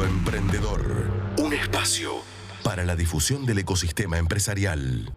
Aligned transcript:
Mundo 0.00 0.06
Emprendedor. 0.06 0.82
Un 1.38 1.52
espacio 1.52 2.12
para 2.62 2.84
la 2.86 2.96
difusión 2.96 3.44
del 3.44 3.58
ecosistema 3.58 4.16
empresarial. 4.16 5.12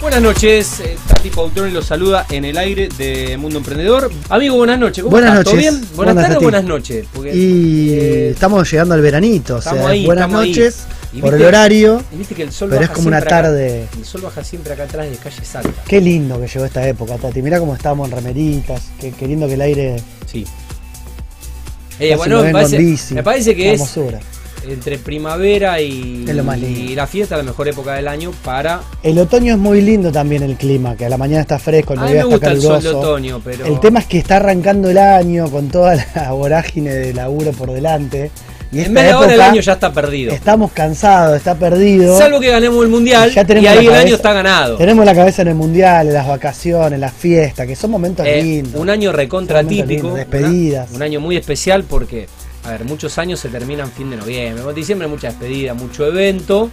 Buenas 0.00 0.20
noches, 0.20 0.80
eh, 0.80 0.96
Tati 1.06 1.30
Pautroni 1.30 1.70
los 1.72 1.86
saluda 1.86 2.26
en 2.30 2.44
el 2.44 2.58
aire 2.58 2.88
de 2.98 3.36
Mundo 3.36 3.58
Emprendedor. 3.58 4.10
Amigo, 4.28 4.56
buenas 4.56 4.80
noches. 4.80 5.04
¿Cómo 5.04 5.12
Buenas 5.12 5.30
estás? 5.38 5.44
¿Todo 5.44 5.54
noches. 5.54 5.70
bien? 5.70 5.96
Buenas, 5.96 6.14
Buenas, 6.14 6.24
tardes 6.32 6.42
buenas 6.42 6.64
noches. 6.64 7.06
Porque, 7.14 7.34
Y 7.36 7.90
eh, 7.92 8.30
estamos 8.30 8.68
llegando 8.70 8.94
al 8.94 9.00
veranito, 9.00 9.56
o 9.56 9.62
sea, 9.62 9.86
ahí, 9.88 10.04
buenas 10.06 10.26
ahí. 10.26 10.32
noches 10.32 10.86
por 11.20 11.30
viste- 11.30 11.36
el 11.36 11.44
horario, 11.44 12.04
y 12.12 12.16
viste 12.16 12.34
que 12.34 12.42
el 12.42 12.52
sol 12.52 12.68
pero 12.70 12.82
es 12.82 12.88
baja 12.88 12.94
como 12.96 13.08
una 13.08 13.18
siempre 13.18 13.36
acá- 13.36 13.42
tarde. 13.46 13.88
el 13.96 14.04
sol 14.04 14.20
baja 14.22 14.42
siempre 14.44 14.72
acá 14.72 14.82
atrás 14.84 15.08
de 15.10 15.16
calle 15.18 15.44
Salta. 15.44 15.84
Qué 15.86 16.00
lindo 16.00 16.40
que 16.40 16.48
llegó 16.48 16.64
esta 16.64 16.86
época, 16.86 17.16
Tati. 17.16 17.42
Mirá 17.42 17.60
cómo 17.60 17.74
estábamos 17.76 18.08
en 18.10 18.16
remeritas, 18.16 18.82
qué, 19.00 19.12
qué 19.12 19.26
lindo 19.28 19.46
que 19.46 19.54
el 19.54 19.60
aire. 19.60 19.96
Sí. 20.26 20.44
Eh, 21.98 22.14
bueno, 22.16 22.42
me 22.42 22.52
parece, 22.52 22.76
en 22.76 22.86
bici. 22.86 23.14
me 23.14 23.22
parece 23.22 23.54
que 23.54 23.72
es 23.72 23.98
entre 24.68 24.98
primavera 24.98 25.80
y, 25.80 26.24
Es 26.26 26.34
lo 26.34 26.44
más 26.44 26.58
lindo. 26.58 26.80
y 26.80 26.94
la 26.94 27.06
fiesta 27.06 27.36
la 27.36 27.42
mejor 27.42 27.68
época 27.68 27.94
del 27.94 28.08
año 28.08 28.32
para... 28.44 28.80
El 29.02 29.18
otoño 29.18 29.54
es 29.54 29.58
muy 29.58 29.80
lindo 29.80 30.10
también 30.10 30.42
el 30.42 30.56
clima, 30.56 30.96
que 30.96 31.06
a 31.06 31.08
la 31.08 31.16
mañana 31.16 31.42
está 31.42 31.58
fresco, 31.58 31.94
el 31.94 32.00
A 32.00 32.06
está 32.06 32.16
el 32.18 32.22
sol 32.22 32.32
de 32.32 32.38
caluroso. 32.40 32.98
otoño, 32.98 33.40
pero... 33.44 33.66
El 33.66 33.80
tema 33.80 34.00
es 34.00 34.06
que 34.06 34.18
está 34.18 34.36
arrancando 34.36 34.90
el 34.90 34.98
año 34.98 35.50
con 35.50 35.68
toda 35.68 35.96
la 36.14 36.32
vorágine 36.32 36.92
de 36.92 37.14
laburo 37.14 37.52
por 37.52 37.72
delante. 37.72 38.30
Y 38.76 38.84
en 38.84 38.94
de 38.94 39.10
ahora 39.10 39.34
el 39.34 39.40
año 39.40 39.60
ya 39.60 39.72
está 39.74 39.92
perdido. 39.92 40.32
estamos 40.32 40.72
cansados, 40.72 41.36
está 41.36 41.54
perdido. 41.54 42.16
Salvo 42.18 42.40
que 42.40 42.48
ganemos 42.50 42.82
el 42.84 42.90
mundial 42.90 43.30
Ya 43.32 43.44
tenemos 43.44 43.64
y 43.64 43.78
ahí 43.78 43.86
el 43.86 43.94
año 43.94 44.14
está 44.14 44.32
ganado. 44.32 44.76
Tenemos 44.76 45.04
la 45.04 45.14
cabeza 45.14 45.42
en 45.42 45.48
el 45.48 45.54
mundial, 45.54 46.08
en 46.08 46.14
las 46.14 46.26
vacaciones, 46.26 46.98
las 47.00 47.12
fiestas, 47.12 47.66
que 47.66 47.76
son 47.76 47.90
momentos 47.90 48.26
Eh, 48.26 48.42
lindos. 48.42 48.80
un 48.80 48.90
año 48.90 49.12
recontra 49.12 49.62
típico. 49.64 50.14
despedidas. 50.14 50.88
una- 50.90 50.96
un 50.96 51.02
año 51.02 51.20
muy 51.20 51.36
especial 51.36 51.84
porque, 51.84 52.26
a 52.64 52.70
ver, 52.70 52.84
muchos 52.84 53.18
años 53.18 53.40
se 53.40 53.48
terminan 53.48 53.90
fin 53.90 54.10
de 54.10 54.16
noviembre. 54.16 54.62
En 54.68 54.74
diciembre 54.74 55.08
mucha 55.08 55.28
despedida, 55.28 55.74
mucho 55.74 56.06
evento. 56.06 56.70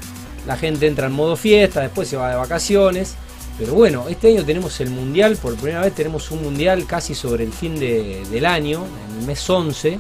La 0.48 0.58
gente 0.58 0.88
entra 0.88 1.08
en 1.08 1.14
modo 1.14 1.36
fiesta, 1.36 1.82
después 1.82 2.08
se 2.08 2.18
va 2.18 2.30
de 2.30 2.36
vacaciones. 2.36 3.16
Pero 3.58 3.74
bueno, 3.76 4.06
este 4.10 4.30
año 4.30 4.44
tenemos 4.44 4.80
el 4.82 4.90
mundial, 4.90 5.38
por 5.38 5.56
primera 5.56 5.82
vez 5.82 5.94
tenemos 5.94 6.32
un 6.32 6.42
mundial 6.42 6.86
casi 6.88 7.14
sobre 7.14 7.44
el 7.44 7.54
fin 7.54 7.80
de- 7.80 8.24
del 8.32 8.46
año, 8.48 8.84
en 9.14 9.20
el 9.22 9.28
mes 9.28 9.48
11. 9.50 10.00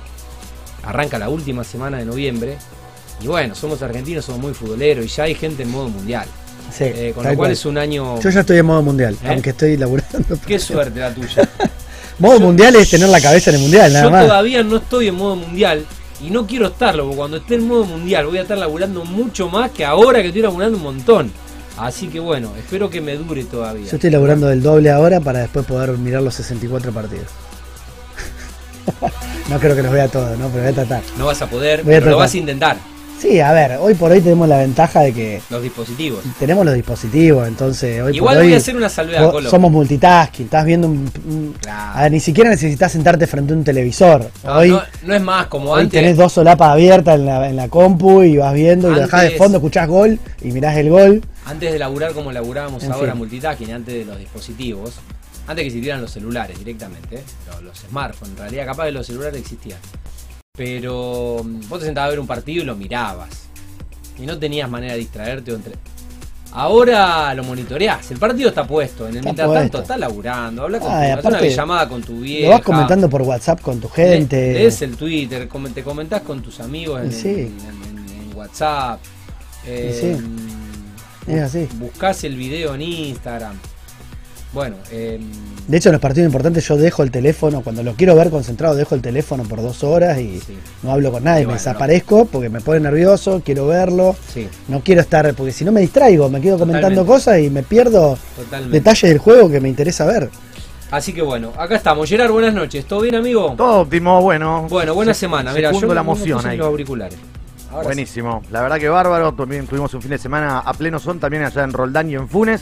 Arranca 0.83 1.17
la 1.19 1.29
última 1.29 1.63
semana 1.63 1.97
de 1.97 2.05
noviembre. 2.05 2.57
Y 3.21 3.27
bueno, 3.27 3.55
somos 3.55 3.81
argentinos, 3.81 4.25
somos 4.25 4.41
muy 4.41 4.53
futboleros 4.53 5.05
y 5.05 5.07
ya 5.07 5.23
hay 5.23 5.35
gente 5.35 5.63
en 5.63 5.71
modo 5.71 5.89
mundial. 5.89 6.27
Sí, 6.75 6.85
Eh, 6.85 7.11
con 7.15 7.23
lo 7.23 7.29
cual 7.29 7.37
cual. 7.37 7.51
es 7.51 7.65
un 7.65 7.77
año... 7.77 8.19
Yo 8.19 8.29
ya 8.29 8.39
estoy 8.41 8.57
en 8.57 8.65
modo 8.65 8.81
mundial, 8.81 9.13
¿Eh? 9.23 9.27
aunque 9.29 9.51
estoy 9.51 9.77
laburando. 9.77 10.37
Qué 10.45 10.57
suerte 10.59 10.99
la 10.99 11.13
tuya. 11.13 11.47
Modo 12.19 12.39
Yo- 12.39 12.45
mundial 12.45 12.75
es 12.75 12.89
tener 12.89 13.09
la 13.09 13.19
cabeza 13.21 13.49
en 13.51 13.55
el 13.57 13.61
mundial, 13.63 13.91
nada 13.93 14.05
Yo 14.05 14.11
más. 14.11 14.25
todavía 14.25 14.63
no 14.63 14.77
estoy 14.77 15.07
en 15.07 15.15
modo 15.15 15.35
mundial 15.35 15.85
y 16.23 16.29
no 16.29 16.45
quiero 16.45 16.67
estarlo, 16.67 17.03
porque 17.05 17.17
cuando 17.17 17.37
esté 17.37 17.55
en 17.55 17.67
modo 17.67 17.85
mundial 17.85 18.25
voy 18.27 18.37
a 18.37 18.41
estar 18.43 18.57
laburando 18.57 19.03
mucho 19.03 19.49
más 19.49 19.71
que 19.71 19.83
ahora 19.83 20.21
que 20.21 20.27
estoy 20.27 20.41
laburando 20.43 20.77
un 20.77 20.83
montón. 20.83 21.31
Así 21.77 22.07
que 22.07 22.19
bueno, 22.19 22.51
espero 22.57 22.89
que 22.89 23.01
me 23.01 23.15
dure 23.17 23.43
todavía. 23.45 23.87
Yo 23.89 23.95
estoy 23.95 24.11
laburando 24.11 24.47
del 24.47 24.61
doble 24.61 24.91
ahora 24.91 25.19
para 25.21 25.39
después 25.39 25.65
poder 25.65 25.97
mirar 25.97 26.21
los 26.21 26.35
64 26.35 26.91
partidos. 26.91 27.25
no 29.49 29.59
creo 29.59 29.75
que 29.75 29.83
los 29.83 29.91
vea 29.91 30.07
todos, 30.07 30.37
¿no? 30.37 30.47
Pero 30.49 30.63
voy 30.63 30.71
a 30.71 30.75
tratar. 30.75 31.01
No 31.17 31.25
vas 31.27 31.41
a 31.41 31.47
poder, 31.47 31.81
a 31.81 31.83
pero 31.83 32.09
lo 32.11 32.17
vas 32.17 32.33
a 32.33 32.37
intentar. 32.37 32.77
Sí, 33.19 33.39
a 33.39 33.53
ver, 33.53 33.77
hoy 33.79 33.93
por 33.93 34.11
hoy 34.11 34.19
tenemos 34.19 34.49
la 34.49 34.57
ventaja 34.57 34.99
de 34.99 35.13
que 35.13 35.41
Los 35.49 35.61
dispositivos. 35.63 36.19
tenemos 36.39 36.65
los 36.65 36.75
dispositivos, 36.75 37.47
entonces 37.47 38.01
hoy 38.01 38.17
Igual 38.17 38.35
por 38.35 38.41
hoy 38.41 38.47
voy 38.49 38.55
a 38.55 38.57
hacer 38.57 38.75
una 38.75 38.89
salvedad, 38.89 39.31
Colo. 39.31 39.49
somos 39.49 39.71
multitasking, 39.71 40.45
estás 40.47 40.65
viendo 40.65 40.87
un, 40.87 41.09
un- 41.25 41.55
Claro. 41.61 41.91
a 41.99 42.01
ver, 42.03 42.11
ni 42.11 42.19
siquiera 42.19 42.49
necesitas 42.49 42.91
sentarte 42.91 43.25
frente 43.25 43.53
a 43.53 43.55
un 43.55 43.63
televisor. 43.63 44.29
No, 44.43 44.51
hoy 44.57 44.71
no- 44.71 44.81
no 45.03 45.13
es 45.15 45.21
más 45.21 45.47
como 45.47 45.71
hoy 45.71 45.83
antes. 45.83 46.01
tenés 46.01 46.17
dos 46.17 46.33
solapas 46.33 46.71
abiertas 46.71 47.15
en 47.17 47.25
la, 47.25 47.47
en 47.49 47.55
la 47.55 47.69
compu 47.69 48.23
y 48.23 48.35
vas 48.35 48.53
viendo 48.53 48.91
y 48.91 48.95
lo 48.95 48.99
dejás 48.99 49.21
de 49.23 49.31
fondo, 49.37 49.59
escuchás 49.59 49.87
gol 49.87 50.19
y 50.41 50.51
mirás 50.51 50.75
el 50.75 50.89
gol. 50.89 51.21
Antes 51.45 51.71
de 51.71 51.79
laburar 51.79 52.11
como 52.11 52.29
laburábamos 52.29 52.83
En 52.83 52.91
ahora 52.91 53.11
fin. 53.13 53.19
multitasking, 53.19 53.71
antes 53.71 53.93
de 53.93 54.03
los 54.03 54.19
dispositivos, 54.19 54.95
antes 55.47 55.63
que 55.63 55.67
existieran 55.67 56.01
los 56.01 56.11
celulares 56.11 56.57
directamente, 56.57 57.17
¿eh? 57.17 57.23
los, 57.47 57.61
los 57.63 57.77
smartphones, 57.79 58.31
en 58.33 58.37
realidad 58.37 58.65
capaz 58.65 58.85
que 58.85 58.91
los 58.91 59.05
celulares 59.07 59.39
existían. 59.41 59.79
Pero 60.55 61.41
mm, 61.43 61.67
vos 61.69 61.79
te 61.79 61.85
sentabas 61.85 62.07
a 62.07 62.11
ver 62.11 62.19
un 62.19 62.27
partido 62.27 62.63
y 62.63 62.65
lo 62.65 62.75
mirabas. 62.75 63.29
Y 64.19 64.25
no 64.25 64.37
tenías 64.37 64.69
manera 64.69 64.93
de 64.93 64.99
distraerte 64.99 65.51
o 65.51 65.55
entre... 65.55 65.73
Ahora 66.55 67.33
lo 67.33 67.43
monitoreás, 67.43 68.11
el 68.11 68.19
partido 68.19 68.49
está 68.49 68.67
puesto, 68.67 69.05
en 69.07 69.13
el 69.13 69.17
Está 69.17 69.25
mientras 69.25 69.47
puesto. 69.47 69.61
tanto 69.63 69.81
está 69.81 69.97
laburando, 69.97 70.61
habla 70.61 70.79
con 70.79 70.91
Ah, 70.91 71.17
tu, 71.19 71.27
una 71.29 71.41
llamada 71.41 71.89
con 71.89 72.03
tu 72.03 72.19
vieja. 72.19 72.45
Lo 72.45 72.51
vas 72.53 72.61
comentando 72.61 73.09
por 73.09 73.23
WhatsApp 73.23 73.59
con 73.61 73.79
tu 73.81 73.89
gente. 73.89 74.53
lees 74.53 74.79
el 74.83 74.95
Twitter, 74.95 75.49
te 75.73 75.83
comentás 75.83 76.21
con 76.21 76.43
tus 76.43 76.59
amigos 76.59 77.01
en, 77.01 77.11
Sí. 77.11 77.27
en- 77.29 77.57
en- 77.97 78.29
en 78.29 78.35
WhatsApp. 78.37 78.99
eh, 79.65 80.17
sí. 81.25 81.31
Es 81.31 81.41
así. 81.41 81.67
Buscás 81.79 82.23
el 82.25 82.35
video 82.35 82.75
en 82.75 82.83
Instagram. 82.83 83.57
Bueno, 84.53 84.75
eh, 84.91 85.19
De 85.67 85.77
hecho, 85.77 85.89
en 85.89 85.93
los 85.93 86.01
partidos 86.01 86.27
importantes 86.27 86.67
yo 86.67 86.77
dejo 86.77 87.01
el 87.03 87.09
teléfono, 87.11 87.61
cuando 87.61 87.81
lo 87.83 87.93
quiero 87.93 88.15
ver 88.15 88.29
concentrado, 88.29 88.75
dejo 88.75 88.93
el 88.95 89.01
teléfono 89.01 89.43
por 89.43 89.61
dos 89.61 89.83
horas 89.83 90.19
y 90.19 90.39
sí, 90.39 90.57
no 90.83 90.91
hablo 90.91 91.11
con 91.11 91.23
nadie, 91.23 91.39
Y 91.41 91.45
me 91.45 91.53
bueno, 91.53 91.59
desaparezco 91.59 92.25
porque 92.25 92.49
me 92.49 92.59
pone 92.61 92.79
nervioso, 92.81 93.41
quiero 93.43 93.65
verlo, 93.67 94.15
sí, 94.33 94.47
no 94.67 94.81
quiero 94.81 95.01
estar, 95.01 95.33
porque 95.33 95.51
si 95.51 95.63
no 95.65 95.71
me 95.71 95.81
distraigo, 95.81 96.29
me 96.29 96.39
quedo 96.41 96.59
comentando 96.59 97.05
cosas 97.05 97.39
y 97.39 97.49
me 97.49 97.63
pierdo 97.63 98.17
totalmente. 98.35 98.77
detalles 98.77 99.09
del 99.09 99.17
juego 99.19 99.49
que 99.49 99.59
me 99.61 99.69
interesa 99.69 100.05
ver. 100.05 100.29
Así 100.91 101.11
que 101.13 101.23
bueno, 101.23 101.51
acá 101.57 101.75
estamos. 101.75 102.07
Gerard, 102.07 102.31
buenas 102.31 102.53
noches. 102.53 102.85
¿Todo 102.85 103.01
bien, 103.01 103.15
amigo? 103.15 103.55
Todo 103.57 103.79
óptimo, 103.81 104.21
bueno. 104.21 104.67
Bueno, 104.69 104.93
buena 104.93 105.13
Se- 105.15 105.21
semana. 105.21 105.51
Mira, 105.51 105.69
yo 105.71 105.79
segundo 105.79 105.95
la 105.95 106.01
emoción 106.01 106.45
ahí. 106.45 106.57
los 106.57 106.67
auriculares. 106.67 107.17
Ahora 107.71 107.85
Buenísimo. 107.85 108.43
La 108.51 108.61
verdad 108.61 108.77
que 108.77 108.89
bárbaro. 108.89 109.33
También 109.33 109.65
tuvimos 109.65 109.91
un 109.95 110.01
fin 110.03 110.11
de 110.11 110.19
semana 110.19 110.59
a 110.59 110.71
pleno 110.75 110.99
son 110.99 111.19
también 111.19 111.41
allá 111.43 111.63
en 111.63 111.73
Roldán 111.73 112.11
y 112.11 112.13
en 112.15 112.29
Funes. 112.29 112.61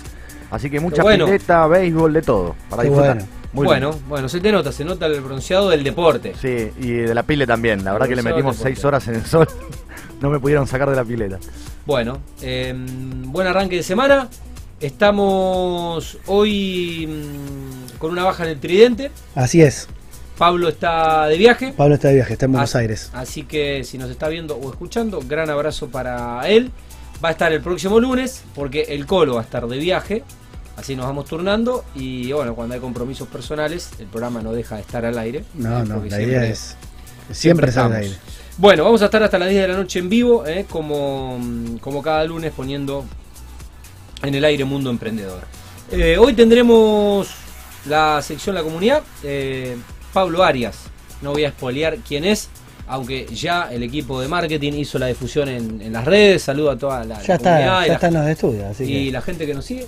Así 0.52 0.70
que 0.70 0.80
mucha 0.80 1.02
bueno. 1.02 1.26
pileta, 1.26 1.66
béisbol, 1.68 2.14
de 2.14 2.22
todo. 2.22 2.56
Para 2.70 2.84
Qué 2.84 2.90
disfrutar. 2.90 3.16
bueno. 3.18 3.30
Muy 3.54 3.66
bueno, 3.66 3.92
lindo. 3.92 4.06
bueno, 4.08 4.30
se 4.30 4.40
te 4.40 4.50
nota, 4.52 4.72
se 4.72 4.86
nota 4.86 5.08
el 5.08 5.20
bronceado 5.20 5.70
del 5.70 5.84
deporte. 5.84 6.34
Sí, 6.40 6.72
y 6.80 6.92
de 6.92 7.14
la 7.14 7.24
pile 7.24 7.46
también. 7.46 7.84
La 7.84 7.92
verdad 7.94 8.08
que 8.08 8.16
le 8.16 8.24
metimos 8.24 8.56
seis 8.58 8.84
horas 8.86 9.06
en 9.10 9.16
el 9.16 9.26
sol. 9.26 9.48
no 10.22 10.30
me 10.30 10.40
pudieron 10.40 10.68
sacar 10.68 10.90
de 10.90 10.96
la 10.96 11.04
pileta. 11.04 11.38
Bueno, 11.86 12.20
eh, 12.42 12.74
buen 13.26 13.48
arranque 13.48 13.78
de 13.78 13.84
semana. 13.84 14.30
Estamos 14.80 16.18
hoy 16.28 17.08
mm, 17.08 17.98
con 17.98 18.12
una 18.12 18.24
baja 18.24 18.44
en 18.46 18.52
el 18.52 18.60
tridente. 18.60 19.12
Así 19.36 19.62
es, 19.62 19.88
Pablo 20.38 20.70
está 20.70 21.28
de 21.28 21.38
viaje. 21.38 21.74
Pablo 21.76 21.96
está 21.96 22.08
de 22.08 22.16
viaje, 22.16 22.34
está 22.34 22.46
en 22.46 22.54
Buenos 22.54 22.70
Así- 22.74 22.78
Aires. 22.80 23.10
Así 23.14 23.44
que 23.44 23.84
si 23.84 23.98
nos 23.98 24.10
está 24.10 24.28
viendo 24.30 24.56
o 24.56 24.70
escuchando, 24.70 25.20
gran 25.28 25.50
abrazo 25.50 25.90
para 25.90 26.48
él. 26.48 26.72
Va 27.24 27.30
a 27.30 27.32
estar 27.34 27.52
el 27.52 27.62
próximo 27.62 28.00
lunes 28.00 28.44
porque 28.56 28.84
el 28.90 29.06
Colo 29.06 29.36
va 29.36 29.42
a 29.42 29.44
estar 29.44 29.68
de 29.68 29.78
viaje. 29.78 30.24
Así 30.78 30.96
nos 30.96 31.06
vamos 31.06 31.26
turnando 31.26 31.84
y 31.96 32.32
bueno, 32.32 32.56
cuando 32.56 32.74
hay 32.76 32.82
compromisos 32.82 33.28
personales, 33.28 33.90
el 34.00 34.08
programa 34.08 34.42
no 34.42 34.54
deja 34.54 34.76
de 34.76 34.82
estar 34.82 35.06
al 35.06 35.18
aire. 35.20 35.44
No, 35.54 35.80
¿eh? 35.80 35.84
no, 35.86 35.96
la 35.96 36.02
siempre- 36.02 36.24
idea 36.24 36.46
es 36.46 36.76
siempre 37.32 37.70
estar 37.70 37.86
al 37.86 37.94
aire. 37.94 38.16
Bueno, 38.58 38.84
vamos 38.84 39.02
a 39.02 39.06
estar 39.06 39.22
hasta 39.24 39.38
las 39.40 39.50
10 39.50 39.62
de 39.62 39.68
la 39.68 39.76
noche 39.76 40.00
en 40.00 40.10
vivo, 40.10 40.46
¿eh? 40.48 40.66
como, 40.70 41.40
como 41.82 42.02
cada 42.02 42.24
lunes 42.26 42.52
poniendo 42.56 43.06
en 44.24 44.36
el 44.36 44.44
aire 44.46 44.64
Mundo 44.66 44.90
Emprendedor. 44.90 45.42
Eh, 45.92 46.18
hoy 46.18 46.34
tendremos 46.34 47.28
la 47.88 48.22
sección 48.22 48.56
La 48.56 48.64
Comunidad. 48.64 49.04
eh, 49.24 49.76
Pablo 50.14 50.44
Arias, 50.44 50.78
no 51.22 51.32
voy 51.32 51.46
a 51.46 51.48
espolear 51.50 51.98
quién 52.06 52.26
es, 52.26 52.50
aunque 52.88 53.26
ya 53.34 53.72
el 53.72 53.82
equipo 53.84 54.20
de 54.22 54.28
marketing 54.28 54.74
hizo 54.74 55.00
la 55.00 55.08
difusión 55.08 55.48
en, 55.48 55.82
en 55.82 55.94
las 55.94 56.04
redes. 56.06 56.44
Saludo 56.44 56.72
a 56.72 56.78
toda 56.78 57.00
la, 57.06 57.16
la 57.18 57.24
Ya 57.24 57.36
está, 57.36 57.50
comunidad 57.52 57.82
y, 57.82 57.84
ya 57.84 57.88
la, 57.88 57.94
está 57.94 58.08
en 58.08 58.14
los 58.16 58.28
estudios, 58.28 58.64
así 58.66 58.84
y 58.84 59.06
que 59.06 59.12
la 59.12 59.22
gente 59.22 59.46
que 59.46 59.54
nos 59.54 59.66
sigue. 59.66 59.88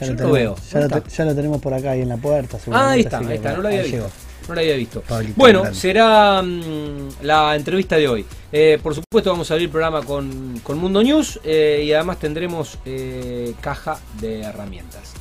Ya 0.00 0.06
yo 0.06 0.12
lo 0.14 0.18
lo 0.26 0.32
veo. 0.32 0.54
tenemos, 0.54 0.70
ya, 0.70 0.80
¿Dónde 0.80 0.88
lo, 0.94 0.96
está? 0.98 1.08
te- 1.10 1.16
ya 1.16 1.24
lo 1.24 1.34
tenemos 1.34 1.60
por 1.60 1.74
acá 1.74 1.90
ahí 1.92 2.02
en 2.02 2.08
la 2.08 2.16
puerta. 2.16 2.58
Ah, 2.72 2.90
ahí 2.90 3.00
está, 3.00 3.18
ahí 3.18 3.34
está, 3.34 3.52
no 3.54 3.62
lo 3.62 3.68
había 3.68 3.82
visto. 3.82 3.96
llegó. 3.96 4.10
No 4.48 4.54
lo 4.54 4.60
había 4.60 4.76
visto. 4.76 5.00
Pablito, 5.02 5.34
bueno, 5.36 5.60
grande. 5.62 5.78
será 5.80 6.40
mm, 6.42 7.08
la 7.22 7.56
entrevista 7.56 7.96
de 7.96 8.06
hoy. 8.08 8.24
Eh, 8.52 8.78
por 8.82 8.94
supuesto 8.94 9.30
vamos 9.30 9.50
a 9.50 9.54
abrir 9.54 9.66
el 9.66 9.70
programa 9.72 10.02
con, 10.02 10.60
con 10.62 10.78
Mundo 10.78 11.02
News 11.02 11.40
eh, 11.42 11.82
y 11.84 11.92
además 11.92 12.18
tendremos 12.20 12.78
eh, 12.84 13.54
caja 13.60 13.98
de 14.20 14.42
herramientas. 14.42 15.14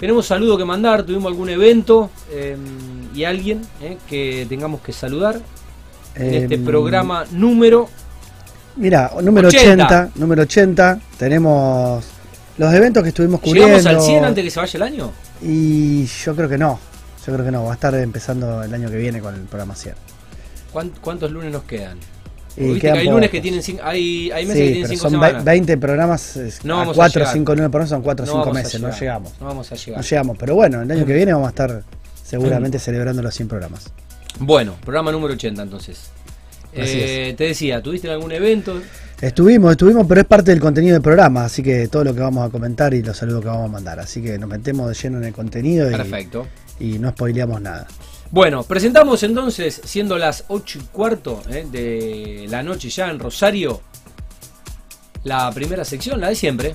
Tenemos 0.00 0.26
saludo 0.26 0.58
que 0.58 0.64
mandar, 0.64 1.04
tuvimos 1.04 1.26
algún 1.30 1.48
evento 1.48 2.10
eh, 2.32 2.56
y 3.14 3.22
alguien 3.22 3.62
que 4.08 4.46
tengamos 4.48 4.80
que 4.80 4.92
saludar 4.92 5.38
en 6.16 6.34
este 6.34 6.54
Em, 6.56 6.64
programa 6.64 7.24
número... 7.30 7.88
Mira, 8.74 9.12
número 9.22 9.46
80. 9.48 9.84
80. 9.84 10.10
número 10.16 10.42
80, 10.42 11.00
tenemos 11.18 12.04
los 12.58 12.72
eventos 12.74 13.02
que 13.02 13.08
estuvimos 13.10 13.40
cubriendo. 13.40 13.76
¿Llegamos 13.78 14.02
al 14.04 14.06
100 14.10 14.24
antes 14.24 14.44
que 14.44 14.50
se 14.50 14.60
vaya 14.60 14.76
el 14.76 14.82
año? 14.82 15.12
Y 15.42 16.04
yo 16.06 16.34
creo 16.36 16.48
que 16.48 16.58
no, 16.58 16.78
yo 17.26 17.32
creo 17.32 17.44
que 17.44 17.50
no, 17.52 17.64
va 17.64 17.70
a 17.72 17.74
estar 17.74 17.94
empezando 17.94 18.62
el 18.62 18.72
año 18.74 18.90
que 18.90 18.96
viene 18.96 19.20
con 19.20 19.34
el 19.34 19.42
programa 19.42 19.74
100. 19.74 19.94
¿Cuán- 20.72 20.92
¿Cuántos 21.00 21.30
lunes 21.30 21.52
nos 21.52 21.64
quedan? 21.64 21.98
Quedan 22.54 22.78
que 22.80 22.90
hay 22.90 23.08
lunes 23.08 23.30
que 23.30 23.40
tienen 23.40 23.62
cinco, 23.62 23.80
hay, 23.82 24.30
hay 24.30 24.44
meses 24.44 24.58
Sí, 24.58 24.62
que 24.66 24.72
tienen 24.72 24.82
pero 24.90 25.00
5 25.00 25.02
son 25.10 25.20
ve- 25.20 25.26
semanas. 25.26 25.44
20 25.44 25.78
programas, 25.78 26.38
No 26.64 26.74
a 26.74 26.78
vamos 26.80 26.94
a 26.94 26.96
4 26.96 27.20
o 27.20 27.24
llegar. 27.24 27.32
5 27.34 27.54
lunes 27.54 27.70
por 27.70 27.88
son 27.88 28.02
4 28.02 28.24
o 28.24 28.26
No 28.26 28.32
5 28.32 28.38
vamos 28.44 28.56
a 28.56 28.62
meses, 28.62 28.80
no 28.80 28.90
llegamos. 28.98 29.32
No 29.40 29.46
vamos 29.46 29.72
a 29.72 29.74
llegar. 29.74 30.02
No 30.02 30.06
llegamos, 30.06 30.36
pero 30.38 30.54
bueno, 30.54 30.82
el 30.82 30.90
año 30.90 31.06
que 31.06 31.14
viene 31.14 31.32
vamos 31.32 31.46
a 31.46 31.50
estar 31.50 31.82
seguramente 32.22 32.78
celebrando 32.78 33.22
los 33.22 33.34
100 33.34 33.48
programas. 33.48 33.90
Bueno, 34.38 34.74
programa 34.84 35.10
número 35.12 35.32
80 35.34 35.62
entonces. 35.62 36.10
Eh, 36.72 37.34
te 37.36 37.44
decía, 37.44 37.82
¿tuviste 37.82 38.10
algún 38.10 38.32
evento? 38.32 38.80
Estuvimos, 39.20 39.70
estuvimos, 39.72 40.06
pero 40.08 40.20
es 40.20 40.26
parte 40.26 40.50
del 40.50 40.60
contenido 40.60 40.94
del 40.94 41.02
programa, 41.02 41.44
así 41.44 41.62
que 41.62 41.86
todo 41.86 42.02
lo 42.02 42.12
que 42.12 42.20
vamos 42.20 42.48
a 42.48 42.50
comentar 42.50 42.92
y 42.92 43.02
los 43.02 43.16
saludos 43.16 43.42
que 43.42 43.48
vamos 43.48 43.66
a 43.66 43.72
mandar. 43.72 44.00
Así 44.00 44.20
que 44.20 44.38
nos 44.38 44.48
metemos 44.48 44.88
de 44.88 44.94
lleno 44.94 45.18
en 45.18 45.24
el 45.24 45.32
contenido 45.32 45.88
y, 45.88 45.92
Perfecto. 45.92 46.48
y 46.80 46.98
no 46.98 47.10
spoileamos 47.10 47.60
nada. 47.60 47.86
Bueno, 48.32 48.64
presentamos 48.64 49.22
entonces, 49.22 49.80
siendo 49.84 50.18
las 50.18 50.44
8 50.48 50.78
y 50.78 50.82
cuarto 50.86 51.42
eh, 51.50 51.66
de 51.70 52.46
la 52.48 52.62
noche 52.62 52.88
ya 52.88 53.10
en 53.10 53.18
Rosario, 53.18 53.82
la 55.24 55.52
primera 55.52 55.84
sección, 55.84 56.20
la 56.20 56.30
de 56.30 56.34
siempre. 56.34 56.74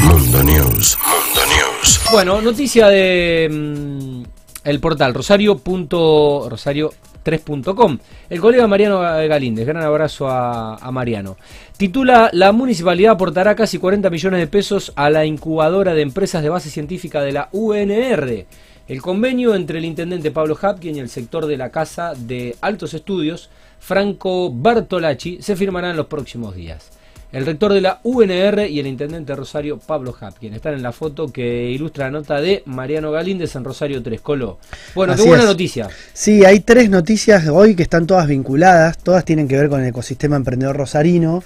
Mundo 0.00 0.42
News. 0.42 0.98
Mundo 0.98 1.40
News. 1.46 2.00
Bueno, 2.10 2.40
noticia 2.40 2.88
de 2.88 3.48
mm, 3.48 4.22
el 4.64 4.80
portal 4.80 5.14
rosario.rosario 5.14 6.90
rosario3.com. 7.24 7.98
El 8.28 8.40
colega 8.40 8.66
Mariano 8.66 9.00
Galíndez, 9.00 9.66
gran 9.66 9.82
abrazo 9.82 10.28
a, 10.28 10.76
a 10.76 10.90
Mariano. 10.90 11.36
Titula 11.76 12.30
La 12.32 12.52
municipalidad 12.52 13.12
aportará 13.12 13.54
casi 13.54 13.78
40 13.78 14.10
millones 14.10 14.40
de 14.40 14.46
pesos 14.46 14.92
a 14.96 15.10
la 15.10 15.24
incubadora 15.24 15.94
de 15.94 16.02
empresas 16.02 16.42
de 16.42 16.48
base 16.48 16.70
científica 16.70 17.22
de 17.22 17.32
la 17.32 17.48
UNR. 17.52 18.46
El 18.86 19.00
convenio 19.00 19.54
entre 19.54 19.78
el 19.78 19.86
intendente 19.86 20.30
Pablo 20.30 20.58
Hapkin 20.60 20.96
y 20.96 21.00
el 21.00 21.08
sector 21.08 21.46
de 21.46 21.56
la 21.56 21.70
Casa 21.70 22.12
de 22.14 22.54
Altos 22.60 22.92
Estudios, 22.92 23.48
Franco 23.78 24.50
Bartolacci, 24.50 25.38
se 25.40 25.56
firmará 25.56 25.90
en 25.90 25.96
los 25.96 26.06
próximos 26.06 26.54
días. 26.54 26.90
El 27.34 27.44
rector 27.46 27.72
de 27.72 27.80
la 27.80 27.98
UNR 28.04 28.68
y 28.70 28.78
el 28.78 28.86
intendente 28.86 29.32
de 29.32 29.36
Rosario, 29.36 29.76
Pablo 29.76 30.14
Hapkin, 30.20 30.54
están 30.54 30.74
en 30.74 30.84
la 30.84 30.92
foto 30.92 31.32
que 31.32 31.68
ilustra 31.68 32.04
la 32.04 32.12
nota 32.12 32.40
de 32.40 32.62
Mariano 32.64 33.10
Galíndez 33.10 33.56
en 33.56 33.64
Rosario 33.64 34.00
3. 34.00 34.20
Colo. 34.20 34.58
Bueno, 34.94 35.14
Así 35.14 35.24
qué 35.24 35.28
buena 35.30 35.42
es. 35.42 35.48
noticia. 35.48 35.88
Sí, 36.12 36.44
hay 36.44 36.60
tres 36.60 36.88
noticias 36.90 37.48
hoy 37.48 37.74
que 37.74 37.82
están 37.82 38.06
todas 38.06 38.28
vinculadas, 38.28 38.98
todas 38.98 39.24
tienen 39.24 39.48
que 39.48 39.56
ver 39.56 39.68
con 39.68 39.80
el 39.80 39.88
ecosistema 39.88 40.36
emprendedor 40.36 40.76
rosarino 40.76 41.42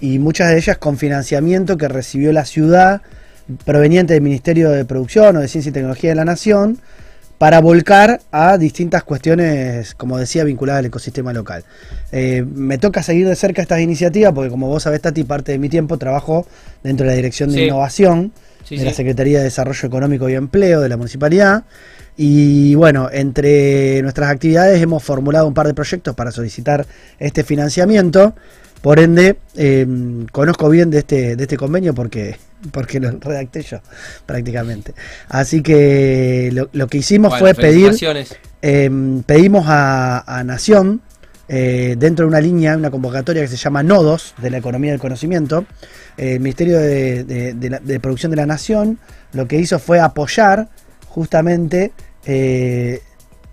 y 0.00 0.20
muchas 0.20 0.50
de 0.50 0.58
ellas 0.58 0.78
con 0.78 0.96
financiamiento 0.96 1.76
que 1.76 1.88
recibió 1.88 2.32
la 2.32 2.44
ciudad 2.44 3.02
proveniente 3.64 4.14
del 4.14 4.22
Ministerio 4.22 4.70
de 4.70 4.84
Producción 4.84 5.36
o 5.36 5.40
de 5.40 5.48
Ciencia 5.48 5.70
y 5.70 5.72
Tecnología 5.72 6.10
de 6.10 6.16
la 6.16 6.24
Nación 6.24 6.78
para 7.42 7.60
volcar 7.60 8.20
a 8.30 8.56
distintas 8.56 9.02
cuestiones, 9.02 9.96
como 9.96 10.16
decía, 10.16 10.44
vinculadas 10.44 10.78
al 10.78 10.84
ecosistema 10.86 11.32
local. 11.32 11.64
Eh, 12.12 12.46
me 12.48 12.78
toca 12.78 13.02
seguir 13.02 13.26
de 13.26 13.34
cerca 13.34 13.60
estas 13.60 13.80
iniciativas 13.80 14.32
porque 14.32 14.48
como 14.48 14.68
vos 14.68 14.84
sabés, 14.84 15.00
Tati, 15.00 15.24
parte 15.24 15.50
de 15.50 15.58
mi 15.58 15.68
tiempo 15.68 15.98
trabajo 15.98 16.46
dentro 16.84 17.04
de 17.04 17.10
la 17.10 17.16
Dirección 17.16 17.50
de 17.50 17.56
Sí. 17.56 17.64
Innovación 17.64 18.30
Sí, 18.62 18.76
de 18.76 18.82
sí. 18.82 18.86
la 18.86 18.94
Secretaría 18.94 19.38
de 19.38 19.44
Desarrollo 19.46 19.88
Económico 19.88 20.28
y 20.28 20.34
Empleo 20.34 20.80
de 20.80 20.88
la 20.88 20.96
Municipalidad. 20.96 21.64
Y 22.16 22.76
bueno, 22.76 23.08
entre 23.10 24.00
nuestras 24.02 24.30
actividades 24.30 24.80
hemos 24.80 25.02
formulado 25.02 25.48
un 25.48 25.54
par 25.54 25.66
de 25.66 25.74
proyectos 25.74 26.14
para 26.14 26.30
solicitar 26.30 26.86
este 27.18 27.42
financiamiento. 27.42 28.36
Por 28.82 29.00
ende, 29.00 29.38
eh, 29.56 29.84
conozco 30.30 30.68
bien 30.68 30.90
de 30.90 30.98
este, 31.00 31.34
de 31.34 31.42
este 31.42 31.56
convenio 31.56 31.92
porque, 31.92 32.36
porque 32.70 33.00
lo 33.00 33.10
redacté 33.18 33.62
yo 33.62 33.80
prácticamente. 34.26 34.94
Así 35.28 35.62
que 35.62 36.50
lo, 36.52 36.68
lo 36.72 36.86
que 36.86 36.98
hicimos 36.98 37.30
Bueno, 37.30 37.44
fue 37.44 37.54
pedir, 37.54 37.88
eh, 38.62 38.90
pedimos 39.26 39.64
a, 39.68 40.20
a 40.38 40.44
Nación, 40.44 41.00
eh, 41.48 41.96
dentro 41.98 42.24
de 42.24 42.28
una 42.28 42.40
línea, 42.40 42.76
una 42.76 42.90
convocatoria 42.90 43.42
que 43.42 43.48
se 43.48 43.56
llama 43.56 43.82
Nodos 43.82 44.34
de 44.38 44.50
la 44.50 44.58
Economía 44.58 44.92
del 44.92 45.00
Conocimiento, 45.00 45.66
eh, 46.16 46.34
el 46.34 46.40
Ministerio 46.40 46.78
de, 46.78 47.24
de- 47.24 47.54
de 47.54 47.70
la- 47.70 47.78
de 47.80 48.00
Producción 48.00 48.30
de 48.30 48.36
la 48.36 48.46
Nación 48.46 48.98
lo 49.32 49.48
que 49.48 49.56
hizo 49.56 49.78
fue 49.78 49.98
apoyar 50.00 50.68
justamente 51.08 51.92
eh, 52.26 53.00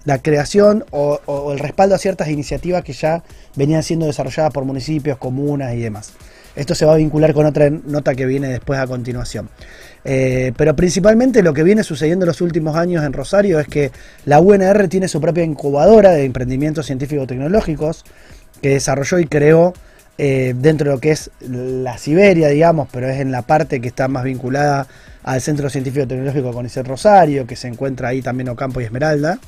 la 0.05 0.19
creación 0.21 0.85
o, 0.91 1.19
o 1.25 1.51
el 1.51 1.59
respaldo 1.59 1.95
a 1.95 1.97
ciertas 1.97 2.29
iniciativas 2.29 2.83
que 2.83 2.93
ya 2.93 3.23
venían 3.55 3.83
siendo 3.83 4.05
desarrolladas 4.05 4.53
por 4.53 4.63
municipios, 4.65 5.17
comunas 5.17 5.73
y 5.73 5.79
demás. 5.79 6.11
Esto 6.55 6.75
se 6.75 6.85
va 6.85 6.93
a 6.93 6.97
vincular 6.97 7.33
con 7.33 7.45
otra 7.45 7.69
nota 7.69 8.15
que 8.15 8.25
viene 8.25 8.47
después 8.47 8.79
a 8.79 8.87
continuación. 8.87 9.49
Eh, 10.05 10.53
pero 10.55 10.75
principalmente 10.75 11.43
lo 11.43 11.53
que 11.53 11.63
viene 11.63 11.83
sucediendo 11.83 12.25
en 12.25 12.27
los 12.27 12.41
últimos 12.41 12.75
años 12.75 13.03
en 13.03 13.13
Rosario 13.13 13.59
es 13.59 13.67
que 13.67 13.91
la 14.25 14.39
UNR 14.39 14.87
tiene 14.87 15.07
su 15.07 15.19
propia 15.19 15.43
incubadora 15.43 16.11
de 16.11 16.23
emprendimientos 16.23 16.85
científico-tecnológicos 16.85 18.05
que 18.61 18.69
desarrolló 18.69 19.19
y 19.19 19.25
creó 19.25 19.73
eh, 20.17 20.53
dentro 20.57 20.89
de 20.89 20.95
lo 20.95 21.01
que 21.01 21.11
es 21.11 21.31
la 21.39 21.97
Siberia, 21.97 22.49
digamos, 22.49 22.89
pero 22.91 23.07
es 23.07 23.19
en 23.19 23.31
la 23.31 23.41
parte 23.41 23.79
que 23.79 23.87
está 23.87 24.07
más 24.09 24.23
vinculada 24.23 24.87
al 25.23 25.41
Centro 25.41 25.69
Científico 25.69 26.07
Tecnológico 26.07 26.51
CONICET 26.51 26.85
Rosario, 26.87 27.47
que 27.47 27.55
se 27.55 27.67
encuentra 27.67 28.09
ahí 28.09 28.21
también 28.21 28.49
Ocampo 28.49 28.81
y 28.81 28.85
Esmeralda. 28.85 29.39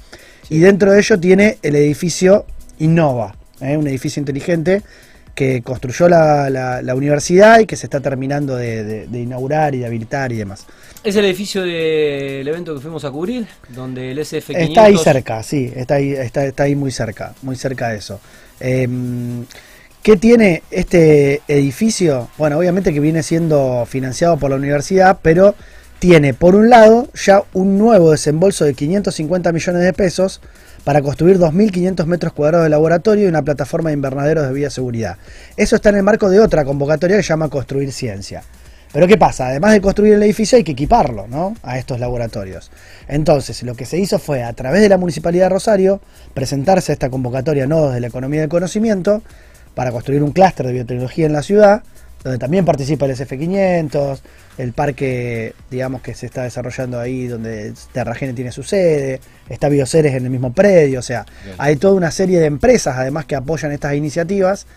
Y 0.50 0.60
dentro 0.60 0.92
de 0.92 1.00
ello 1.00 1.20
tiene 1.20 1.58
el 1.62 1.76
edificio 1.76 2.46
Innova, 2.80 3.36
¿eh? 3.60 3.78
un 3.78 3.88
edificio 3.88 4.20
inteligente 4.20 4.82
que 5.42 5.64
construyó 5.64 6.08
la, 6.08 6.52
la- 6.52 6.84
la 6.84 6.94
universidad 6.94 7.60
y 7.60 7.66
que 7.66 7.76
se 7.76 7.88
está 7.88 8.00
terminando 8.00 8.56
de, 8.56 8.84
de- 8.84 9.08
de 9.08 9.20
inaugurar 9.20 9.74
y 9.74 9.80
de 9.80 9.88
habilitar 9.88 10.32
y 10.32 10.36
demás. 10.36 10.68
Es 11.04 11.16
el 11.16 11.26
edificio 11.26 11.64
del 11.64 12.48
evento 12.48 12.76
que 12.76 12.80
fuimos 12.80 13.04
a 13.06 13.10
cubrir, 13.10 13.48
donde 13.70 14.12
el 14.12 14.20
SF500... 14.20 14.56
Está 14.60 14.84
ahí 14.84 14.98
cerca, 15.00 15.42
sí, 15.42 15.74
está 15.76 15.96
ahí, 15.96 16.12
está, 16.14 16.46
está 16.46 16.64
ahí 16.64 16.76
muy 16.76 16.92
cerca, 16.92 17.34
muy 17.42 17.56
cerca 17.56 17.90
de 17.90 17.98
eso. 17.98 18.20
Em, 18.60 19.46
¿Qué 20.04 20.16
tiene 20.16 20.62
este 20.70 21.42
edificio? 21.48 22.30
Bueno, 22.38 22.60
obviamente 22.60 22.94
que 22.94 23.00
viene 23.00 23.24
siendo 23.24 23.88
financiado 23.88 24.38
por 24.38 24.52
la 24.52 24.58
universidad, 24.58 25.18
pero 25.24 25.56
tiene, 25.98 26.36
por 26.36 26.54
un 26.56 26.70
lado, 26.70 27.08
ya 27.16 27.42
un 27.54 27.80
nuevo 27.80 28.12
desembolso 28.12 28.64
de 28.66 28.76
550 28.76 29.52
millones 29.52 29.82
de 29.82 29.94
pesos 29.94 30.40
para 30.84 31.02
construir 31.02 31.38
2.500 31.38 32.06
metros 32.06 32.34
cuadrados 32.34 32.66
de 32.66 32.70
laboratorio 32.70 33.26
y 33.26 33.28
una 33.28 33.44
plataforma 33.44 33.90
de 33.90 33.96
invernaderos 33.96 34.48
de 34.48 34.54
bioseguridad. 34.54 35.18
Eso 35.58 35.76
está 35.76 35.90
en 35.90 35.98
el 35.98 36.04
marco 36.04 36.30
de 36.30 36.40
otra 36.40 36.66
convocatoria 36.66 37.18
que 37.18 37.24
se 37.24 37.30
llama 37.30 37.50
Construir 37.50 37.92
Ciencia. 37.92 38.44
Pero 38.94 39.08
¿qué 39.08 39.18
pasa? 39.18 39.48
Además 39.48 39.72
de 39.72 39.82
construir 39.82 40.16
el 40.16 40.24
edificio 40.24 40.58
hay 40.58 40.66
que 40.66 40.74
equiparlo, 40.74 41.28
¿no? 41.28 41.56
A 41.64 41.78
estos 41.78 42.00
laboratorios. 42.00 42.72
Entonces, 43.08 43.64
lo 43.64 43.74
que 43.76 43.86
se 43.86 43.98
hizo 43.98 44.20
fue, 44.20 44.44
a 44.44 44.52
través 44.52 44.82
de 44.82 44.90
la 44.90 44.98
Municipalidad 44.98 45.46
de 45.46 45.50
Rosario, 45.50 46.02
presentarse 46.34 46.92
a 46.92 46.94
esta 46.94 47.10
convocatoria 47.10 47.68
Nodos 47.68 47.94
de 47.94 48.02
la 48.02 48.08
Economía 48.08 48.42
del 48.42 48.50
Conocimiento 48.50 49.22
para 49.76 49.92
construir 49.92 50.24
un 50.24 50.32
clúster 50.32 50.68
de 50.68 50.74
biotecnología 50.74 51.26
en 51.26 51.34
la 51.34 51.42
ciudad, 51.42 51.84
donde 52.24 52.38
también 52.38 52.66
participa 52.66 53.06
el 53.06 53.12
SF500, 53.14 54.20
el 54.58 54.74
parque, 54.74 55.54
digamos, 55.72 56.02
que 56.02 56.14
se 56.14 56.26
está 56.28 56.44
desarrollando 56.44 57.00
ahí, 57.00 57.28
donde 57.28 57.74
Terragene 57.94 58.34
tiene 58.34 58.52
su 58.52 58.64
sede, 58.64 59.20
está 59.50 59.70
Bioceres 59.70 60.14
en 60.14 60.26
el 60.26 60.30
mismo 60.30 60.54
predio, 60.54 61.00
o 61.00 61.04
sea, 61.04 61.26
Bien. 61.44 61.56
hay 61.58 61.76
toda 61.78 61.94
una 61.96 62.12
serie 62.12 62.40
de 62.40 62.46
empresas 62.46 62.96
además 62.98 63.26
que 63.26 63.36
apoyan 63.36 63.72
estas 63.72 63.96
iniciativas 63.96 64.68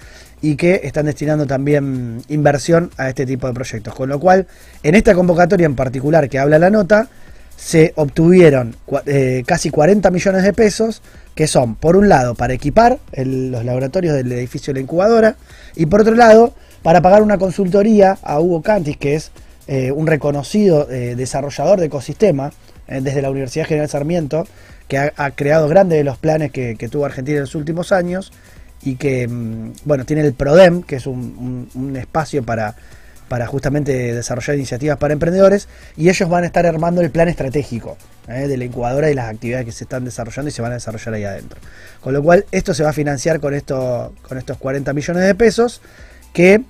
y 0.40 0.56
que 0.56 0.80
están 0.84 1.06
destinando 1.06 1.46
también 1.46 2.22
inversión 2.28 2.90
a 2.96 3.08
este 3.08 3.26
tipo 3.26 3.46
de 3.46 3.52
proyectos. 3.54 3.94
Con 3.94 4.08
lo 4.08 4.18
cual, 4.20 4.46
en 4.82 4.94
esta 4.94 5.14
convocatoria 5.14 5.66
en 5.66 5.74
particular 5.74 6.28
que 6.28 6.38
habla 6.38 6.58
la 6.58 6.70
nota, 6.70 7.08
se 7.56 7.92
obtuvieron 7.96 8.76
eh, 9.06 9.42
casi 9.46 9.70
40 9.70 10.10
millones 10.10 10.42
de 10.42 10.52
pesos, 10.52 11.02
que 11.34 11.46
son, 11.46 11.76
por 11.76 11.96
un 11.96 12.08
lado, 12.08 12.34
para 12.34 12.52
equipar 12.52 12.98
el- 13.12 13.50
los 13.52 13.64
laboratorios 13.64 14.14
del 14.14 14.30
edificio 14.32 14.72
de 14.74 14.80
la 14.80 14.82
incubadora, 14.82 15.36
y 15.76 15.86
por 15.86 16.00
otro 16.02 16.14
lado, 16.14 16.54
para 16.84 17.00
pagar 17.00 17.22
una 17.22 17.38
consultoría 17.38 18.18
a 18.22 18.38
Hugo 18.40 18.60
Cantis, 18.60 18.98
que 18.98 19.14
es 19.14 19.32
eh, 19.66 19.90
un 19.90 20.06
reconocido 20.06 20.86
eh, 20.90 21.14
desarrollador 21.16 21.80
de 21.80 21.86
ecosistema 21.86 22.52
eh, 22.86 23.00
desde 23.00 23.22
la 23.22 23.30
Universidad 23.30 23.64
General 23.64 23.88
Sarmiento, 23.88 24.46
que 24.86 24.98
ha, 24.98 25.30
creado 25.30 25.66
grandes 25.66 25.96
de 25.96 26.04
los 26.04 26.18
planes 26.18 26.52
que, 26.52 26.76
tuvo 26.92 27.06
Argentina 27.06 27.38
en 27.38 27.44
los 27.44 27.54
últimos 27.54 27.90
años 27.90 28.34
y 28.82 28.96
que, 28.96 29.26
mm, 29.26 29.72
bueno, 29.86 30.04
tiene 30.04 30.20
el 30.20 30.34
PRODEM, 30.34 30.82
que 30.82 30.96
es 30.96 31.06
un, 31.06 31.96
espacio 31.98 32.42
para, 32.42 32.76
para 33.28 33.46
justamente 33.46 34.12
desarrollar 34.12 34.54
iniciativas 34.56 34.98
para 34.98 35.14
emprendedores, 35.14 35.68
y 35.96 36.10
ellos 36.10 36.28
van 36.28 36.44
a 36.44 36.48
estar 36.48 36.66
armando 36.66 37.00
el 37.00 37.10
plan 37.10 37.28
estratégico 37.28 37.96
de 38.26 38.56
la 38.58 38.64
incubadora 38.64 39.10
y 39.10 39.14
las 39.14 39.30
actividades 39.30 39.64
que 39.64 39.72
se 39.72 39.84
están 39.84 40.04
desarrollando 40.04 40.50
y 40.50 40.52
se 40.52 40.60
van 40.60 40.72
a 40.72 40.74
desarrollar 40.74 41.14
ahí 41.14 41.24
adentro. 41.24 41.58
Con 42.02 42.12
lo 42.12 42.22
cual, 42.22 42.44
esto 42.52 42.74
se 42.74 42.82
va 42.82 42.90
a 42.90 42.92
financiar 42.92 43.40
con, 43.40 43.58
con 43.58 44.38
estos 44.38 44.58
40 44.58 44.92
millones 44.92 45.24
de 45.24 45.34
pesos, 45.34 45.80
que 46.34 46.60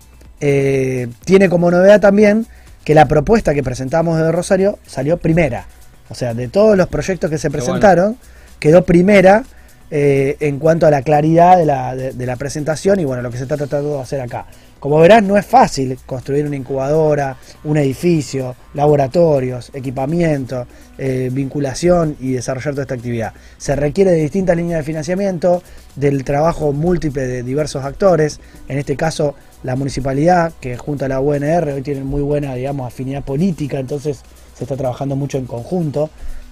eh, 0.40 1.09
tiene 1.25 1.49
como 1.49 1.71
novedad 1.73 2.00
también 2.00 2.47
que 2.85 2.94
la 2.94 3.06
propuesta 3.06 3.54
que 3.54 3.62
presentamos 3.64 4.16
de 4.18 4.30
Rosario 4.30 4.78
salió 4.87 5.16
primera. 5.16 5.66
O 6.11 6.14
sea, 6.14 6.35
de 6.35 6.49
todos 6.49 6.76
los 6.76 6.87
proyectos 6.87 7.30
que 7.30 7.38
se 7.38 7.49
bueno. 7.49 7.64
presentaron, 7.64 8.16
quedó 8.61 8.85
primera 8.85 9.42
eh, 9.90 10.37
en 10.40 10.59
cuanto 10.59 10.87
a 10.87 10.90
la 10.90 11.02
claridad 11.02 11.56
de 11.56 11.64
la, 11.66 11.97
de- 11.97 12.12
de 12.12 12.26
la 12.26 12.37
presentación 12.37 13.00
y 13.00 13.04
bueno, 13.04 13.23
lo 13.23 13.30
que 13.30 13.38
se 13.38 13.44
está 13.44 13.56
tratando 13.56 13.97
de 13.97 14.02
hacer 14.02 14.21
acá. 14.21 14.47
Como 14.80 14.99
verás, 14.99 15.23
no 15.23 15.38
es 15.38 15.47
fácil 15.47 15.99
construir 16.04 16.44
una 16.47 16.56
incubadora, 16.56 17.37
un 17.64 17.78
edificio, 17.78 18.54
laboratorios, 18.75 19.71
equipamiento, 19.73 20.66
eh, 20.99 21.30
vinculación 21.33 22.16
y 22.21 22.33
desarrollar 22.33 22.75
toda 22.75 22.83
esta 22.83 22.94
actividad. 22.94 23.33
Se 23.56 23.75
requiere 23.76 24.11
de 24.11 24.18
distintas 24.18 24.56
líneas 24.59 24.80
de 24.80 24.85
financiamiento, 24.85 25.62
del 25.97 26.23
trabajo 26.25 26.73
múltiple 26.75 27.26
de 27.26 27.42
diversos 27.42 27.83
actores, 27.83 28.40
en 28.68 28.76
este 28.78 28.94
caso 28.97 29.35
la 29.64 29.75
municipalidad, 29.76 30.52
que 30.61 30.76
junto 30.76 31.06
a 31.06 31.09
la 31.09 31.21
UNR 31.21 31.73
hoy 31.73 31.83
tienen 31.83 32.06
muy 32.06 32.23
buena, 32.23 32.54
digamos, 32.54 32.87
afinidad 32.87 33.25
política, 33.25 33.80
entonces 33.80 34.21
se 34.54 34.64
está 34.64 34.76
trabajando 34.76 35.16
mucho 35.16 35.38
en 35.38 35.47
conjunto. 35.47 36.11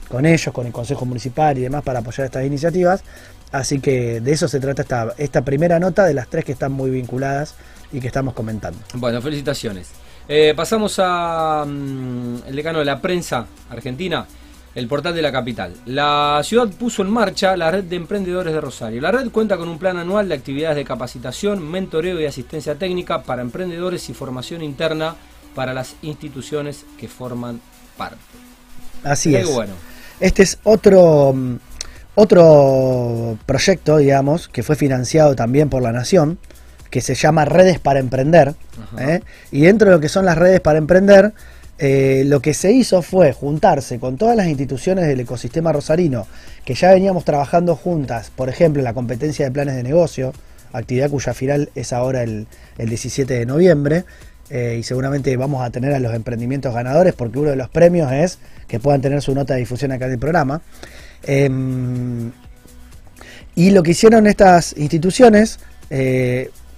con 0.09 0.27
ellos, 0.27 0.53
con 0.53 0.67
el 0.67 0.73
Consejo 0.73 1.07
Municipal 1.07 1.57
y 1.57 1.63
demás 1.63 1.83
para 1.83 2.01
apoyar 2.01 2.27
estas 2.27 2.45
iniciativas. 2.45 3.03
Así 3.51 3.81
que 3.81 4.21
de 4.21 4.33
eso 4.33 4.47
se 4.47 4.61
trata 4.61 4.83
esta, 4.83 5.15
esta 5.17 5.43
primera 5.43 5.79
nota 5.79 6.05
de 6.05 6.13
las 6.13 6.29
tres 6.29 6.45
que 6.45 6.53
están 6.53 6.73
muy 6.73 6.91
vinculadas 6.91 7.55
y 7.93 8.01
que 8.01 8.09
estamos 8.09 8.35
comentando. 8.35 8.79
Bueno, 8.95 9.23
felicitaciones. 9.23 9.91
Eh, 10.29 10.53
pasamos 10.55 10.97
a 10.99 11.65
mm, 11.67 12.51
decano 12.55 12.81
de 12.81 12.85
la 12.85 13.01
prensa 13.01 13.47
argentina, 13.71 14.27
el 14.75 14.89
portal 14.89 15.15
de 15.15 15.23
la 15.23 15.33
capital. 15.33 15.75
La 15.87 16.41
ciudad 16.45 16.69
puso 16.69 17.03
en 17.03 17.11
marcha 17.11 17.57
la 17.57 17.71
red 17.71 17.85
de 17.85 17.97
emprendedores 17.97 18.55
de 18.55 18.61
Rosario. 18.61 19.01
La 19.01 19.11
red 19.11 19.31
cuenta 19.31 19.57
con 19.57 19.69
un 19.69 19.79
plan 19.79 19.99
anual 19.99 20.29
de 20.29 20.35
actividades 20.35 20.77
de 20.77 20.85
capacitación, 20.85 21.63
mentoreo 21.71 22.21
y 22.21 22.27
asistencia 22.27 22.75
técnica 22.77 23.23
para 23.23 23.43
emprendedores 23.43 24.09
y 24.09 24.15
formación 24.15 24.63
interna 24.63 25.15
para 25.55 25.75
las 25.75 25.97
instituciones 26.03 26.85
que 26.99 27.09
forman 27.09 27.61
parte. 27.97 28.17
Así 29.05 29.35
es. 29.35 29.53
Bueno. 29.53 29.75
Este 30.21 30.43
es 30.43 30.59
otro, 30.63 31.35
otro 32.15 33.39
proyecto, 33.45 33.99
digamos, 33.99 34.49
que 34.49 34.63
fue 34.63 34.77
financiado 34.77 35.35
también 35.35 35.69
por 35.69 35.83
la 35.83 35.93
Nación, 35.93 36.39
que 36.91 37.01
se 37.01 37.15
llama 37.15 37.45
Redes 37.45 37.81
para 37.81 37.99
Emprender. 37.99 38.55
¿eh? 38.99 39.21
Y 39.51 39.63
dentro 39.63 39.89
de 39.89 39.97
lo 39.97 40.01
que 40.01 40.09
son 40.09 40.25
las 40.25 40.39
redes 40.39 40.61
para 40.61 40.79
emprender, 40.79 41.33
eh, 41.79 42.23
lo 42.27 42.41
que 42.41 42.55
se 42.55 42.73
hizo 42.73 43.03
fue 43.03 43.33
juntarse 43.33 43.99
con 43.99 44.17
todas 44.17 44.37
las 44.37 44.47
instituciones 44.47 45.07
del 45.07 45.21
ecosistema 45.21 45.73
rosarino 45.73 46.27
que 46.65 46.75
ya 46.75 46.93
veníamos 46.93 47.25
trabajando 47.25 47.75
juntas, 47.77 48.31
por 48.35 48.49
ejemplo, 48.49 48.83
la 48.83 48.95
competencia 48.95 49.45
de 49.47 49.51
planes 49.51 49.75
de 49.75 49.83
negocio, 49.83 50.33
actividad 50.73 51.11
cuya 51.11 51.35
final 51.35 51.71
es 51.75 51.93
ahora 51.93 52.23
el, 52.23 52.47
17 52.79 53.35
de 53.35 53.47
noviembre, 53.47 54.05
eh, 54.51 54.77
y 54.79 54.83
seguramente 54.83 55.37
vamos 55.37 55.65
a 55.65 55.71
tener 55.71 55.93
a 55.93 55.99
los 55.99 56.15
emprendimientos 56.15 56.75
ganadores 56.75 57.15
porque 57.15 57.39
uno 57.39 57.51
de 57.51 57.57
los 57.57 57.69
premios 57.69 58.13
es 58.13 58.39
que 58.69 58.79
puedan 58.79 59.01
tener 59.01 59.23
su 59.23 59.35
nota 59.35 59.55
de 59.55 59.61
difusión 59.61 59.93
acá 59.93 60.07
en 60.07 60.13
el 60.13 60.19
programa. 60.19 60.63
Em, 61.25 62.31
y 63.55 63.71
lo 63.71 63.83
que 63.83 63.93
hicieron 63.93 64.27
estas 64.27 64.77
instituciones, 64.77 65.59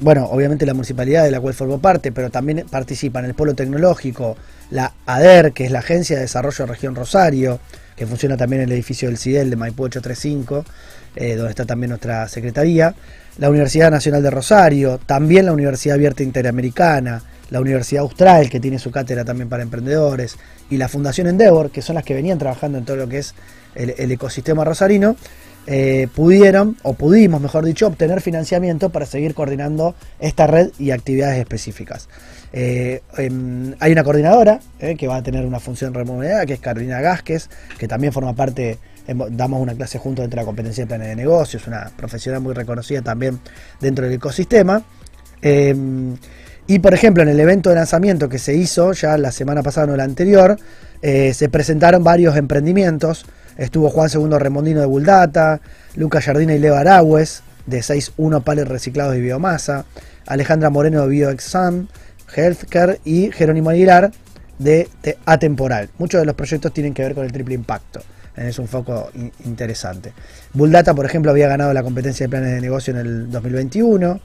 bueno, 0.00 0.26
obviamente 0.26 0.66
la 0.66 0.74
municipalidad 0.74 1.24
de 1.24 1.30
la 1.30 1.40
cual 1.40 1.54
formo 1.54 1.78
parte, 1.78 2.12
pero 2.12 2.30
también 2.30 2.66
participan 2.70 3.24
el 3.24 3.34
Polo 3.34 3.54
Tecnológico, 3.54 4.36
la 4.70 4.92
ADER, 5.06 5.52
que 5.52 5.64
es 5.64 5.70
la 5.70 5.78
Agencia 5.80 6.16
de 6.16 6.22
Desarrollo 6.22 6.66
de 6.66 6.72
Región 6.72 6.94
Rosario, 6.94 7.60
que 7.96 8.06
funciona 8.06 8.36
también 8.36 8.62
en 8.62 8.68
el 8.68 8.72
edificio 8.72 9.08
del 9.08 9.18
CIDEL 9.18 9.50
de 9.50 9.56
Maipú 9.56 9.84
835, 9.84 10.64
eh, 11.16 11.36
donde 11.36 11.50
está 11.50 11.64
también 11.64 11.90
nuestra 11.90 12.28
secretaría, 12.28 12.94
la 13.38 13.50
Universidad 13.50 13.90
Nacional 13.90 14.22
de 14.22 14.30
Rosario, 14.30 14.98
también 14.98 15.46
la 15.46 15.52
Universidad 15.52 15.94
Abierta 15.94 16.22
Interamericana, 16.22 17.22
la 17.50 17.60
Universidad 17.60 18.02
Austral, 18.02 18.50
que 18.50 18.58
tiene 18.58 18.80
su 18.80 18.90
cátedra 18.90 19.24
también 19.24 19.48
para 19.48 19.62
emprendedores, 19.62 20.36
y 20.70 20.76
la 20.76 20.88
Fundación 20.88 21.28
Endeavor, 21.28 21.70
que 21.70 21.82
son 21.82 21.94
las 21.94 22.04
que 22.04 22.14
venían 22.14 22.38
trabajando 22.38 22.78
en 22.78 22.84
todo 22.84 22.96
lo 22.96 23.08
que 23.08 23.18
es 23.18 23.34
el 23.74 24.10
ecosistema 24.12 24.64
rosarino, 24.64 25.16
eh, 25.66 26.08
pudieron, 26.14 26.76
o 26.82 26.92
pudimos, 26.92 27.40
mejor 27.40 27.64
dicho, 27.64 27.86
obtener 27.86 28.20
financiamiento 28.20 28.90
para 28.90 29.06
seguir 29.06 29.34
coordinando 29.34 29.94
esta 30.20 30.46
red 30.46 30.70
y 30.78 30.90
actividades 30.90 31.38
específicas. 31.38 32.08
Eh, 32.52 33.02
em, 33.16 33.74
hay 33.80 33.92
una 33.92 34.04
coordinadora 34.04 34.60
eh, 34.78 34.94
que 34.94 35.08
va 35.08 35.16
a 35.16 35.22
tener 35.22 35.44
una 35.46 35.60
función 35.60 35.94
remunerada, 35.94 36.44
que 36.44 36.52
es 36.52 36.60
Carolina 36.60 37.00
Gásquez, 37.00 37.48
que 37.78 37.88
también 37.88 38.12
forma 38.12 38.34
parte, 38.34 38.78
em, 39.06 39.18
damos 39.30 39.60
una 39.60 39.74
clase 39.74 39.98
junto 39.98 40.22
entre 40.22 40.38
la 40.38 40.44
competencia 40.44 40.84
de 40.84 40.88
planes 40.88 41.08
de 41.08 41.16
negocios, 41.16 41.66
una 41.66 41.90
profesional 41.96 42.42
muy 42.42 42.52
reconocida 42.52 43.00
también 43.00 43.40
dentro 43.80 44.04
del 44.04 44.14
ecosistema. 44.14 44.82
Em, 45.40 46.16
y 46.66 46.78
por 46.78 46.92
ejemplo, 46.92 47.22
en 47.22 47.30
el 47.30 47.40
evento 47.40 47.70
de 47.70 47.76
lanzamiento 47.76 48.28
que 48.28 48.38
se 48.38 48.54
hizo 48.54 48.92
ya 48.92 49.16
la 49.18 49.32
semana 49.32 49.62
pasada 49.62 49.92
o 49.92 49.96
la 49.96 50.04
anterior, 50.04 50.58
se 51.02 51.50
presentaron 51.50 52.02
varios 52.02 52.34
emprendimientos 52.34 53.26
Estuvo 53.56 53.90
Juan 53.90 54.08
Segundo 54.08 54.38
Remondino 54.38 54.80
de 54.80 54.86
Buldata, 54.86 55.60
Lucas 55.94 56.24
Jardina 56.24 56.54
y 56.54 56.58
Leo 56.58 56.74
Aragües 56.74 57.42
de 57.66 57.78
6.1 57.78 58.42
Pales 58.42 58.68
Reciclados 58.68 59.14
de 59.14 59.20
Biomasa, 59.20 59.84
Alejandra 60.26 60.70
Moreno 60.70 61.02
de 61.02 61.08
BioExam, 61.08 61.88
Healthcare 62.34 63.00
y 63.04 63.30
Jerónimo 63.30 63.70
Aguilar 63.70 64.10
de 64.58 64.88
Atemporal. 65.24 65.88
Muchos 65.98 66.20
de 66.20 66.26
los 66.26 66.34
proyectos 66.34 66.72
tienen 66.72 66.94
que 66.94 67.02
ver 67.02 67.14
con 67.14 67.24
el 67.24 67.32
triple 67.32 67.54
impacto. 67.54 68.00
Es 68.36 68.58
un 68.58 68.66
foco 68.66 69.10
interesante. 69.44 70.12
Buldata, 70.52 70.92
por 70.92 71.06
ejemplo, 71.06 71.30
había 71.30 71.46
ganado 71.46 71.72
la 71.72 71.84
competencia 71.84 72.26
de 72.26 72.30
planes 72.30 72.50
de 72.54 72.60
negocio 72.60 72.92
en 72.92 72.98
el 72.98 73.30
2021 73.30 74.20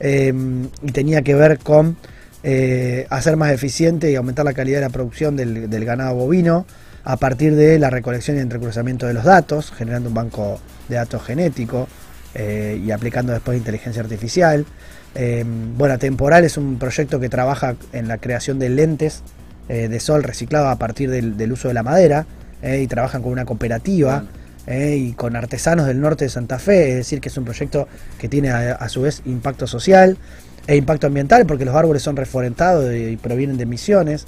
em, 0.00 0.68
y 0.82 0.92
tenía 0.92 1.22
que 1.22 1.34
ver 1.34 1.58
con 1.58 1.96
eh, 2.42 3.06
hacer 3.08 3.36
más 3.36 3.50
eficiente 3.52 4.10
y 4.10 4.16
aumentar 4.16 4.44
la 4.44 4.52
calidad 4.52 4.78
de 4.78 4.82
la 4.82 4.90
producción 4.90 5.34
del 5.34 5.84
ganado 5.86 6.14
bovino 6.14 6.66
a 7.08 7.16
partir 7.16 7.56
de 7.56 7.78
la 7.78 7.88
recolección 7.88 8.36
y 8.36 8.40
entrecruzamiento 8.40 9.06
de 9.06 9.14
los 9.14 9.24
datos, 9.24 9.72
generando 9.72 10.10
un 10.10 10.14
banco 10.14 10.60
de 10.90 10.96
datos 10.96 11.24
genético 11.24 11.88
eh, 12.34 12.78
y 12.84 12.90
aplicando 12.90 13.32
después 13.32 13.56
inteligencia 13.56 14.02
artificial. 14.02 14.66
Eh, 15.14 15.42
bueno, 15.78 15.98
Temporal 15.98 16.44
es 16.44 16.58
un 16.58 16.78
proyecto 16.78 17.18
que 17.18 17.30
trabaja 17.30 17.76
en 17.94 18.08
la 18.08 18.18
creación 18.18 18.58
de 18.58 18.68
lentes 18.68 19.22
eh, 19.70 19.88
de 19.88 20.00
sol 20.00 20.22
reciclados 20.22 20.68
a 20.68 20.76
partir 20.76 21.08
del, 21.10 21.50
uso 21.50 21.68
de 21.68 21.74
la 21.74 21.82
madera 21.82 22.26
y 22.62 22.86
trabajan 22.88 23.22
con 23.22 23.32
una 23.32 23.46
cooperativa. 23.46 24.24
y 24.66 25.12
con 25.12 25.34
artesanos 25.34 25.86
del 25.86 25.98
norte 25.98 26.26
de 26.26 26.28
Santa 26.28 26.58
Fe, 26.58 26.90
es 26.90 26.96
decir, 26.96 27.22
que 27.22 27.30
es 27.30 27.38
un 27.38 27.44
proyecto 27.46 27.88
que 28.18 28.28
tiene 28.28 28.50
a, 28.50 28.86
su 28.90 29.00
vez 29.00 29.22
impacto 29.24 29.66
social 29.66 30.18
e 30.66 30.76
impacto 30.76 31.06
ambiental, 31.06 31.46
porque 31.46 31.64
los 31.64 31.74
árboles 31.74 32.02
son 32.02 32.16
reforestados 32.16 32.94
y 32.94 33.16
provienen 33.16 33.56
de 33.56 33.62
emisiones 33.62 34.26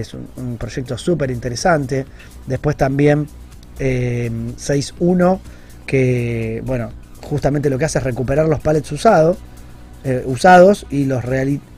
es 0.00 0.14
un, 0.14 0.56
proyecto 0.58 0.96
súper 0.96 1.30
interesante. 1.30 2.06
Después 2.46 2.76
también 2.76 3.26
eh, 3.78 4.30
6.1, 4.56 5.38
que 5.86 6.62
bueno, 6.64 6.90
justamente 7.22 7.70
lo 7.70 7.78
que 7.78 7.84
hace 7.84 7.98
es 7.98 8.04
recuperar 8.04 8.46
los 8.48 8.60
pallets 8.60 8.90
usados, 8.92 9.38
eh, 10.04 10.22
usados 10.26 10.86
y 10.90 11.04
los 11.04 11.24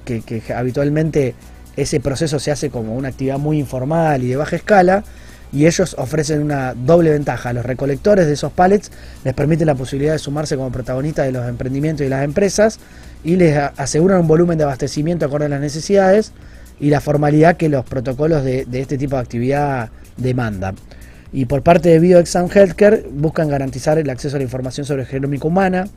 que, 0.04 0.22
que 0.22 0.42
habitualmente 0.54 1.34
ese 1.76 2.00
proceso 2.00 2.38
se 2.38 2.50
hace 2.50 2.70
como 2.70 2.94
una 2.94 3.08
actividad 3.08 3.38
muy 3.38 3.58
informal 3.58 4.22
y 4.22 4.28
de 4.28 4.36
baja 4.36 4.56
escala. 4.56 5.04
Y 5.52 5.66
ellos 5.66 5.94
ofrecen 5.98 6.42
una 6.42 6.74
doble 6.74 7.10
ventaja. 7.10 7.52
Los 7.52 7.64
recolectores 7.64 8.26
de 8.26 8.32
esos 8.32 8.50
pallets 8.52 8.90
les 9.22 9.34
permite 9.34 9.64
la 9.64 9.76
posibilidad 9.76 10.12
de 10.12 10.18
sumarse 10.18 10.56
como 10.56 10.72
protagonistas 10.72 11.26
de 11.26 11.32
los 11.32 11.48
emprendimientos 11.48 12.04
y 12.04 12.08
las 12.08 12.24
empresas 12.24 12.80
y 13.22 13.36
les 13.36 13.56
aseguran 13.76 14.20
un 14.20 14.26
volumen 14.26 14.58
de 14.58 14.64
abastecimiento 14.64 15.26
acorde 15.26 15.46
a 15.46 15.48
las 15.48 15.60
necesidades 15.60 16.32
y 16.80 16.90
la 16.90 17.00
formalidad 17.00 17.56
que 17.56 17.68
los 17.68 17.84
protocolos 17.84 18.44
de, 18.44 18.66
este 18.72 18.98
tipo 18.98 19.16
de 19.16 19.22
actividad 19.22 19.90
demandan. 20.16 20.76
Y 21.32 21.46
por 21.46 21.62
parte 21.62 21.88
de 21.88 21.98
BioExam 21.98 22.48
Healthcare 22.48 23.06
buscan 23.10 23.48
garantizar 23.48 23.98
el 23.98 24.08
acceso 24.10 24.36
a 24.36 24.38
la 24.38 24.44
información 24.44 24.86
sobre 24.86 25.04
genómica 25.04 25.48
humana, 25.48 25.88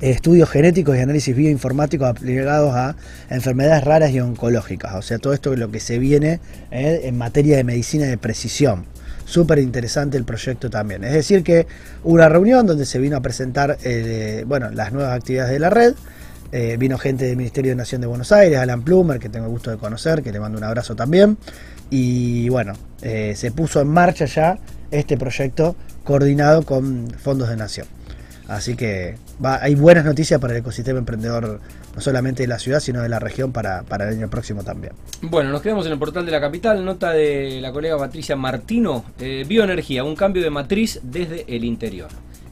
estudios 0.00 0.48
genéticos 0.50 0.96
y 0.96 1.00
análisis 1.00 1.34
bioinformáticos 1.34 2.08
aplicados 2.08 2.74
a 2.74 2.96
enfermedades 3.30 3.84
raras 3.84 4.10
y 4.12 4.20
oncológicas. 4.20 4.94
O 4.94 5.02
sea, 5.02 5.18
todo 5.18 5.32
esto 5.32 5.52
es 5.52 5.58
lo 5.58 5.70
que 5.70 5.80
se 5.80 5.98
viene 5.98 6.40
eh, 6.70 7.00
en 7.04 7.16
materia 7.16 7.56
de 7.56 7.64
medicina 7.64 8.06
de 8.06 8.18
precisión. 8.18 8.84
Súper 9.24 9.58
interesante 9.58 10.16
el 10.16 10.24
proyecto 10.24 10.70
también. 10.70 11.04
Es 11.04 11.12
decir, 11.12 11.42
que 11.42 11.66
una 12.04 12.28
reunión 12.28 12.66
donde 12.66 12.86
se 12.86 12.98
vino 12.98 13.16
a 13.16 13.20
presentar 13.20 13.76
eh, 13.84 14.44
bueno, 14.46 14.70
las 14.70 14.92
nuevas 14.92 15.14
actividades 15.14 15.52
de 15.52 15.58
la 15.58 15.70
red 15.70 15.94
eh, 16.50 16.76
vino 16.78 16.96
gente 16.98 17.26
del 17.26 17.36
Ministerio 17.36 17.72
de 17.72 17.76
Nación 17.76 18.00
de 18.00 18.06
Buenos 18.06 18.32
Aires, 18.32 18.58
Alan 18.58 18.82
Plumer, 18.82 19.18
que 19.18 19.28
tengo 19.28 19.46
el 19.46 19.52
gusto 19.52 19.70
de 19.70 19.76
conocer, 19.76 20.22
que 20.22 20.32
le 20.32 20.40
mando 20.40 20.58
un 20.58 20.64
abrazo 20.64 20.96
también. 20.96 21.36
Y 21.90 22.48
bueno, 22.48 22.74
eh, 23.02 23.34
se 23.36 23.50
puso 23.50 23.80
en 23.80 23.88
marcha 23.88 24.24
ya 24.24 24.58
este 24.90 25.16
proyecto 25.16 25.76
coordinado 26.04 26.62
con 26.62 27.10
fondos 27.10 27.48
de 27.48 27.56
nación. 27.56 27.86
Así 28.48 28.76
que 28.76 29.16
hay 29.42 29.74
buenas 29.74 30.06
noticias 30.06 30.40
para 30.40 30.54
el 30.54 30.60
ecosistema 30.60 30.98
emprendedor, 30.98 31.60
no 31.94 32.00
solamente 32.00 32.44
de 32.44 32.46
la 32.46 32.58
ciudad, 32.58 32.80
sino 32.80 33.02
de 33.02 33.10
la 33.10 33.18
región 33.18 33.52
para, 33.52 33.84
el 33.86 34.08
año 34.08 34.30
próximo 34.30 34.64
también. 34.64 34.94
Bueno, 35.20 35.50
nos 35.50 35.60
quedamos 35.60 35.84
en 35.84 35.92
el 35.92 35.98
portal 35.98 36.24
de 36.24 36.32
la 36.32 36.40
capital, 36.40 36.82
nota 36.82 37.12
de 37.12 37.60
la 37.60 37.72
colega 37.72 37.98
Patricia 37.98 38.36
Martino, 38.36 39.04
eh, 39.20 39.44
bioenergía, 39.46 40.02
un 40.02 40.16
cambio 40.16 40.42
de 40.42 40.48
matriz 40.48 40.98
desde 41.02 41.44
el 41.54 41.62
interior 41.62 42.08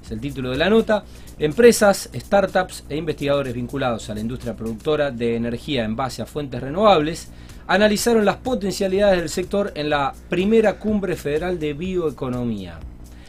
es 0.07 0.13
el 0.13 0.21
título 0.21 0.51
de 0.51 0.57
la 0.57 0.71
nota, 0.71 1.05
empresas, 1.39 2.09
startups 2.15 2.85
e 2.89 2.97
investigadores 2.97 3.53
vinculados 3.53 4.09
a 4.09 4.15
la 4.15 4.21
industria 4.21 4.55
productora 4.55 5.11
de 5.11 5.37
energía 5.37 5.85
en 5.85 5.97
base 5.97 6.23
a 6.23 6.27
fuentes 6.27 6.61
renovables 6.61 7.29
analizaron 7.67 8.25
las 8.25 8.37
potencialidades 8.37 9.19
del 9.19 9.29
sector 9.29 9.73
en 9.75 9.91
la 9.91 10.15
primera 10.29 10.79
cumbre 10.79 11.17
federal 11.17 11.59
de 11.59 11.75
bioeconomía. 11.75 12.79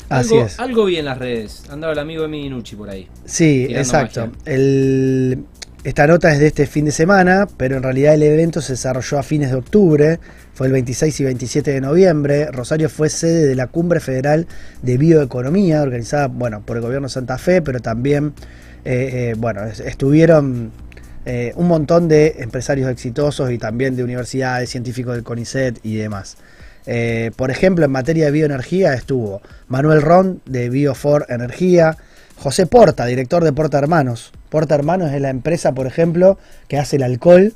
Así 0.10 0.36
algo, 0.36 0.46
es. 0.46 0.60
Algo 0.60 0.86
vi 0.86 0.98
en 0.98 1.06
las 1.06 1.18
redes. 1.18 1.64
Andaba 1.70 1.94
el 1.94 2.00
amigo 2.00 2.24
Emi 2.24 2.48
Nucci 2.50 2.76
por 2.76 2.90
ahí. 2.90 3.08
Sí, 3.26 3.68
exacto. 3.70 4.32
Esta 5.84 6.08
nota 6.08 6.34
es 6.34 6.40
de 6.40 6.48
este 6.48 6.66
fin 6.68 6.86
de 6.86 6.92
semana, 6.92 7.48
pero 7.58 7.78
en 7.78 7.84
realidad 7.84 8.14
el 8.14 8.24
evento 8.24 8.62
se 8.62 8.74
desarrolló 8.74 9.20
a 9.20 9.24
fines 9.24 9.52
de 9.52 9.58
octubre 9.58 10.20
fue 10.58 10.66
el 10.66 10.74
26 10.74 11.20
y 11.20 11.24
27 11.24 11.70
de 11.70 11.82
noviembre. 11.82 12.48
Rosario 12.52 12.90
fue 12.90 13.10
sede 13.10 13.46
de 13.46 13.54
la 13.54 13.68
Cumbre 13.68 14.00
Federal 14.00 14.48
de 14.82 14.98
Bioeconomía, 14.98 15.84
organizada 15.84 16.30
bueno, 16.30 16.64
por 16.66 16.78
el 16.78 16.82
gobierno 16.82 17.10
de 17.10 17.14
Santa 17.14 17.38
Fe, 17.38 17.62
pero 17.62 17.80
también 17.80 18.34
eh, 18.84 19.10
eh, 19.14 19.36
bueno, 19.38 19.66
estuvieron 19.66 20.72
eh, 21.28 21.54
un 21.58 21.68
montón 21.68 22.08
de 22.08 22.38
empresarios 22.40 22.90
exitosos 22.90 23.52
y 23.52 23.60
también 23.60 23.96
de 23.96 24.04
universidades, 24.04 24.72
científicos 24.72 25.14
del 25.14 25.24
CONICET 25.24 25.78
y 25.84 25.98
demás. 25.98 26.38
Por 27.36 27.52
ejemplo, 27.52 27.86
en 27.86 27.92
materia 27.92 28.26
de 28.26 28.32
bioenergía 28.32 28.96
estuvo 28.96 29.44
Manuel 29.68 30.02
Ron 30.02 30.42
de 30.48 30.72
Biofor 30.72 31.28
Energía, 31.30 31.98
José 32.36 32.66
Porta, 32.66 33.06
director 33.06 33.44
de 33.44 33.54
Porta 33.54 33.78
Hermanos. 33.78 34.32
Porta 34.50 34.76
Hermanos 34.76 35.12
es 35.12 35.22
la 35.22 35.30
empresa, 35.30 35.74
por 35.74 35.88
ejemplo, 35.88 36.38
que 36.68 36.78
hace 36.78 36.96
el 36.98 37.04
alcohol, 37.04 37.54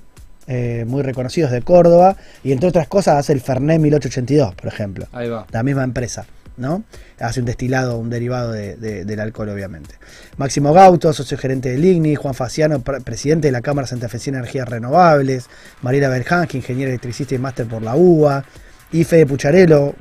eh, 0.48 0.86
muy 0.88 1.02
reconocidos 1.04 1.52
de 1.52 1.62
Córdoba, 1.62 2.18
y 2.44 2.52
entre 2.52 2.68
otras 2.70 2.88
cosas 2.88 3.18
hace 3.18 3.34
el 3.34 3.42
Fernet 3.42 3.80
1882, 3.80 4.56
por 4.56 4.68
ejemplo. 4.68 5.08
Ahí 5.12 5.30
va. 5.30 5.46
La 5.52 5.64
misma 5.64 5.84
empresa. 5.84 6.26
¿no? 6.58 6.84
Hace 7.18 7.40
un 7.40 7.46
destilado, 7.48 7.98
un 7.98 8.10
derivado 8.12 8.52
de- 8.52 8.76
de- 8.76 9.04
del 9.06 9.20
alcohol, 9.22 9.50
obviamente. 9.50 9.96
Máximo 10.38 10.74
Gauto, 10.74 11.12
socio 11.12 11.36
gerente 11.38 11.70
del 11.70 11.84
IGNI, 11.84 12.16
Juan 12.16 12.36
Faciano, 12.36 12.82
pre- 12.82 13.00
presidente 13.02 13.48
de 13.48 13.52
la 13.54 13.62
Cámara 13.62 13.88
Santafesina 13.88 14.38
de 14.38 14.42
Energías 14.44 14.70
Renovables, 14.70 15.48
Mariela 15.82 16.10
Berjans, 16.10 16.54
ingeniera 16.54 16.92
electricista 16.92 17.34
y 17.34 17.40
máster 17.40 17.66
por 17.68 17.82
la 17.82 17.96
UBA, 17.96 18.44
y 18.92 19.06
Fede 19.06 19.26
Pucharello, 19.26 19.96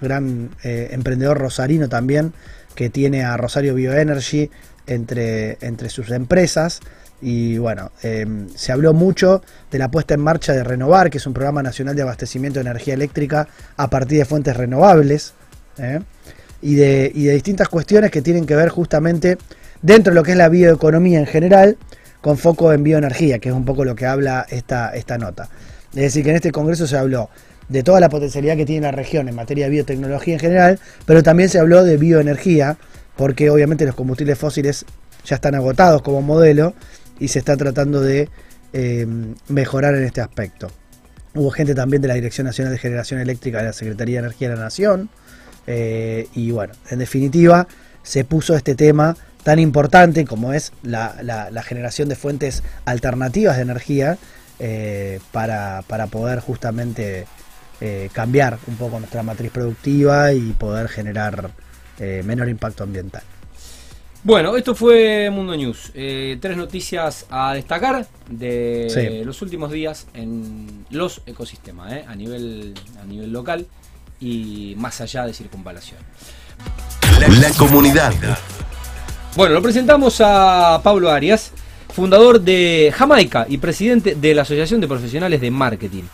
gran 0.00 0.50
eh, 0.62 0.88
emprendedor 0.92 1.36
rosarino 1.38 1.88
también, 1.88 2.32
que 2.74 2.88
tiene 2.88 3.24
a 3.24 3.36
Rosario 3.36 3.74
Bioenergy 3.74 4.50
entre, 4.86 5.58
entre 5.60 5.88
sus 5.88 6.10
empresas. 6.10 6.80
Y 7.20 7.58
bueno, 7.58 7.92
eh, 8.02 8.26
se 8.54 8.72
habló 8.72 8.92
mucho 8.92 9.42
de 9.70 9.78
la 9.78 9.90
puesta 9.90 10.14
en 10.14 10.20
marcha 10.20 10.52
de 10.52 10.62
Renovar, 10.62 11.10
que 11.10 11.18
es 11.18 11.26
un 11.26 11.32
programa 11.32 11.62
nacional 11.62 11.96
de 11.96 12.02
abastecimiento 12.02 12.58
de 12.58 12.68
energía 12.68 12.94
eléctrica 12.94 13.48
a 13.76 13.88
partir 13.88 14.18
de 14.18 14.24
fuentes 14.24 14.56
renovables. 14.56 15.32
¿eh? 15.78 16.00
Y, 16.60 16.74
de, 16.74 17.10
y 17.14 17.24
de 17.24 17.34
distintas 17.34 17.68
cuestiones 17.68 18.10
que 18.10 18.22
tienen 18.22 18.46
que 18.46 18.56
ver 18.56 18.68
justamente 18.68 19.38
dentro 19.82 20.12
de 20.12 20.14
lo 20.14 20.22
que 20.22 20.32
es 20.32 20.36
la 20.36 20.48
bioeconomía 20.48 21.18
en 21.18 21.26
general, 21.26 21.76
con 22.20 22.38
foco 22.38 22.72
en 22.72 22.82
bioenergía, 22.82 23.38
que 23.38 23.50
es 23.50 23.54
un 23.54 23.64
poco 23.64 23.84
lo 23.84 23.94
que 23.94 24.06
habla 24.06 24.46
esta, 24.50 24.90
esta 24.94 25.16
nota. 25.16 25.48
Es 25.90 26.02
decir, 26.02 26.24
que 26.24 26.30
en 26.30 26.36
este 26.36 26.52
congreso 26.52 26.86
se 26.86 26.96
habló 26.96 27.30
de 27.68 27.82
toda 27.82 28.00
la 28.00 28.08
potencialidad 28.08 28.56
que 28.56 28.66
tiene 28.66 28.82
la 28.82 28.92
región 28.92 29.28
en 29.28 29.34
materia 29.34 29.66
de 29.66 29.70
biotecnología 29.70 30.34
en 30.34 30.40
general, 30.40 30.80
pero 31.04 31.22
también 31.22 31.48
se 31.48 31.58
habló 31.58 31.84
de 31.84 31.96
bioenergía, 31.96 32.78
porque 33.16 33.50
obviamente 33.50 33.84
los 33.86 33.94
combustibles 33.94 34.38
fósiles 34.38 34.84
ya 35.24 35.36
están 35.36 35.54
agotados 35.54 36.02
como 36.02 36.22
modelo 36.22 36.74
y 37.18 37.28
se 37.28 37.38
está 37.38 37.56
tratando 37.56 38.00
de 38.00 38.28
eh, 38.72 39.06
mejorar 39.48 39.94
en 39.94 40.04
este 40.04 40.20
aspecto. 40.20 40.70
Hubo 41.34 41.50
gente 41.50 41.74
también 41.74 42.00
de 42.02 42.08
la 42.08 42.14
Dirección 42.14 42.46
Nacional 42.46 42.72
de 42.72 42.78
Generación 42.78 43.20
Eléctrica 43.20 43.58
de 43.58 43.64
la 43.64 43.72
Secretaría 43.72 44.16
de 44.20 44.26
Energía 44.26 44.48
de 44.50 44.56
la 44.56 44.62
Nación. 44.62 45.08
eh, 45.66 46.28
y 46.34 46.50
bueno, 46.52 46.74
en 46.90 46.98
definitiva, 47.00 47.66
se 48.02 48.24
puso 48.24 48.54
este 48.54 48.74
tema 48.76 49.16
tan 49.42 49.58
importante 49.58 50.24
como 50.24 50.52
es 50.52 50.72
la, 50.82 51.16
la- 51.22 51.50
la 51.50 51.62
generación 51.62 52.08
de 52.08 52.14
fuentes 52.16 52.62
alternativas 52.84 53.56
de 53.56 53.62
energía 53.62 54.18
eh, 54.58 55.18
para, 55.32 55.82
para 55.88 56.06
poder 56.06 56.38
justamente 56.40 57.26
eh, 57.80 58.08
cambiar 58.12 58.58
un 58.68 58.76
poco 58.76 58.98
nuestra 58.98 59.22
matriz 59.22 59.50
productiva 59.50 60.32
y 60.32 60.52
poder 60.52 60.88
generar 60.88 61.50
eh, 61.98 62.22
menor 62.24 62.48
impacto 62.48 62.84
ambiental. 62.84 63.22
Bueno, 64.24 64.56
esto 64.56 64.74
fue 64.74 65.30
Mundo 65.30 65.56
News. 65.56 65.92
Eh, 65.94 66.36
tres 66.40 66.56
noticias 66.56 67.26
a 67.30 67.54
destacar 67.54 68.06
de 68.28 68.88
Sí. 68.90 69.24
los 69.24 69.40
últimos 69.40 69.70
días 69.70 70.08
en 70.14 70.84
los 70.90 71.22
ecosistemas, 71.26 71.92
eh, 71.92 72.04
a, 72.08 72.14
nivel, 72.16 72.74
a 73.00 73.04
nivel 73.06 73.30
local 73.32 73.66
y 74.18 74.74
más 74.78 75.00
allá 75.00 75.26
de 75.26 75.32
circunvalación. 75.32 76.00
La 77.20 77.50
comunidad. 77.52 78.12
Bueno, 79.36 79.54
lo 79.54 79.62
presentamos 79.62 80.20
a 80.20 80.80
Pablo 80.82 81.10
Arias, 81.10 81.52
fundador 81.94 82.40
de 82.40 82.92
Jamaica 82.96 83.46
y 83.48 83.58
presidente 83.58 84.14
de 84.16 84.34
la 84.34 84.42
Asociación 84.42 84.80
de 84.80 84.88
Profesionales 84.88 85.40
de 85.40 85.50
Marketing, 85.50 86.04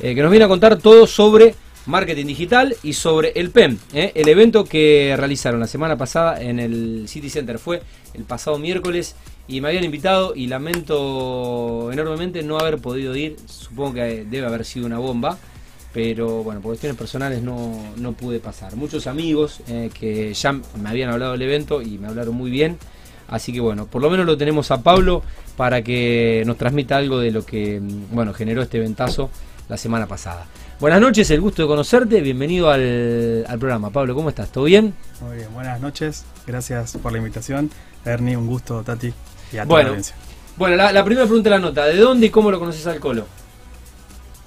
eh, 0.00 0.14
que 0.14 0.22
nos 0.22 0.30
viene 0.30 0.46
a 0.46 0.48
contar 0.48 0.76
todo 0.78 1.06
sobre 1.06 1.54
marketing 1.88 2.26
digital 2.26 2.76
y 2.82 2.92
sobre 2.92 3.32
el 3.34 3.50
PEM, 3.50 3.78
eh, 3.94 4.12
el 4.14 4.28
evento 4.28 4.64
que 4.64 5.14
realizaron 5.16 5.58
la 5.58 5.66
semana 5.66 5.96
pasada 5.96 6.40
en 6.40 6.60
el 6.60 7.06
City 7.08 7.30
Center. 7.30 7.58
Fue 7.58 7.82
el 8.14 8.24
pasado 8.24 8.58
miércoles 8.58 9.16
y 9.48 9.60
me 9.60 9.68
habían 9.68 9.84
invitado 9.84 10.34
y 10.36 10.46
lamento 10.46 11.90
enormemente 11.90 12.42
no 12.42 12.58
haber 12.58 12.78
podido 12.78 13.16
ir. 13.16 13.36
Supongo 13.46 13.94
que 13.94 14.26
debe 14.28 14.46
haber 14.46 14.64
sido 14.64 14.86
una 14.86 14.98
bomba 14.98 15.38
pero 15.92 16.44
bueno, 16.44 16.60
por 16.60 16.70
cuestiones 16.70 16.96
personales 16.96 17.42
no, 17.42 17.72
no 17.96 18.12
pude 18.12 18.40
pasar. 18.40 18.76
Muchos 18.76 19.06
amigos 19.06 19.60
eh, 19.68 19.90
que 19.92 20.34
ya 20.34 20.52
me 20.52 20.88
habían 20.88 21.10
hablado 21.10 21.32
del 21.32 21.42
evento 21.42 21.82
y 21.82 21.98
me 21.98 22.08
hablaron 22.08 22.34
muy 22.34 22.50
bien, 22.50 22.78
así 23.26 23.52
que 23.52 23.60
bueno, 23.60 23.86
por 23.86 24.02
lo 24.02 24.10
menos 24.10 24.26
lo 24.26 24.36
tenemos 24.36 24.70
a 24.70 24.82
Pablo 24.82 25.22
para 25.56 25.82
que 25.82 26.42
nos 26.46 26.56
transmita 26.56 26.96
algo 26.96 27.18
de 27.18 27.30
lo 27.30 27.44
que 27.44 27.80
mm, 27.80 28.14
bueno 28.14 28.34
generó 28.34 28.62
este 28.62 28.78
eventazo 28.78 29.30
la 29.68 29.76
semana 29.76 30.06
pasada. 30.06 30.46
Buenas 30.80 31.00
noches, 31.00 31.28
el 31.32 31.40
gusto 31.40 31.62
de 31.62 31.68
conocerte, 31.68 32.20
bienvenido 32.20 32.70
al, 32.70 33.44
al 33.48 33.58
programa. 33.58 33.90
Pablo, 33.90 34.14
¿cómo 34.14 34.28
estás? 34.28 34.50
¿Todo 34.50 34.64
bien? 34.64 34.94
Muy 35.20 35.36
bien, 35.38 35.48
buenas 35.52 35.80
noches. 35.80 36.24
Gracias 36.46 36.96
por 37.02 37.10
la 37.10 37.18
invitación. 37.18 37.70
Ernie, 38.04 38.36
un 38.36 38.46
gusto, 38.46 38.82
Tati. 38.84 39.12
Y 39.52 39.56
a 39.56 39.64
toda 39.64 39.66
Bueno. 39.66 39.82
la 39.82 39.88
audiencia. 39.90 40.14
Bueno, 40.56 40.76
la, 40.76 40.92
la 40.92 41.04
primera 41.04 41.26
pregunta 41.26 41.50
de 41.50 41.56
la 41.56 41.60
nota, 41.62 41.84
¿de 41.86 41.96
dónde 41.96 42.26
y 42.26 42.30
cómo 42.30 42.50
lo 42.52 42.60
conoces 42.60 42.86
al 42.86 43.00
Colo? 43.00 43.26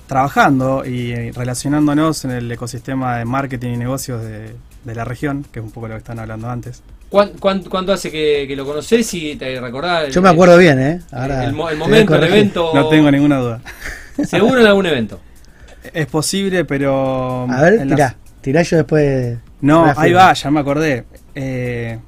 Trabajando 0.07 0.83
y 0.85 1.11
eh, 1.11 1.31
relacionándonos 1.35 2.23
en 2.25 2.31
el 2.31 2.51
ecosistema 2.51 3.17
de 3.17 3.25
marketing 3.25 3.71
y 3.73 3.77
negocios 3.77 4.23
de, 4.23 4.55
de 4.85 4.95
la 4.95 5.03
región, 5.03 5.45
que 5.51 5.59
es 5.59 5.65
un 5.65 5.71
poco 5.71 5.87
lo 5.89 5.95
que 5.95 5.99
están 5.99 6.19
hablando 6.19 6.49
antes. 6.49 6.81
¿Cuán- 7.09 7.31
cuán- 7.39 7.63
¿Cuánto 7.63 7.91
hace 7.91 8.09
que, 8.09 8.45
que 8.47 8.55
lo 8.55 8.65
conoces 8.65 9.13
y 9.13 9.35
te 9.35 9.59
recordás? 9.59 10.05
el- 10.05 10.11
Yo 10.13 10.21
me 10.21 10.29
acuerdo 10.29 10.57
bien, 10.57 10.79
¿eh? 10.79 11.01
Ahora 11.11 11.43
el, 11.43 11.51
mo- 11.53 11.69
el 11.69 11.77
momento, 11.77 12.15
el 12.15 12.23
evento. 12.23 12.71
No 12.73 12.87
tengo 12.87 13.11
ninguna 13.11 13.37
duda. 13.39 13.61
Seguro 14.25 14.61
en 14.61 14.67
algún 14.67 14.85
evento. 14.85 15.19
Es 15.93 16.05
posible, 16.07 16.65
pero... 16.65 17.47
A 17.49 17.61
ver, 17.61 17.73
las- 17.85 17.87
tirá. 17.87 18.15
Tirá 18.41 18.61
yo 18.63 18.77
después. 18.77 19.37
No, 19.61 19.85
ahí 19.95 20.13
va, 20.13 20.33
ya 20.33 20.49
me 20.49 20.59
acordé. 20.61 21.05
Eh, 21.35 21.99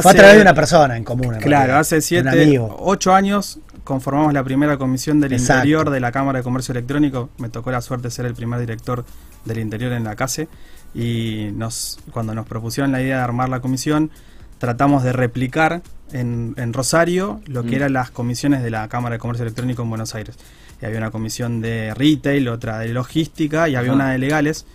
Fue 0.00 0.10
a 0.12 0.14
través 0.14 0.36
de 0.36 0.42
una 0.42 0.54
persona 0.54 0.96
en 0.96 1.04
común. 1.04 1.36
Claro, 1.40 1.76
hace 1.76 1.96
Un 1.96 2.02
siete, 2.02 2.28
amigo. 2.30 2.74
ocho 2.80 3.14
años 3.14 3.58
conformamos 3.84 4.32
la 4.32 4.42
primera 4.42 4.78
comisión 4.78 5.20
del 5.20 5.32
Exacto. 5.34 5.54
interior 5.66 5.90
de 5.90 6.00
la 6.00 6.10
Cámara 6.12 6.38
de 6.38 6.42
Comercio 6.44 6.72
Electrónico. 6.72 7.28
Me 7.38 7.50
tocó 7.50 7.70
la 7.70 7.82
suerte 7.82 8.04
de 8.08 8.10
ser 8.10 8.24
el 8.24 8.34
primer 8.34 8.58
director 8.60 9.04
del 9.44 9.58
interior 9.58 9.92
en 9.92 10.04
la 10.04 10.16
CASE. 10.16 10.48
Y 10.94 11.50
nos, 11.54 11.98
cuando 12.10 12.34
nos 12.34 12.46
propusieron 12.46 12.90
la 12.92 13.02
idea 13.02 13.18
de 13.18 13.22
armar 13.22 13.48
la 13.50 13.60
comisión, 13.60 14.10
tratamos 14.58 15.02
de 15.02 15.12
replicar 15.12 15.82
en, 16.12 16.54
en 16.56 16.72
Rosario 16.72 17.40
lo 17.46 17.64
que 17.64 17.72
Mm. 17.72 17.74
eran 17.74 17.92
las 17.94 18.10
comisiones 18.10 18.62
de 18.62 18.70
la 18.70 18.88
Cámara 18.88 19.14
de 19.16 19.18
Comercio 19.18 19.42
Electrónico 19.42 19.82
en 19.82 19.88
Buenos 19.90 20.14
Aires. 20.14 20.36
Y 20.82 20.84
había 20.84 20.98
una 20.98 21.10
comisión 21.12 21.60
de 21.60 21.94
retail, 21.94 22.48
otra 22.48 22.80
de 22.80 22.88
logística 22.88 23.68
y 23.68 23.76
había 23.76 23.90
Ajá. 23.92 23.96
una 23.96 24.10
de 24.12 24.18
legales. 24.18 24.66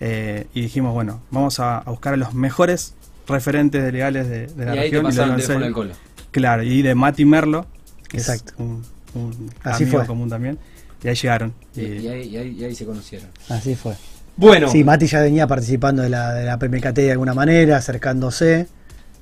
Eh, 0.00 0.46
y 0.54 0.60
dijimos, 0.62 0.94
bueno, 0.94 1.22
vamos 1.30 1.58
a, 1.58 1.78
a 1.78 1.90
buscar 1.90 2.14
a 2.14 2.16
los 2.16 2.34
mejores 2.34 2.94
referentes 3.26 3.82
de 3.82 3.90
legales 3.92 4.28
de, 4.28 4.46
de 4.46 4.64
la 4.64 4.76
y 4.76 4.78
ahí 4.78 4.90
te 4.90 5.02
región. 5.02 5.62
y 5.62 5.68
lo 5.68 5.72
Colo. 5.74 5.92
Claro, 6.30 6.62
y 6.62 6.82
de 6.82 6.94
Mati 6.94 7.24
Merlo, 7.24 7.66
que 8.08 8.18
Exacto. 8.18 8.52
es 8.52 8.60
un, 8.60 8.82
un 9.14 9.50
Así 9.64 9.84
amigo 9.84 9.98
fue. 9.98 10.06
común 10.06 10.28
también. 10.28 10.58
Y 11.02 11.08
ahí 11.08 11.14
llegaron. 11.14 11.52
Y, 11.74 11.80
Y- 11.80 11.84
y 11.98 12.08
ahí, 12.08 12.22
y 12.28 12.36
ahí- 12.36 12.56
y 12.60 12.64
ahí 12.64 12.74
se 12.74 12.84
conocieron. 12.84 13.28
Así 13.48 13.74
fue. 13.74 13.94
Bueno, 14.36 14.68
Sí, 14.68 14.84
Mati 14.84 15.06
ya 15.06 15.20
venía 15.22 15.46
participando 15.46 16.02
de 16.02 16.10
la, 16.10 16.34
de 16.34 16.44
la 16.44 16.58
PMKT 16.58 16.94
de 17.02 17.12
alguna 17.12 17.32
manera, 17.34 17.78
acercándose. 17.78 18.68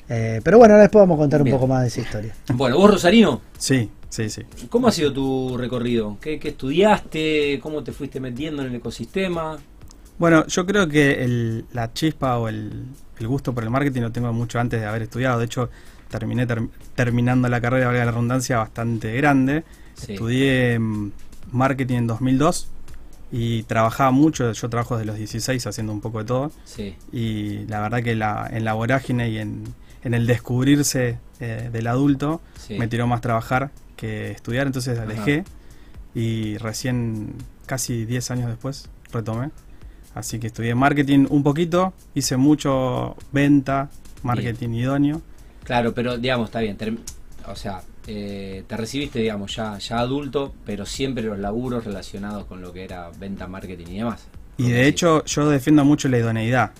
Eh, 0.08 0.40
pero 0.44 0.58
bueno, 0.58 0.74
ahora 0.74 0.82
después 0.82 1.02
vamos 1.02 1.16
a 1.16 1.20
contar 1.20 1.40
un 1.40 1.44
Bien. 1.46 1.56
poco 1.56 1.66
más 1.66 1.82
de 1.82 1.88
esa 1.88 2.00
historia. 2.00 2.34
bueno, 2.54 2.76
vos 2.76 2.90
Rosarino, 2.90 3.40
sí, 3.58 3.88
sí, 4.10 4.28
sí. 4.28 4.42
¿cómo 4.68 4.88
ha 4.88 4.92
sido 4.92 5.12
tu 5.12 5.56
recorrido? 5.56 6.18
¿Qué, 6.20 6.38
qué 6.38 6.48
estudiaste? 6.48 7.58
¿Cómo 7.62 7.82
te 7.82 7.92
fuiste 7.92 8.20
metiendo 8.20 8.62
en 8.62 8.68
el 8.68 8.74
ecosistema? 8.76 9.58
Bueno, 10.18 10.46
yo 10.46 10.64
creo 10.66 10.86
que 10.88 11.24
el- 11.24 11.64
la 11.72 11.92
chispa 11.92 12.38
o 12.38 12.48
el, 12.48 12.84
el 13.18 13.26
gusto 13.28 13.52
por 13.54 13.64
el 13.64 13.70
marketing 13.70 14.02
lo 14.02 14.12
tengo 14.12 14.32
mucho 14.32 14.60
antes 14.60 14.80
de 14.80 14.86
haber 14.86 15.02
estudiado. 15.02 15.38
De 15.38 15.46
hecho, 15.46 15.70
terminé 16.10 16.46
ter- 16.46 16.68
terminando 16.94 17.48
la 17.48 17.60
carrera, 17.60 17.86
valga 17.86 18.04
la 18.04 18.10
redundancia, 18.12 18.58
bastante 18.58 19.14
grande. 19.16 19.64
Sí. 19.94 20.12
Estudié 20.12 20.78
mm, 20.78 21.10
marketing 21.52 21.96
en 21.96 22.06
2002 22.06 22.68
y 23.32 23.62
trabajaba 23.64 24.10
mucho. 24.12 24.52
Yo 24.52 24.68
trabajo 24.68 24.96
desde 24.96 25.06
los 25.06 25.16
16 25.16 25.66
haciendo 25.66 25.92
un 25.92 26.00
poco 26.00 26.18
de 26.20 26.24
todo. 26.26 26.52
Sí. 26.64 26.94
y 27.12 27.66
la 27.66 27.80
verdad 27.80 28.02
que 28.02 28.14
la, 28.14 28.48
en 28.52 28.64
la 28.64 28.74
vorágine 28.74 29.30
y 29.30 29.38
en, 29.38 29.64
en 30.04 30.14
el 30.14 30.26
descubrirse 30.26 31.18
eh, 31.40 31.68
del 31.72 31.86
adulto 31.88 32.40
Sí. 32.58 32.78
me 32.78 32.86
tiró 32.88 33.06
más 33.06 33.20
trabajar 33.20 33.70
que 33.96 34.30
estudiar, 34.30 34.66
entonces 34.66 34.98
Ajá. 34.98 35.02
alejé 35.04 35.44
y 36.14 36.56
recién, 36.58 37.34
casi 37.66 38.04
10 38.04 38.30
años 38.30 38.48
después, 38.48 38.88
retomé. 39.12 39.50
Así 40.14 40.38
que 40.38 40.46
estudié 40.46 40.74
marketing 40.76 41.26
un 41.30 41.42
poquito, 41.42 41.92
hice 42.14 42.36
mucho 42.36 43.16
venta, 43.32 43.90
marketing 44.22 44.68
idóneo. 44.70 45.20
Claro, 45.64 45.92
pero 45.92 46.16
digamos, 46.18 46.46
está 46.48 46.60
bien. 46.60 46.76
o 47.48 47.56
sea, 47.56 47.82
eh, 48.06 48.62
te 48.68 48.76
recibiste, 48.76 49.18
digamos, 49.18 49.56
ya, 49.56 49.76
ya 49.78 49.98
adulto, 49.98 50.54
pero 50.64 50.86
siempre 50.86 51.24
los 51.24 51.38
laburos 51.38 51.84
relacionados 51.84 52.44
con 52.44 52.60
lo 52.62 52.72
que 52.72 52.84
era 52.84 53.10
venta, 53.18 53.46
marketing 53.48 53.86
y 53.88 53.98
demás. 53.98 54.26
Y 54.56 54.70
de 54.70 54.86
hecho 54.86 55.24
yo 55.24 55.48
defiendo 55.50 55.84
mucho 55.84 56.08
la 56.08 56.18
idoneidad. 56.18 56.70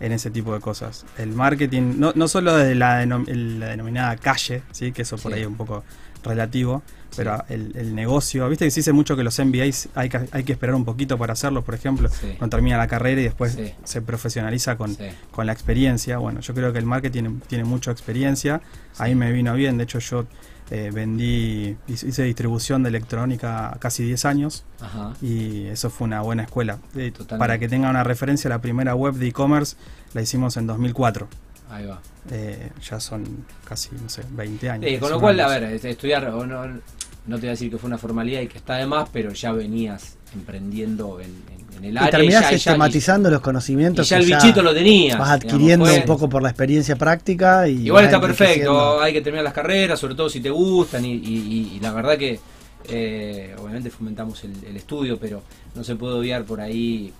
En 0.00 0.12
ese 0.12 0.30
tipo 0.30 0.52
de 0.54 0.60
cosas. 0.60 1.04
El 1.18 1.30
marketing, 1.30 1.94
no, 1.98 2.12
no 2.14 2.28
solo 2.28 2.54
desde 2.56 2.74
la, 2.74 3.02
denom- 3.04 3.26
la 3.58 3.68
denominada 3.68 4.16
calle, 4.16 4.62
¿sí? 4.72 4.92
que 4.92 5.02
eso 5.02 5.16
por 5.16 5.32
Sí. 5.32 5.36
ahí 5.36 5.42
es 5.42 5.48
un 5.48 5.56
poco 5.56 5.84
relativo, 6.22 6.82
pero 7.16 7.42
el, 7.48 7.72
el 7.76 7.94
negocio, 7.94 8.48
viste 8.48 8.64
que 8.66 8.70
se 8.70 8.80
dice 8.80 8.92
mucho 8.92 9.16
que 9.16 9.22
los 9.22 9.38
MBAs 9.38 9.88
hay 9.94 10.08
que, 10.08 10.20
hay 10.32 10.44
que 10.44 10.52
esperar 10.52 10.74
un 10.74 10.84
poquito 10.84 11.16
para 11.16 11.32
hacerlos, 11.34 11.64
por 11.64 11.74
ejemplo, 11.74 12.08
Sí. 12.10 12.34
cuando 12.36 12.56
termina 12.56 12.76
la 12.76 12.88
carrera 12.88 13.20
y 13.20 13.24
después 13.24 13.56
se 13.84 14.02
profesionaliza 14.02 14.76
con, 14.76 14.96
con 15.30 15.46
la 15.46 15.52
experiencia. 15.52 16.18
Bueno, 16.18 16.40
yo 16.40 16.52
creo 16.52 16.72
que 16.72 16.78
el 16.78 16.84
marketing 16.86 17.40
tiene 17.46 17.64
mucha 17.64 17.90
experiencia, 17.90 18.60
ahí 18.98 19.14
me 19.14 19.30
vino 19.32 19.54
bien, 19.54 19.78
de 19.78 19.84
hecho 19.84 19.98
yo 20.00 20.26
eh, 20.70 20.90
vendí, 20.92 21.76
hice 21.86 22.24
distribución 22.24 22.82
de 22.82 22.88
electrónica 22.88 23.76
casi 23.78 24.02
10 24.04 24.24
años 24.24 24.64
Ajá. 24.80 25.12
y 25.22 25.66
eso 25.66 25.90
fue 25.90 26.06
una 26.06 26.22
buena 26.22 26.42
escuela. 26.42 26.78
Eh, 26.96 27.12
para 27.38 27.58
que 27.58 27.68
tenga 27.68 27.88
una 27.88 28.02
referencia, 28.02 28.50
la 28.50 28.60
primera 28.60 28.94
web 28.94 29.14
de 29.14 29.28
e-commerce 29.28 29.76
la 30.12 30.22
hicimos 30.22 30.56
en 30.56 30.66
2004. 30.66 31.28
Ahí 31.70 31.86
va. 31.86 32.00
Eh, 32.30 32.70
ya 32.82 32.98
son 32.98 33.44
casi, 33.64 33.90
no 34.02 34.08
sé, 34.08 34.22
20 34.30 34.70
años. 34.70 35.00
Con 35.00 35.10
lo 35.10 35.20
cual, 35.20 35.38
a 35.40 35.48
ver, 35.48 35.64
estudiar, 35.64 36.26
o 36.28 36.46
no, 36.46 36.66
no 36.66 37.36
te 37.36 37.40
voy 37.40 37.48
a 37.48 37.50
decir 37.50 37.70
que 37.70 37.78
fue 37.78 37.88
una 37.88 37.98
formalidad 37.98 38.40
y 38.40 38.48
que 38.48 38.58
está 38.58 38.74
de 38.76 38.86
más, 38.86 39.08
pero 39.12 39.32
ya 39.32 39.52
venías 39.52 40.16
emprendiendo 40.34 41.20
en, 41.20 41.26
en- 41.30 41.76
en 41.78 41.84
el 41.84 41.94
Y 41.94 41.98
área. 41.98 42.10
terminás 42.10 42.42
ya- 42.42 42.50
ya- 42.50 42.56
sistematizando 42.56 43.30
los 43.30 43.40
y 43.40 43.42
conocimientos. 43.42 44.08
ya 44.08 44.18
que 44.18 44.24
el 44.24 44.30
bichito 44.30 44.62
lo 44.62 44.72
tenías. 44.74 45.18
Vas 45.18 45.28
digamos, 45.40 45.44
adquiriendo 45.44 45.84
un 45.94 46.02
poco 46.04 46.28
por 46.28 46.42
la 46.42 46.48
experiencia 46.48 46.96
práctica. 46.96 47.68
y 47.68 47.86
Igual 47.86 48.04
está 48.06 48.20
perfecto, 48.20 49.00
hay 49.00 49.12
que 49.12 49.20
terminar 49.20 49.44
las 49.44 49.52
carreras, 49.52 49.98
sobre 50.00 50.14
todo 50.14 50.28
si 50.30 50.40
te 50.40 50.50
gustan 50.50 51.04
y, 51.04 51.12
y- 51.12 51.18
y- 51.18 51.76
y 51.76 51.80
la 51.80 51.92
verdad 51.92 52.16
que 52.16 52.40
eh, 52.88 53.54
obviamente 53.58 53.90
fomentamos 53.90 54.44
el, 54.44 54.52
el 54.64 54.76
estudio, 54.76 55.18
pero 55.18 55.42
no 55.74 55.82
se 55.84 55.96
puede 55.96 56.14
obviar 56.14 56.44
por 56.44 56.60
ahí 56.60 57.12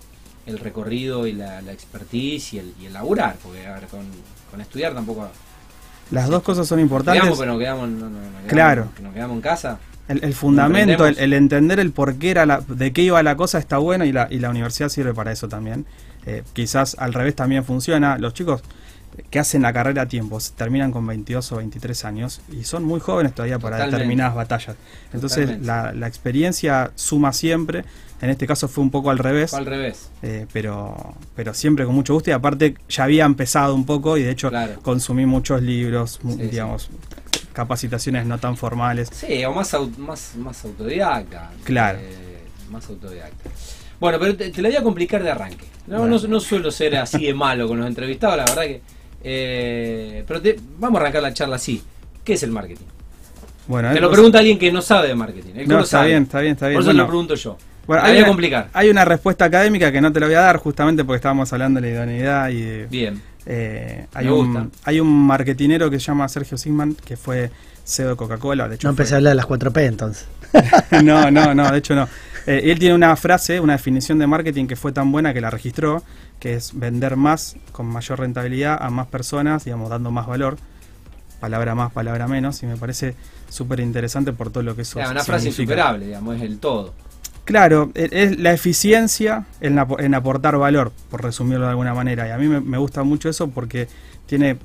el 0.45 0.59
recorrido 0.59 1.27
y 1.27 1.33
la, 1.33 1.61
la 1.61 1.73
expertise 1.73 2.53
y 2.53 2.59
el, 2.59 2.73
y 2.81 2.85
el 2.85 2.93
laburar, 2.93 3.35
porque 3.43 3.67
a 3.67 3.73
ver, 3.73 3.83
con, 3.87 3.99
con 4.49 4.61
estudiar 4.61 4.93
tampoco... 4.93 5.27
Las 6.09 6.29
dos 6.29 6.41
cosas 6.41 6.65
son 6.65 6.79
importantes. 6.79 7.19
Quedamos, 7.21 7.37
pero 7.37 7.51
nos 7.51 7.59
quedamos, 7.59 7.89
no- 7.89 8.09
no- 8.09 8.09
nos 8.09 8.21
quedamos- 8.31 8.47
Claro. 8.47 8.87
nos 9.03 9.13
quedamos 9.13 9.35
en 9.35 9.41
casa. 9.41 9.77
El, 10.07 10.23
el 10.23 10.33
fundamento, 10.33 11.05
el, 11.05 11.33
entender 11.33 11.79
el 11.79 11.91
por 11.91 12.15
qué 12.15 12.31
era 12.31 12.45
la, 12.45 12.61
de 12.67 12.93
qué 12.93 13.01
iba 13.01 13.21
la 13.23 13.35
cosa 13.35 13.57
está 13.57 13.77
bueno 13.77 14.05
y 14.05 14.11
la, 14.11 14.27
y 14.31 14.39
la 14.39 14.49
universidad 14.49 14.89
sirve 14.89 15.13
para 15.13 15.31
eso 15.31 15.47
también. 15.49 15.85
Eh, 16.25 16.43
quizás 16.53 16.95
al 16.99 17.13
revés 17.13 17.35
también 17.35 17.63
funciona. 17.65 18.17
Los 18.17 18.33
chicos 18.33 18.61
que 19.29 19.39
hacen 19.39 19.63
la 19.63 19.73
carrera 19.73 20.03
a 20.03 20.05
tiempo 20.07 20.39
se 20.39 20.53
terminan 20.53 20.91
con 20.91 21.05
22 21.07 21.51
o 21.51 21.57
23 21.57 22.05
años 22.05 22.39
y 22.51 22.63
son 22.65 22.83
muy 22.83 22.99
jóvenes 22.99 23.33
todavía 23.33 23.57
para 23.59 23.77
Totalmente. 23.77 23.97
determinadas 23.97 24.35
batallas. 24.35 24.75
Entonces 25.11 25.59
la, 25.61 25.91
la 25.93 26.07
experiencia 26.07 26.91
suma 26.95 27.33
siempre. 27.33 27.83
En 28.21 28.29
este 28.29 28.47
caso 28.47 28.67
fue 28.67 28.83
un 28.83 28.91
poco 28.91 29.09
al 29.11 29.17
revés. 29.19 29.49
Fue 29.51 29.59
al 29.59 29.65
revés. 29.65 30.09
Eh, 30.21 30.45
pero, 30.53 31.15
pero 31.35 31.53
siempre 31.53 31.85
con 31.85 31.95
mucho 31.95 32.13
gusto 32.13 32.29
y 32.29 32.33
aparte 32.33 32.75
ya 32.89 33.03
había 33.05 33.25
empezado 33.25 33.73
un 33.75 33.85
poco 33.85 34.17
y 34.17 34.23
de 34.23 34.31
hecho 34.31 34.49
Claro. 34.49 34.79
consumí 34.81 35.25
muchos 35.25 35.61
libros, 35.61 36.19
sí. 36.21 36.27
Capacitaciones 37.57 38.25
no 38.25 38.37
tan 38.37 38.55
formales. 38.55 39.09
Sí, 39.11 39.43
o 39.43 39.51
más, 39.51 39.73
au- 39.73 39.95
más, 39.97 40.35
más 40.37 40.63
autodidacta. 40.63 41.49
Claro. 41.63 41.97
Eh, 42.01 42.43
más 42.69 42.87
autodidacta. 42.87 43.49
Bueno, 43.99 44.19
pero 44.19 44.35
te, 44.37 44.51
te 44.51 44.61
la 44.61 44.69
voy 44.69 44.77
a 44.77 44.83
complicar 44.83 45.23
de 45.23 45.31
arranque. 45.31 45.65
No, 45.87 45.99
Bueno. 46.01 46.19
no, 46.21 46.27
no 46.27 46.39
suelo 46.39 46.69
ser 46.69 46.95
así 46.97 47.25
de 47.25 47.33
malo 47.33 47.67
con 47.67 47.79
los 47.79 47.87
entrevistados, 47.87 48.37
la 48.37 48.45
verdad 48.45 48.63
que... 48.63 48.81
eh, 49.23 50.23
pero 50.27 50.41
te- 50.41 50.57
vamos 50.77 50.99
a 50.99 51.01
arrancar 51.01 51.21
la 51.23 51.33
charla 51.33 51.55
así. 51.55 51.81
¿Qué 52.23 52.33
es 52.33 52.43
el 52.43 52.51
marketing? 52.51 52.85
Bueno, 53.67 53.91
Te 53.93 53.99
lo 53.99 54.09
pregunta 54.11 54.37
alguien 54.39 54.57
que 54.59 54.71
no 54.71 54.81
sabe 54.81 55.07
de 55.09 55.15
marketing. 55.15 55.53
El 55.55 55.67
No, 55.67 55.77
lo 55.77 55.83
está 55.83 55.97
sabe. 55.97 56.09
bien, 56.09 56.23
está 56.23 56.39
bien, 56.41 56.53
está 56.53 56.67
bien. 56.67 56.75
Por 56.77 56.81
eso 56.83 56.89
Bueno, 56.89 57.03
lo 57.03 57.07
pregunto 57.07 57.35
yo. 57.35 57.57
Bueno, 57.85 58.03
la 58.03 58.07
hay 58.09 58.13
voy 58.13 58.19
a 58.19 58.23
una, 58.23 58.27
complicar. 58.29 58.69
hay 58.73 58.89
una 58.89 59.05
respuesta 59.05 59.45
académica 59.45 59.91
que 59.91 59.99
no 60.01 60.11
te 60.13 60.19
la 60.19 60.25
voy 60.27 60.35
a 60.35 60.41
dar 60.41 60.57
justamente 60.57 61.03
porque 61.03 61.15
estábamos 61.17 61.51
hablando 61.53 61.81
de 61.81 61.87
la 61.87 61.93
idoneidad 61.95 62.49
y 62.49 62.61
de, 62.61 62.85
Bien. 62.87 63.21
Eh, 63.49 64.07
hay, 64.13 64.27
un, 64.27 64.71
hay 64.83 64.99
un 64.99 65.25
marketinero 65.25 65.89
que 65.89 66.01
se 66.01 66.07
llama 66.07 66.27
Sergio 66.27 66.57
Sigman 66.57 66.95
que 66.95 67.15
fue 67.15 67.49
CEO 67.85 68.09
de 68.09 68.15
Coca-Cola. 68.17 68.67
De 68.67 68.75
hecho, 68.75 68.87
No 68.87 68.89
empecé 68.89 69.13
a 69.13 69.17
hablar 69.17 69.31
de 69.31 69.35
las 69.35 69.47
4P 69.47 69.85
entonces. 69.85 70.27
no, 71.03 71.31
no, 71.31 71.55
no, 71.55 71.71
de 71.71 71.77
hecho 71.77 71.95
no. 71.95 72.09
Eh, 72.45 72.71
él 72.71 72.77
tiene 72.77 72.93
una 72.93 73.15
frase, 73.15 73.61
una 73.61 73.73
definición 73.73 74.19
de 74.19 74.27
marketing 74.27 74.67
que 74.67 74.75
fue 74.75 74.91
tan 74.91 75.13
buena 75.13 75.33
que 75.33 75.39
la 75.39 75.49
registró, 75.49 76.03
que 76.39 76.55
es 76.55 76.77
vender 76.77 77.15
más 77.15 77.55
con 77.71 77.85
mayor 77.85 78.19
rentabilidad 78.19 78.77
a 78.81 78.89
más 78.89 79.07
personas, 79.07 79.63
digamos, 79.63 79.89
dando 79.89 80.11
más 80.11 80.27
valor. 80.27 80.57
Palabra 81.39 81.73
más, 81.75 81.93
palabra 81.93 82.27
menos, 82.27 82.61
y 82.63 82.65
me 82.65 82.75
parece 82.75 83.15
súper 83.47 83.79
interesante 83.79 84.33
por 84.33 84.49
todo 84.49 84.63
lo 84.63 84.75
que 84.75 84.81
eso 84.81 84.99
O 84.99 85.01
sea, 85.01 85.11
una 85.11 85.23
frase 85.23 85.49
insuperable, 85.49 86.07
digamos, 86.07 86.35
es 86.35 86.41
el 86.41 86.59
todo. 86.59 86.93
Claro, 87.47 87.91
e- 87.95 88.09
es 88.11 88.37
la 88.39 88.51
eficiencia 88.51 89.45
en, 89.61 89.79
en 89.99 90.13
aportar 90.13 90.57
valor, 90.57 90.91
por 91.09 91.23
resumirlo 91.23 91.63
de 91.63 91.71
alguna 91.71 91.93
manera. 91.93 92.27
Y 92.27 92.31
a 92.31 92.37
mí 92.37 92.47
me, 92.47 92.59
me 92.59 92.77
gusta 92.77 93.03
mucho 93.03 93.29
eso 93.29 93.47
porque 93.49 93.87
tiene 94.25 94.57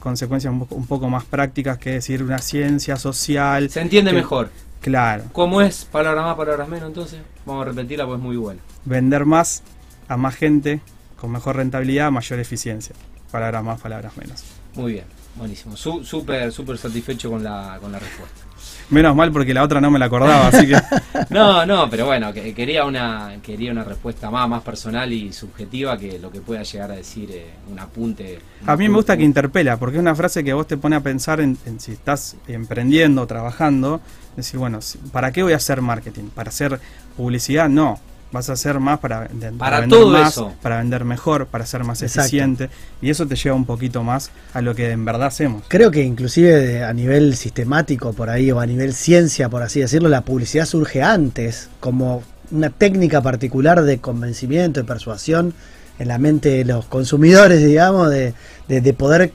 consecuencias 0.00 0.52
un 0.52 0.60
poco, 0.60 0.74
un 0.74 0.86
poco 0.86 1.08
más 1.08 1.24
prácticas 1.24 1.78
que 1.78 1.92
decir 1.92 2.22
una 2.22 2.38
ciencia 2.38 2.96
social. 2.96 3.70
Se 3.70 3.80
entiende 3.80 4.10
que- 4.10 4.18
mejor. 4.18 4.50
Claro, 4.82 5.24
¿Cómo 5.32 5.62
es? 5.62 5.84
Palabras 5.86 6.24
más, 6.24 6.36
palabras 6.36 6.68
menos, 6.68 6.86
entonces. 6.88 7.20
Vamos 7.46 7.62
a 7.66 7.70
repetirla 7.70 8.04
porque 8.04 8.18
es 8.18 8.22
muy 8.22 8.36
buena. 8.36 8.60
vender 8.84 9.24
más 9.24 9.62
a 10.06 10.16
más 10.16 10.36
gente 10.36 10.80
con 11.20 11.32
mejor 11.32 11.56
rentabilidad, 11.56 12.12
mayor 12.12 12.38
eficiencia. 12.38 12.94
Palabras 13.32 13.64
más, 13.64 13.80
palabras 13.80 14.16
menos. 14.16 14.44
Muy 14.74 14.92
bien, 14.92 15.06
buenísimo. 15.36 15.74
Su- 15.76 16.04
Súper, 16.04 16.52
súper 16.52 16.76
satisfecho 16.78 17.30
con 17.30 17.42
la, 17.42 17.78
con 17.80 17.90
la 17.90 17.98
respuesta. 17.98 18.42
Menos 18.88 19.16
mal 19.16 19.32
porque 19.32 19.52
la 19.52 19.64
otra 19.64 19.80
no 19.80 19.90
me 19.90 19.98
la 19.98 20.04
acordaba, 20.06 20.48
así 20.48 20.66
que... 20.68 20.76
No, 21.30 21.66
no, 21.66 21.90
pero 21.90 22.06
bueno, 22.06 22.32
que- 22.32 22.54
quería 22.54 22.84
una, 22.84 23.32
quería 23.42 23.72
una 23.72 23.82
respuesta 23.82 24.30
más, 24.30 24.48
más 24.48 24.62
personal 24.62 25.12
y 25.12 25.32
subjetiva 25.32 25.98
que 25.98 26.18
lo 26.20 26.30
que 26.30 26.40
pueda 26.40 26.62
llegar 26.62 26.92
a 26.92 26.94
decir 26.96 27.28
eh, 27.32 27.46
un 27.70 27.78
apunte. 27.80 28.38
A 28.64 28.76
mí 28.76 28.88
me 28.88 28.94
gusta 28.94 29.16
que 29.16 29.24
interpela, 29.24 29.76
porque 29.76 29.96
es 29.96 30.00
una 30.00 30.14
frase 30.14 30.44
que 30.44 30.52
vos 30.52 30.66
te 30.68 30.76
pone 30.76 30.94
a 30.94 31.00
pensar 31.00 31.40
en, 31.40 31.58
en 31.66 31.80
si 31.80 31.92
estás 31.92 32.36
emprendiendo, 32.46 33.26
trabajando, 33.26 34.00
decir, 34.36 34.58
bueno, 34.60 34.78
¿para 35.10 35.32
qué 35.32 35.42
voy 35.42 35.52
a 35.52 35.56
hacer 35.56 35.82
marketing? 35.82 36.28
¿Para 36.34 36.50
hacer 36.50 36.78
publicidad? 37.16 37.68
No. 37.68 37.98
Vas 38.36 38.50
a 38.50 38.52
hacer 38.52 38.78
más 38.80 38.98
para, 38.98 39.28
de- 39.32 39.50
Para 39.52 39.80
vender 39.80 39.98
todo 39.98 40.10
más, 40.10 40.32
eso. 40.32 40.52
para 40.60 40.76
vender 40.78 41.04
mejor, 41.06 41.46
para 41.46 41.64
ser 41.64 41.84
más 41.84 42.02
Exacto. 42.02 42.26
eficiente, 42.26 42.68
y 43.00 43.08
eso 43.08 43.26
te 43.26 43.34
lleva 43.34 43.56
un 43.56 43.64
poquito 43.64 44.02
más 44.02 44.30
a 44.52 44.60
lo 44.60 44.74
que 44.74 44.90
en 44.90 45.04
verdad 45.06 45.28
hacemos. 45.28 45.62
Creo 45.68 45.90
que 45.90 46.02
inclusive 46.02 46.52
de- 46.54 46.84
a 46.84 46.92
nivel 46.92 47.34
sistemático 47.34 48.12
por 48.12 48.28
ahí 48.28 48.50
o 48.52 48.60
a 48.60 48.66
nivel 48.66 48.92
ciencia, 48.92 49.48
por 49.48 49.62
así 49.62 49.80
decirlo, 49.80 50.10
la 50.10 50.20
publicidad 50.20 50.66
surge 50.66 51.02
antes 51.02 51.70
como 51.80 52.22
una 52.50 52.68
técnica 52.70 53.22
particular 53.22 53.82
de 53.82 53.98
convencimiento, 53.98 54.80
de 54.80 54.84
persuasión 54.86 55.54
en 55.98 56.08
la 56.08 56.18
mente 56.18 56.50
de 56.50 56.64
los 56.66 56.84
consumidores, 56.84 57.62
digamos, 57.66 58.10
de, 58.10 58.34
de- 58.68 58.80
de 58.82 58.92
poder... 58.92 59.32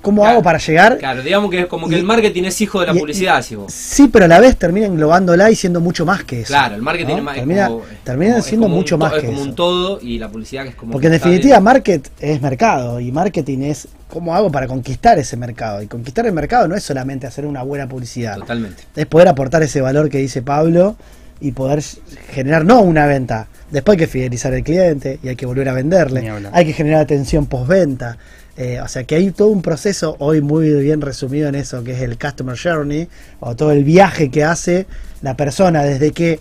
¿Cómo 0.00 0.22
Claro, 0.22 0.34
hago 0.34 0.42
para 0.44 0.58
llegar? 0.58 0.96
Claro, 0.98 1.22
digamos 1.22 1.50
que 1.50 1.60
es 1.60 1.66
como 1.66 1.88
que 1.88 1.96
Y- 1.96 1.98
el 1.98 2.04
marketing 2.04 2.44
es 2.44 2.60
hijo 2.60 2.80
de 2.80 2.86
la 2.86 2.94
y- 2.94 2.98
publicidad, 3.00 3.42
si 3.42 3.56
vos. 3.56 3.72
Sí, 3.72 4.08
pero 4.08 4.26
a 4.26 4.28
la 4.28 4.38
vez 4.38 4.56
termina 4.56 4.86
englobándola 4.86 5.50
y 5.50 5.56
siendo 5.56 5.80
mucho 5.80 6.06
más 6.06 6.22
que 6.24 6.42
eso. 6.42 6.48
Claro, 6.48 6.76
el 6.76 6.82
marketing 6.82 7.16
¿no? 7.16 7.30
es 7.30 7.36
Termina, 7.36 7.66
como- 7.68 7.82
termina 8.04 8.30
como- 8.32 8.38
es 8.38 8.44
siendo 8.46 8.66
como 8.66 8.76
mucho 8.76 8.96
más 8.96 9.12
Es 9.14 9.20
que 9.20 9.26
como 9.26 9.38
eso. 9.40 9.48
un 9.48 9.54
todo 9.56 9.98
y 10.00 10.18
la 10.18 10.28
publicidad 10.28 10.62
que 10.62 10.68
es 10.70 10.74
como. 10.76 10.92
Porque 10.92 11.08
en 11.08 11.14
definitiva 11.14 11.58
market 11.60 12.08
es 12.20 12.40
mercado 12.40 13.00
y 13.00 13.10
marketing 13.10 13.58
es 13.62 13.88
cómo 14.08 14.34
hago 14.34 14.52
para 14.52 14.66
conquistar 14.68 15.18
ese 15.18 15.36
mercado. 15.36 15.82
Y 15.82 15.88
conquistar 15.88 16.26
el 16.26 16.32
mercado 16.32 16.68
no 16.68 16.76
es 16.76 16.84
solamente 16.84 17.26
hacer 17.26 17.44
una 17.44 17.62
buena 17.62 17.88
publicidad, 17.88 18.36
Totalmente. 18.36 18.84
es 18.94 19.06
poder 19.06 19.28
aportar 19.28 19.62
ese 19.64 19.80
valor 19.80 20.08
que 20.08 20.18
dice 20.18 20.42
Pablo 20.42 20.96
y 21.40 21.52
poder 21.52 21.82
generar 22.30 22.64
no 22.64 22.80
una 22.82 23.06
venta. 23.06 23.48
Después 23.70 23.94
hay 23.96 23.98
que 23.98 24.06
fidelizar 24.06 24.54
al 24.54 24.62
cliente 24.62 25.18
y 25.22 25.28
hay 25.28 25.36
que 25.36 25.44
volver 25.44 25.68
a 25.68 25.72
venderle. 25.74 26.30
Hay 26.52 26.64
que 26.64 26.72
generar 26.72 27.00
atención 27.02 27.46
postventa. 27.46 28.16
Eh, 28.60 28.80
o 28.80 28.88
sea 28.88 29.04
que 29.04 29.14
hay 29.14 29.30
todo 29.30 29.48
un 29.48 29.62
proceso 29.62 30.16
hoy 30.18 30.40
muy 30.40 30.68
bien 30.82 31.00
resumido 31.00 31.48
en 31.48 31.54
eso 31.54 31.84
que 31.84 31.92
es 31.92 32.00
el 32.02 32.18
customer 32.18 32.58
journey 32.60 33.08
o 33.38 33.54
todo 33.54 33.70
el 33.70 33.84
viaje 33.84 34.32
que 34.32 34.42
hace 34.42 34.88
la 35.22 35.36
persona 35.36 35.84
desde 35.84 36.10
que 36.10 36.40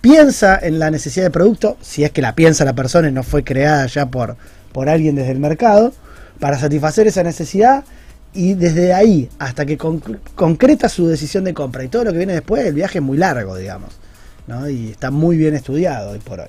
piensa 0.00 0.58
en 0.58 0.78
la 0.78 0.90
necesidad 0.90 1.26
de 1.26 1.30
producto, 1.30 1.76
si 1.82 2.02
es 2.02 2.12
que 2.12 2.22
la 2.22 2.34
piensa 2.34 2.64
la 2.64 2.72
persona 2.72 3.10
y 3.10 3.12
no 3.12 3.22
fue 3.22 3.44
creada 3.44 3.84
ya 3.88 4.06
por, 4.06 4.36
por 4.72 4.88
alguien 4.88 5.16
desde 5.16 5.32
el 5.32 5.38
mercado, 5.38 5.92
para 6.38 6.58
satisfacer 6.58 7.06
esa 7.06 7.22
necesidad 7.22 7.84
y 8.32 8.54
desde 8.54 8.94
ahí 8.94 9.28
hasta 9.38 9.66
que 9.66 9.76
conc- 9.76 10.18
concreta 10.34 10.88
su 10.88 11.08
decisión 11.08 11.44
de 11.44 11.52
compra 11.52 11.84
y 11.84 11.88
todo 11.88 12.04
lo 12.04 12.12
que 12.12 12.16
viene 12.16 12.32
después, 12.32 12.64
el 12.64 12.72
viaje 12.72 13.00
es 13.00 13.04
muy 13.04 13.18
largo, 13.18 13.54
digamos, 13.56 13.90
¿no? 14.46 14.66
y 14.70 14.92
está 14.92 15.10
muy 15.10 15.36
bien 15.36 15.54
estudiado 15.54 16.12
hoy 16.12 16.20
por 16.20 16.40
hoy. 16.40 16.48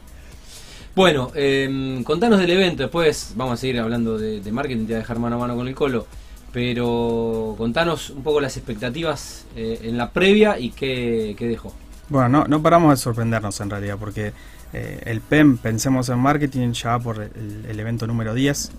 Bueno, 0.95 1.32
eh, 1.36 2.01
contanos 2.04 2.39
del 2.39 2.49
evento, 2.49 2.84
después 2.84 3.34
vamos 3.36 3.54
a 3.54 3.58
seguir 3.58 3.80
hablando 3.80 4.17
de, 4.17 4.41
de 4.41 4.51
marketing, 4.51 4.80
te 4.82 4.86
voy 4.88 4.93
a 4.95 4.97
dejar 4.97 5.19
mano 5.19 5.38
a 5.38 5.39
mano 5.39 5.56
con 5.56 5.67
el 5.67 5.73
colo, 5.75 6.06
pero 6.51 7.56
contanos 7.58 8.10
un 8.10 8.23
poco 8.23 8.41
las 8.41 8.58
expectativas 8.58 9.45
eh, 9.56 9.80
en 9.84 9.97
la 9.97 10.12
previa 10.12 10.60
y 10.60 10.71
qué, 10.71 11.34
qué 11.38 11.47
dejó. 11.47 11.73
Bueno, 12.10 12.27
no, 12.27 12.45
no 12.45 12.62
paramos 12.62 12.91
de 12.91 12.97
sorprendernos 12.97 13.60
en 13.62 13.69
realidad, 13.69 13.95
porque 13.97 14.34
eh, 14.73 15.01
el 15.06 15.21
PEM, 15.21 15.58
pensemos 15.60 16.10
en 16.10 16.19
marketing, 16.19 16.73
ya 16.73 16.99
por 16.99 17.21
el, 17.21 17.65
el 17.69 17.80
evento 17.80 18.06
número 18.06 18.34
10. 18.34 18.71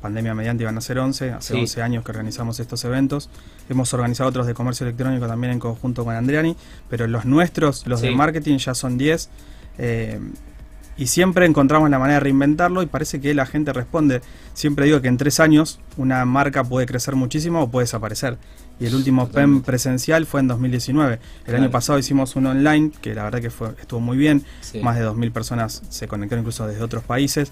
Pandemia 0.00 0.32
mediante 0.32 0.62
iban 0.62 0.78
a 0.78 0.80
ser 0.80 0.98
11, 1.00 1.32
hace 1.32 1.54
Sí. 1.54 1.60
11 1.60 1.82
años 1.82 2.04
que 2.04 2.12
organizamos 2.12 2.60
estos 2.60 2.82
eventos. 2.84 3.28
Hemos 3.68 3.92
organizado 3.92 4.30
otros 4.30 4.46
de 4.46 4.54
comercio 4.54 4.86
electrónico 4.86 5.26
también 5.26 5.52
en 5.54 5.58
conjunto 5.58 6.04
con 6.04 6.14
Andriani, 6.14 6.56
pero 6.88 7.06
los 7.08 7.26
nuestros, 7.26 7.86
los 7.86 8.00
Sí. 8.00 8.06
de 8.06 8.14
marketing, 8.14 8.56
ya 8.58 8.74
son 8.74 8.96
10. 8.96 9.28
Eh, 9.76 10.18
y 10.98 11.06
siempre 11.06 11.46
encontramos 11.46 11.88
la 11.88 11.98
manera 11.98 12.14
de 12.14 12.20
reinventarlo 12.20 12.82
y 12.82 12.86
parece 12.86 13.20
que 13.20 13.32
la 13.32 13.46
gente 13.46 13.72
responde. 13.72 14.20
Siempre 14.52 14.84
digo 14.86 15.00
que 15.00 15.08
en 15.08 15.16
tres 15.16 15.38
años 15.40 15.78
una 15.96 16.24
marca 16.24 16.64
puede 16.64 16.86
crecer 16.86 17.14
muchísimo 17.14 17.62
o 17.62 17.70
puede 17.70 17.84
desaparecer. 17.84 18.36
Y 18.80 18.86
el 18.86 18.94
último 18.94 19.22
PEM 19.26 19.32
Totalmente. 19.32 19.66
presencial 19.66 20.26
fue 20.26 20.40
en 20.40 20.48
2019. 20.48 21.14
El 21.14 21.20
Claro. 21.44 21.62
año 21.62 21.70
pasado 21.70 21.98
hicimos 21.98 22.36
uno 22.36 22.50
online, 22.50 22.90
que 23.00 23.14
la 23.14 23.24
verdad 23.24 23.40
que 23.40 23.50
fue, 23.50 23.70
estuvo 23.80 24.00
muy 24.00 24.16
bien. 24.16 24.44
Sí. 24.60 24.80
Más 24.80 24.96
de 24.96 25.04
2.000 25.04 25.32
personas 25.32 25.82
se 25.88 26.06
conectaron 26.08 26.42
incluso 26.42 26.66
desde 26.66 26.82
otros 26.82 27.02
países. 27.04 27.50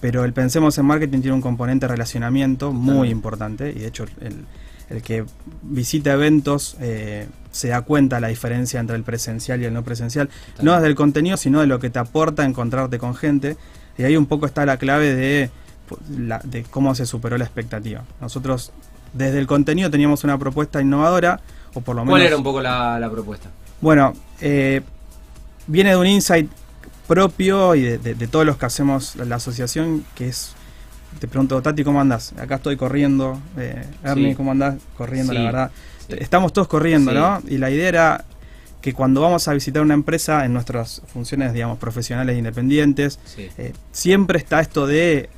Pero 0.00 0.24
el 0.24 0.32
Pensemos 0.32 0.78
en 0.78 0.86
Marketing 0.86 1.20
tiene 1.20 1.34
un 1.34 1.40
componente 1.42 1.86
de 1.86 1.92
relacionamiento 1.92 2.72
muy 2.72 3.08
importante. 3.10 3.70
Y 3.74 3.80
de 3.80 3.86
hecho 3.88 4.04
el, 4.20 4.44
el 4.90 5.02
que 5.02 5.24
visita 5.62 6.12
eventos 6.12 6.76
eh, 6.80 7.26
se 7.50 7.68
da 7.68 7.82
cuenta 7.82 8.20
la 8.20 8.28
diferencia 8.28 8.80
entre 8.80 8.96
el 8.96 9.02
presencial 9.02 9.60
y 9.60 9.64
el 9.66 9.72
no 9.74 9.82
presencial. 9.84 10.28
No 10.62 10.74
desde 10.74 10.86
el 10.86 10.94
contenido, 10.94 11.36
sino 11.36 11.60
de 11.60 11.66
lo 11.66 11.78
que 11.78 11.90
te 11.90 11.98
aporta 11.98 12.44
encontrarte 12.44 12.98
con 12.98 13.14
gente. 13.14 13.56
Y 13.96 14.04
ahí 14.04 14.16
un 14.16 14.26
poco 14.26 14.46
está 14.46 14.64
la 14.64 14.76
clave 14.76 15.14
de, 15.14 15.50
la- 16.16 16.40
de 16.44 16.62
cómo 16.64 16.94
se 16.94 17.04
superó 17.06 17.36
la 17.36 17.44
expectativa. 17.44 18.04
Nosotros 18.20 18.72
desde 19.12 19.38
el 19.38 19.46
contenido 19.46 19.90
teníamos 19.90 20.22
una 20.24 20.38
propuesta 20.38 20.80
innovadora, 20.80 21.40
o 21.74 21.80
por 21.80 21.96
lo 21.96 22.02
menos... 22.04 22.12
¿Cuál 22.14 22.22
era 22.26 22.36
un 22.36 22.44
poco 22.44 22.60
la, 22.62 22.98
la 23.00 23.10
propuesta? 23.10 23.48
Bueno, 23.80 24.12
eh, 24.40 24.82
viene 25.66 25.90
de 25.90 25.96
un 25.96 26.06
insight 26.06 26.48
propio 27.06 27.74
y 27.74 27.82
de, 27.82 27.98
de- 27.98 28.14
de 28.14 28.26
todos 28.28 28.44
los 28.46 28.56
que 28.58 28.66
hacemos 28.66 29.16
la 29.16 29.36
asociación, 29.36 30.04
que 30.14 30.28
es, 30.28 30.52
te 31.18 31.26
pregunto, 31.28 31.60
Tati, 31.62 31.84
¿cómo 31.84 32.00
andás? 32.00 32.32
Acá 32.38 32.56
estoy 32.56 32.76
corriendo, 32.76 33.40
eh, 33.56 33.84
Ernie, 34.04 34.30
Sí. 34.30 34.34
¿cómo 34.36 34.52
andás? 34.52 34.76
Corriendo, 34.96 35.32
Sí, 35.32 35.38
la 35.38 35.44
verdad. 35.44 35.70
sí. 36.06 36.14
Estamos 36.18 36.52
todos 36.52 36.68
corriendo. 36.68 37.12
¿no? 37.12 37.40
Y 37.48 37.58
la 37.58 37.70
idea 37.70 37.88
era 37.88 38.24
que 38.80 38.92
cuando 38.92 39.20
vamos 39.20 39.48
a 39.48 39.52
visitar 39.52 39.82
una 39.82 39.94
empresa 39.94 40.44
en 40.44 40.52
nuestras 40.52 41.02
funciones, 41.12 41.52
digamos, 41.52 41.78
profesionales 41.78 42.34
e 42.36 42.38
independientes, 42.38 43.18
eh, 43.36 43.72
siempre 43.90 44.38
está 44.38 44.60
esto 44.60 44.86
de 44.86 45.28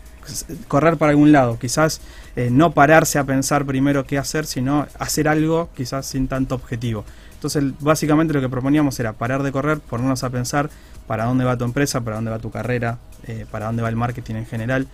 correr 0.68 0.96
para 0.98 1.10
algún 1.10 1.32
lado, 1.32 1.58
quizás 1.58 2.00
eh, 2.36 2.50
no 2.52 2.72
pararse 2.72 3.18
a 3.18 3.24
pensar 3.24 3.64
primero 3.64 4.04
qué 4.04 4.18
hacer, 4.18 4.44
sino 4.46 4.86
hacer 4.98 5.26
algo 5.28 5.70
quizás 5.74 6.04
sin 6.06 6.28
tanto 6.28 6.54
objetivo. 6.54 7.04
Entonces, 7.34 7.64
básicamente 7.80 8.34
lo 8.34 8.42
que 8.42 8.50
proponíamos 8.50 9.00
era 9.00 9.14
parar 9.14 9.42
de 9.42 9.50
correr, 9.50 9.80
ponernos 9.80 10.22
a 10.22 10.28
pensar 10.30 10.68
para 11.06 11.24
dónde 11.24 11.44
va 11.44 11.56
tu 11.56 11.64
empresa, 11.64 12.02
para 12.02 12.16
dónde 12.16 12.30
va 12.30 12.38
tu 12.38 12.50
carrera, 12.50 12.98
eh, 13.26 13.46
para 13.50 13.66
dónde 13.66 13.82
va 13.82 13.88
el 13.88 13.96
marketing 13.96 14.34
en 14.34 14.46
general. 14.46 14.86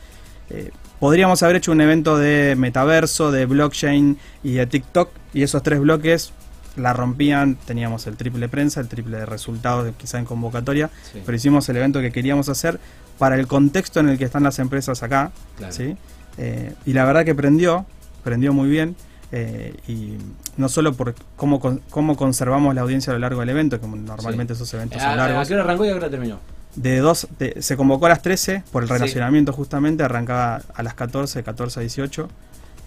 Eh, 0.50 0.70
podríamos 1.00 1.42
haber 1.42 1.56
hecho 1.56 1.72
un 1.72 1.80
evento 1.80 2.16
de 2.18 2.54
metaverso, 2.56 3.30
de 3.32 3.46
blockchain 3.46 4.18
y 4.42 4.52
de 4.54 4.66
TikTok, 4.66 5.10
y 5.34 5.42
esos 5.42 5.62
tres 5.62 5.80
bloques 5.80 6.32
la 6.76 6.92
rompían, 6.92 7.56
teníamos 7.56 8.06
el 8.06 8.16
triple 8.16 8.48
prensa, 8.48 8.80
el 8.80 8.88
triple 8.88 9.16
de 9.18 9.26
resultados 9.26 9.90
quizá 9.96 10.18
en 10.18 10.24
convocatoria, 10.26 10.90
Sí. 11.12 11.22
pero 11.24 11.36
hicimos 11.36 11.68
el 11.70 11.76
evento 11.78 12.00
que 12.00 12.12
queríamos 12.12 12.48
hacer 12.50 12.78
para 13.18 13.36
el 13.36 13.46
contexto 13.46 13.98
en 14.00 14.10
el 14.10 14.18
que 14.18 14.24
están 14.24 14.42
las 14.42 14.58
empresas 14.58 15.02
acá, 15.02 15.32
Claro. 15.56 15.72
¿sí? 15.72 15.96
Eh, 16.36 16.74
y 16.84 16.92
la 16.92 17.04
verdad 17.06 17.24
que 17.24 17.34
prendió, 17.34 17.86
prendió 18.22 18.52
muy 18.52 18.68
bien, 18.68 18.94
eh, 19.32 19.74
y 19.88 20.18
no 20.58 20.68
solo 20.68 20.92
por 20.92 21.14
cómo, 21.34 21.60
cómo 21.90 22.16
conservamos 22.16 22.74
la 22.74 22.82
audiencia 22.82 23.10
a 23.10 23.14
lo 23.14 23.20
largo 23.20 23.40
del 23.40 23.48
evento, 23.48 23.80
como 23.80 23.96
normalmente 23.96 24.52
esos 24.52 24.72
eventos 24.74 24.98
¿A, 24.98 25.04
son 25.04 25.10
a 25.12 25.16
largos. 25.16 25.48
qué 25.48 25.54
hora 25.54 25.64
arrancó 25.64 25.84
y 25.86 25.88
a 25.88 25.92
qué 25.92 25.96
hora 25.98 26.10
terminó? 26.10 26.38
De 26.76 26.98
dos, 26.98 27.26
de- 27.38 27.60
se 27.62 27.76
convocó 27.76 28.06
a 28.06 28.10
las 28.10 28.22
13 28.22 28.62
por 28.70 28.82
el 28.82 28.88
Sí. 28.88 28.94
relacionamiento 28.94 29.52
justamente, 29.52 30.02
arrancaba 30.02 30.60
a 30.74 30.82
las 30.82 30.94
14, 30.94 31.42
14 31.42 31.80
a 31.80 31.82
18, 31.82 32.28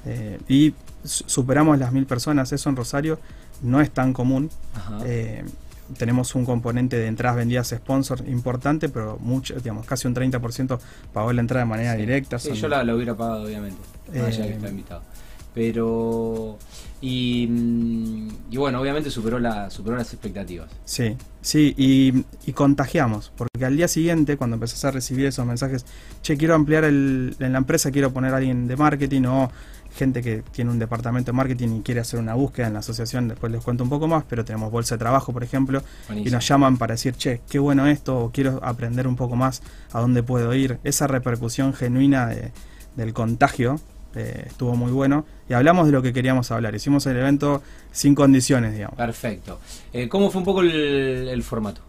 eh, 0.06 0.39
y 0.47 0.73
su- 1.04 1.23
superamos 1.28 1.78
las 1.80 1.91
mil 1.91 2.06
personas, 2.06 2.52
eso 2.54 2.69
en 2.69 2.75
Rosario 2.75 3.19
no 3.62 3.82
es 3.82 3.89
tan 3.91 4.13
común. 4.13 4.49
Ajá. 4.75 4.99
Eh, 5.06 5.43
tenemos 5.97 6.36
un 6.36 6.45
componente 6.45 6.97
de 6.97 7.08
entradas 7.08 7.36
vendidas 7.38 7.67
sponsor 7.69 8.23
importante, 8.28 8.89
pero 8.89 9.17
mucho, 9.19 9.56
digamos, 9.56 9.88
casi 9.88 10.08
un 10.08 10.13
30% 10.13 10.80
pagó 11.12 11.34
la 11.34 11.41
entrada 11.41 11.65
de 11.65 11.69
manera 11.69 11.93
Sí. 11.95 11.99
directa. 12.02 12.38
Sí, 12.38 12.49
son- 12.49 12.58
yo 12.58 12.67
la, 12.67 12.84
la 12.84 12.93
hubiera 12.95 13.15
pagado, 13.17 13.43
obviamente. 13.45 13.82
Eh, 14.13 14.21
que 14.32 14.54
está 14.54 14.69
invitado. 14.69 15.02
Pero. 15.53 16.57
Y, 17.01 17.47
mm, 17.49 18.27
y 18.51 18.57
bueno, 18.57 18.81
obviamente 18.81 19.09
superó, 19.09 19.39
la, 19.39 19.69
superó 19.69 19.95
las 19.95 20.12
expectativas. 20.13 20.69
Sí, 20.83 21.15
sí, 21.41 21.73
y, 21.77 22.25
y 22.45 22.53
contagiamos, 22.53 23.31
porque 23.38 23.63
al 23.65 23.77
día 23.77 23.88
siguiente, 23.88 24.35
cuando 24.35 24.55
empezás 24.55 24.83
a 24.85 24.91
recibir 24.91 25.25
esos 25.25 25.45
mensajes, 25.45 25.85
che, 26.21 26.35
quiero 26.35 26.55
ampliar 26.55 26.83
el, 26.83 27.35
en 27.39 27.53
la 27.53 27.57
empresa, 27.59 27.89
quiero 27.91 28.12
poner 28.12 28.33
a 28.33 28.38
alguien 28.38 28.67
de 28.67 28.75
marketing 28.75 29.23
o 29.25 29.49
gente 29.95 30.21
que 30.21 30.43
tiene 30.51 30.71
un 30.71 30.77
departamento 30.77 31.31
de 31.31 31.35
marketing 31.38 31.77
y 31.77 31.81
quiere 31.81 32.01
hacer 32.01 32.19
una 32.19 32.33
búsqueda 32.35 32.67
en 32.67 32.73
la 32.73 32.79
asociación, 32.79 33.27
después 33.29 33.51
les 33.51 33.63
cuento 33.63 33.83
un 33.83 33.89
poco 33.89 34.07
más, 34.07 34.23
pero 34.29 34.43
tenemos 34.45 34.69
bolsa 34.71 34.95
de 34.95 34.99
trabajo, 34.99 35.31
por 35.33 35.43
ejemplo, 35.43 35.81
y 36.15 36.29
nos 36.29 36.47
llaman 36.47 36.77
para 36.77 36.93
decir, 36.95 37.15
che, 37.15 37.41
qué 37.49 37.59
bueno 37.59 37.88
esto, 37.88 38.17
o 38.25 38.31
quiero 38.31 38.59
aprender 38.63 39.07
un 39.07 39.15
poco 39.15 39.35
más 39.38 39.62
a 39.93 39.99
dónde 40.01 40.21
puedo 40.21 40.53
ir. 40.53 40.79
Esa 40.83 41.07
repercusión 41.07 41.73
genuina 41.73 42.27
de- 42.27 42.51
del 42.97 43.13
contagio 43.13 43.79
eh, 44.15 44.43
estuvo 44.48 44.76
muy 44.76 44.91
bueno. 44.91 45.26
Y 45.50 45.54
hablamos 45.54 45.86
de 45.88 45.91
lo 45.91 46.02
que 46.02 46.13
queríamos 46.13 46.52
hablar. 46.52 46.76
Hicimos 46.76 47.06
el 47.08 47.17
evento 47.17 47.62
sin 47.91 48.15
condiciones, 48.15 48.74
digamos. 48.74 48.95
Perfecto. 48.98 49.60
Eh, 49.93 50.08
¿Cómo 50.08 50.30
fue 50.32 50.39
un 50.39 50.45
poco 50.45 50.62
el, 50.62 50.69
el 51.30 51.43
formato? 51.43 51.82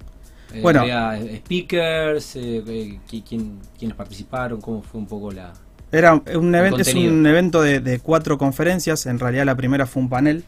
Eh, 0.53 0.61
Bueno. 0.63 0.81
había 0.81 1.17
speakers, 1.37 2.37
eh, 2.37 2.63
eh, 2.67 2.99
qui- 3.09 3.23
quién- 3.29 3.59
quiénes 3.79 3.97
participaron, 3.97 4.61
cómo 4.61 4.83
fue 4.83 5.01
un 5.01 5.07
poco 5.07 5.31
la... 5.31 5.53
Era 5.93 6.15
un 6.15 6.55
evento, 6.55 6.79
es 6.79 6.95
un 6.95 7.27
evento 7.27 7.63
de, 7.63 7.81
de 7.81 7.99
cuatro 7.99 8.39
conferencias. 8.39 9.07
En 9.07 9.19
realidad 9.19 9.45
la 9.45 9.57
primera 9.57 9.87
fue 9.87 10.03
un 10.03 10.09
panel. 10.09 10.45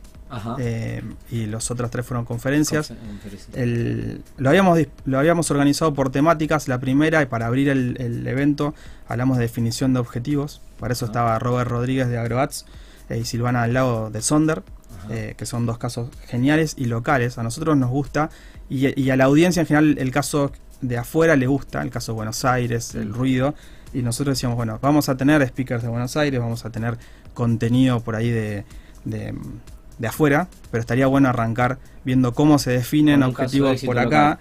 Eh, 0.59 1.03
y 1.31 1.47
los 1.47 1.71
otros 1.71 1.91
tres 1.91 2.07
fueron 2.07 2.25
conferencias. 2.25 2.91
Confer- 2.91 3.07
conferencia. 3.07 3.63
El- 3.63 4.23
lo, 4.37 4.49
habíamos, 4.49 4.79
lo 5.05 5.19
habíamos 5.19 5.51
organizado 5.51 5.95
por 5.95 6.11
temáticas. 6.11 6.69
La 6.69 6.79
primera, 6.79 7.23
y 7.23 7.27
para 7.27 7.47
abrir 7.47 7.69
el, 7.69 7.97
el 8.01 8.27
evento, 8.27 8.75
hablamos 9.09 9.37
de 9.39 9.43
definición 9.45 9.93
de 9.95 10.01
objetivos. 10.01 10.61
Para 10.79 10.93
eso 10.95 11.05
Ajá. 11.05 11.13
estaba 11.13 11.39
Robert 11.39 11.71
Rodríguez 11.71 12.09
de 12.09 12.19
AgroAds 12.19 12.67
eh, 13.09 13.19
y 13.19 13.25
Silvana 13.25 13.63
al 13.63 13.73
lado 13.75 14.11
de 14.11 14.23
Sonder, 14.23 14.63
eh, 15.11 15.35
que 15.37 15.47
son 15.47 15.67
dos 15.67 15.79
casos 15.79 16.11
geniales 16.27 16.75
y 16.77 16.87
locales. 16.87 17.39
A 17.39 17.43
nosotros 17.43 17.77
nos 17.77 17.91
gusta 17.91 18.31
y, 18.69 18.99
y 19.01 19.11
a 19.11 19.17
la 19.17 19.25
audiencia 19.25 19.61
en 19.61 19.67
general 19.67 19.97
el 19.99 20.11
caso 20.11 20.53
de 20.81 20.99
afuera 20.99 21.37
le 21.37 21.47
gusta, 21.47 21.83
el 21.83 21.91
caso 21.91 22.13
de 22.13 22.17
Buenos 22.17 22.45
Aires, 22.45 22.95
el 22.95 23.13
ruido. 23.13 23.55
Y 23.95 24.01
nosotros 24.03 24.37
decíamos, 24.37 24.57
bueno, 24.57 24.79
vamos 24.81 25.09
a 25.11 25.17
tener 25.17 25.47
speakers 25.47 25.83
de 25.83 25.89
Buenos 25.89 26.17
Aires, 26.17 26.41
vamos 26.41 26.65
a 26.65 26.71
tener 26.71 26.97
contenido 27.35 28.01
por 28.01 28.17
ahí 28.17 28.31
de, 28.31 28.65
de, 29.05 29.35
de 30.03 30.09
afuera, 30.09 30.49
pero 30.71 30.81
estaría 30.83 31.07
bueno 31.07 31.29
arrancar 31.31 31.79
viendo 32.05 32.35
cómo 32.35 32.59
se 32.59 32.73
definen 32.73 33.21
de 33.21 33.27
objetivos 33.27 33.83
por 33.85 33.99
acá, 33.99 34.31
local. 34.31 34.39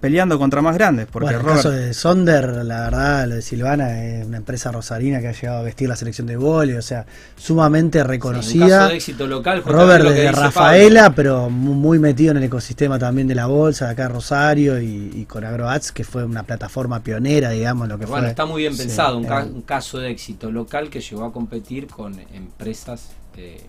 peleando 0.00 0.38
contra 0.38 0.60
más 0.60 0.74
grandes, 0.74 1.06
porque 1.06 1.26
bueno, 1.26 1.38
el 1.38 1.44
Robert... 1.44 1.56
caso 1.58 1.70
de 1.70 1.94
Sonder, 1.94 2.44
la 2.64 2.80
verdad, 2.82 3.26
lo 3.28 3.36
de 3.36 3.42
Silvana 3.42 4.04
es 4.04 4.26
una 4.26 4.36
empresa 4.38 4.70
rosarina 4.72 5.20
que 5.20 5.28
ha 5.28 5.32
llegado 5.32 5.60
a 5.60 5.62
vestir 5.62 5.88
la 5.88 5.96
selección 5.96 6.26
de 6.26 6.36
vóley, 6.36 6.74
o 6.74 6.82
sea, 6.82 7.06
sumamente 7.36 8.00
Sí, 8.00 8.02
un 8.02 8.08
reconocida. 8.08 8.68
caso 8.68 8.88
de 8.88 8.94
éxito 8.96 9.26
local. 9.26 9.62
Robert 9.64 10.04
lo 10.04 10.12
que 10.12 10.16
de 10.16 10.28
dice 10.28 10.32
Rafaela, 10.32 11.02
Pablo. 11.04 11.14
pero 11.16 11.48
mu- 11.50 11.74
muy 11.74 11.98
metido 12.00 12.32
en 12.32 12.38
el 12.38 12.44
ecosistema 12.44 12.98
también 12.98 13.28
de 13.28 13.34
la 13.36 13.46
bolsa, 13.46 13.86
de 13.86 13.92
acá 13.92 14.08
Rosario 14.08 14.80
y, 14.80 15.10
y 15.14 15.24
con 15.26 15.44
AgroAds, 15.44 15.92
que 15.92 16.04
fue 16.04 16.24
una 16.24 16.42
plataforma 16.42 17.00
pionera, 17.02 17.50
digamos, 17.50 17.88
lo 17.88 17.98
que 17.98 18.06
Bueno, 18.06 18.24
fue. 18.24 18.30
está 18.30 18.44
muy 18.46 18.62
bien 18.62 18.74
Sí, 18.74 18.80
pensado, 18.82 19.16
un, 19.16 19.24
ca- 19.24 19.42
eh, 19.42 19.50
un 19.54 19.62
caso 19.62 19.98
de 19.98 20.10
éxito 20.10 20.50
local 20.50 20.90
que 20.90 21.00
llegó 21.00 21.24
a 21.24 21.32
competir 21.32 21.86
con 21.86 22.18
empresas 22.32 23.10
eh, 23.36 23.60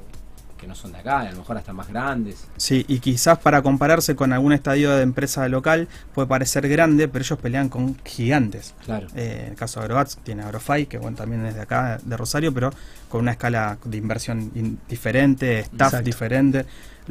que 0.58 0.68
no 0.68 0.76
son 0.76 0.92
de 0.94 1.00
acá, 1.00 1.20
a 1.22 1.32
lo 1.32 1.38
mejor 1.40 1.58
hasta 1.58 1.74
más 1.74 1.88
grandes. 1.90 2.46
Sí, 2.58 2.86
y 2.88 3.00
quizás 3.00 3.38
para 3.40 3.62
compararse 3.62 4.16
con 4.16 4.32
algún 4.34 4.54
estadio 4.54 4.92
de 4.96 5.04
empresa 5.04 5.48
local 5.50 5.88
puede 6.14 6.28
parecer 6.28 6.68
grande, 6.70 7.08
pero 7.08 7.24
ellos 7.24 7.40
pelean 7.40 7.70
con 7.70 7.98
gigantes. 8.06 8.74
Claro. 8.86 9.08
Eh, 9.16 9.48
el 9.50 9.56
caso 9.56 9.80
de 9.80 9.86
Agroats 9.86 10.18
tiene 10.24 10.44
Agrofy, 10.44 10.86
que 10.86 10.98
bueno, 10.98 11.18
también 11.18 11.46
es 11.46 11.56
de 11.56 11.62
acá, 11.62 12.00
de 12.04 12.18
Rosario, 12.18 12.54
pero 12.54 12.72
con 13.10 13.22
una 13.22 13.32
escala 13.32 13.78
de 13.84 13.98
inversión 13.98 14.52
in- 14.56 14.80
diferente, 14.88 15.60
staff 15.60 15.88
Exacto. 15.88 16.06
diferente. 16.06 16.66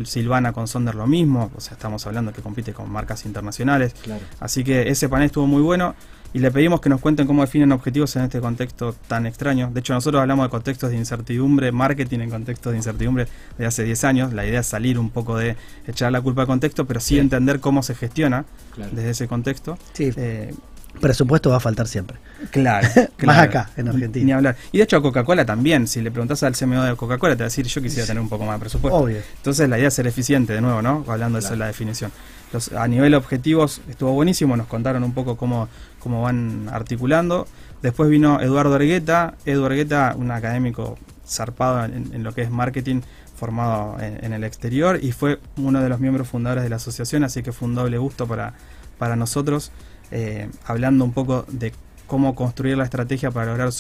Silvana 0.05 0.53
con 0.53 0.67
Sonder 0.67 0.97
lo 0.97 1.07
mismo, 1.07 1.53
o 1.55 1.61
sea, 1.61 1.75
estamos 1.75 2.05
hablando 2.07 2.33
que 2.33 2.43
compite 2.43 2.73
con 2.73 2.91
marcas 2.91 3.25
internacionales. 3.27 3.95
Claro. 4.03 4.23
Así 4.41 4.65
que 4.65 4.89
ese 4.89 5.09
panel 5.09 5.27
estuvo 5.27 5.47
muy 5.47 5.63
bueno 5.63 5.95
y 6.35 6.41
le 6.41 6.51
pedimos 6.51 6.81
que 6.83 6.91
nos 6.91 7.01
cuenten 7.01 7.27
cómo 7.27 7.41
definen 7.43 7.73
objetivos 7.73 8.15
en 8.17 8.23
este 8.25 8.41
contexto 8.41 8.95
tan 9.09 9.25
extraño. 9.25 9.71
De 9.73 9.81
hecho, 9.81 9.95
nosotros 9.95 10.21
hablamos 10.21 10.45
de 10.45 10.51
contextos 10.51 10.91
de 10.91 10.97
incertidumbre, 10.97 11.73
marketing 11.73 12.19
en 12.21 12.31
contextos 12.31 12.73
de 12.73 12.77
incertidumbre 12.79 13.27
de 13.57 13.65
hace 13.67 13.85
10 13.85 14.05
años. 14.05 14.33
La 14.35 14.45
idea 14.45 14.61
es 14.61 14.67
salir 14.67 14.99
un 14.99 15.09
poco 15.11 15.39
de 15.39 15.57
echar 15.87 16.13
la 16.13 16.21
culpa 16.21 16.43
al 16.43 16.47
contexto, 16.49 16.85
pero 16.85 17.01
sí, 17.01 17.15
Sí. 17.15 17.19
entender 17.21 17.61
cómo 17.61 17.83
se 17.83 17.95
gestiona 17.95 18.45
Claro. 18.75 18.91
desde 18.95 19.11
ese 19.11 19.29
contexto. 19.29 19.79
Sí, 19.95 20.11
Eh, 20.17 20.53
presupuesto 21.01 21.51
va 21.51 21.57
a 21.57 21.61
faltar 21.61 21.89
siempre. 21.89 22.19
claro, 22.51 22.87
Más 23.25 23.39
acá, 23.39 23.71
en 23.77 23.89
Argentina. 23.89 24.27
Ni 24.27 24.33
hablar. 24.33 24.57
Y 24.73 24.79
de 24.79 24.85
hecho 24.85 24.97
a 24.97 25.03
Coca-Cola 25.03 25.45
también, 25.45 25.87
si 25.89 26.01
le 26.01 26.11
preguntas 26.11 26.43
al 26.45 26.55
CMO 26.55 26.83
de 26.85 26.95
Coca-Cola, 26.97 27.35
te 27.35 27.41
va 27.43 27.47
a 27.47 27.49
decir 27.49 27.67
yo 27.67 27.83
quisiera 27.83 28.07
tener 28.07 28.21
un 28.21 28.29
poco 28.29 28.45
más 28.45 28.57
de 28.57 28.61
presupuesto. 28.61 28.97
Obvio. 28.99 29.19
Entonces 29.37 29.69
la 29.69 29.77
idea 29.79 29.89
es 29.89 29.95
ser 29.95 30.07
eficiente 30.07 30.53
de 30.53 30.61
nuevo, 30.61 30.83
¿no? 30.83 31.05
Hablando 31.09 31.37
de 31.37 31.41
eso 31.41 31.49
Claro. 31.49 31.55
de 31.57 31.59
la 31.61 31.67
definición. 31.67 32.13
Los, 32.53 32.71
a 32.73 32.87
nivel 32.87 33.15
objetivos 33.15 33.81
estuvo 33.89 34.13
buenísimo, 34.13 34.57
nos 34.57 34.69
contaron 34.69 35.03
un 35.03 35.13
poco 35.13 35.37
cómo, 35.37 35.69
cómo 36.05 36.21
van 36.23 36.69
articulando. 36.71 37.49
Después 37.83 38.11
vino 38.11 38.41
Eduardo 38.41 38.75
Argueta, 38.75 39.35
Edu 39.47 39.65
Argueta, 39.65 40.15
un 40.17 40.31
académico 40.31 40.99
zarpado 41.27 41.87
en, 41.87 42.23
lo 42.23 42.35
que 42.35 42.43
es 42.43 42.51
marketing, 42.51 43.01
formado 43.35 43.97
en, 43.99 44.33
el 44.35 44.45
exterior 44.45 45.01
y 45.03 45.13
fue 45.13 45.41
uno 45.57 45.83
de 45.83 45.89
los 45.89 45.99
miembros 45.99 46.29
fundadores 46.29 46.63
de 46.63 46.69
la 46.69 46.77
asociación, 46.77 47.25
así 47.25 47.43
que 47.43 47.53
fue 47.53 47.69
un 47.69 47.75
doble 47.75 47.97
gusto 47.97 48.29
para, 48.29 48.53
para 48.99 49.17
nosotros. 49.17 49.73
eh, 50.11 50.51
hablando 50.67 51.07
un 51.07 51.13
poco 51.13 51.47
de 51.49 51.73
cómo 52.07 52.35
construir 52.35 52.77
la 52.77 52.85
estrategia 52.85 53.31
para 53.31 53.47
lograr 53.47 53.71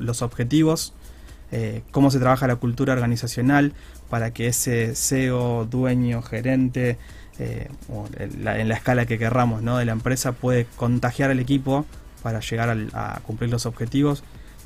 los 0.00 0.22
objetivos, 0.22 0.92
eh, 1.52 1.82
cómo 1.90 2.10
se 2.10 2.18
trabaja 2.18 2.46
la 2.46 2.56
cultura 2.56 2.92
organizacional 2.92 3.72
para 4.10 4.32
que 4.34 4.46
ese 4.48 4.94
CEO, 4.94 5.64
dueño, 5.64 6.20
gerente, 6.20 6.98
eh, 7.44 8.30
la, 8.40 8.58
en 8.58 8.68
la 8.68 8.74
escala 8.74 9.06
que 9.06 9.18
querramos 9.18 9.62
¿no? 9.62 9.76
de 9.78 9.84
la 9.84 9.92
empresa, 9.92 10.32
puede 10.32 10.66
contagiar 10.76 11.30
al 11.30 11.40
equipo 11.40 11.84
para 12.22 12.40
llegar 12.40 12.68
al- 12.70 12.90
a 12.94 13.20
cumplir 13.24 13.50
los 13.50 13.66
objetivos 13.66 14.22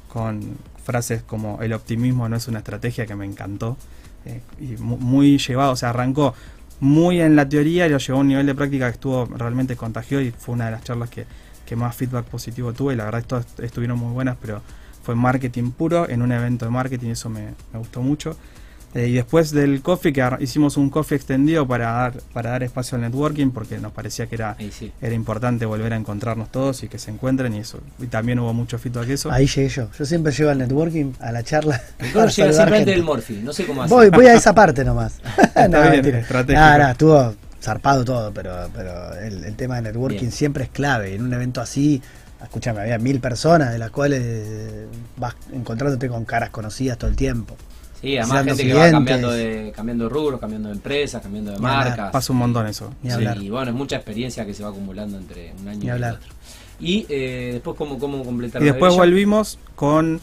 con 0.09 0.57
frases 0.85 1.23
como 1.23 1.61
el 1.63 1.73
optimismo 1.73 2.29
no 2.29 2.37
es 2.37 2.49
una 2.49 2.59
estrategia 2.59 3.07
que 3.07 3.17
me 3.17 3.25
encantó 3.25 3.77
eh, 4.25 4.41
y 4.61 4.77
mu- 4.81 4.99
muy 4.99 5.39
llevado, 5.39 5.73
o 5.73 5.77
sea, 5.77 5.91
arrancó 5.91 6.35
muy 6.81 7.21
en 7.21 7.35
la 7.37 7.49
teoría 7.49 7.87
y 7.87 7.91
lo 7.91 7.99
llevó 7.99 8.19
a 8.19 8.21
un 8.21 8.29
nivel 8.29 8.47
de 8.47 8.55
práctica 8.55 8.87
que 8.87 8.93
estuvo 8.95 9.25
realmente 9.27 9.77
contagió 9.77 10.21
y 10.21 10.31
fue 10.31 10.55
una 10.55 10.67
de 10.67 10.73
las 10.73 10.85
charlas 10.85 11.09
que, 11.11 11.25
que 11.65 11.75
más 11.77 11.97
feedback 11.97 12.27
positivo 12.27 12.73
tuve 12.73 12.93
y 12.95 12.97
la 12.97 13.05
verdad 13.07 13.25
todas 13.27 13.47
estuvieron 13.61 13.99
muy 13.99 14.13
buenas, 14.13 14.37
pero 14.41 14.61
fue 15.03 15.15
marketing 15.15 15.71
puro 15.71 16.09
en 16.09 16.21
un 16.23 16.33
evento 16.33 16.65
de 16.67 16.71
marketing, 16.71 17.11
eso 17.11 17.29
me, 17.31 17.55
me 17.73 17.79
gustó 17.79 18.03
mucho. 18.03 18.37
Eh, 18.97 19.09
y 19.09 19.13
después 19.13 19.51
del 19.51 19.83
coffee, 19.83 20.13
que 20.13 20.27
hicimos 20.41 20.79
un 20.79 20.89
coffee 20.89 21.17
extendido 21.17 21.69
para 21.69 21.93
dar, 21.93 22.15
para 22.33 22.51
dar 22.51 22.63
espacio 22.63 22.97
al 22.97 23.03
networking, 23.03 23.51
porque 23.51 23.79
nos 23.79 23.93
parecía 23.93 24.27
que 24.27 24.37
era, 24.37 24.57
sí. 24.71 24.91
era 25.03 25.15
importante 25.15 25.67
volver 25.67 25.93
a 25.93 25.97
encontrarnos 25.97 26.51
todos 26.51 26.83
y 26.83 26.89
que 26.89 26.99
se 26.99 27.11
encuentren, 27.11 27.55
y 27.55 27.59
eso. 27.59 27.81
Y 27.99 28.07
también 28.07 28.39
hubo 28.39 28.55
mucho 28.55 28.79
feedback 28.79 29.07
de 29.07 29.15
eso. 29.15 29.31
Ahí 29.31 29.47
llegué 29.47 29.69
yo. 29.69 29.89
Yo 29.99 30.07
siempre 30.07 30.33
llego 30.33 30.51
al 30.51 30.59
networking, 30.59 31.13
a 31.21 31.31
la 31.31 31.43
charla. 31.43 31.81
El 31.99 32.13
Colo 32.13 32.29
llega 32.29 32.67
gente. 32.67 32.91
del 32.91 33.03
Morphy, 33.03 33.41
no 33.43 33.53
sé 33.53 33.67
cómo 33.67 33.83
hace. 33.83 33.95
Voy, 33.95 34.09
voy 34.09 34.27
a 34.27 34.35
esa 34.35 34.55
parte 34.55 34.83
nomás. 34.83 35.21
no, 35.71 35.91
bien, 35.91 36.25
estuvo 36.91 37.35
zarpado 37.61 38.03
todo, 38.03 38.33
pero, 38.33 38.71
pero 38.75 39.15
el, 39.19 39.45
el 39.45 39.57
tema 39.57 39.77
de 39.77 39.83
networking 39.83 40.21
Bien. 40.21 40.33
siempre 40.33 40.65
es 40.65 40.71
clave. 40.71 41.15
En 41.15 41.23
un 41.23 41.35
evento 41.35 41.61
así, 41.61 42.01
escúchame, 42.43 42.81
había 42.81 42.99
mil 42.99 43.21
personas 43.21 43.73
de 43.73 43.79
las 43.79 43.91
cuales 43.91 44.87
vas 45.17 45.35
encontrándote 45.53 46.09
con 46.09 46.25
caras 46.25 46.49
conocidas 46.49 46.97
todo 46.97 47.11
el 47.11 47.17
tiempo. 47.17 47.57
Sí, 48.01 48.19
además 48.19 48.45
gente 48.45 48.67
que 48.67 48.75
va 48.75 48.91
cambiando 48.91 49.31
de, 49.31 49.73
cambiando 49.75 50.05
de 50.05 50.11
rubros, 50.11 50.39
cambiando 50.41 50.69
de 50.69 50.75
empresas, 50.75 51.23
cambiando 51.23 51.53
de 51.53 51.59
marcas. 51.59 52.11
Pasa 52.13 52.33
un 52.33 52.39
montón 52.39 52.67
eso. 52.67 52.93
Ni 53.03 53.11
Sí, 53.11 53.15
hablar. 53.17 53.39
y 53.39 53.51
bueno, 53.51 53.71
es 53.71 53.77
mucha 53.77 53.97
experiencia 53.97 54.45
que 54.45 54.55
se 54.55 54.63
va 54.63 54.69
acumulando 54.71 55.17
entre 55.17 55.55
un 55.61 55.69
año 55.69 55.79
Ni 55.81 55.87
y 55.87 55.91
hablar. 55.91 56.15
otro. 56.15 56.29
Y 56.79 57.07
eh, 57.09 57.51
después, 57.55 57.77
¿cómo, 57.77 57.99
cómo 57.99 58.23
completar 58.23 58.63
Y 58.63 58.67
después 58.67 58.95
volvimos 58.95 59.59
con 59.75 60.21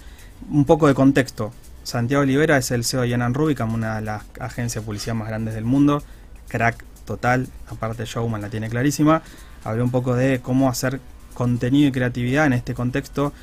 un 0.51 0.65
poco 0.65 0.87
de 0.87 0.93
contexto. 0.93 1.51
Santiago 1.83 2.21
Olivera 2.23 2.57
es 2.57 2.71
el 2.71 2.85
CEO 2.85 3.01
de 3.01 3.09
Yanan 3.09 3.33
Rubicam, 3.33 3.73
una 3.73 3.95
de 3.95 4.01
las 4.03 4.23
agencias 4.39 4.83
de 4.83 4.85
publicidad 4.85 5.15
más 5.15 5.27
grandes 5.27 5.55
del 5.55 5.65
mundo. 5.65 6.01
Crack 6.47 6.83
total, 7.05 7.47
aparte 7.67 8.05
Showman 8.05 8.41
la 8.41 8.49
tiene 8.49 8.69
clarísima. 8.69 9.21
Habló 9.63 9.83
un 9.83 9.91
poco 9.91 10.15
de 10.15 10.39
cómo 10.41 10.69
hacer 10.69 10.99
contenido 11.33 11.89
y 11.89 11.91
creatividad 11.91 12.45
en 12.45 12.53
este 12.53 12.73
contexto, 12.73 13.33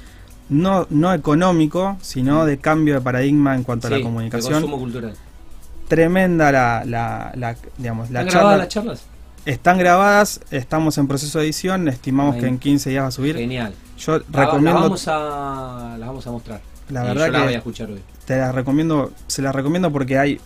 no, 0.50 0.86
no 0.90 1.14
económico, 1.14 1.96
sino 2.02 2.44
de 2.44 2.58
cambio 2.58 2.94
de 2.94 3.00
paradigma 3.00 3.54
en 3.54 3.62
cuanto 3.62 3.88
Sí, 3.88 3.94
a 3.94 3.96
la 3.98 4.02
comunicación. 4.02 4.52
consumo 4.52 4.78
cultural. 4.78 5.14
Tremenda 5.88 6.52
la, 6.52 6.82
la, 6.84 7.32
la- 7.34 7.56
digamos, 7.78 8.10
la 8.10 8.20
¿Están 8.20 8.32
charla. 8.32 8.40
grabadas 8.40 8.58
las 8.58 8.68
charlas? 8.68 9.02
Están 9.46 9.78
grabadas, 9.78 10.40
estamos 10.50 10.98
en 10.98 11.08
proceso 11.08 11.38
de 11.38 11.46
edición, 11.46 11.88
estimamos 11.88 12.34
Ahí. 12.34 12.42
que 12.42 12.46
en 12.48 12.58
15 12.58 12.90
días 12.90 13.02
va 13.04 13.08
a 13.08 13.10
subir. 13.10 13.36
Genial. 13.36 13.74
Yo 13.98 14.18
La, 14.18 14.44
recomiendo, 14.44 14.80
vamos 14.82 15.08
a, 15.08 15.96
las 15.98 16.06
vamos 16.08 16.26
a 16.26 16.30
mostrar. 16.30 16.60
la 16.90 17.02
verdad 17.04 17.26
yo 17.28 17.32
que 17.32 17.38
voy 17.44 17.54
a 17.54 17.56
escuchar 17.58 17.90
hoy. 17.90 18.00
te 18.26 18.36
las 18.36 18.54
recomiendo, 18.54 19.12
se 19.26 19.40
las 19.42 19.54
recomiendo 19.54 19.90
porque 19.90 20.18
hay 20.18 20.40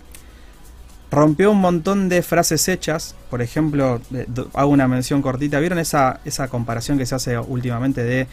rompió 1.10 1.50
un 1.52 1.60
montón 1.60 2.08
de 2.08 2.22
frases 2.22 2.66
hechas, 2.68 3.14
por 3.30 3.42
ejemplo, 3.42 4.00
de- 4.10 4.26
hago 4.54 4.70
una 4.70 4.88
mención 4.88 5.22
cortita, 5.22 5.60
¿vieron 5.60 5.78
esa 5.78 6.20
esa 6.24 6.48
comparación 6.48 6.98
que 6.98 7.06
se 7.06 7.14
hace 7.14 7.38
últimamente 7.38 8.02
de 8.02 8.26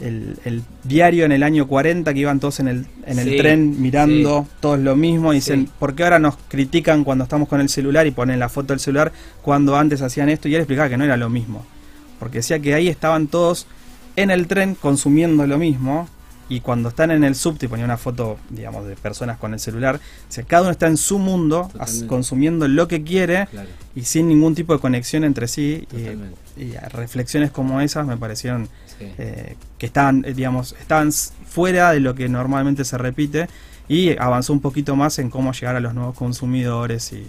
el, 0.00 0.38
el 0.44 0.62
diario 0.84 1.24
en 1.24 1.32
el 1.32 1.42
año 1.42 1.66
40 1.68 2.12
que 2.12 2.20
iban 2.20 2.40
todos 2.40 2.60
en 2.60 2.68
el, 2.68 2.86
en 3.06 3.18
el 3.18 3.30
Sí, 3.30 3.36
tren 3.36 3.80
mirando 3.80 4.46
todos 4.60 4.78
lo 4.78 4.96
mismo 4.96 5.32
y 5.32 5.36
dicen, 5.36 5.66
Sí. 5.66 5.72
¿por 5.78 5.94
qué 5.94 6.04
ahora 6.04 6.18
nos 6.18 6.36
critican 6.48 7.04
cuando 7.04 7.24
estamos 7.24 7.48
con 7.48 7.60
el 7.60 7.68
celular 7.68 8.06
y 8.06 8.10
ponen 8.10 8.38
la 8.38 8.48
foto 8.48 8.72
del 8.72 8.80
celular 8.80 9.12
cuando 9.42 9.76
antes 9.76 10.02
hacían 10.02 10.28
esto? 10.28 10.48
Y 10.48 10.54
él 10.54 10.60
explicaba 10.62 10.88
que 10.88 10.96
no 10.96 11.04
era 11.04 11.16
lo 11.16 11.28
mismo, 11.28 11.64
porque 12.18 12.38
decía 12.38 12.58
que 12.58 12.74
ahí 12.74 12.88
estaban 12.88 13.26
todos 13.28 13.66
en 14.16 14.30
el 14.30 14.46
tren 14.46 14.74
consumiendo 14.74 15.46
lo 15.46 15.58
mismo 15.58 16.08
y 16.54 16.60
cuando 16.60 16.90
están 16.90 17.10
en 17.10 17.24
el 17.24 17.34
subte 17.34 17.68
ponía 17.68 17.84
una 17.84 17.96
foto, 17.96 18.38
digamos, 18.50 18.86
de 18.86 18.94
personas 18.96 19.38
con 19.38 19.54
el 19.54 19.60
celular, 19.60 19.96
o 19.96 20.32
sea, 20.32 20.44
cada 20.44 20.62
uno 20.62 20.70
está 20.72 20.86
en 20.86 20.96
su 20.96 21.18
mundo, 21.18 21.70
as- 21.78 22.04
consumiendo 22.06 22.68
lo 22.68 22.88
que 22.88 23.02
quiere 23.02 23.46
Claro, 23.50 23.68
y 23.94 24.02
sin 24.04 24.28
ningún 24.28 24.54
tipo 24.54 24.72
de 24.74 24.78
conexión 24.80 25.24
entre 25.24 25.48
sí. 25.48 25.86
y- 26.56 26.72
reflexiones 26.92 27.50
como 27.50 27.80
esas 27.80 28.06
me 28.06 28.16
parecieron 28.16 28.68
Sí. 28.98 29.06
eh, 29.18 29.56
que 29.78 29.86
estaban, 29.86 30.24
eh, 30.26 30.34
digamos, 30.34 30.74
estaban 30.80 31.10
fuera 31.12 31.92
de 31.92 32.00
lo 32.00 32.14
que 32.14 32.28
normalmente 32.28 32.84
se 32.84 32.98
repite 32.98 33.48
y 33.88 34.16
avanzó 34.18 34.52
un 34.52 34.60
poquito 34.60 34.94
más 34.94 35.18
en 35.18 35.30
cómo 35.30 35.52
llegar 35.52 35.76
a 35.76 35.80
los 35.80 35.94
nuevos 35.94 36.14
consumidores 36.14 37.12
y, 37.12 37.26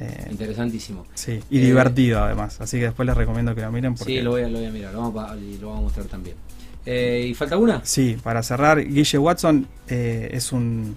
eh, 0.00 0.26
Interesantísimo. 0.30 1.06
sí, 1.14 1.40
y 1.50 1.58
Eh, 1.58 1.60
divertido 1.66 2.22
además. 2.24 2.60
Así 2.60 2.78
que 2.78 2.84
después 2.84 3.06
les 3.06 3.16
recomiendo 3.16 3.54
que 3.54 3.60
lo 3.60 3.70
miren 3.70 3.94
porque 3.94 4.14
Sí, 4.16 4.22
lo 4.22 4.30
voy, 4.30 4.42
a, 4.42 4.48
lo 4.48 4.58
voy 4.58 4.66
a 4.66 4.70
mirar, 4.70 4.92
lo 4.94 5.00
vamos 5.02 5.30
a, 5.30 5.36
y 5.36 5.58
lo 5.58 5.68
vamos 5.68 5.80
a 5.80 5.84
mostrar 5.84 6.06
también. 6.06 6.36
Eh, 6.86 7.26
¿Y 7.30 7.34
falta 7.34 7.56
una? 7.56 7.80
Sí, 7.84 8.16
para 8.22 8.42
cerrar, 8.42 8.84
Guille 8.84 9.18
Watson 9.18 9.66
eh, 9.88 10.30
es 10.32 10.52
un 10.52 10.96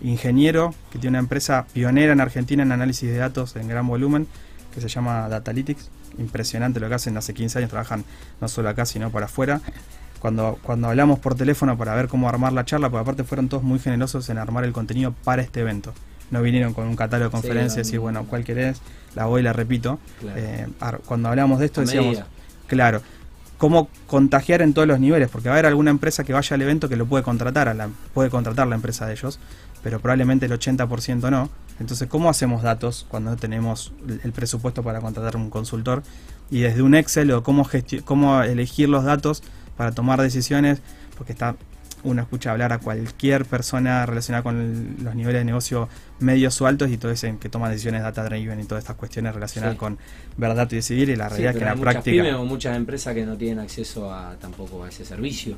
ingeniero 0.00 0.74
que 0.90 0.98
tiene 0.98 1.16
una 1.16 1.20
empresa 1.20 1.66
pionera 1.72 2.12
en 2.12 2.20
Argentina 2.20 2.62
en 2.62 2.72
análisis 2.72 3.08
de 3.08 3.16
datos 3.16 3.56
en 3.56 3.68
gran 3.68 3.86
volumen 3.86 4.26
que 4.74 4.80
se 4.80 4.88
llama 4.88 5.28
Datalytics. 5.28 5.90
Impresionante 6.18 6.80
lo 6.80 6.88
que 6.88 6.94
hacen, 6.94 7.16
hace 7.16 7.34
15 7.34 7.58
años 7.58 7.70
trabajan 7.70 8.04
no 8.40 8.48
solo 8.48 8.68
acá, 8.68 8.86
sino 8.86 9.10
para 9.10 9.26
afuera. 9.26 9.60
Cuando, 10.20 10.58
cuando 10.62 10.88
hablamos 10.88 11.18
por 11.18 11.34
teléfono 11.34 11.76
para 11.76 11.94
ver 11.94 12.08
cómo 12.08 12.28
armar 12.28 12.52
la 12.52 12.64
charla, 12.64 12.88
porque 12.88 13.02
aparte 13.02 13.24
fueron 13.24 13.48
todos 13.48 13.62
muy 13.62 13.78
generosos 13.78 14.28
en 14.30 14.38
armar 14.38 14.64
el 14.64 14.72
contenido 14.72 15.14
para 15.24 15.42
este 15.42 15.60
evento. 15.60 15.92
No 16.30 16.42
vinieron 16.42 16.72
con 16.74 16.86
un 16.86 16.96
catálogo 16.96 17.30
de 17.30 17.36
Sí, 17.36 17.42
conferencias 17.42 17.92
y 17.92 17.98
bueno, 17.98 18.24
¿cuál 18.28 18.44
querés? 18.44 18.80
La 19.14 19.26
voy 19.26 19.40
y 19.40 19.44
la 19.44 19.52
repito. 19.52 19.98
Claro. 20.20 20.40
Eh, 20.40 20.66
cuando 21.04 21.28
hablamos 21.28 21.58
de 21.58 21.66
esto 21.66 21.82
decíamos. 21.82 22.22
Claro. 22.66 23.00
Cómo 23.58 23.88
contagiar 24.06 24.60
en 24.62 24.74
todos 24.74 24.86
los 24.86 25.00
niveles, 25.00 25.28
porque 25.30 25.48
va 25.48 25.54
a 25.54 25.56
haber 25.56 25.66
alguna 25.66 25.90
empresa 25.90 26.24
que 26.24 26.32
vaya 26.32 26.54
al 26.54 26.62
evento 26.62 26.88
que 26.88 26.96
lo 26.96 27.06
puede 27.06 27.24
contratar, 27.24 27.68
a 27.68 27.74
la, 27.74 27.88
puede 28.12 28.28
contratar 28.28 28.66
la 28.66 28.74
empresa 28.74 29.06
de 29.06 29.12
ellos, 29.14 29.38
pero 29.82 29.98
probablemente 30.00 30.46
el 30.46 30.52
80% 30.52 31.30
no. 31.30 31.48
Entonces, 31.80 32.08
¿cómo 32.08 32.28
hacemos 32.28 32.62
datos 32.62 33.06
cuando 33.08 33.30
no 33.30 33.36
tenemos 33.36 33.92
el- 34.22 34.32
presupuesto 34.32 34.82
para 34.82 35.00
contratar 35.00 35.36
un 35.36 35.48
consultor? 35.50 36.02
Y 36.50 36.60
desde 36.60 36.82
un 36.82 36.94
Excel 36.94 37.30
o 37.32 37.42
cómo, 37.42 37.68
cómo 38.04 38.42
elegir 38.42 38.88
los 38.88 39.04
datos 39.04 39.42
para 39.76 39.92
tomar 39.92 40.20
decisiones, 40.20 40.80
porque 41.16 41.32
está 41.32 41.56
uno 42.02 42.22
escucha 42.22 42.52
hablar 42.52 42.72
a 42.72 42.78
cualquier 42.78 43.44
persona 43.46 44.06
relacionada 44.06 44.42
con 44.42 44.60
el- 44.60 45.04
los 45.04 45.14
niveles 45.14 45.40
de 45.40 45.44
negocio 45.44 45.88
medios 46.20 46.60
o 46.60 46.66
altos 46.66 46.90
y 46.90 46.96
todo 46.98 47.10
dicen 47.10 47.38
que 47.38 47.48
toma 47.48 47.68
decisiones 47.68 48.02
data 48.02 48.22
driven 48.24 48.60
y 48.60 48.64
todas 48.64 48.82
estas 48.84 48.96
cuestiones 48.96 49.34
relacionadas 49.34 49.74
Sí. 49.74 49.78
con 49.78 49.98
verdad 50.36 50.68
y 50.70 50.76
decidir 50.76 51.08
y 51.10 51.16
la 51.16 51.24
Sí, 51.24 51.30
realidad 51.30 51.50
es 51.52 51.56
que 51.56 51.62
en 51.64 51.68
la 51.68 51.74
muchas 51.74 51.92
práctica 51.94 52.22
pymes 52.22 52.34
o 52.34 52.44
muchas 52.44 52.76
empresas 52.76 53.14
que 53.14 53.26
no 53.26 53.36
tienen 53.36 53.58
acceso 53.58 54.12
a 54.12 54.36
tampoco 54.40 54.84
a 54.84 54.88
ese 54.88 55.04
servicio. 55.04 55.56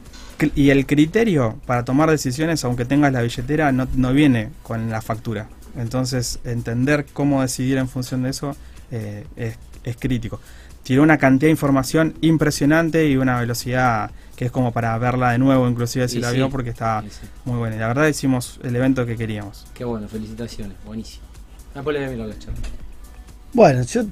Y 0.54 0.70
el 0.70 0.86
criterio 0.86 1.60
para 1.66 1.84
tomar 1.84 2.10
decisiones, 2.10 2.64
aunque 2.64 2.84
tengas 2.84 3.12
la 3.12 3.22
billetera, 3.22 3.70
no, 3.72 3.86
no 3.94 4.12
viene 4.12 4.50
con 4.62 4.90
la 4.90 5.02
factura. 5.02 5.48
Entonces, 5.76 6.40
entender 6.44 7.06
cómo 7.12 7.42
decidir 7.42 7.78
en 7.78 7.88
función 7.88 8.22
de 8.22 8.30
eso 8.30 8.56
eh, 8.90 9.26
es, 9.36 9.56
es 9.84 9.96
crítico. 9.96 10.40
Tiró 10.88 11.02
una 11.02 11.18
cantidad 11.18 11.48
de 11.48 11.50
información 11.50 12.14
impresionante 12.22 13.06
y 13.06 13.18
una 13.18 13.38
velocidad 13.38 14.10
que 14.36 14.46
es 14.46 14.50
como 14.50 14.72
para 14.72 14.96
verla 14.96 15.32
de 15.32 15.38
nuevo, 15.38 15.68
inclusive 15.68 16.08
si 16.08 16.16
Y 16.16 16.20
la 16.22 16.30
sí, 16.30 16.36
vio, 16.36 16.48
porque 16.48 16.70
está 16.70 17.02
Sí, 17.02 17.26
muy 17.44 17.58
buena. 17.58 17.76
Y 17.76 17.78
la 17.78 17.88
verdad 17.88 18.06
hicimos 18.06 18.58
el 18.62 18.74
evento 18.74 19.04
que 19.04 19.14
queríamos. 19.18 19.66
Qué 19.74 19.84
bueno, 19.84 20.08
felicitaciones, 20.08 20.78
buenísimo. 20.86 21.24
Después 21.74 21.92
le 21.92 22.00
voy 22.00 22.08
a 22.08 22.12
mirar 22.12 22.28
la 22.28 22.38
charla. 22.38 22.58
Bueno, 23.52 23.82
yo 23.82 24.04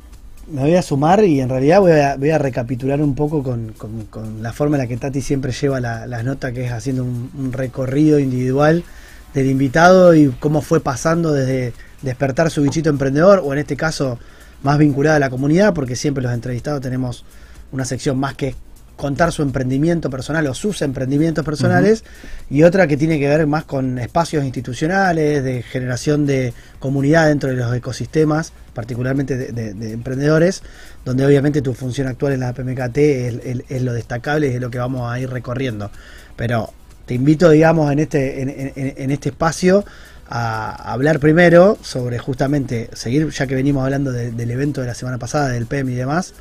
me 0.53 0.61
voy 0.61 0.75
a 0.75 0.83
sumar 0.83 1.25
y 1.25 1.41
en 1.41 1.49
realidad 1.49 1.81
voy 1.81 1.93
a, 1.93 2.17
voy 2.17 2.29
a 2.29 2.37
recapitular 2.37 3.01
un 3.01 3.15
poco 3.15 3.43
con, 3.43 3.73
con- 3.73 4.05
con 4.05 4.43
la 4.43 4.53
forma 4.53 4.77
en 4.77 4.83
la 4.83 4.87
que 4.87 4.99
Tati 4.99 5.23
siempre 5.23 5.53
lleva 5.53 5.81
la- 5.81 6.07
las 6.07 6.25
notas, 6.25 6.53
que 6.53 6.67
es 6.67 6.73
haciendo 6.73 7.05
un, 7.05 7.31
un 7.39 7.53
recorrido 7.55 8.19
individual 8.19 8.85
del 9.33 9.47
invitado 9.47 10.15
y 10.15 10.29
cómo 10.41 10.61
fue 10.61 10.81
pasando 10.81 11.33
desde 11.33 11.73
despertar 12.03 12.51
su 12.51 12.61
bichito 12.61 12.91
emprendedor, 12.91 13.41
o 13.43 13.55
en 13.55 13.61
este 13.61 13.77
caso 13.77 14.19
más 14.67 14.79
vinculada 14.79 15.17
a 15.17 15.21
la 15.21 15.31
comunidad, 15.31 15.73
porque 15.75 15.95
siempre 15.97 16.23
los 16.23 16.33
entrevistados 16.33 16.81
tenemos 16.81 17.25
una 17.73 17.85
sección 17.85 18.19
más 18.19 18.35
que 18.35 18.55
contar 18.97 19.31
su 19.31 19.43
emprendimiento 19.43 20.09
personal 20.09 20.47
o 20.47 20.55
sus 20.55 20.81
emprendimientos 20.81 21.45
personales 21.45 22.03
y 22.49 22.63
otra 22.63 22.87
que 22.87 22.97
tiene 22.97 23.19
que 23.19 23.29
ver 23.29 23.47
más 23.47 23.65
con 23.65 23.99
espacios 23.99 24.43
institucionales, 24.45 25.45
de 25.45 25.63
generación 25.63 26.25
de 26.27 26.55
comunidad 26.79 27.29
dentro 27.29 27.51
de 27.51 27.57
los 27.57 27.75
ecosistemas, 27.77 28.53
particularmente 28.73 29.37
de, 29.37 29.53
de- 29.53 29.75
de 29.75 29.93
emprendedores, 29.93 30.63
donde 31.05 31.27
obviamente 31.27 31.61
tu 31.63 31.75
función 31.75 32.09
actual 32.09 32.33
en 32.33 32.41
la 32.41 32.55
PMKT 32.55 32.97
es, 32.99 33.35
es- 33.45 33.63
es 33.69 33.83
lo 33.83 33.93
destacable 33.93 34.49
y 34.51 34.55
es 34.55 34.61
lo 34.61 34.71
que 34.71 34.79
vamos 34.79 35.11
a 35.13 35.21
ir 35.21 35.29
recorriendo. 35.29 35.91
Pero 36.35 36.73
te 37.05 37.13
invito, 37.15 37.51
digamos, 37.51 37.93
en 37.93 37.99
este, 37.99 38.41
en, 38.43 38.49
en- 38.49 38.73
en 38.97 39.11
este 39.11 39.29
espacio 39.29 39.85
a 40.29 40.93
hablar 40.93 41.21
primero 41.21 41.79
sobre 41.83 42.19
justamente, 42.19 42.91
seguir, 42.95 43.31
ya 43.31 43.47
que 43.47 43.55
venimos 43.55 43.85
hablando 43.85 44.13
de- 44.13 44.33
del 44.33 44.51
evento 44.51 44.81
de 44.81 44.89
la 44.89 44.95
semana 44.95 45.19
pasada, 45.19 45.49
del 45.51 45.67
PEM 45.67 45.91
y 45.91 45.95
demás, 45.95 46.35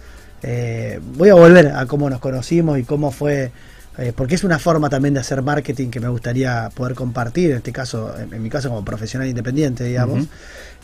eh, 0.43 0.99
voy 1.15 1.29
a 1.29 1.33
volver 1.35 1.67
a 1.67 1.85
cómo 1.85 2.09
nos 2.09 2.19
conocimos 2.19 2.77
y 2.79 2.83
cómo 2.83 3.11
fue, 3.11 3.51
eh, 3.97 4.11
porque 4.15 4.35
es 4.35 4.43
una 4.43 4.59
forma 4.59 4.89
también 4.89 5.13
de 5.13 5.19
hacer 5.19 5.41
marketing 5.41 5.89
que 5.89 5.99
me 5.99 6.07
gustaría 6.09 6.69
poder 6.73 6.95
compartir, 6.95 7.51
en 7.51 7.57
este 7.57 7.71
caso, 7.71 8.13
en, 8.19 8.33
en 8.33 8.41
mi 8.43 8.49
caso 8.49 8.69
como 8.69 8.83
profesional 8.83 9.27
independiente, 9.27 9.83
digamos. 9.83 10.25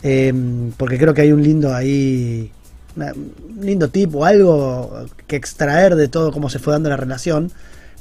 Eh, 0.02 0.32
porque 0.76 0.98
creo 0.98 1.14
que 1.14 1.22
hay 1.22 1.32
un 1.32 1.42
lindo 1.42 1.74
ahí, 1.74 2.50
una- 2.96 3.12
un 3.12 3.58
lindo 3.66 3.88
tip 3.88 4.14
o 4.14 4.24
algo 4.24 5.06
que 5.26 5.36
extraer 5.36 5.94
de 5.96 6.08
todo 6.08 6.32
cómo 6.32 6.48
se 6.50 6.58
fue 6.58 6.72
dando 6.72 6.88
la 6.88 6.96
relación. 6.96 7.50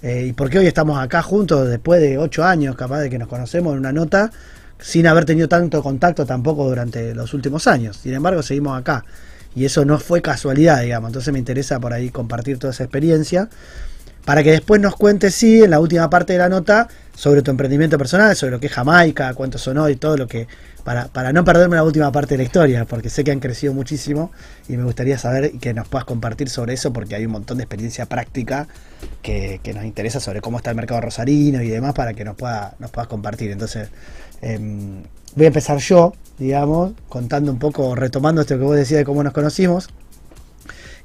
eh, 0.04 0.26
y 0.30 0.34
porque 0.34 0.58
hoy 0.58 0.66
estamos 0.66 0.98
acá 1.00 1.22
juntos 1.22 1.70
después 1.70 2.02
de 2.02 2.18
ocho 2.18 2.44
años, 2.44 2.76
capaz 2.76 3.02
de 3.02 3.10
que 3.12 3.20
nos 3.20 3.28
conocemos 3.28 3.74
en 3.74 3.80
una 3.80 3.92
nota, 3.92 4.32
sin 4.82 5.08
haber 5.08 5.26
tenido 5.26 5.48
tanto 5.48 5.82
contacto 5.84 6.26
tampoco 6.26 6.68
durante 6.68 7.14
los 7.14 7.34
últimos 7.34 7.68
años. 7.68 7.98
Sin 7.98 8.14
embargo, 8.14 8.42
seguimos 8.42 8.78
acá. 8.78 9.06
Y 9.56 9.66
eso 9.66 9.86
no 9.86 10.00
fue 10.00 10.22
casualidad, 10.22 10.82
digamos. 10.82 11.10
Entonces 11.10 11.32
me 11.32 11.40
interesa 11.40 11.80
por 11.80 11.94
ahí 11.94 12.10
compartir 12.10 12.58
toda 12.58 12.74
esa 12.74 12.84
experiencia. 12.84 13.50
Para 14.26 14.44
que 14.44 14.52
después 14.52 14.80
nos 14.80 14.96
cuentes, 14.96 15.34
sí, 15.36 15.64
en 15.64 15.72
la 15.72 15.80
última 15.80 16.10
parte 16.10 16.34
de 16.34 16.40
la 16.40 16.50
nota, 16.50 16.88
sobre 17.16 17.42
tu 17.42 17.52
emprendimiento 17.52 17.98
personal, 17.98 18.36
sobre 18.36 18.52
lo 18.52 18.60
que 18.60 18.68
es 18.68 18.74
Jamaica, 18.74 19.34
cuánto 19.34 19.58
sonó 19.58 19.90
y 19.90 19.96
todo 19.96 20.18
lo 20.18 20.28
que. 20.28 20.48
Para, 20.84 21.10
para 21.10 21.32
no 21.32 21.46
perderme 21.46 21.76
la 21.76 21.84
última 21.84 22.12
parte 22.12 22.34
de 22.34 22.38
la 22.40 22.44
historia, 22.44 22.86
porque 22.86 23.12
sé 23.12 23.24
que 23.24 23.30
han 23.30 23.40
crecido 23.40 23.72
muchísimo 23.72 24.32
y 24.68 24.78
me 24.78 24.84
gustaría 24.84 25.16
saber 25.20 25.52
que 25.60 25.76
nos 25.76 25.88
puedas 25.88 26.06
compartir 26.06 26.50
sobre 26.50 26.74
eso, 26.74 26.92
porque 26.92 27.14
hay 27.14 27.24
un 27.24 27.34
montón 27.34 27.58
de 27.58 27.66
experiencia 27.66 28.08
práctica 28.08 28.68
que, 29.22 29.60
que 29.62 29.76
nos 29.76 29.86
interesa 29.86 30.20
sobre 30.20 30.42
cómo 30.42 30.58
está 30.58 30.72
el 30.72 30.76
mercado 30.76 31.02
rosarino 31.02 31.62
y 31.62 31.68
demás, 31.68 31.94
para 31.94 32.16
que 32.16 32.26
nos, 32.26 32.36
pueda, 32.36 32.74
nos 32.80 32.90
puedas 32.90 33.08
compartir. 33.08 33.52
Entonces, 33.52 33.90
em, 34.42 35.04
voy 35.36 35.46
a 35.46 35.48
empezar 35.48 35.78
yo, 35.78 36.14
digamos, 36.38 36.94
contando 37.10 37.52
un 37.52 37.60
poco, 37.60 37.96
retomando 37.96 38.42
esto 38.42 38.58
que 38.58 38.64
vos 38.64 38.76
decías 38.76 39.00
de 39.00 39.06
cómo 39.06 39.24
nos 39.24 39.34
conocimos. 39.34 39.90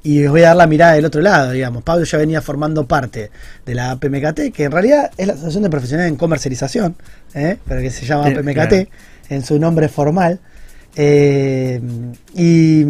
Y 0.03 0.25
os 0.25 0.31
voy 0.31 0.43
a 0.43 0.49
dar 0.49 0.57
la 0.57 0.67
mirada 0.69 0.93
del 0.93 1.05
otro 1.05 1.21
lado, 1.21 1.51
digamos. 1.51 1.83
Pablo 1.83 2.05
ya 2.05 2.17
venía 2.19 2.41
formando 2.41 2.87
parte 2.87 3.31
de 3.65 3.75
la 3.75 3.91
APMKT, 3.91 4.53
que 4.55 4.65
en 4.65 4.71
realidad 4.73 5.11
es 5.17 5.27
la 5.27 5.33
Asociación 5.33 5.65
de 5.65 5.71
Profesionales 5.71 6.11
en 6.13 6.17
Comercialización, 6.17 6.97
¿eh? 7.35 7.57
pero 7.67 7.81
que 7.81 7.91
se 7.91 8.07
llama 8.07 8.29
Sí, 8.29 8.35
APMKT 8.35 8.53
claro. 8.53 8.87
en 9.31 9.45
su 9.45 9.59
nombre 9.59 9.89
formal. 9.89 10.39
Eh, 10.95 11.81
y, 12.35 12.85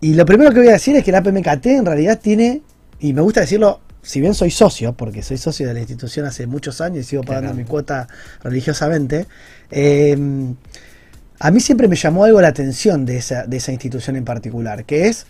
y 0.00 0.14
lo 0.14 0.26
primero 0.26 0.50
que 0.52 0.58
voy 0.58 0.68
a 0.68 0.72
decir 0.72 0.96
es 0.96 1.04
que 1.04 1.12
la 1.12 1.18
APMKT 1.18 1.66
en 1.66 1.86
realidad 1.86 2.18
tiene, 2.20 2.62
y 2.98 3.12
me 3.12 3.20
gusta 3.22 3.40
decirlo, 3.42 3.80
si 4.02 4.20
bien 4.20 4.34
soy 4.34 4.50
socio, 4.50 4.92
porque 4.94 5.22
soy 5.22 5.38
socio 5.38 5.66
de 5.68 5.74
la 5.74 5.80
institución 5.80 6.26
hace 6.26 6.46
muchos 6.46 6.80
años 6.80 6.98
y 6.98 7.04
sigo 7.04 7.22
pagando 7.22 7.50
Claro. 7.50 7.56
mi 7.56 7.64
cuota 7.64 8.08
religiosamente, 8.42 9.26
eh, 9.70 10.16
a 11.38 11.50
mí 11.50 11.60
siempre 11.60 11.88
me 11.88 11.96
llamó 11.96 12.24
algo 12.24 12.40
la 12.40 12.48
atención 12.48 13.04
de 13.06 13.16
esa, 13.16 13.46
de 13.46 13.56
esa 13.56 13.72
institución 13.72 14.16
en 14.16 14.24
particular, 14.24 14.84
que 14.84 15.08
es 15.08 15.26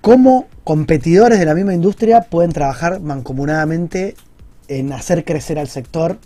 cómo 0.00 0.48
competidores 0.64 1.38
de 1.38 1.44
la 1.44 1.54
misma 1.54 1.74
industria 1.74 2.22
pueden 2.22 2.52
trabajar 2.52 3.00
mancomunadamente 3.00 4.14
en 4.68 4.92
hacer 4.92 5.24
crecer 5.24 5.58
al 5.58 5.68
sector, 5.68 6.18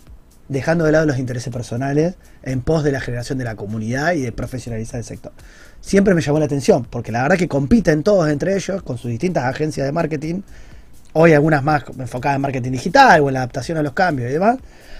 dejando 0.48 0.84
de 0.84 0.92
lado 0.92 1.06
los 1.06 1.18
intereses 1.18 1.52
personales 1.52 2.14
en 2.42 2.60
pos 2.62 2.84
de 2.84 2.92
la 2.92 3.00
generación 3.00 3.38
de 3.38 3.44
la 3.44 3.56
comunidad 3.56 4.12
y 4.14 4.22
de 4.22 4.32
profesionalizar 4.32 4.98
el 4.98 5.04
sector. 5.04 5.32
Siempre 5.80 6.14
me 6.14 6.20
llamó 6.20 6.38
la 6.38 6.44
atención, 6.46 6.86
porque 6.88 7.10
la 7.12 7.22
verdad 7.22 7.36
que 7.36 7.48
compiten 7.48 8.02
todos 8.02 8.28
entre 8.28 8.54
ellos 8.54 8.82
con 8.82 8.98
sus 8.98 9.10
distintas 9.10 9.44
agencias 9.44 9.86
de 9.86 9.92
marketing, 9.92 10.42
hoy 11.18 11.32
algunas 11.32 11.64
más 11.64 11.82
enfocadas 11.98 12.36
en 12.36 12.42
marketing 12.42 12.72
digital 12.72 13.22
o 13.22 13.28
en 13.28 13.34
la 13.34 13.40
adaptación 13.40 13.78
a 13.78 13.82
los 13.82 13.94
cambios 13.94 14.28
y 14.28 14.34
demás. 14.34 14.58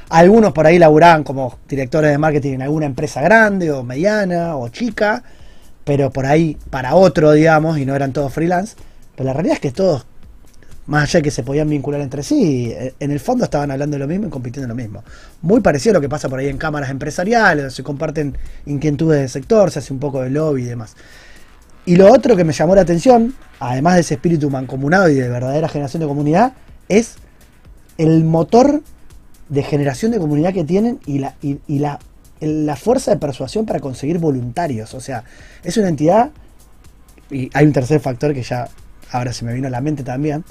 Algunos 0.08 0.52
por 0.52 0.66
ahí 0.66 0.78
laburaban 0.78 1.24
como 1.24 1.58
directores 1.68 2.10
de 2.10 2.16
marketing 2.16 2.54
en 2.54 2.62
alguna 2.62 2.86
empresa 2.86 3.20
grande 3.20 3.70
o 3.70 3.82
mediana 3.82 4.56
o 4.56 4.68
chica, 4.70 5.22
pero 5.84 6.10
por 6.10 6.24
ahí 6.24 6.56
para 6.70 6.94
otro, 6.94 7.32
digamos, 7.32 7.78
y 7.78 7.84
no 7.84 7.94
eran 7.94 8.12
todos 8.14 8.32
freelance. 8.32 8.76
Pero 9.14 9.26
la 9.26 9.34
realidad 9.34 9.56
es 9.56 9.60
que 9.60 9.72
todos, 9.72 10.06
más 10.86 11.04
allá 11.04 11.18
de 11.18 11.24
que 11.24 11.30
se 11.30 11.42
podían 11.42 11.68
vincular 11.68 12.00
entre 12.00 12.22
sí, 12.22 12.72
eh, 12.72 12.94
en 12.98 13.10
el 13.10 13.20
fondo 13.20 13.44
estaban 13.44 13.70
hablando 13.70 13.96
de 13.96 13.98
lo 13.98 14.06
mismo 14.06 14.28
y 14.28 14.30
compitiendo 14.30 14.68
lo 14.68 14.74
mismo. 14.74 15.04
Muy 15.42 15.60
parecido 15.60 15.92
a 15.92 15.94
lo 15.94 16.00
que 16.00 16.08
pasa 16.08 16.30
por 16.30 16.38
ahí 16.38 16.48
en 16.48 16.56
cámaras 16.56 16.88
empresariales, 16.88 17.74
se 17.74 17.82
comparten 17.82 18.38
inquietudes 18.64 19.20
del 19.20 19.28
sector, 19.28 19.70
se 19.70 19.80
hace 19.80 19.92
un 19.92 19.98
poco 19.98 20.22
de 20.22 20.30
lobby 20.30 20.62
y 20.62 20.66
demás. 20.66 20.96
Y 21.86 21.96
lo 21.96 22.12
otro 22.12 22.36
que 22.36 22.44
me 22.44 22.52
llamó 22.52 22.74
la 22.74 22.82
atención, 22.82 23.34
además 23.60 23.94
de 23.94 24.00
ese 24.00 24.14
espíritu 24.14 24.50
mancomunado 24.50 25.08
y 25.08 25.14
de 25.14 25.28
verdadera 25.28 25.68
generación 25.68 26.00
de 26.00 26.08
comunidad, 26.08 26.52
es 26.88 27.14
el 27.96 28.24
motor 28.24 28.82
de 29.48 29.62
generación 29.62 30.10
de 30.10 30.18
comunidad 30.18 30.52
que 30.52 30.64
tienen 30.64 30.98
y 31.06 31.20
la, 31.20 31.36
y, 31.40 31.78
la, 31.78 32.00
la 32.40 32.76
fuerza 32.76 33.12
de 33.12 33.18
persuasión 33.18 33.66
para 33.66 33.78
conseguir 33.78 34.18
voluntarios. 34.18 34.94
O 34.94 35.00
sea, 35.00 35.22
es 35.62 35.76
una 35.76 35.88
entidad, 35.88 36.30
y 37.30 37.50
hay 37.54 37.64
un 37.64 37.72
tercer 37.72 38.00
factor 38.00 38.34
que 38.34 38.42
ya 38.42 38.68
ahora 39.12 39.32
se 39.32 39.44
me 39.44 39.52
vino 39.52 39.68
a 39.68 39.70
la 39.70 39.80
mente 39.80 40.02
también, 40.02 40.44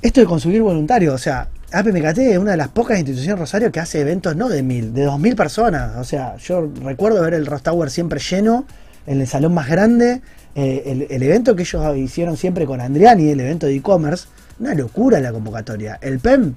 esto 0.00 0.20
de 0.20 0.26
conseguir 0.26 0.62
voluntarios, 0.62 1.14
o 1.14 1.18
sea, 1.18 1.48
APMKT 1.72 2.18
es 2.18 2.38
una 2.38 2.52
de 2.52 2.56
las 2.56 2.68
pocas 2.68 2.98
instituciones 2.98 3.38
Rosario 3.38 3.72
que 3.72 3.80
hace 3.80 4.00
eventos 4.00 4.36
no 4.36 4.48
de 4.48 4.62
mil, 4.62 4.94
de 4.94 5.04
dos 5.04 5.18
mil 5.18 5.34
personas. 5.34 5.96
O 5.96 6.04
sea, 6.04 6.36
yo 6.36 6.70
recuerdo 6.82 7.20
ver 7.22 7.34
el 7.34 7.44
Ross 7.44 7.62
Tower 7.62 7.90
siempre 7.90 8.20
lleno, 8.20 8.64
en 9.06 9.20
el 9.20 9.26
salón 9.26 9.54
más 9.54 9.68
grande, 9.68 10.20
eh, 10.54 11.06
el, 11.10 11.22
evento 11.22 11.54
que 11.54 11.62
ellos 11.62 11.96
hicieron 11.96 12.36
siempre 12.36 12.66
con 12.66 12.80
Andriani, 12.80 13.30
el 13.30 13.40
evento 13.40 13.66
de 13.66 13.74
e-commerce, 13.74 14.26
una 14.58 14.74
locura 14.74 15.20
la 15.20 15.32
convocatoria. 15.32 15.98
El 16.00 16.18
PEM 16.18 16.54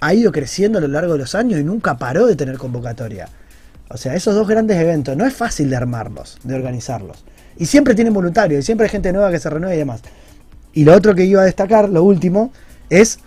ha 0.00 0.14
ido 0.14 0.32
creciendo 0.32 0.78
a 0.78 0.80
lo 0.80 0.88
largo 0.88 1.12
de 1.12 1.18
los 1.18 1.34
años 1.34 1.60
y 1.60 1.64
nunca 1.64 1.96
paró 1.96 2.26
de 2.26 2.34
tener 2.34 2.58
convocatoria. 2.58 3.28
O 3.88 3.96
sea, 3.96 4.14
esos 4.14 4.34
dos 4.34 4.48
grandes 4.48 4.78
eventos 4.78 5.16
no 5.16 5.26
es 5.26 5.34
fácil 5.34 5.68
de 5.68 5.76
armarlos, 5.76 6.38
de 6.42 6.54
organizarlos. 6.54 7.24
Y 7.58 7.66
siempre 7.66 7.94
tienen 7.94 8.14
voluntarios, 8.14 8.60
y 8.60 8.62
siempre 8.62 8.86
hay 8.86 8.90
gente 8.90 9.12
nueva 9.12 9.30
que 9.30 9.38
se 9.38 9.50
renueva 9.50 9.74
y 9.74 9.78
demás. 9.78 10.00
Y 10.72 10.84
lo 10.84 10.94
otro 10.94 11.14
que 11.14 11.24
iba 11.24 11.42
a 11.42 11.44
destacar, 11.44 11.90
lo 11.90 12.02
último, 12.02 12.52
es 12.88 13.18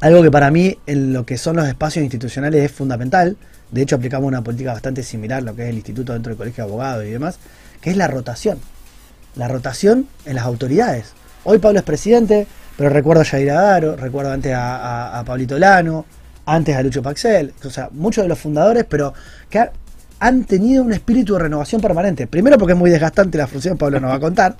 algo 0.00 0.22
que 0.22 0.30
para 0.30 0.50
mí 0.50 0.78
en 0.86 1.12
lo 1.12 1.26
que 1.26 1.36
son 1.36 1.56
los 1.56 1.68
espacios 1.68 2.02
institucionales 2.02 2.64
es 2.64 2.72
fundamental. 2.72 3.36
De 3.70 3.82
hecho, 3.82 3.96
aplicamos 3.96 4.26
una 4.26 4.42
política 4.42 4.72
bastante 4.72 5.02
similar 5.02 5.42
lo 5.42 5.54
que 5.54 5.64
es 5.64 5.68
el 5.68 5.76
instituto 5.76 6.14
dentro 6.14 6.30
del 6.30 6.38
colegio 6.38 6.64
de 6.64 6.70
abogados 6.70 7.04
y 7.04 7.10
demás, 7.10 7.38
que 7.82 7.90
es 7.90 7.96
la 7.98 8.08
rotación. 8.08 8.58
La 9.36 9.48
rotación 9.48 10.06
en 10.24 10.36
las 10.36 10.44
autoridades. 10.44 11.12
Hoy 11.44 11.58
Pablo 11.58 11.80
es 11.80 11.84
presidente, 11.84 12.46
pero 12.76 12.88
recuerdo 12.88 13.22
a 13.22 13.24
Yair 13.24 13.50
Adaro, 13.50 13.96
recuerdo 13.96 14.30
antes 14.32 14.54
a, 14.54 14.76
a- 14.76 15.18
a 15.18 15.24
Pablito 15.24 15.58
Lano, 15.58 16.06
antes 16.46 16.74
a 16.76 16.82
Lucho 16.82 17.02
Paxel, 17.02 17.52
o 17.64 17.70
sea, 17.70 17.88
muchos 17.92 18.24
de 18.24 18.28
los 18.28 18.38
fundadores, 18.38 18.84
pero 18.88 19.12
que 19.50 19.58
ha- 19.58 19.72
han 20.20 20.44
tenido 20.44 20.82
un 20.84 20.92
espíritu 20.92 21.34
de 21.34 21.40
renovación 21.40 21.80
permanente. 21.80 22.26
Primero 22.26 22.56
porque 22.58 22.72
es 22.74 22.78
muy 22.78 22.90
desgastante 22.90 23.36
la 23.38 23.46
función, 23.46 23.76
Pablo 23.76 23.98
nos 24.00 24.10
va 24.10 24.14
a 24.16 24.20
contar, 24.20 24.56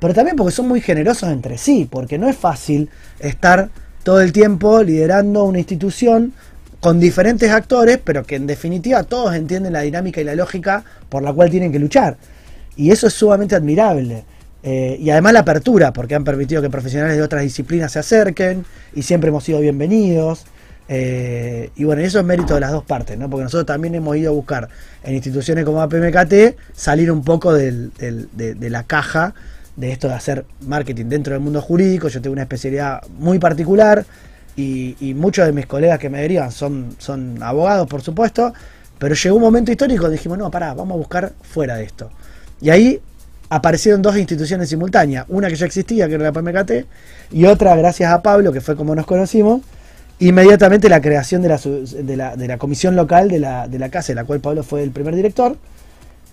pero 0.00 0.14
también 0.14 0.36
porque 0.36 0.52
son 0.52 0.66
muy 0.68 0.80
generosos 0.80 1.28
entre 1.30 1.58
sí, 1.58 1.86
porque 1.90 2.18
no 2.18 2.28
es 2.28 2.36
fácil 2.36 2.88
estar 3.20 3.68
todo 4.02 4.20
el 4.20 4.32
tiempo 4.32 4.82
liderando 4.82 5.44
una 5.44 5.58
institución 5.58 6.32
con 6.80 7.00
diferentes 7.00 7.50
actores, 7.50 7.98
pero 8.02 8.24
que 8.24 8.36
en 8.36 8.46
definitiva 8.46 9.02
todos 9.04 9.34
entienden 9.34 9.72
la 9.72 9.80
dinámica 9.80 10.20
y 10.20 10.24
la 10.24 10.34
lógica 10.34 10.84
por 11.08 11.22
la 11.22 11.32
cual 11.32 11.50
tienen 11.50 11.72
que 11.72 11.78
luchar. 11.78 12.16
Y 12.76 12.90
eso 12.90 13.06
es 13.06 13.14
sumamente 13.14 13.54
admirable. 13.54 14.24
Eh, 14.62 14.96
y 15.00 15.10
además 15.10 15.34
la 15.34 15.40
apertura, 15.40 15.92
porque 15.92 16.14
han 16.14 16.24
permitido 16.24 16.62
que 16.62 16.70
profesionales 16.70 17.16
de 17.16 17.22
otras 17.22 17.42
disciplinas 17.42 17.92
se 17.92 17.98
acerquen 17.98 18.64
y 18.94 19.02
siempre 19.02 19.28
hemos 19.28 19.44
sido 19.44 19.60
bienvenidos. 19.60 20.46
Eh, 20.88 21.70
y 21.76 21.84
bueno, 21.84 22.02
eso 22.02 22.18
es 22.18 22.24
mérito 22.24 22.54
de 22.54 22.60
las 22.60 22.70
dos 22.72 22.84
partes, 22.84 23.16
¿no? 23.18 23.30
porque 23.30 23.44
nosotros 23.44 23.64
también 23.66 23.94
hemos 23.94 24.16
ido 24.16 24.30
a 24.30 24.34
buscar 24.34 24.68
en 25.02 25.14
instituciones 25.14 25.64
como 25.64 25.80
APMKT 25.80 26.56
salir 26.74 27.10
un 27.10 27.24
poco 27.24 27.54
del- 27.54 27.90
del- 27.94 28.28
de, 28.34 28.70
la 28.70 28.82
caja 28.82 29.34
de 29.76 29.92
esto 29.92 30.08
de 30.08 30.14
hacer 30.14 30.44
marketing 30.60 31.06
dentro 31.06 31.32
del 31.32 31.40
mundo 31.42 31.62
jurídico. 31.62 32.08
Yo 32.08 32.20
tengo 32.20 32.32
una 32.34 32.42
especialidad 32.42 33.02
muy 33.18 33.38
particular 33.38 34.04
y, 34.56 34.94
y 35.00 35.14
muchos 35.14 35.46
de 35.46 35.52
mis 35.52 35.66
colegas 35.66 35.98
que 35.98 36.10
me 36.10 36.20
derivan 36.20 36.52
son, 36.52 36.94
son 36.98 37.42
abogados, 37.42 37.86
por 37.88 38.02
supuesto, 38.02 38.52
pero 38.98 39.14
llegó 39.14 39.36
un 39.36 39.42
momento 39.42 39.70
histórico 39.72 40.08
dijimos, 40.10 40.36
no, 40.38 40.50
pará, 40.50 40.74
vamos 40.74 40.94
a 40.94 40.98
buscar 40.98 41.32
fuera 41.42 41.76
de 41.76 41.84
esto. 41.84 42.10
Y 42.64 42.70
ahí 42.70 43.00
aparecieron 43.50 44.00
dos 44.00 44.16
instituciones 44.16 44.70
simultáneas, 44.70 45.26
una 45.28 45.48
que 45.48 45.54
ya 45.54 45.66
existía, 45.66 46.08
que 46.08 46.14
era 46.14 46.24
la 46.24 46.32
PMKT, 46.32 46.86
y 47.32 47.44
otra, 47.44 47.76
gracias 47.76 48.10
a 48.10 48.22
Pablo, 48.22 48.52
que 48.54 48.62
fue 48.62 48.74
como 48.74 48.94
nos 48.94 49.04
conocimos, 49.04 49.60
inmediatamente 50.18 50.88
la 50.88 51.02
creación 51.02 51.42
de 51.42 51.50
la, 51.50 52.36
de 52.36 52.48
la, 52.48 52.56
comisión 52.56 52.96
local 52.96 53.28
de 53.28 53.38
la, 53.38 53.88
casa, 53.90 54.12
de 54.12 54.14
la 54.14 54.24
cual 54.24 54.40
Pablo 54.40 54.62
fue 54.62 54.82
el 54.82 54.92
primer 54.92 55.14
director, 55.14 55.58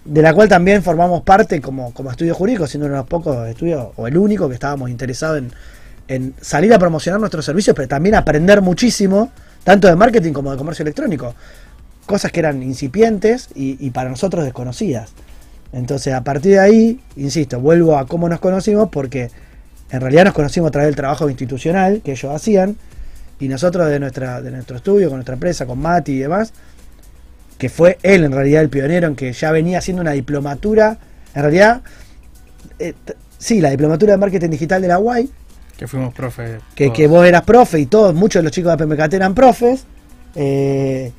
de 0.05 0.21
la 0.21 0.33
cual 0.33 0.47
también 0.47 0.81
formamos 0.83 1.21
parte 1.23 1.59
como, 1.59 1.93
como 1.93 2.09
estudio 2.09 2.33
jurídico, 2.33 2.65
siendo 2.65 2.85
uno 2.85 2.95
de 2.95 3.01
los 3.01 3.09
pocos 3.09 3.49
estudios, 3.49 3.89
o 3.97 4.07
el 4.07 4.15
único 4.15 4.47
que 4.47 4.53
estábamos 4.53 4.89
interesados 4.89 5.39
en, 5.39 5.51
en 6.07 6.33
salir 6.39 6.73
a 6.73 6.79
promocionar 6.79 7.19
nuestros 7.19 7.43
servicios, 7.43 7.75
pero 7.75 7.89
también 7.89 8.15
aprender 8.15 8.61
muchísimo, 8.61 9.33
tanto 9.65 9.89
de 9.89 9.97
marketing 9.97 10.31
como 10.31 10.49
de 10.49 10.57
comercio 10.57 10.83
electrónico. 10.83 11.35
Cosas 12.05 12.31
que 12.31 12.39
eran 12.39 12.63
incipientes 12.63 13.49
y 13.53 13.89
para 13.89 14.09
nosotros 14.09 14.45
desconocidas. 14.45 15.11
Entonces, 15.73 16.13
a 16.13 16.23
partir 16.23 16.53
de 16.53 16.59
ahí, 16.59 16.99
insisto, 17.15 17.59
vuelvo 17.59 17.97
a 17.97 18.05
cómo 18.05 18.27
nos 18.27 18.39
conocimos, 18.39 18.89
porque 18.89 19.29
en 19.89 20.01
realidad 20.01 20.25
nos 20.25 20.33
conocimos 20.33 20.67
a 20.67 20.71
través 20.71 20.87
del 20.87 20.95
trabajo 20.95 21.29
institucional 21.29 22.01
que 22.03 22.11
ellos 22.11 22.33
hacían, 22.33 22.75
y 23.39 23.47
nosotros 23.47 23.89
de, 23.89 23.99
nuestra, 23.99 24.41
de 24.41 24.51
nuestro 24.51 24.77
estudio, 24.77 25.07
con 25.09 25.17
nuestra 25.17 25.33
empresa, 25.33 25.65
con 25.65 25.79
Mati 25.79 26.11
y 26.13 26.19
demás, 26.19 26.53
que 27.57 27.69
fue 27.69 27.97
él 28.03 28.23
en 28.23 28.31
realidad 28.31 28.61
el 28.61 28.69
pionero 28.69 29.07
en 29.07 29.15
que 29.15 29.33
ya 29.33 29.51
venía 29.51 29.77
haciendo 29.79 30.01
una 30.01 30.11
diplomatura, 30.11 30.97
en 31.33 31.41
realidad, 31.41 31.81
eh, 32.79 32.93
sí, 33.37 33.61
la 33.61 33.69
diplomatura 33.69 34.13
de 34.13 34.17
marketing 34.17 34.49
digital 34.49 34.81
de 34.81 34.87
la 34.89 34.99
UAI, 34.99 35.29
Que 35.77 35.87
fuimos 35.87 36.13
profe. 36.13 36.59
que, 36.75 36.91
que 36.91 37.07
vos 37.07 37.25
eras 37.25 37.43
profe 37.43 37.79
y 37.79 37.85
todos, 37.85 38.13
muchos 38.13 38.41
de 38.41 38.43
los 38.43 38.51
chicos 38.51 38.77
de 38.77 38.85
PMKT 38.85 39.13
eran 39.13 39.33
profes. 39.33 39.85
eh, 40.35 41.11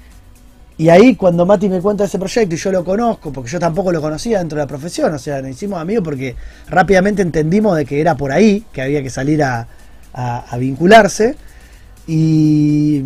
y 0.78 0.88
ahí 0.88 1.16
cuando 1.16 1.44
Mati 1.44 1.68
me 1.68 1.80
cuenta 1.80 2.04
ese 2.04 2.18
proyecto 2.18 2.54
y 2.54 2.58
yo 2.58 2.72
lo 2.72 2.84
conozco, 2.84 3.32
porque 3.32 3.50
yo 3.50 3.60
tampoco 3.60 3.92
lo 3.92 4.00
conocía 4.00 4.38
dentro 4.38 4.56
de 4.56 4.64
la 4.64 4.66
profesión, 4.66 5.14
o 5.14 5.18
sea, 5.18 5.42
nos 5.42 5.50
hicimos 5.50 5.80
amigos 5.80 6.02
porque 6.04 6.34
rápidamente 6.68 7.22
entendimos 7.22 7.76
de 7.76 7.84
que 7.84 8.00
era 8.00 8.16
por 8.16 8.32
ahí, 8.32 8.64
que 8.72 8.82
había 8.82 9.02
que 9.02 9.10
salir 9.10 9.42
a, 9.42 9.66
vincularse. 10.58 11.36
Y, 12.06 13.02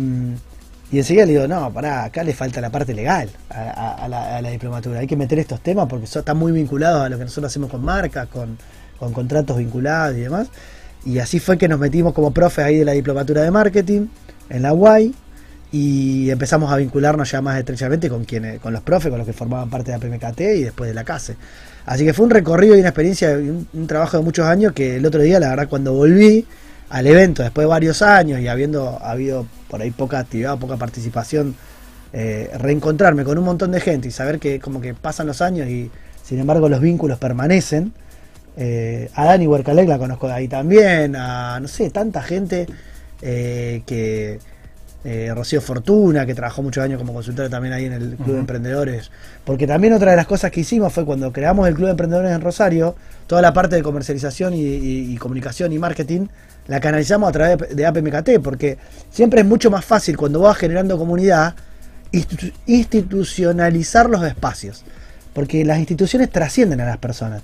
enseguida 0.91 1.25
le 1.25 1.33
digo, 1.33 1.47
no, 1.47 1.71
pará, 1.71 2.05
acá 2.05 2.23
le 2.23 2.33
falta 2.33 2.61
la 2.61 2.69
parte 2.69 2.93
legal 2.93 3.29
a, 3.49 4.07
la, 4.09 4.49
diplomatura. 4.49 4.99
Hay 4.99 5.07
que 5.07 5.17
meter 5.17 5.37
estos 5.39 5.59
temas 5.61 5.87
porque 5.87 6.07
son, 6.07 6.21
están 6.21 6.37
muy 6.37 6.53
vinculados 6.53 7.01
a 7.01 7.09
lo 7.09 7.17
que 7.17 7.25
nosotros 7.25 7.51
hacemos 7.51 7.69
con 7.69 7.83
marcas, 7.83 8.27
con, 8.27 8.57
con 8.97 9.11
contratos 9.13 9.57
vinculados 9.57 10.17
y 10.17 10.21
demás. 10.21 10.47
Y 11.05 11.19
así 11.19 11.39
fue 11.39 11.57
que 11.57 11.67
nos 11.67 11.79
metimos 11.79 12.13
como 12.13 12.31
profe 12.31 12.63
ahí 12.63 12.77
de 12.77 12.85
la 12.85 12.93
diplomatura 12.93 13.41
de 13.41 13.51
marketing 13.51 14.07
en 14.49 14.61
la 14.61 14.73
UAI 14.73 15.13
y 15.71 16.29
empezamos 16.29 16.71
a 16.71 16.77
vincularnos 16.77 17.29
ya 17.29 17.41
más 17.41 17.59
estrechamente 17.59 18.09
con 18.09 18.25
quienes, 18.25 18.59
con 18.59 18.73
los 18.73 18.81
profes, 18.81 19.09
con 19.09 19.17
los 19.17 19.27
que 19.27 19.33
formaban 19.33 19.69
parte 19.69 19.91
de 19.91 19.97
la 19.97 20.03
PMKT 20.03 20.41
y 20.41 20.63
después 20.63 20.89
de 20.89 20.93
la 20.93 21.03
CASE. 21.03 21.35
Así 21.85 22.05
que 22.05 22.13
fue 22.13 22.25
un 22.25 22.31
recorrido 22.31 22.75
y 22.75 22.79
una 22.79 22.89
experiencia 22.89 23.31
un 23.31 23.87
trabajo 23.87 24.17
de 24.17 24.23
muchos 24.23 24.45
años 24.45 24.73
que 24.73 24.97
el 24.97 25.05
otro 25.05 25.21
día, 25.21 25.39
la 25.39 25.49
verdad, 25.49 25.67
cuando 25.69 25.93
volví 25.93 26.45
al 26.89 27.07
evento 27.07 27.43
después 27.43 27.63
de 27.63 27.69
varios 27.69 28.01
años 28.01 28.39
y 28.39 28.47
habiendo 28.47 28.99
habido 29.01 29.45
por 29.69 29.81
ahí 29.81 29.91
poca 29.91 30.19
actividad, 30.19 30.57
poca 30.57 30.77
participación, 30.77 31.55
eh, 32.13 32.49
reencontrarme 32.57 33.23
con 33.23 33.37
un 33.37 33.43
montón 33.43 33.71
de 33.71 33.81
gente 33.81 34.07
y 34.07 34.11
saber 34.11 34.39
que 34.39 34.59
como 34.59 34.79
que 34.79 34.93
pasan 34.93 35.27
los 35.27 35.41
años 35.41 35.67
y 35.67 35.91
sin 36.23 36.39
embargo 36.39 36.69
los 36.69 36.79
vínculos 36.79 37.19
permanecen. 37.19 37.93
Eh, 38.59 39.11
a 39.13 39.25
Dani 39.25 39.45
Huercalec 39.45 39.87
la 39.87 39.99
conozco 39.99 40.27
de 40.27 40.33
ahí 40.33 40.47
también, 40.47 41.15
a 41.15 41.59
no 41.59 41.67
sé, 41.67 41.89
tanta 41.91 42.23
gente 42.23 42.65
eh, 43.21 43.83
que 43.85 44.39
eh, 45.09 45.31
Rocío 45.33 45.61
Fortuna, 45.61 46.25
que 46.25 46.35
trabajó 46.35 46.61
muchos 46.61 46.83
años 46.83 46.97
como 46.99 47.13
consultora 47.13 47.47
también 47.49 47.73
ahí 47.73 47.85
en 47.85 47.93
el 47.93 48.15
Club 48.17 48.33
de. 48.33 48.39
Emprendedores. 48.39 49.09
Porque 49.45 49.65
también 49.65 49.93
otra 49.93 50.11
de 50.11 50.17
las 50.17 50.27
cosas 50.27 50.51
que 50.51 50.59
hicimos 50.59 50.91
fue 50.91 51.05
cuando 51.05 51.31
creamos 51.31 51.65
el 51.67 51.75
Club 51.75 51.85
de 51.85 51.91
Emprendedores 51.91 52.31
en 52.31 52.41
Rosario, 52.41 52.93
toda 53.25 53.41
la 53.41 53.53
parte 53.53 53.77
de 53.77 53.83
comercialización 53.83 54.53
y, 54.53 54.59
y- 54.61 55.13
y 55.13 55.17
comunicación 55.17 55.71
y 55.71 55.79
marketing 55.79 56.27
la 56.67 56.81
canalizamos 56.81 57.29
a 57.29 57.31
través 57.31 57.73
de 57.73 57.85
APMKT, 57.85 58.39
porque 58.43 58.77
siempre 59.09 59.39
es 59.39 59.45
mucho 59.47 59.71
más 59.71 59.85
fácil 59.85 60.17
cuando 60.17 60.41
vas 60.41 60.57
generando 60.57 60.97
comunidad 60.97 61.55
institu- 62.11 62.51
institucionalizar 62.65 64.09
los 64.09 64.23
espacios, 64.25 64.83
porque 65.33 65.63
las 65.63 65.79
instituciones 65.79 66.29
trascienden 66.29 66.81
a 66.81 66.85
las 66.85 66.97
personas. 66.97 67.41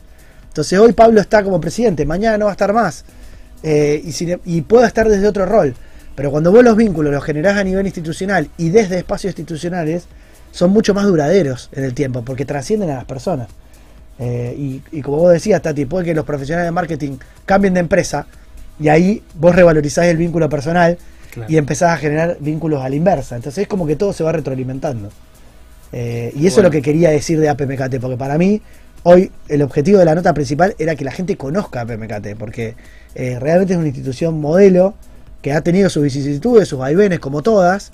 Entonces 0.49 0.77
hoy 0.79 0.93
Pablo 0.93 1.21
está 1.21 1.43
como 1.43 1.61
presidente, 1.61 2.05
mañana 2.05 2.37
no 2.37 2.45
va 2.45 2.51
a 2.51 2.53
estar 2.53 2.73
más, 2.73 3.05
eh, 3.63 4.01
y, 4.03 4.11
sin- 4.11 4.39
y 4.45 4.61
puedo 4.61 4.85
estar 4.85 5.07
desde 5.07 5.27
otro 5.27 5.45
rol. 5.45 5.73
Pero 6.15 6.31
cuando 6.31 6.51
vos 6.51 6.63
los 6.63 6.77
vínculos 6.77 7.11
los 7.11 7.23
generás 7.23 7.57
a 7.57 7.63
nivel 7.63 7.85
institucional 7.85 8.49
y 8.57 8.69
desde 8.69 8.97
espacios 8.99 9.31
institucionales, 9.31 10.05
son 10.51 10.71
mucho 10.71 10.93
más 10.93 11.05
duraderos 11.05 11.69
en 11.73 11.83
el 11.83 11.93
tiempo, 11.93 12.21
porque 12.23 12.45
trascienden 12.45 12.91
a 12.91 12.95
las 12.95 13.05
personas. 13.05 13.47
Eh, 14.19 14.55
y, 14.57 14.81
y 14.91 15.01
como 15.01 15.17
vos 15.17 15.33
decías, 15.33 15.61
Tati, 15.61 15.85
puede 15.85 16.05
que 16.05 16.13
los 16.13 16.25
profesionales 16.25 16.67
de 16.67 16.71
marketing 16.71 17.17
cambien 17.45 17.73
de 17.73 17.79
empresa 17.79 18.27
y 18.79 18.89
ahí 18.89 19.23
vos 19.35 19.55
revalorizás 19.55 20.05
el 20.05 20.17
vínculo 20.17 20.49
personal 20.49 20.97
Claro. 21.31 21.51
y 21.51 21.57
empezás 21.57 21.89
a 21.89 21.97
generar 21.97 22.37
vínculos 22.39 22.83
a 22.83 22.89
la 22.89 22.95
inversa. 22.95 23.35
Entonces 23.35 23.63
es 23.63 23.67
como 23.67 23.87
que 23.87 23.95
todo 23.95 24.13
se 24.13 24.23
va 24.23 24.31
retroalimentando. 24.31 25.09
Eh, 25.91 26.31
y 26.35 26.45
eso 26.45 26.59
es 26.59 26.63
lo 26.63 26.69
que 26.69 26.83
quería 26.83 27.09
decir 27.09 27.39
de 27.39 27.49
APMKT, 27.49 27.99
porque 27.99 28.17
para 28.17 28.37
mí 28.37 28.61
hoy 29.01 29.31
el 29.47 29.63
objetivo 29.63 29.97
de 29.97 30.05
la 30.05 30.13
nota 30.13 30.31
principal 30.35 30.75
era 30.77 30.95
que 30.95 31.03
la 31.03 31.11
gente 31.11 31.35
conozca 31.35 31.81
APMKT, 31.81 32.35
porque 32.37 32.75
eh, 33.15 33.39
realmente 33.39 33.73
es 33.73 33.79
una 33.79 33.87
institución 33.87 34.39
modelo 34.39 34.93
que 35.43 35.51
ha 35.51 35.61
tenido 35.61 35.89
sus 35.89 36.01
vicisitudes, 36.01 36.69
sus 36.69 36.79
vaivenes, 36.79 37.19
como 37.19 37.43
todas, 37.43 37.91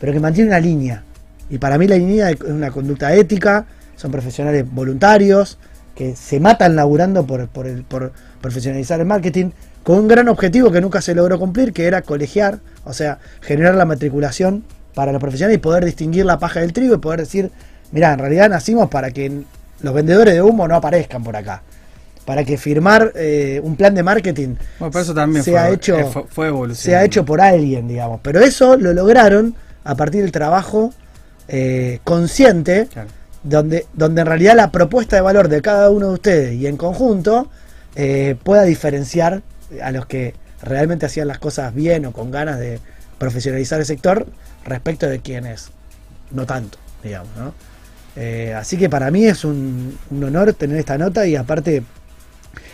pero 0.00 0.12
que 0.12 0.18
mantiene 0.18 0.48
una 0.48 0.58
línea. 0.58 1.04
Y 1.50 1.58
para 1.58 1.76
mí 1.78 1.86
la 1.86 1.96
línea 1.96 2.30
es 2.30 2.40
una 2.40 2.70
conducta 2.70 3.14
ética, 3.14 3.66
son 3.96 4.10
profesionales 4.10 4.64
voluntarios, 4.68 5.58
que 5.94 6.16
se 6.16 6.40
matan 6.40 6.74
laburando 6.74 7.26
por, 7.26 7.48
por, 7.48 8.12
profesionalizar 8.40 8.98
el 8.98 9.06
marketing, 9.06 9.50
con 9.82 9.98
un 9.98 10.08
gran 10.08 10.26
objetivo 10.28 10.72
que 10.72 10.80
nunca 10.80 11.02
se 11.02 11.14
logró 11.14 11.38
cumplir, 11.38 11.74
que 11.74 11.84
era 11.84 12.00
colegiar, 12.00 12.60
o 12.84 12.94
sea, 12.94 13.18
generar 13.42 13.74
la 13.74 13.84
matriculación 13.84 14.64
para 14.94 15.12
los 15.12 15.20
profesionales 15.20 15.58
y 15.58 15.60
poder 15.60 15.84
distinguir 15.84 16.24
la 16.24 16.38
paja 16.38 16.60
del 16.60 16.72
trigo 16.72 16.94
y 16.94 16.98
poder 16.98 17.20
decir, 17.20 17.50
mira, 17.92 18.14
en 18.14 18.18
realidad 18.18 18.48
nacimos 18.48 18.88
para 18.88 19.10
que 19.10 19.42
los 19.82 19.94
vendedores 19.94 20.32
de 20.32 20.40
humo 20.40 20.66
no 20.66 20.74
aparezcan 20.76 21.22
por 21.22 21.36
acá. 21.36 21.62
Para 22.26 22.44
que 22.44 22.58
firmar 22.58 23.12
eh, 23.14 23.60
un 23.62 23.76
plan 23.76 23.94
de 23.94 24.02
marketing 24.02 24.56
Bueno, 24.80 24.90
pero 24.92 25.02
eso 25.02 25.14
también 25.14 25.42
se 25.44 25.52
fue, 25.52 25.60
ha 25.60 25.70
hecho- 25.70 25.98
eh, 25.98 26.04
fue, 26.04 26.24
fue 26.52 26.74
se 26.74 26.94
ha 26.96 27.04
hecho 27.04 27.24
por 27.24 27.40
alguien, 27.40 27.88
digamos. 27.88 28.20
Pero 28.22 28.40
eso 28.40 28.76
lo 28.76 28.92
lograron 28.92 29.54
a 29.84 29.94
partir 29.94 30.20
del 30.22 30.32
trabajo 30.32 30.92
eh, 31.48 32.00
consciente, 32.04 32.88
Claro. 32.92 33.08
donde, 33.44 33.86
donde 33.94 34.20
en 34.22 34.26
realidad 34.26 34.56
la 34.56 34.72
propuesta 34.72 35.14
de 35.16 35.22
valor 35.22 35.48
de 35.48 35.62
cada 35.62 35.88
uno 35.90 36.08
de 36.08 36.14
ustedes 36.14 36.54
y 36.54 36.66
en 36.66 36.76
conjunto 36.76 37.48
pueda 38.44 38.64
diferenciar 38.64 39.42
a 39.82 39.90
los 39.92 40.04
que 40.06 40.34
realmente 40.62 41.06
hacían 41.06 41.28
las 41.28 41.38
cosas 41.38 41.72
bien 41.74 42.04
o 42.06 42.12
con 42.12 42.30
ganas 42.30 42.58
de 42.58 42.78
profesionalizar 43.18 43.78
el 43.80 43.86
sector 43.86 44.26
respecto 44.66 45.06
de 45.08 45.20
quienes 45.20 45.70
no 46.32 46.44
tanto, 46.44 46.76
digamos, 47.02 47.30
¿no? 47.38 47.54
Así 48.56 48.76
que 48.76 48.90
para 48.90 49.10
mí 49.10 49.24
es 49.26 49.44
un, 49.44 49.96
un 50.10 50.24
honor 50.24 50.52
tener 50.54 50.76
esta 50.78 50.98
nota 50.98 51.26
y 51.26 51.36
aparte 51.36 51.82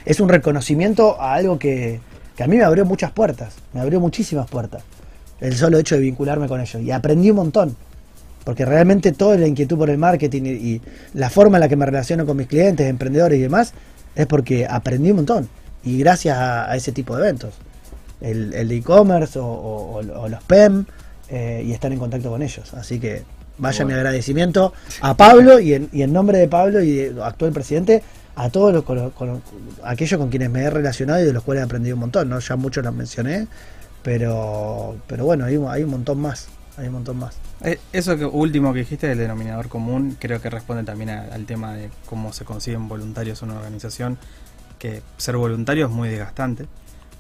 es 0.05 0.21
un 0.21 0.29
reconocimiento 0.29 1.21
a 1.21 1.35
algo 1.35 1.59
que, 1.59 2.01
que 2.37 2.43
a 2.43 2.47
mí 2.47 2.57
me 2.57 2.65
abrió 2.65 2.85
muchas 2.85 3.11
puertas, 3.13 3.55
me 3.73 3.81
abrió 3.81 4.01
muchísimas 4.01 4.49
puertas, 4.49 4.83
el 5.41 5.55
solo 5.57 5.79
hecho 5.79 5.95
de 5.97 6.01
vincularme 6.03 6.49
con 6.49 6.61
ellos. 6.61 6.83
Y 6.83 6.91
aprendí 6.91 7.31
un 7.31 7.37
montón, 7.37 7.77
porque 8.45 8.65
realmente 8.65 9.13
toda 9.13 9.37
la 9.37 9.47
inquietud 9.47 9.77
por 9.79 9.91
el 9.91 9.99
marketing 9.99 10.43
y, 10.45 10.49
y 10.51 10.81
la 11.15 11.31
forma 11.31 11.57
en 11.59 11.61
la 11.61 11.69
que 11.69 11.77
me 11.77 11.87
relaciono 11.87 12.27
con 12.27 12.37
mis 12.37 12.47
clientes, 12.47 12.89
emprendedores 12.89 13.39
y 13.39 13.43
demás, 13.43 13.73
es 14.15 14.27
porque 14.27 14.67
aprendí 14.67 15.11
un 15.11 15.17
montón. 15.17 15.49
Y 15.85 15.99
gracias 15.99 16.37
a, 16.39 16.71
a 16.71 16.77
ese 16.77 16.93
tipo 16.93 17.17
de 17.17 17.23
eventos, 17.23 17.55
el, 18.21 18.71
e-commerce 18.71 19.39
o, 19.39 19.45
o- 19.47 19.97
o- 19.99 20.29
los 20.29 20.43
PEM 20.45 20.85
eh, 21.29 21.63
y 21.67 21.73
estar 21.73 21.91
en 21.93 21.99
contacto 21.99 22.31
con 22.31 22.43
ellos, 22.43 22.73
así 22.75 23.01
que 23.01 23.23
vaya 23.59 23.85
mi 23.85 23.93
agradecimiento 23.93 24.73
a 25.01 25.17
Pablo 25.17 25.59
y 25.61 25.75
en, 25.75 25.89
y 25.93 26.03
en 26.03 26.13
nombre 26.13 26.39
de 26.39 26.47
Pablo 26.49 26.83
y 26.83 26.93
de 26.93 27.23
actual 27.23 27.53
presidente 27.53 28.03
a 28.37 28.51
todos 28.51 28.73
los, 28.73 28.85
con, 28.85 28.97
los- 28.97 29.13
con 29.13 29.29
los- 29.29 29.41
aquellos 29.85 30.19
con 30.19 30.31
quienes 30.31 30.51
me 30.51 30.63
he 30.63 30.71
relacionado 30.71 31.21
y 31.21 31.25
de 31.25 31.33
los 31.33 31.43
cuales 31.43 31.63
he 31.63 31.65
aprendido 31.65 31.97
un 31.97 32.01
montón, 32.01 32.29
¿no? 32.29 32.39
Ya 32.39 32.57
muchos 32.57 32.85
los 32.85 32.95
mencioné, 32.95 33.47
pero 34.03 34.97
pero 35.07 35.25
bueno, 35.25 35.45
hay, 35.45 35.57
hay 35.69 35.83
un 35.85 35.91
montón 35.91 36.21
más, 36.21 36.49
hay 36.77 36.87
un 36.89 36.95
montón 36.95 37.19
más. 37.19 37.35
Eh, 37.63 37.79
Eso 37.93 38.17
que 38.17 38.25
último 38.25 38.73
que 38.73 38.81
dijiste 38.81 39.07
del 39.07 39.19
denominador 39.19 39.69
común, 39.69 40.17
creo 40.19 40.41
que 40.41 40.51
responde 40.51 40.85
también 40.85 41.11
al 41.11 41.45
tema 41.47 41.75
de 41.75 41.91
cómo 42.07 42.33
se 42.33 42.45
consiguen 42.45 42.89
voluntarios 42.89 43.43
en 43.43 43.51
una 43.51 43.59
organización, 43.61 44.19
que 44.79 45.03
ser 45.17 45.37
voluntario 45.37 45.87
es 45.87 45.93
muy 45.93 46.09
desgastante. 46.09 46.67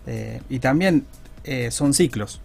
Eh, 0.06 0.40
y 0.48 0.58
también 0.58 1.06
eh, 1.44 1.70
son 1.70 1.94
ciclos. 1.94 2.40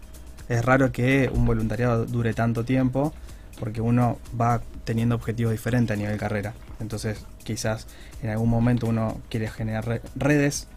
Es 0.48 0.64
raro 0.64 0.92
que 0.92 1.28
un 1.34 1.44
voluntariado 1.44 2.06
dure 2.06 2.32
tanto 2.34 2.64
tiempo, 2.64 3.12
porque 3.58 3.80
uno 3.80 4.18
va 4.40 4.60
teniendo 4.84 5.16
objetivos 5.16 5.52
diferentes 5.52 5.94
a 5.94 5.98
nivel 5.98 6.16
carrera. 6.18 6.54
Entonces, 6.80 7.24
quizás 7.44 7.86
en 8.22 8.30
algún 8.30 8.48
momento 8.48 8.86
uno 8.86 9.20
quiere 9.28 9.48
generar 9.48 9.86
re- 9.86 10.02
redes, 10.16 10.68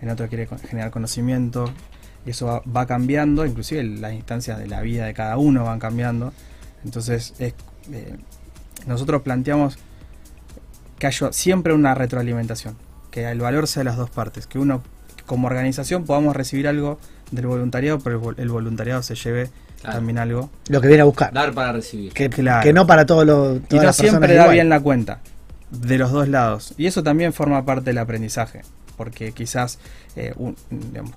en 0.00 0.10
otro 0.10 0.28
quiere 0.28 0.46
generar 0.68 0.90
conocimiento, 0.90 1.70
y 2.26 2.30
eso 2.30 2.46
va, 2.46 2.62
va 2.70 2.86
cambiando, 2.86 3.46
inclusive 3.46 3.82
las 3.84 4.12
instancias 4.12 4.58
de 4.58 4.66
la 4.66 4.80
vida 4.80 5.06
de 5.06 5.14
cada 5.14 5.36
uno 5.38 5.64
van 5.64 5.78
cambiando. 5.78 6.32
Entonces, 6.84 7.34
es, 7.38 7.54
eh, 7.92 8.16
nosotros 8.86 9.22
planteamos 9.22 9.78
que 10.98 11.06
haya 11.06 11.32
siempre 11.32 11.72
una 11.72 11.94
retroalimentación, 11.94 12.76
que 13.10 13.30
el 13.30 13.40
valor 13.40 13.66
sea 13.66 13.80
de 13.80 13.84
las 13.84 13.96
dos 13.96 14.10
partes, 14.10 14.46
que 14.46 14.58
uno 14.58 14.82
como 15.26 15.46
organización 15.46 16.04
podamos 16.04 16.34
recibir 16.36 16.68
algo 16.68 16.98
del 17.30 17.46
voluntariado, 17.46 18.00
pero 18.00 18.16
el, 18.16 18.22
vol- 18.22 18.34
el 18.38 18.48
voluntariado 18.48 19.02
se 19.02 19.14
lleve 19.14 19.50
Claro. 19.80 19.96
también 19.96 20.18
algo. 20.18 20.50
Lo 20.68 20.82
que 20.82 20.88
viene 20.88 21.00
a 21.00 21.04
buscar. 21.06 21.32
Dar 21.32 21.54
para 21.54 21.72
recibir. 21.72 22.12
Que, 22.12 22.28
Claro. 22.28 22.62
que 22.62 22.74
no 22.74 22.86
para 22.86 23.06
todos 23.06 23.24
los 23.24 23.60
Y 23.70 23.76
no 23.76 23.92
siempre 23.94 24.34
da 24.34 24.42
igual. 24.42 24.52
bien 24.52 24.68
la 24.68 24.78
cuenta 24.80 25.20
de 25.70 25.98
los 25.98 26.10
dos 26.12 26.28
lados. 26.28 26.74
Y 26.76 26.86
eso 26.86 27.02
también 27.02 27.32
forma 27.32 27.64
parte 27.64 27.86
del 27.90 27.98
aprendizaje. 27.98 28.62
Porque 28.96 29.32
quizás 29.32 29.78
eh, 30.16 30.34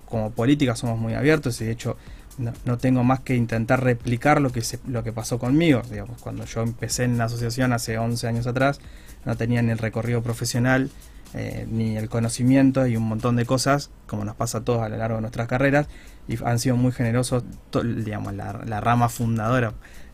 como 0.05 0.31
política 0.31 0.75
somos 0.75 0.97
muy 0.97 1.13
abiertos 1.13 1.59
y 1.61 1.65
de 1.65 1.71
hecho 1.71 1.97
no, 2.37 2.77
tengo 2.77 3.03
más 3.03 3.19
que 3.19 3.35
intentar 3.35 3.83
replicar 3.83 4.41
lo 4.41 4.51
que, 4.51 4.61
se- 4.61 4.79
lo 4.87 5.03
que 5.03 5.11
pasó 5.11 5.37
conmigo. 5.37 5.81
Digamos, 5.89 6.19
cuando 6.21 6.45
yo 6.45 6.61
empecé 6.61 7.03
en 7.03 7.17
la 7.17 7.25
asociación 7.25 7.73
hace 7.73 7.97
11 7.97 8.27
años 8.27 8.47
atrás, 8.47 8.79
no 9.25 9.35
tenía 9.37 9.61
ni 9.61 9.71
el 9.71 9.77
recorrido 9.77 10.21
profesional, 10.23 10.89
eh, 11.35 11.67
ni 11.69 11.97
el 11.97 12.09
conocimiento 12.09 12.87
y 12.87 12.95
un 12.97 13.03
montón 13.03 13.35
de 13.35 13.45
cosas, 13.45 13.89
como 14.07 14.25
nos 14.25 14.35
pasa 14.35 14.59
a 14.59 14.61
todos 14.61 14.81
a 14.81 14.89
lo 14.89 14.97
largo 14.97 15.15
de 15.17 15.21
nuestras 15.21 15.47
carreras, 15.47 15.87
y 16.27 16.41
han 16.43 16.57
sido 16.59 16.75
muy 16.75 16.91
generosos, 16.91 17.43
digamos, 17.83 18.33
la, 18.33 18.61
la 18.65 18.81
rama 18.81 19.09
fundadora 19.09 19.73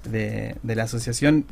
de, 0.10 0.56
de 0.64 0.76
la 0.76 0.84
asociación 0.84 1.46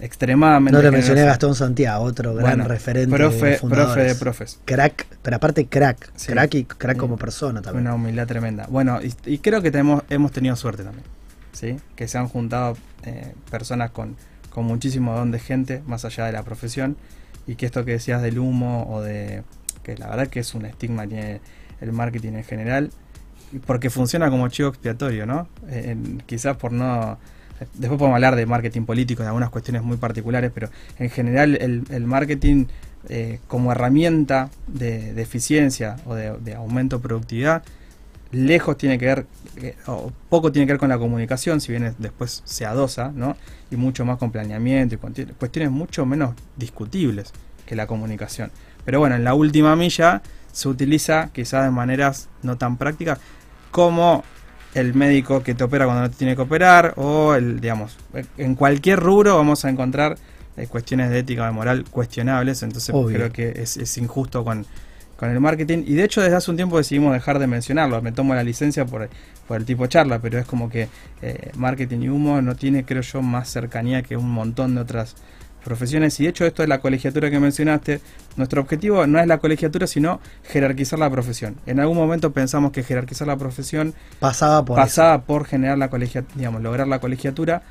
extremadamente 0.00 0.76
No 0.76 0.82
lo 0.82 0.92
mencioné 0.92 1.22
a. 1.22 1.26
Gastón 1.26 1.54
Santiago, 1.54 2.04
otro 2.04 2.34
gran 2.34 2.64
referente. 2.64 3.14
profe- 3.16 3.50
de 3.50 3.56
fundadores. 3.58 3.94
profe 3.94 4.02
de 4.08 4.14
profes. 4.14 4.60
Crack, 4.64 5.06
pero 5.22 5.36
aparte 5.36 5.66
crack. 5.66 6.12
Sí. 6.16 6.32
Crack 6.32 6.54
y 6.54 6.64
crack 6.64 6.96
como 6.96 7.16
persona 7.16 7.62
también. 7.62 7.86
Una 7.86 7.94
humildad 7.94 8.26
tremenda. 8.26 8.66
Bueno, 8.68 9.00
y, 9.02 9.14
y 9.24 9.38
creo 9.38 9.62
que 9.62 9.70
tenemos, 9.70 10.02
hemos 10.10 10.32
tenido 10.32 10.56
suerte 10.56 10.82
también. 10.84 11.04
¿sí? 11.52 11.76
Que 11.94 12.06
se 12.08 12.18
han 12.18 12.28
juntado 12.28 12.76
eh, 13.04 13.32
personas 13.50 13.90
con, 13.90 14.16
con 14.50 14.64
muchísimo 14.66 15.14
don 15.16 15.30
de 15.30 15.38
gente, 15.38 15.82
más 15.86 16.04
allá 16.04 16.26
de 16.26 16.32
la 16.32 16.42
profesión. 16.42 16.96
Y 17.46 17.54
que 17.54 17.66
esto 17.66 17.84
que 17.84 17.92
decías 17.92 18.22
del 18.22 18.38
humo 18.38 18.86
o 18.90 19.00
de. 19.02 19.42
que 19.82 19.96
la 19.96 20.08
verdad 20.08 20.26
que 20.28 20.40
es 20.40 20.54
un 20.54 20.66
estigma 20.66 21.04
que 21.04 21.08
tiene 21.08 21.40
el 21.80 21.92
marketing 21.92 22.32
en 22.32 22.44
general. 22.44 22.90
Porque 23.64 23.88
funciona 23.90 24.28
como 24.28 24.48
chivo 24.48 24.68
expiatorio, 24.70 25.24
¿no? 25.24 25.48
Eh, 25.68 25.90
en- 25.92 26.22
quizás 26.26 26.56
por 26.56 26.72
no. 26.72 27.18
Después 27.74 27.98
podemos 27.98 28.14
hablar 28.14 28.36
de 28.36 28.46
marketing 28.46 28.82
político, 28.82 29.22
de 29.22 29.28
algunas 29.28 29.50
cuestiones 29.50 29.82
muy 29.82 29.96
particulares, 29.96 30.50
pero 30.54 30.68
en 30.98 31.10
general 31.10 31.56
el, 31.56 32.06
marketing 32.06 32.66
eh, 33.08 33.40
como 33.48 33.72
herramienta 33.72 34.50
de, 34.66 35.20
eficiencia 35.20 35.96
o 36.06 36.14
de, 36.14 36.54
aumento 36.54 36.98
de 36.98 37.02
productividad, 37.02 37.62
lejos 38.32 38.76
tiene 38.76 38.98
que 38.98 39.06
ver, 39.06 39.26
eh, 39.62 39.76
o 39.86 40.12
poco 40.28 40.52
tiene 40.52 40.66
que 40.66 40.72
ver 40.72 40.80
con 40.80 40.88
la 40.88 40.98
comunicación, 40.98 41.60
si 41.60 41.72
bien 41.72 41.84
es- 41.84 41.94
después 41.98 42.42
se 42.44 42.66
adosa, 42.66 43.12
¿no? 43.14 43.36
Y 43.70 43.76
mucho 43.76 44.04
más 44.04 44.18
con 44.18 44.30
planeamiento 44.30 44.94
y 44.96 44.98
cuestiones 44.98 45.70
mucho 45.70 46.04
menos 46.04 46.34
discutibles 46.56 47.32
que 47.64 47.76
la 47.76 47.86
comunicación. 47.86 48.50
Pero 48.84 49.00
bueno, 49.00 49.16
en 49.16 49.24
la 49.24 49.34
última 49.34 49.74
milla 49.76 50.22
se 50.52 50.68
utiliza 50.68 51.30
quizás 51.32 51.64
de 51.64 51.70
maneras 51.70 52.28
no 52.42 52.56
tan 52.56 52.76
prácticas 52.76 53.18
como 53.70 54.24
el 54.76 54.92
médico 54.92 55.42
que 55.42 55.54
te 55.54 55.64
opera 55.64 55.86
cuando 55.86 56.02
no 56.02 56.10
te 56.10 56.16
tiene 56.16 56.36
que 56.36 56.42
operar 56.42 56.92
o 56.96 57.34
el, 57.34 57.60
digamos, 57.60 57.96
en 58.36 58.54
cualquier 58.54 59.00
rubro 59.00 59.34
vamos 59.34 59.64
a 59.64 59.70
encontrar 59.70 60.18
eh, 60.58 60.66
cuestiones 60.66 61.10
de 61.10 61.20
ética 61.20 61.44
o 61.44 61.46
de 61.46 61.52
moral 61.52 61.84
cuestionables, 61.90 62.62
entonces 62.62 62.94
Obvio. 62.94 63.16
creo 63.16 63.32
que 63.32 63.62
es, 63.62 63.78
es 63.78 63.96
injusto 63.96 64.44
con, 64.44 64.66
con 65.16 65.30
el 65.30 65.40
marketing 65.40 65.84
y 65.86 65.94
de 65.94 66.04
hecho 66.04 66.20
desde 66.20 66.36
hace 66.36 66.50
un 66.50 66.58
tiempo 66.58 66.76
decidimos 66.76 67.14
dejar 67.14 67.38
de 67.38 67.46
mencionarlo, 67.46 68.02
me 68.02 68.12
tomo 68.12 68.34
la 68.34 68.44
licencia 68.44 68.84
por, 68.84 69.08
por 69.48 69.56
el 69.56 69.64
tipo 69.64 69.86
charla, 69.86 70.18
pero 70.18 70.38
es 70.38 70.44
como 70.44 70.68
que 70.68 70.88
eh, 71.22 71.52
marketing 71.56 72.00
y 72.00 72.08
humo 72.10 72.42
no 72.42 72.54
tiene 72.54 72.84
creo 72.84 73.00
yo 73.00 73.22
más 73.22 73.48
cercanía 73.48 74.02
que 74.02 74.18
un 74.18 74.30
montón 74.30 74.74
de 74.74 74.82
otras 74.82 75.16
profesiones. 75.66 76.18
Y 76.20 76.22
de 76.22 76.30
hecho 76.30 76.46
esto 76.46 76.62
de 76.62 76.68
la 76.68 76.80
colegiatura 76.80 77.30
que 77.30 77.40
mencionaste, 77.40 78.00
nuestro 78.36 78.62
objetivo 78.62 79.06
no 79.06 79.18
es 79.18 79.26
la 79.26 79.38
colegiatura 79.38 79.86
sino 79.86 80.20
jerarquizar 80.44 80.98
la 80.98 81.10
profesión. 81.10 81.56
En 81.66 81.80
algún 81.80 81.96
momento 81.96 82.32
pensamos 82.32 82.72
que 82.72 82.82
jerarquizar 82.82 83.26
la 83.26 83.36
profesión 83.36 83.92
Pasaba 84.20 84.64
por 84.64 84.76
pasaba 84.76 85.22
por 85.22 85.44
generar 85.44 85.76
la 85.76 85.90
colegia, 85.90 86.24
digamos, 86.36 86.62
lograr 86.62 86.86
la 86.86 87.00
colegiatura, 87.00 87.62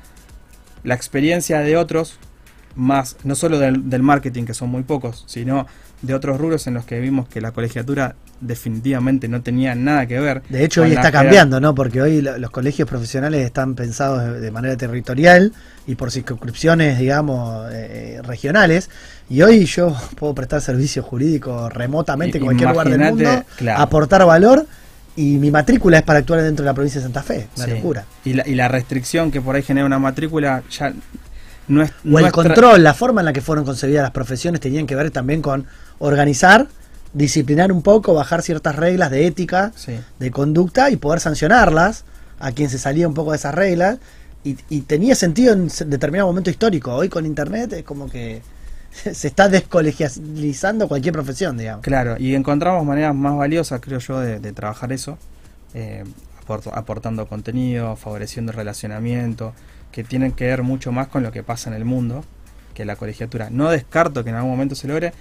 la 0.84 0.94
experiencia 0.94 1.60
de 1.60 1.76
otros, 1.76 2.18
más, 2.74 3.16
no 3.24 3.34
solo 3.34 3.58
del, 3.58 3.88
del 3.88 4.02
marketing, 4.02 4.44
que 4.44 4.54
son 4.54 4.68
muy 4.68 4.82
pocos, 4.82 5.24
sino 5.26 5.66
de 6.06 6.14
otros 6.14 6.38
rubros 6.38 6.66
en 6.66 6.74
los 6.74 6.84
que 6.84 7.00
vimos 7.00 7.28
que 7.28 7.40
la 7.40 7.50
colegiatura 7.52 8.14
definitivamente 8.40 9.28
no 9.28 9.42
tenía 9.42 9.74
nada 9.74 10.06
que 10.06 10.18
ver. 10.20 10.42
De 10.48 10.64
hecho, 10.64 10.82
hoy 10.82 10.92
está 10.92 11.10
cambiando, 11.12 11.60
¿no? 11.60 11.74
Porque 11.74 12.00
hoy 12.02 12.20
lo- 12.22 12.38
los 12.38 12.50
colegios 12.50 12.88
profesionales 12.88 13.44
están 13.44 13.74
pensados 13.74 14.40
de, 14.40 14.50
manera 14.50 14.76
territorial 14.76 15.52
y 15.86 15.94
por 15.94 16.10
circunscripciones, 16.10 16.98
digamos, 16.98 17.66
eh, 17.72 18.20
regionales. 18.24 18.88
Y 19.28 19.42
hoy 19.42 19.64
yo 19.66 19.94
puedo 20.16 20.34
prestar 20.34 20.60
servicio 20.60 21.02
jurídico 21.02 21.68
remotamente 21.68 22.38
en 22.38 22.44
cualquier 22.44 22.70
lugar 22.70 22.88
del 22.88 22.98
mundo, 23.00 23.44
claro. 23.56 23.80
aportar 23.82 24.24
valor 24.26 24.66
y 25.16 25.38
mi 25.38 25.50
matrícula 25.50 25.96
es 25.98 26.02
para 26.04 26.18
actuar 26.18 26.42
dentro 26.42 26.62
de 26.62 26.70
la 26.70 26.74
provincia 26.74 27.00
de 27.00 27.04
Santa 27.04 27.22
Fe. 27.22 27.48
Una 27.56 27.64
Sí. 27.64 27.70
locura. 27.72 28.04
Y 28.24 28.34
la, 28.34 28.46
y 28.46 28.54
la 28.54 28.68
restricción 28.68 29.30
que 29.30 29.40
por 29.40 29.56
ahí 29.56 29.62
genera 29.62 29.86
una 29.86 29.98
matrícula 29.98 30.62
ya 30.70 30.92
O 31.68 32.18
el 32.18 32.32
control, 32.32 32.82
la 32.82 32.94
forma 32.94 33.20
en 33.20 33.24
la 33.26 33.32
que 33.32 33.40
fueron 33.40 33.64
concebidas 33.64 34.02
las 34.02 34.12
profesiones 34.12 34.60
tenían 34.60 34.86
que 34.86 34.94
ver 34.94 35.10
también 35.10 35.42
con 35.42 35.66
organizar, 35.98 36.68
disciplinar 37.12 37.72
un 37.72 37.82
poco, 37.82 38.14
bajar 38.14 38.42
ciertas 38.42 38.76
reglas 38.76 39.10
de 39.10 39.26
ética, 39.26 39.72
Sí. 39.74 39.98
de 40.18 40.30
conducta 40.30 40.90
y 40.90 40.96
poder 40.96 41.20
sancionarlas 41.20 42.04
a 42.38 42.52
quien 42.52 42.68
se 42.70 42.78
salía 42.78 43.08
un 43.08 43.14
poco 43.14 43.30
de 43.32 43.38
esas 43.38 43.54
reglas. 43.54 43.98
Y, 44.44 44.56
y 44.68 44.82
tenía 44.82 45.14
sentido 45.16 45.54
en 45.54 45.68
determinado 45.86 46.28
momento 46.28 46.50
histórico. 46.50 46.94
Hoy 46.94 47.08
con 47.08 47.26
internet 47.26 47.72
es 47.72 47.82
como 47.84 48.08
que 48.08 48.42
se 49.12 49.26
está 49.26 49.48
descolegializando 49.48 50.88
cualquier 50.88 51.12
profesión, 51.14 51.56
digamos. 51.58 51.82
Claro, 51.82 52.16
y 52.18 52.34
encontramos 52.34 52.84
maneras 52.84 53.14
más 53.14 53.36
valiosas, 53.36 53.80
creo 53.80 53.98
yo, 53.98 54.20
de, 54.20 54.38
de 54.40 54.52
trabajar 54.52 54.92
eso, 54.92 55.18
eh, 55.74 56.04
aport- 56.46 56.70
aportando 56.72 57.26
contenido, 57.26 57.96
favoreciendo 57.96 58.52
el 58.52 58.56
relacionamiento, 58.56 59.52
que 59.92 60.04
tienen 60.04 60.32
que 60.32 60.44
ver 60.46 60.62
mucho 60.62 60.92
más 60.92 61.08
con 61.08 61.22
lo 61.22 61.32
que 61.32 61.42
pasa 61.42 61.70
en 61.70 61.76
el 61.76 61.84
mundo 61.84 62.24
que 62.74 62.84
la 62.84 62.96
colegiatura. 62.96 63.48
No 63.50 63.70
descarto 63.70 64.22
que 64.24 64.30
en 64.30 64.36
algún 64.36 64.50
momento 64.50 64.74
se 64.74 64.86
logre. 64.88 65.12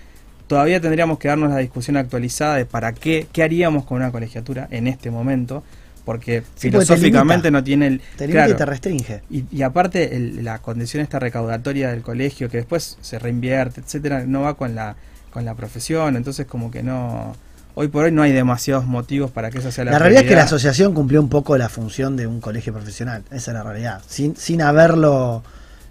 Todavía 0.48 0.80
tendríamos 0.82 1.18
que 1.18 1.28
darnos 1.30 1.50
la 1.50 1.58
discusión 1.58 1.98
actualizada 1.98 2.56
de 2.56 2.66
para 2.66 2.94
qué, 2.94 3.28
qué 3.32 3.42
haríamos 3.44 3.86
con 3.86 3.98
una 3.98 4.12
colegiatura 4.12 4.68
en 4.72 4.88
este 4.88 5.10
momento, 5.10 5.64
porque 6.04 6.42
Sí, 6.56 6.70
filosóficamente 6.70 7.50
no 7.50 7.64
tiene 7.64 7.88
el... 7.88 8.02
Te 8.18 8.28
limita 8.28 8.44
claro, 8.46 8.52
y 8.54 8.58
te 8.58 8.66
restringe. 8.66 9.22
y, 9.30 9.46
y 9.52 9.62
aparte 9.64 10.16
el- 10.16 10.44
la 10.44 10.60
condición 10.60 11.02
esta 11.02 11.18
recaudatoria 11.18 11.90
del 11.90 12.02
colegio 12.04 12.50
que 12.50 12.58
después 12.58 12.98
se 13.02 13.18
reinvierte, 13.18 13.82
etcétera, 13.82 14.26
no 14.28 14.42
va 14.42 14.56
con 14.56 14.76
la 14.76 14.96
con 15.32 15.44
la 15.46 15.54
profesión, 15.56 16.16
entonces 16.16 16.46
como 16.46 16.72
que 16.72 16.82
no 16.84 17.36
hoy 17.76 17.88
por 17.90 18.06
hoy 18.06 18.12
no 18.12 18.24
hay 18.24 18.32
demasiados 18.32 18.86
motivos 18.86 19.30
para 19.32 19.52
que 19.52 19.60
esa 19.60 19.72
sea 19.72 19.86
la 19.86 19.92
La 19.92 20.00
realidad 20.00 20.24
es 20.24 20.30
que 20.30 20.36
la 20.36 20.44
asociación 20.44 20.94
cumplió 20.94 21.22
un 21.22 21.30
poco 21.30 21.58
la 21.58 21.70
función 21.70 22.16
de 22.18 22.26
un 22.28 22.42
colegio 22.42 22.74
profesional. 22.74 23.24
Esa 23.32 23.52
es 23.52 23.56
la 23.56 23.64
realidad. 23.64 24.02
Sin, 24.08 24.36
sin 24.36 24.62
haberlo 24.62 25.44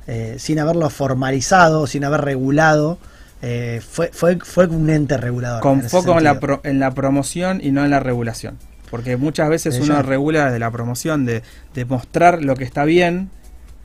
eh, 0.06 0.36
sin 0.38 0.58
haberlo 0.58 0.90
formalizado, 0.90 1.86
sin 1.86 2.04
haber 2.04 2.20
regulado, 2.22 2.98
eh, 3.40 3.80
fue, 3.88 4.10
fue, 4.12 4.36
fue 4.42 4.66
un 4.66 4.90
ente 4.90 5.16
regulador. 5.16 5.60
con 5.62 5.80
en 5.80 5.88
foco 5.88 6.18
en 6.18 6.24
la, 6.24 6.40
pro- 6.40 6.60
en 6.64 6.78
la 6.80 6.90
promoción 6.92 7.60
y 7.62 7.70
no 7.70 7.84
en 7.84 7.90
la 7.90 8.00
regulación. 8.00 8.58
Porque 8.90 9.16
muchas 9.16 9.48
veces 9.48 9.76
Eh, 9.76 9.80
uno 9.82 9.94
ya. 9.96 10.02
regula 10.02 10.44
desde 10.46 10.58
la 10.58 10.70
promoción, 10.70 11.24
de, 11.24 11.42
de 11.74 11.84
mostrar 11.86 12.42
lo 12.44 12.54
que 12.54 12.64
está 12.64 12.84
bien, 12.84 13.30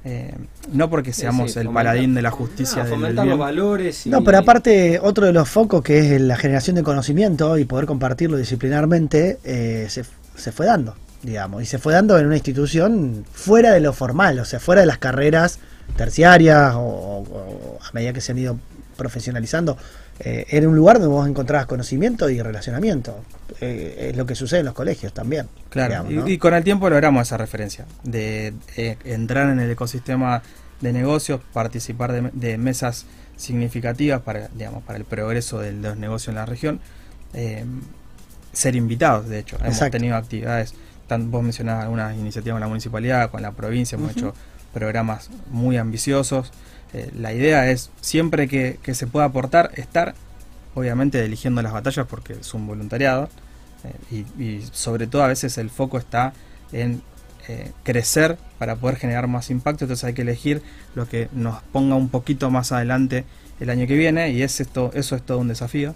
eh, 0.05 0.33
no 0.71 0.89
porque 0.89 1.11
Sí, 1.13 1.21
seamos 1.21 1.51
sí, 1.51 1.59
el 1.59 1.69
paladín 1.69 2.13
de 2.15 2.21
la 2.21 2.31
justicia 2.31 2.83
del 2.83 2.93
fomentar 2.93 3.27
los 3.27 3.37
valores 3.39 4.05
y, 4.05 4.09
No, 4.09 4.23
pero 4.23 4.37
aparte, 4.37 4.99
otro 5.01 5.25
de 5.25 5.33
los 5.33 5.49
focos 5.49 5.81
que 5.83 6.15
es 6.15 6.21
la 6.21 6.37
generación 6.37 6.75
de 6.77 6.83
conocimiento 6.83 7.57
y 7.57 7.65
poder 7.65 7.85
compartirlo 7.85 8.37
disciplinarmente, 8.37 9.39
eh, 9.43 9.87
se, 9.89 10.05
se 10.35 10.51
fue 10.51 10.65
dando, 10.65 10.95
digamos, 11.23 11.61
y 11.63 11.65
se 11.65 11.79
fue 11.79 11.93
dando 11.93 12.17
en 12.17 12.25
una 12.27 12.35
institución 12.35 13.25
fuera 13.33 13.71
de 13.73 13.81
lo 13.81 13.91
formal, 13.93 14.39
o 14.39 14.45
sea, 14.45 14.59
fuera 14.59 14.81
de 14.81 14.87
las 14.87 14.99
carreras 14.99 15.59
terciarias 15.97 16.75
o, 16.75 16.79
o- 16.79 17.23
o 17.23 17.79
a 17.83 17.91
medida 17.93 18.13
que 18.13 18.21
se 18.21 18.31
han 18.31 18.37
ido 18.37 18.57
profesionalizando. 18.99 19.77
eh, 20.19 20.45
era 20.49 20.67
un 20.67 20.75
lugar 20.75 20.97
donde 20.99 21.07
vos 21.07 21.27
encontrabas 21.27 21.65
conocimiento 21.65 22.29
y 22.29 22.41
relacionamiento. 22.41 23.23
Eh, 23.61 24.09
es 24.11 24.17
lo 24.17 24.25
que 24.25 24.35
sucede 24.35 24.59
en 24.59 24.65
los 24.65 24.75
colegios 24.75 25.13
también. 25.13 25.47
Claro, 25.69 25.89
digamos, 25.89 26.11
y- 26.11 26.15
¿no? 26.17 26.27
y, 26.27 26.37
con 26.37 26.53
el 26.53 26.63
tiempo 26.63 26.89
logramos 26.89 27.21
esa 27.27 27.37
referencia, 27.37 27.85
de 28.03 28.53
eh, 28.75 28.97
entrar 29.05 29.49
en 29.49 29.59
el 29.59 29.71
ecosistema 29.71 30.43
de 30.81 30.91
negocios, 30.93 31.39
participar 31.53 32.11
de, 32.11 32.29
de 32.33 32.57
mesas 32.57 33.05
significativas 33.37 34.21
para, 34.21 34.49
digamos, 34.49 34.83
para 34.83 34.97
el 34.99 35.05
progreso 35.05 35.59
de 35.59 35.71
los 35.71 35.95
negocios 35.97 36.29
en 36.29 36.35
la 36.35 36.45
región, 36.45 36.79
eh, 37.33 37.63
ser 38.51 38.75
invitados, 38.75 39.29
de 39.29 39.39
hecho. 39.39 39.55
Hemos 39.57 39.69
Exacto. 39.75 39.97
tenido 39.97 40.15
actividades, 40.17 40.73
tan, 41.07 41.31
vos 41.31 41.41
mencionabas 41.43 41.83
algunas 41.85 42.15
iniciativas 42.17 42.55
con 42.55 42.61
la 42.61 42.67
municipalidad, 42.67 43.31
con 43.31 43.41
la 43.41 43.51
provincia, 43.53 43.95
hemos 43.97 44.11
hecho 44.11 44.33
programas 44.73 45.29
muy 45.49 45.77
ambiciosos. 45.77 46.51
Eh, 46.93 47.11
la 47.17 47.33
idea 47.33 47.69
es, 47.69 47.91
siempre 48.01 48.47
que, 48.47 48.79
se 48.93 49.07
pueda 49.07 49.25
aportar, 49.25 49.71
estar, 49.75 50.15
obviamente 50.75 51.23
eligiendo 51.23 51.61
las 51.61 51.73
batallas 51.73 52.07
porque 52.07 52.33
es 52.33 52.53
un 52.53 52.67
voluntariado, 52.67 53.29
eh, 53.83 54.25
y, 54.37 54.43
y 54.43 54.69
sobre 54.71 55.07
todo 55.07 55.23
a 55.23 55.27
veces 55.27 55.57
el 55.57 55.69
foco 55.69 55.97
está 55.97 56.33
en 56.71 57.01
eh, 57.49 57.71
crecer 57.81 58.37
para 58.59 58.75
poder 58.75 58.97
generar 58.97 59.27
más 59.27 59.49
impacto, 59.49 59.85
entonces 59.85 60.03
hay 60.03 60.13
que 60.13 60.21
elegir 60.21 60.61
lo 60.93 61.07
que 61.07 61.29
nos 61.33 61.63
ponga 61.63 61.95
un 61.95 62.09
poquito 62.09 62.51
más 62.51 62.71
adelante 62.71 63.25
el 63.59 63.71
año 63.71 63.87
que 63.87 63.95
viene 63.95 64.29
y 64.29 64.43
es 64.43 64.59
esto, 64.59 64.91
eso 64.93 65.15
es 65.15 65.23
todo 65.23 65.39
un 65.39 65.47
desafío. 65.47 65.95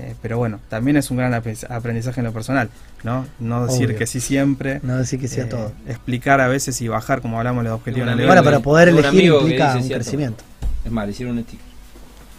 Eh, 0.00 0.14
pero 0.22 0.38
bueno, 0.38 0.60
también 0.68 0.96
es 0.96 1.10
un 1.10 1.16
gran 1.16 1.32
aprendiz- 1.32 1.68
aprendizaje 1.68 2.20
en 2.20 2.26
lo 2.26 2.32
personal, 2.32 2.70
¿no? 3.02 3.26
No 3.40 3.66
decir 3.66 3.86
Obvio. 3.88 3.98
que 3.98 4.06
sí 4.06 4.20
siempre, 4.20 4.78
No 4.84 4.96
decir 4.96 5.18
que 5.18 5.26
sea 5.26 5.44
eh, 5.44 5.48
todo. 5.48 5.72
explicar 5.88 6.40
a 6.40 6.46
veces 6.48 6.80
y 6.80 6.86
bajar, 6.88 7.20
como 7.20 7.38
hablamos 7.38 7.64
de 7.64 7.70
los 7.70 7.78
objetivos 7.80 8.06
Bueno, 8.06 8.22
nivel. 8.22 8.44
pero 8.44 8.60
poder 8.62 8.88
elegir 8.90 9.06
amigo 9.08 9.38
que 9.38 9.44
implica 9.44 9.74
un 9.76 9.82
cierto. 9.82 9.94
crecimiento. 10.04 10.44
Es 10.84 10.92
más, 10.92 11.04
le 11.06 11.10
hicieron 11.12 11.36
un 11.36 11.42
sticker. 11.44 11.66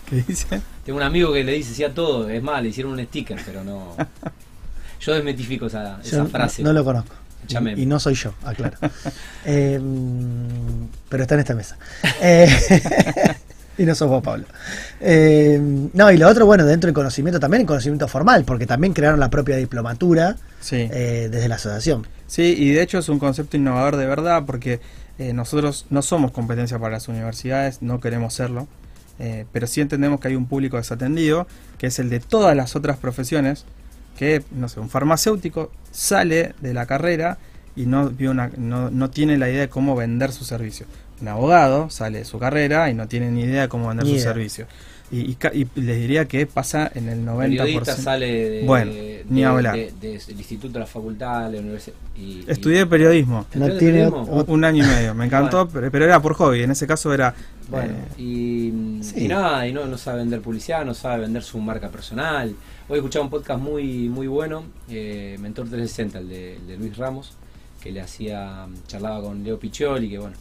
¿Qué 0.10 0.24
dice? 0.28 0.62
Tengo 0.86 0.98
un 0.98 1.04
amigo 1.04 1.34
que 1.34 1.44
le 1.44 1.52
dice 1.52 1.74
sí 1.76 1.84
a 1.84 1.94
todo, 1.94 2.30
es 2.30 2.42
más, 2.42 2.64
le 2.64 2.70
hicieron 2.70 2.94
un 2.94 3.06
sticker, 3.06 3.38
pero 3.46 3.64
no. 3.64 3.96
Yo 5.02 5.14
desmitifico 5.14 5.66
esa, 5.68 6.00
esa 6.02 6.12
Yo 6.18 6.24
no- 6.24 6.30
frase. 6.30 6.64
no 6.64 6.72
lo 6.74 6.84
conozco. 6.86 7.14
Y 7.78 7.86
no 7.88 8.00
soy 8.00 8.14
yo, 8.14 8.34
aclaro. 8.44 8.78
Eh, 9.46 9.80
pero 11.10 11.24
está 11.24 11.34
en 11.36 11.40
esta 11.40 11.56
mesa. 11.56 11.78
Eh, 12.22 12.48
y 13.80 13.86
no 13.86 13.96
sos 13.96 14.10
vos, 14.10 14.22
Pablo. 14.22 14.46
Eh, 15.02 15.60
no, 15.94 16.12
y 16.12 16.18
lo 16.18 16.28
otro, 16.28 16.46
bueno, 16.46 16.66
dentro 16.66 16.88
del 16.88 16.94
conocimiento 16.94 17.40
también, 17.40 17.62
el 17.62 17.68
conocimiento 17.68 18.08
formal, 18.08 18.44
porque 18.46 18.68
también 18.68 18.94
crearon 18.94 19.20
la 19.20 19.30
propia 19.32 19.56
diplomatura 19.56 20.36
Sí. 20.60 20.88
eh, 20.92 21.30
desde 21.32 21.48
la 21.48 21.56
asociación. 21.56 22.06
Sí, 22.28 22.54
y 22.58 22.72
de 22.74 22.82
hecho 22.84 23.00
es 23.00 23.10
un 23.10 23.18
concepto 23.18 23.58
innovador 23.58 23.96
de 23.98 24.06
verdad 24.06 24.44
porque 24.46 24.80
Eh, 25.22 25.34
nosotros 25.34 25.86
no 25.90 26.02
somos 26.02 26.32
competencia 26.32 26.80
para 26.80 26.92
las 26.94 27.10
universidades, 27.10 27.82
no 27.82 28.00
queremos 28.00 28.34
serlo, 28.34 28.70
pero 29.52 29.68
sí 29.68 29.82
entendemos 29.82 30.22
que 30.22 30.30
hay 30.30 30.36
un 30.38 30.46
público 30.46 30.78
desatendido, 30.78 31.46
que 31.78 31.88
es 31.88 32.00
el 32.00 32.10
de 32.10 32.22
todas 32.22 32.56
las 32.56 32.78
otras 32.78 32.96
profesiones, 32.96 33.66
que, 34.18 34.44
no 34.52 34.70
sé, 34.70 34.80
un 34.80 34.90
farmacéutico 34.90 35.72
sale 35.92 36.54
de 36.62 36.74
la 36.74 36.86
carrera 36.86 37.38
y 37.76 37.86
no, 37.86 38.14
no 38.58 39.10
tiene 39.10 39.38
la 39.38 39.50
idea 39.50 39.60
de 39.60 39.68
cómo 39.68 39.94
vender 39.94 40.32
su 40.32 40.46
servicio. 40.46 40.86
Un 41.22 41.28
abogado 41.28 41.90
sale 41.90 42.20
de 42.20 42.26
su 42.26 42.40
carrera 42.40 42.90
y 42.90 42.94
no 42.94 43.08
tiene 43.08 43.30
ni 43.32 43.42
idea 43.44 43.64
de 43.64 43.68
cómo 43.70 43.88
vender 43.90 44.06
Ni 44.06 44.12
su 44.12 44.16
idea. 44.18 44.24
servicio. 44.34 44.68
Y, 45.12 45.22
y 45.22 45.36
ca- 45.36 45.52
y 45.54 45.68
les 45.76 45.98
diría 45.98 46.26
que 46.26 46.46
pasa 46.46 46.92
en 46.94 47.10
el 47.10 47.26
90%. 47.26 47.38
periodista 47.64 47.96
sale 47.96 48.50
de, 48.50 48.64
Bueno, 48.64 48.92
de- 48.94 49.26
ni 49.28 49.40
de- 49.42 49.46
hablar. 49.48 49.76
de- 49.76 49.92
de- 50.00 50.20
del 50.20 50.38
instituto 50.38 50.74
de 50.74 50.80
la 50.82 50.86
facultad, 50.86 51.48
de 51.50 51.58
la 51.58 51.62
universidad. 51.64 51.96
Y, 52.16 52.22
y- 52.22 52.46
Estudié 52.48 52.86
periodismo. 52.86 53.38
No 53.56 53.66
¿Estudiaste 53.66 53.80
tiene 53.80 53.94
periodismo? 54.12 54.28
ot- 54.38 54.46
Un 54.50 54.64
año 54.66 54.84
y 54.84 54.88
medio, 54.88 55.16
me 55.16 55.26
encantó, 55.26 55.68
pero, 55.68 55.90
pero 55.90 56.06
era 56.06 56.22
por 56.22 56.36
hobby, 56.36 56.62
en 56.62 56.72
ese 56.72 56.86
caso 56.86 57.12
era... 57.14 57.34
Bueno, 57.70 57.94
eh, 58.18 58.22
y, 58.22 59.04
sí. 59.04 59.26
y 59.26 59.28
nada, 59.28 59.68
y 59.68 59.74
no, 59.74 59.86
no 59.88 59.98
sabe 59.98 60.20
vender 60.20 60.42
publicidad, 60.42 60.86
no 60.86 60.94
sabe 60.94 61.22
vender 61.22 61.42
su 61.44 61.58
marca 61.60 61.90
personal. 61.90 62.50
Hoy 62.88 62.96
he 62.96 62.98
escuchado 62.98 63.24
un 63.26 63.32
podcast 63.32 63.60
muy 63.62 64.10
muy 64.10 64.28
bueno, 64.28 64.64
eh, 64.90 65.38
Mentor 65.40 65.66
360, 65.70 66.20
el 66.20 66.30
de, 66.30 66.56
el 66.56 66.68
de 66.68 66.78
Luis 66.78 66.96
Ramos, 66.98 67.34
que 67.82 67.92
le 67.92 68.02
hacía, 68.02 68.68
charlaba 68.88 69.22
con 69.22 69.44
Leo 69.44 69.58
Piccioli, 69.60 70.08
que 70.10 70.18
bueno, 70.20 70.36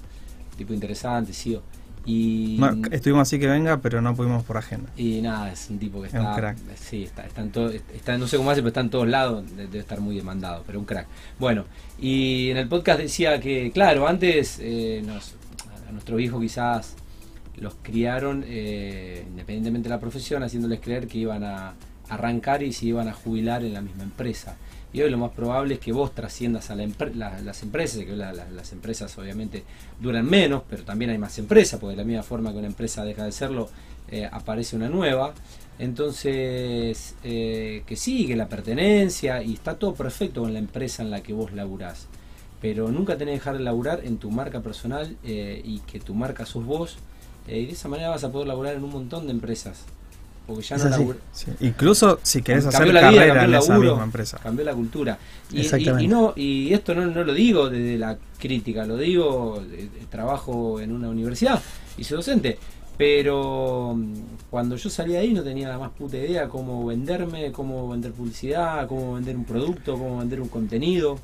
tipo 0.59 0.75
interesante, 0.75 1.33
sí. 1.33 1.59
Y, 2.05 2.57
no, 2.59 2.71
estuvimos 2.91 3.23
así 3.23 3.39
que 3.39 3.47
venga, 3.47 3.79
pero 3.83 4.01
no 4.01 4.15
pudimos 4.15 4.43
por 4.45 4.57
agenda. 4.57 4.91
y 4.97 5.21
nada, 5.21 5.53
es 5.53 5.69
un 5.69 5.79
tipo 5.79 6.01
que 6.01 6.09
Es 6.09 6.15
un 6.15 6.21
está, 6.21 6.35
crack. 6.37 6.57
sí, 6.77 7.03
está, 7.05 7.27
está 7.27 7.43
en 7.43 7.51
todo, 7.51 7.71
está, 7.71 8.17
no 8.17 8.27
sé 8.27 8.37
cómo 8.39 8.51
hace, 8.51 8.61
pero 8.63 8.69
está 8.69 8.81
en 8.81 8.89
todos 8.91 9.09
lados, 9.09 9.45
de- 9.57 9.67
debe 9.67 9.79
estar 9.81 10.01
muy 10.01 10.17
demandado, 10.17 10.63
pero 10.67 10.79
un 10.79 10.87
crack. 10.87 11.07
Bueno, 11.39 11.65
y 11.99 12.49
en 12.51 12.57
el 12.57 12.67
podcast 12.69 13.01
decía 13.01 13.39
que, 13.41 13.71
claro, 13.73 14.09
antes 14.09 14.59
eh, 14.61 15.03
nos- 15.07 15.35
a 15.89 15.93
nuestros 15.93 16.19
hijos 16.21 16.41
quizás 16.41 16.95
los 17.57 17.75
criaron 17.83 18.43
eh, 18.47 19.25
independientemente 19.29 19.89
de 19.91 19.95
la 19.95 20.01
profesión, 20.01 20.43
haciéndoles 20.43 20.81
creer 20.81 21.09
que 21.09 21.19
iban 21.19 21.45
a 21.45 21.75
arrancar 22.09 22.63
y 22.63 22.73
se 22.73 22.87
iban 22.87 23.09
a 23.09 23.13
jubilar 23.13 23.63
en 23.65 23.75
la 23.75 23.83
misma 23.83 24.05
empresa. 24.05 24.57
Y 24.93 25.03
hoy 25.03 25.11
lo 25.11 25.19
más 25.19 25.33
probable 25.33 25.75
es 25.75 25.81
que 25.81 25.93
vos 25.93 26.15
trasciendas 26.15 26.71
a 26.71 26.75
la 26.77 26.87
la- 27.15 27.41
las 27.43 27.63
empresas, 27.63 28.05
que 28.05 28.17
la- 28.17 28.33
la- 28.33 28.49
las 28.51 28.73
empresas 28.73 29.17
obviamente 29.19 29.65
duran 30.01 30.25
menos, 30.25 30.63
pero 30.69 30.83
también 30.85 31.11
hay 31.11 31.19
más 31.19 31.39
empresas, 31.39 31.79
porque 31.79 31.93
de 31.97 32.03
la 32.03 32.07
misma 32.07 32.23
forma 32.23 32.53
que 32.53 32.59
una 32.59 32.69
empresa 32.69 33.05
deja 33.05 33.25
de 33.25 33.33
serlo, 33.33 33.69
eh, 34.11 34.29
aparece 34.33 34.77
una 34.77 34.89
nueva. 34.89 35.35
Entonces, 35.79 37.15
eh, 37.23 37.83
que 37.87 37.97
sí, 37.97 38.27
que 38.27 38.35
la 38.37 38.49
pertenencia, 38.49 39.43
y 39.43 39.53
está 39.55 39.79
todo 39.79 39.95
perfecto 39.95 40.41
con 40.43 40.53
la 40.53 40.59
empresa 40.59 41.03
en 41.03 41.11
la 41.11 41.23
que 41.23 41.33
vos 41.35 41.53
laburás. 41.53 42.07
Pero 42.63 42.91
nunca 42.91 43.17
tenés 43.19 43.33
que 43.35 43.39
dejar 43.41 43.59
de 43.59 43.65
laburar 43.65 44.01
en 44.05 44.17
tu 44.19 44.31
marca 44.31 44.61
personal 44.63 45.17
eh, 45.23 45.61
y 45.65 45.81
que 45.81 46.01
tu 46.01 46.15
marca 46.15 46.47
sos 46.47 46.65
vos. 46.65 46.97
y 47.47 47.67
de 47.67 47.73
esa 47.73 47.89
manera 47.89 48.11
vas 48.11 48.25
a 48.25 48.31
poder 48.33 48.47
laburar 48.49 48.75
en 48.77 48.85
un 48.85 48.91
montón 48.91 49.27
de 49.27 49.33
empresas. 49.33 49.85
Porque 50.49 50.63
ya 50.63 50.77
Es 50.77 50.85
no 50.85 50.91
labur- 50.91 51.17
Sí, 51.31 51.47
Incluso 51.61 52.19
si 52.23 52.41
querés 52.43 52.65
hacer 52.67 52.93
la 52.93 53.03
carrera 53.03 53.45
en 53.45 53.55
esa 53.55 53.79
misma 53.79 54.03
empresa. 54.03 54.39
Cambió 54.43 54.65
la 54.65 54.73
cultura. 54.75 55.19
Y, 55.53 55.61
Exactamente. 55.61 56.03
y- 56.03 56.07
y 56.07 56.09
no, 56.09 56.33
y 56.35 56.73
esto 56.73 56.95
no, 56.95 57.07
no 57.07 57.23
lo 57.23 57.35
digo 57.35 57.69
desde 57.69 57.99
la 57.99 58.17
crítica, 58.41 58.85
lo 58.87 58.97
digo, 58.97 59.63
eh, 59.71 59.89
trabajo 60.11 60.81
en 60.81 60.93
una 60.93 61.11
universidad 61.11 61.61
y 61.99 62.03
soy 62.05 62.17
docente. 62.17 62.59
Pero 62.97 63.95
mm, 63.97 64.15
cuando 64.51 64.75
yo 64.77 64.91
salí 64.91 65.13
de 65.13 65.19
ahí 65.19 65.33
no 65.33 65.43
tenía 65.43 65.69
la 65.69 65.79
más 65.79 65.91
puta 65.91 66.17
idea 66.17 66.49
cómo 66.49 66.85
venderme, 66.87 67.53
cómo 67.53 67.89
vender 67.89 68.13
publicidad, 68.13 68.89
cómo 68.89 69.15
vender 69.15 69.37
un 69.37 69.45
producto, 69.45 69.93
cómo 69.99 70.19
vender 70.19 70.41
un 70.41 70.49
contenido, 70.49 71.19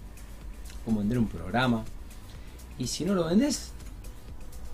cómo 0.84 1.00
vender 1.00 1.18
un 1.18 1.26
programa. 1.28 1.82
Y 2.78 2.86
si 2.86 3.04
no 3.04 3.14
lo 3.14 3.24
vendés, 3.24 3.72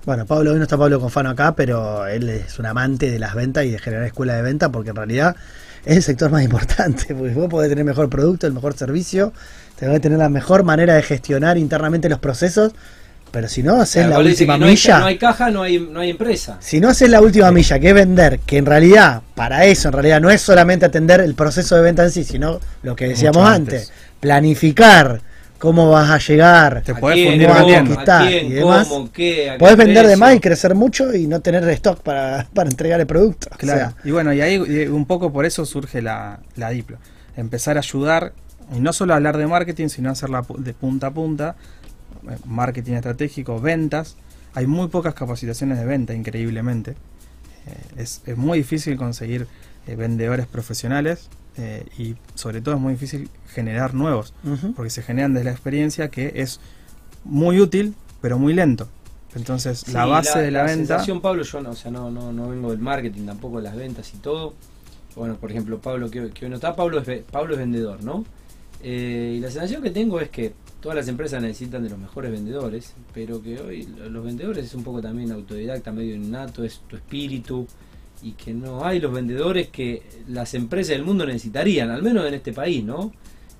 Bueno, 0.07 0.25
Pablo, 0.27 0.53
hoy 0.53 0.57
no 0.57 0.63
está 0.63 0.79
Pablo 0.79 0.99
Confano 0.99 1.31
acá, 1.31 1.55
pero 1.55 2.07
él 2.07 2.29
es 2.31 2.59
un 2.59 2.67
amante 2.67 3.11
de 3.11 3.19
las 3.19 3.35
ventas 3.35 3.65
y 3.65 3.71
de 3.71 3.79
generar 3.79 4.07
escuela 4.07 4.35
de 4.35 4.43
venta 4.43 4.71
porque 4.71 4.91
en 4.91 4.97
realidad 4.97 5.37
es 5.85 5.97
el 5.99 6.03
sector 6.03 6.31
más 6.31 6.43
importante, 6.51 7.15
porque 7.15 7.35
vos 7.35 7.49
podés 7.49 7.69
tener 7.69 7.85
mejor 7.85 8.09
producto, 8.09 8.47
el 8.47 8.53
mejor 8.55 8.77
servicio, 8.77 9.33
tenés 9.79 9.95
que 9.97 10.01
tener 10.01 10.19
la 10.19 10.29
mejor 10.31 10.65
manera 10.65 10.95
de 10.95 11.03
gestionar 11.03 11.59
internamente 11.59 12.09
los 12.09 12.19
procesos, 12.19 12.73
pero 13.31 13.47
si 13.47 13.63
no 13.63 13.81
haces 13.81 14.09
la 14.09 14.19
última 14.19 14.55
hay- 14.55 14.61
milla, 14.61 14.99
no 15.01 15.07
hay 15.07 15.19
caja, 15.19 15.51
no 15.51 15.63
hay, 15.63 15.79
no 15.79 16.01
hay 16.01 16.11
empresa. 16.11 16.57
si 16.61 16.81
no 16.81 16.89
haces 16.89 17.09
la 17.11 17.21
última 17.21 17.51
milla, 17.53 17.79
que 17.79 17.89
es 17.91 17.95
vender, 17.95 18.41
que 18.41 18.57
en 18.57 18.67
realidad, 18.67 19.21
para 19.35 19.67
eso, 19.67 19.89
en 19.89 19.93
realidad 19.93 20.21
no 20.21 20.31
es 20.31 20.41
solamente 20.41 20.87
atender 20.87 21.21
el 21.21 21.35
proceso 21.35 21.77
de 21.77 21.83
venta 21.83 22.03
en 22.05 22.11
sí, 22.11 22.25
sino 22.25 22.59
lo 22.83 22.97
que 22.97 23.09
decíamos 23.09 23.47
antes. 23.49 23.93
planificar 24.19 25.21
cómo 25.61 25.89
vas 25.91 26.11
a 26.11 26.19
llegar, 26.19 26.83
Te 26.83 26.91
¿A 26.93 26.97
podés 26.97 27.15
quién, 27.17 27.29
fundir 27.31 27.47
cómo 27.49 27.59
vendiendo. 27.61 27.93
a 27.93 27.95
conquistar 27.95 28.23
¿A 28.23 28.29
quién, 28.29 28.47
y 28.47 28.51
demás. 28.51 28.89
cómo, 28.89 29.13
qué, 29.13 29.51
a 29.51 29.53
qué 29.53 29.59
Podés 29.61 29.77
vender 29.77 30.07
de 30.09 30.17
más 30.17 30.35
y 30.35 30.41
crecer 30.41 30.75
mucho 30.75 31.15
y 31.15 31.27
no 31.29 31.41
tener 31.41 31.63
stock 31.71 32.01
para, 32.01 32.49
para 32.55 32.69
entregar 32.69 32.99
el 33.01 33.07
producto. 33.07 33.49
O 33.55 33.57
Claro. 33.59 33.79
sea, 33.79 33.95
y 34.03 34.11
bueno, 34.11 34.33
y 34.33 34.41
ahí 34.41 34.55
y 34.57 34.87
un 34.89 35.07
poco 35.07 35.33
por 35.33 35.45
eso 35.47 35.65
surge 35.65 36.03
la, 36.03 36.41
la 36.57 36.71
Diplo. 36.71 36.99
Empezar 37.37 37.77
a 37.77 37.81
ayudar, 37.81 38.33
y 38.75 38.81
no 38.81 38.93
solo 38.93 39.15
hablar 39.15 39.37
de 39.37 39.47
marketing, 39.47 39.89
sino 39.89 40.11
hacerla 40.11 40.43
pu- 40.43 40.57
de 40.59 40.73
punta 40.75 41.09
a 41.09 41.11
punta, 41.13 41.55
eh, 42.29 42.37
marketing 42.47 42.95
estratégico, 42.95 43.61
ventas. 43.61 44.17
Hay 44.55 44.67
muy 44.67 44.89
pocas 44.89 45.15
capacitaciones 45.15 45.79
de 45.79 45.85
venta, 45.85 46.13
increíblemente. 46.15 46.93
Eh, 46.93 46.95
es, 47.99 48.23
es 48.27 48.37
muy 48.37 48.59
difícil 48.59 48.97
conseguir 48.97 49.47
eh, 49.87 49.95
vendedores 49.95 50.47
profesionales 50.47 51.29
eh, 51.57 51.87
y 51.99 52.15
sobre 52.35 52.61
todo 52.61 52.75
es 52.77 52.81
muy 52.81 52.93
difícil 52.95 53.29
generar 53.49 53.95
nuevos, 53.95 54.33
porque 54.77 54.91
se 54.91 55.03
generan 55.03 55.35
desde 55.35 55.45
la 55.47 55.51
experiencia 55.53 56.09
que 56.09 56.33
es 56.37 56.61
muy 57.25 57.61
útil, 57.61 57.95
pero 58.23 58.39
muy 58.39 58.53
lento. 58.55 58.89
Entonces, 59.35 59.81
Sí, 59.87 59.93
la 59.93 60.07
base 60.07 60.39
de 60.41 60.51
la, 60.51 60.63
venta... 60.65 60.75
sensación, 60.77 61.21
Pablo, 61.21 61.43
yo 61.45 61.61
no, 61.61 61.71
o 61.71 61.77
sea, 61.77 61.91
no, 61.91 62.11
no, 62.11 62.33
no 62.33 62.49
vengo 62.49 62.71
del 62.71 62.81
marketing, 62.81 63.27
tampoco 63.27 63.59
de 63.59 63.65
las 63.65 63.77
ventas 63.77 64.13
y 64.15 64.19
todo. 64.19 64.55
Bueno, 65.15 65.37
por 65.37 65.51
ejemplo, 65.51 65.79
Pablo, 65.81 66.11
que, 66.11 66.31
que 66.31 66.45
hoy 66.47 66.51
no 66.51 66.57
está, 66.57 66.75
Pablo 66.75 66.99
es, 67.01 67.23
Pablo 67.31 67.53
es 67.55 67.59
vendedor, 67.59 68.03
¿no? 68.03 68.25
Eh, 68.83 69.35
y 69.37 69.41
la 69.41 69.51
sensación 69.51 69.83
que 69.83 69.91
tengo 69.91 70.21
es 70.21 70.31
que 70.31 70.55
todas 70.81 70.97
las 70.97 71.07
empresas 71.09 71.43
necesitan 71.43 71.83
de 71.83 71.91
los 71.91 71.99
mejores 71.99 72.31
vendedores, 72.33 72.95
pero 73.13 73.43
que 73.43 73.61
hoy 73.61 73.83
lo- 73.85 74.09
los 74.09 74.25
vendedores 74.25 74.65
es 74.65 74.75
un 74.75 74.83
poco 74.83 75.01
también 75.03 75.31
autodidacta, 75.33 75.93
medio 75.93 76.15
innato, 76.15 76.65
es 76.65 76.81
tu 76.89 76.97
espíritu, 76.97 77.67
y 78.23 78.33
que 78.33 78.53
no 78.53 78.85
hay 78.85 79.01
los 79.01 79.12
vendedores 79.12 79.68
que 79.68 80.03
las 80.29 80.55
empresas 80.55 80.91
del 80.91 81.05
mundo 81.05 81.25
necesitarían, 81.27 81.91
al 81.91 82.03
menos 82.03 82.27
en 82.27 82.35
este 82.35 82.53
país, 82.53 82.85
¿no? 82.85 83.12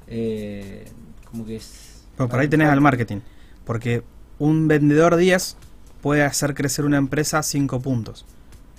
Eh, 0.07 0.87
como 1.25 1.47
que 1.47 1.57
es... 1.57 2.03
Bueno, 2.17 2.31
por 2.31 2.41
ahí 2.41 2.49
tenés 2.49 2.69
al 2.69 2.81
marketing. 2.81 3.19
Porque 3.65 4.03
un 4.39 4.69
vendedor 4.69 5.17
10 5.17 5.57
puede 6.03 6.23
hacer 6.25 6.55
crecer 6.55 6.85
una 6.85 6.99
empresa 6.99 7.43
5 7.43 7.81
puntos. 7.81 8.27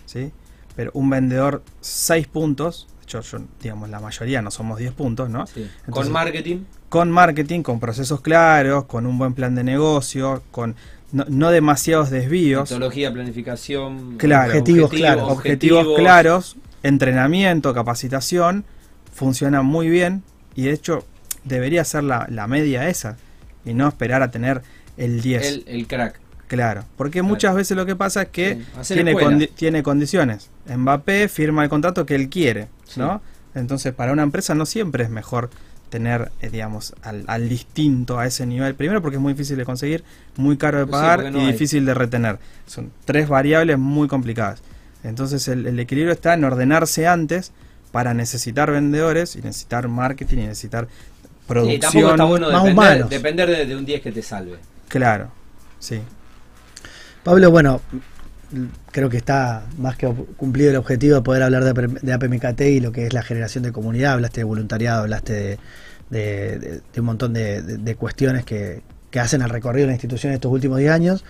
¿sí? 0.06 0.32
Pero 0.76 0.92
un 0.94 1.10
vendedor 1.10 1.64
6 1.82 2.28
puntos, 2.28 2.88
de 3.00 3.04
hecho, 3.04 3.22
yo, 3.22 3.40
digamos, 3.62 3.90
la 3.90 4.00
mayoría 4.00 4.42
no 4.42 4.52
somos 4.52 4.78
10 4.80 4.94
puntos, 4.94 5.30
¿no? 5.30 5.48
Sí. 5.48 5.62
Entonces- 5.86 5.92
Con 5.92 6.12
marketing, 6.12 6.58
Con 6.90 7.10
marketing, 7.12 7.62
con 7.62 7.80
procesos 7.80 8.20
claros, 8.22 8.86
con 8.86 9.06
un 9.06 9.18
buen 9.18 9.34
plan 9.34 9.56
de 9.56 9.64
negocio, 9.64 10.44
con 10.52 10.76
no, 11.12 11.26
no 11.30 11.52
demasiados 11.52 12.10
desvíos, 12.10 12.70
metodología, 12.70 13.12
planificación, 13.14 14.18
Claro. 14.18 14.50
Objetivos 14.52 14.90
claros. 14.92 15.30
objetivos 15.32 15.88
claros, 15.98 16.56
entrenamiento, 16.84 17.74
capacitación, 17.74 18.64
funciona 19.14 19.62
muy 19.62 19.90
bien 19.90 20.24
y 20.56 20.64
de 20.64 20.72
hecho 20.74 21.06
debería 21.44 21.84
ser 21.84 22.04
la, 22.04 22.28
la 22.30 22.48
media 22.48 22.88
esa 22.90 23.18
y 23.66 23.74
no 23.74 23.88
esperar 23.88 24.22
a 24.22 24.32
tener 24.32 24.62
el 24.98 25.22
10. 25.22 25.48
El, 25.48 25.64
el 25.68 25.88
crack. 25.88 26.20
Claro, 26.48 26.84
porque 26.98 27.20
Claro. 27.20 27.28
muchas 27.30 27.56
veces 27.56 27.78
lo 27.78 27.86
que 27.86 27.96
pasa 27.96 28.24
es 28.24 28.28
que 28.30 28.62
Sí, 28.82 28.94
tiene, 28.96 29.14
condi- 29.14 29.50
tiene 29.56 29.84
condiciones. 29.84 30.50
Mbappé 30.68 31.30
firma 31.30 31.64
el 31.64 31.70
contrato 31.70 32.06
que 32.06 32.16
él 32.16 32.30
quiere, 32.30 32.68
¿no? 32.98 33.22
Entonces, 33.56 33.94
para 33.94 34.12
una 34.12 34.24
empresa 34.24 34.54
no 34.56 34.66
siempre 34.66 35.04
es 35.06 35.10
mejor 35.10 35.50
tener, 35.92 36.32
eh, 36.42 36.50
digamos, 36.50 36.96
al, 37.04 37.24
al 37.28 37.48
distinto 37.48 38.18
a 38.18 38.26
ese 38.26 38.48
nivel. 38.48 38.74
Primero 38.74 39.02
porque 39.04 39.18
es 39.18 39.22
muy 39.22 39.34
difícil 39.34 39.58
de 39.58 39.66
conseguir, 39.66 40.04
muy 40.38 40.58
caro 40.58 40.80
de 40.80 40.86
Sí, 40.86 40.92
pagar 40.92 41.32
no 41.32 41.38
y 41.38 41.42
hay. 41.46 41.52
difícil 41.52 41.86
de 41.86 41.94
retener. 41.94 42.40
Son 42.66 42.92
tres 43.06 43.30
variables 43.30 43.78
muy 43.78 44.08
complicadas. 44.08 44.64
Entonces, 45.04 45.48
el, 45.48 45.68
el 45.68 45.80
equilibrio 45.80 46.14
está 46.14 46.34
en 46.34 46.44
ordenarse 46.44 47.06
antes 47.08 47.52
para 47.92 48.14
necesitar 48.16 48.72
vendedores 48.72 49.36
y 49.36 49.42
necesitar 49.42 49.88
marketing 49.88 50.38
y 50.40 50.48
necesitar 50.48 50.88
Sí, 50.88 51.46
producción. 51.48 51.92
tampoco 51.92 52.12
está 52.14 52.26
bueno 52.26 52.46
más 52.48 52.64
depender, 52.64 52.74
humanos. 52.74 53.10
depender 53.10 53.50
de, 53.50 53.66
de 53.66 53.76
un 53.76 53.86
10 53.86 54.02
que 54.02 54.12
te 54.14 54.22
salve. 54.22 54.58
Claro, 54.88 55.30
sí. 55.80 56.00
Pablo, 57.24 57.52
bueno, 57.52 57.82
creo 58.92 59.10
que 59.10 59.18
está 59.18 59.64
más 59.78 59.96
que 59.98 60.08
cumplido 60.38 60.70
el 60.72 60.76
objetivo 60.78 61.16
de 61.16 61.22
poder 61.22 61.44
hablar 61.44 61.64
de, 61.64 61.88
de 62.02 62.14
APMKT 62.14 62.62
y 62.62 62.80
lo 62.80 62.92
que 62.92 63.08
es 63.08 63.14
la 63.14 63.24
generación 63.24 63.64
de 63.64 63.72
comunidad. 63.72 64.14
Hablaste 64.14 64.42
de 64.42 64.44
voluntariado, 64.46 65.02
hablaste 65.04 65.60
de, 66.10 66.82
un 66.98 67.06
montón 67.06 67.34
de, 67.34 67.96
cuestiones 67.98 68.46
que, 68.46 68.82
que 69.10 69.20
hacen 69.20 69.42
el 69.42 69.50
recorrido 69.50 69.84
de 69.86 69.88
la 69.88 69.94
institución 69.94 70.34
estos 70.34 70.52
últimos 70.52 70.80
10 70.80 70.92
años. 70.92 71.24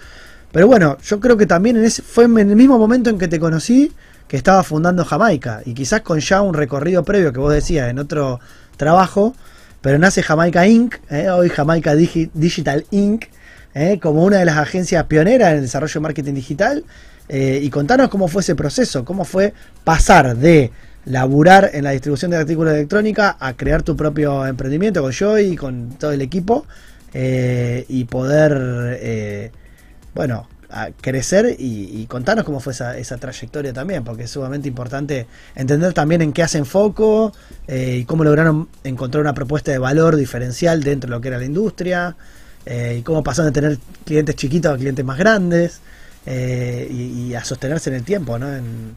Pero 0.51 0.67
bueno, 0.67 0.97
yo 1.03 1.19
creo 1.19 1.37
que 1.37 1.45
también 1.45 1.77
en 1.77 1.85
ese, 1.85 2.01
fue 2.01 2.25
en 2.25 2.37
el 2.37 2.55
mismo 2.55 2.77
momento 2.77 3.09
en 3.09 3.17
que 3.17 3.27
te 3.27 3.39
conocí 3.39 3.91
que 4.27 4.37
estaba 4.37 4.63
fundando 4.63 5.05
Jamaica 5.05 5.61
y 5.65 5.73
quizás 5.73 6.01
con 6.01 6.19
ya 6.19 6.41
un 6.41 6.53
recorrido 6.53 7.03
previo 7.03 7.31
que 7.33 7.39
vos 7.39 7.53
decías 7.53 7.89
en 7.89 7.99
otro 7.99 8.39
trabajo, 8.77 9.35
pero 9.81 9.97
nace 9.97 10.23
Jamaica 10.23 10.67
Inc., 10.67 10.95
¿eh? 11.09 11.29
hoy 11.29 11.49
Jamaica 11.49 11.95
Digi- 11.95 12.29
Digital 12.33 12.85
Inc., 12.91 13.25
¿eh? 13.73 13.99
como 14.01 14.23
una 14.23 14.37
de 14.37 14.45
las 14.45 14.57
agencias 14.57 15.05
pioneras 15.05 15.49
en 15.51 15.55
el 15.57 15.61
desarrollo 15.63 15.93
de 15.93 15.99
marketing 15.99 16.33
digital. 16.33 16.83
Eh, 17.29 17.59
y 17.61 17.69
contanos 17.69 18.09
cómo 18.09 18.27
fue 18.27 18.41
ese 18.41 18.55
proceso, 18.55 19.05
cómo 19.05 19.23
fue 19.23 19.53
pasar 19.83 20.35
de 20.35 20.71
laburar 21.05 21.71
en 21.73 21.83
la 21.83 21.91
distribución 21.91 22.31
de 22.31 22.37
artículos 22.37 22.73
de 22.73 23.35
a 23.39 23.53
crear 23.53 23.83
tu 23.83 23.95
propio 23.95 24.45
emprendimiento 24.45 25.01
con 25.01 25.11
Joy 25.11 25.53
y 25.53 25.55
con 25.55 25.89
todo 25.97 26.11
el 26.11 26.21
equipo 26.21 26.65
eh, 27.13 27.85
y 27.89 28.05
poder, 28.05 28.53
eh, 29.01 29.51
bueno, 30.13 30.47
crecer 31.01 31.57
y, 31.59 32.01
y 32.01 32.05
contanos 32.05 32.45
cómo 32.45 32.61
fue 32.61 32.71
esa, 32.71 32.97
esa 32.97 33.17
trayectoria 33.17 33.73
también, 33.73 34.05
porque 34.05 34.23
es 34.23 34.31
sumamente 34.31 34.69
importante 34.69 35.27
entender 35.55 35.91
también 35.91 36.21
en 36.21 36.31
qué 36.31 36.43
hacen 36.43 36.65
foco 36.65 37.33
eh, 37.67 37.97
y 38.01 38.05
cómo 38.05 38.23
lograron 38.23 38.69
encontrar 38.85 39.21
una 39.21 39.33
propuesta 39.33 39.71
de 39.71 39.79
valor 39.79 40.15
diferencial 40.15 40.81
dentro 40.81 41.09
de 41.09 41.15
lo 41.15 41.21
que 41.21 41.27
era 41.27 41.37
la 41.37 41.45
industria 41.45 42.15
y 42.63 43.01
cómo 43.01 43.23
pasaron 43.23 43.51
de 43.51 43.59
tener 43.59 43.79
clientes 44.05 44.35
chiquitos 44.35 44.71
a 44.71 44.77
clientes 44.77 45.03
más 45.03 45.17
grandes 45.17 45.81
eh, 46.25 46.87
y, 46.91 47.27
y 47.29 47.35
a 47.35 47.43
sostenerse 47.43 47.89
en 47.89 47.95
el 47.97 48.03
tiempo, 48.03 48.37
¿no? 48.39 48.53
En, 48.53 48.95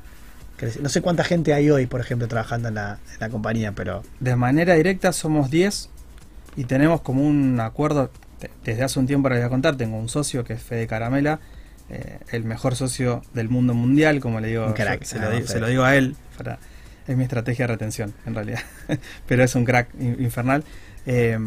no 0.80 0.88
sé 0.88 1.02
cuánta 1.02 1.24
gente 1.24 1.52
hay 1.52 1.68
hoy, 1.70 1.86
por 1.86 2.00
ejemplo, 2.00 2.26
trabajando 2.28 2.68
en 2.68 2.74
la, 2.76 2.98
en 3.12 3.20
la 3.20 3.28
compañía, 3.28 3.72
pero 3.72 4.02
De 4.20 4.34
manera 4.36 4.74
directa 4.74 5.12
somos 5.12 5.50
10 5.50 5.90
y 6.56 6.64
tenemos 6.64 7.00
como 7.02 7.22
un 7.26 7.58
acuerdo, 7.60 8.10
te- 8.38 8.50
desde 8.64 8.82
hace 8.84 8.98
un 8.98 9.06
tiempo 9.06 9.28
les 9.28 9.38
voy 9.38 9.46
a 9.46 9.50
contar, 9.50 9.76
tengo 9.76 9.98
un 9.98 10.08
socio 10.08 10.44
que 10.44 10.54
es 10.54 10.62
Fede 10.62 10.86
Caramela, 10.86 11.40
eh, 11.90 12.18
el 12.32 12.44
mejor 12.44 12.76
socio 12.76 13.22
del 13.34 13.48
mundo 13.50 13.74
mundial, 13.74 14.20
como 14.20 14.40
le 14.40 14.48
digo, 14.48 14.66
Un 14.66 14.72
crack. 14.72 15.00
yo 15.02 15.06
se, 15.06 15.18
lo 15.18 15.30
digo, 15.30 15.42
Fede. 15.46 15.52
se 15.52 15.60
lo 15.60 15.66
digo 15.68 15.82
a 15.84 15.96
él, 15.96 16.16
para, 16.38 16.58
es 17.06 17.16
mi 17.16 17.24
estrategia 17.24 17.66
de 17.66 17.72
retención 17.74 18.14
en 18.24 18.34
realidad, 18.34 18.60
pero 19.26 19.44
es 19.44 19.54
un 19.54 19.64
crack 19.66 19.88
in- 20.00 20.16
infernal. 20.20 20.64
Eh, 21.04 21.38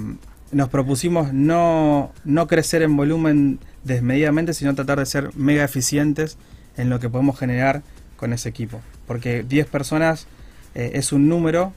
nos 0.51 0.69
propusimos 0.69 1.34
no, 1.34 2.11
no 2.23 2.47
crecer 2.47 2.82
en 2.84 2.95
volumen 2.95 3.59
desmedidamente, 3.88 4.54
sino 4.54 4.76
tratar 4.76 5.00
de 5.00 5.06
ser 5.06 5.36
mega 5.36 5.64
eficientes 5.64 6.38
en 6.78 6.90
lo 6.90 7.00
que 7.00 7.10
podemos 7.10 7.40
generar 7.40 7.82
con 8.18 8.34
ese 8.34 8.50
equipo. 8.50 8.82
Porque 9.08 9.44
10 9.48 9.68
personas 9.68 10.28
eh, 10.76 10.92
es 10.94 11.12
un 11.12 11.30
número, 11.30 11.74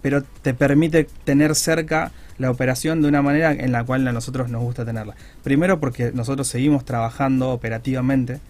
pero 0.00 0.22
te 0.22 0.54
permite 0.54 1.06
tener 1.24 1.54
cerca 1.54 2.12
la 2.38 2.50
operación 2.50 3.02
de 3.02 3.08
una 3.08 3.22
manera 3.22 3.52
en 3.52 3.72
la 3.72 3.84
cual 3.84 4.06
a 4.08 4.12
nosotros 4.12 4.48
nos 4.48 4.62
gusta 4.62 4.84
tenerla. 4.84 5.14
Primero 5.42 5.80
porque 5.80 6.12
nosotros 6.12 6.48
seguimos 6.48 6.84
trabajando 6.84 7.50
operativamente, 7.50 8.40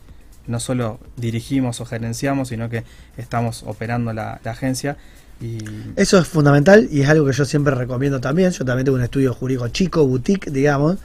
no 0.46 0.60
solo 0.60 0.98
dirigimos 1.16 1.80
o 1.80 1.84
gerenciamos, 1.84 2.48
sino 2.48 2.68
que 2.68 2.84
estamos 3.16 3.64
operando 3.64 4.12
la, 4.12 4.40
la 4.44 4.50
agencia. 4.50 4.96
Y 5.40 5.58
Eso 5.96 6.18
es 6.18 6.28
fundamental 6.28 6.88
y 6.90 7.02
es 7.02 7.08
algo 7.08 7.26
que 7.26 7.32
yo 7.32 7.44
siempre 7.44 7.74
recomiendo 7.74 8.20
también. 8.20 8.50
Yo 8.52 8.64
también 8.64 8.84
tengo 8.84 8.96
un 8.96 9.04
estudio 9.04 9.34
jurídico 9.34 9.68
chico, 9.68 10.06
boutique, 10.06 10.50
digamos. 10.50 10.98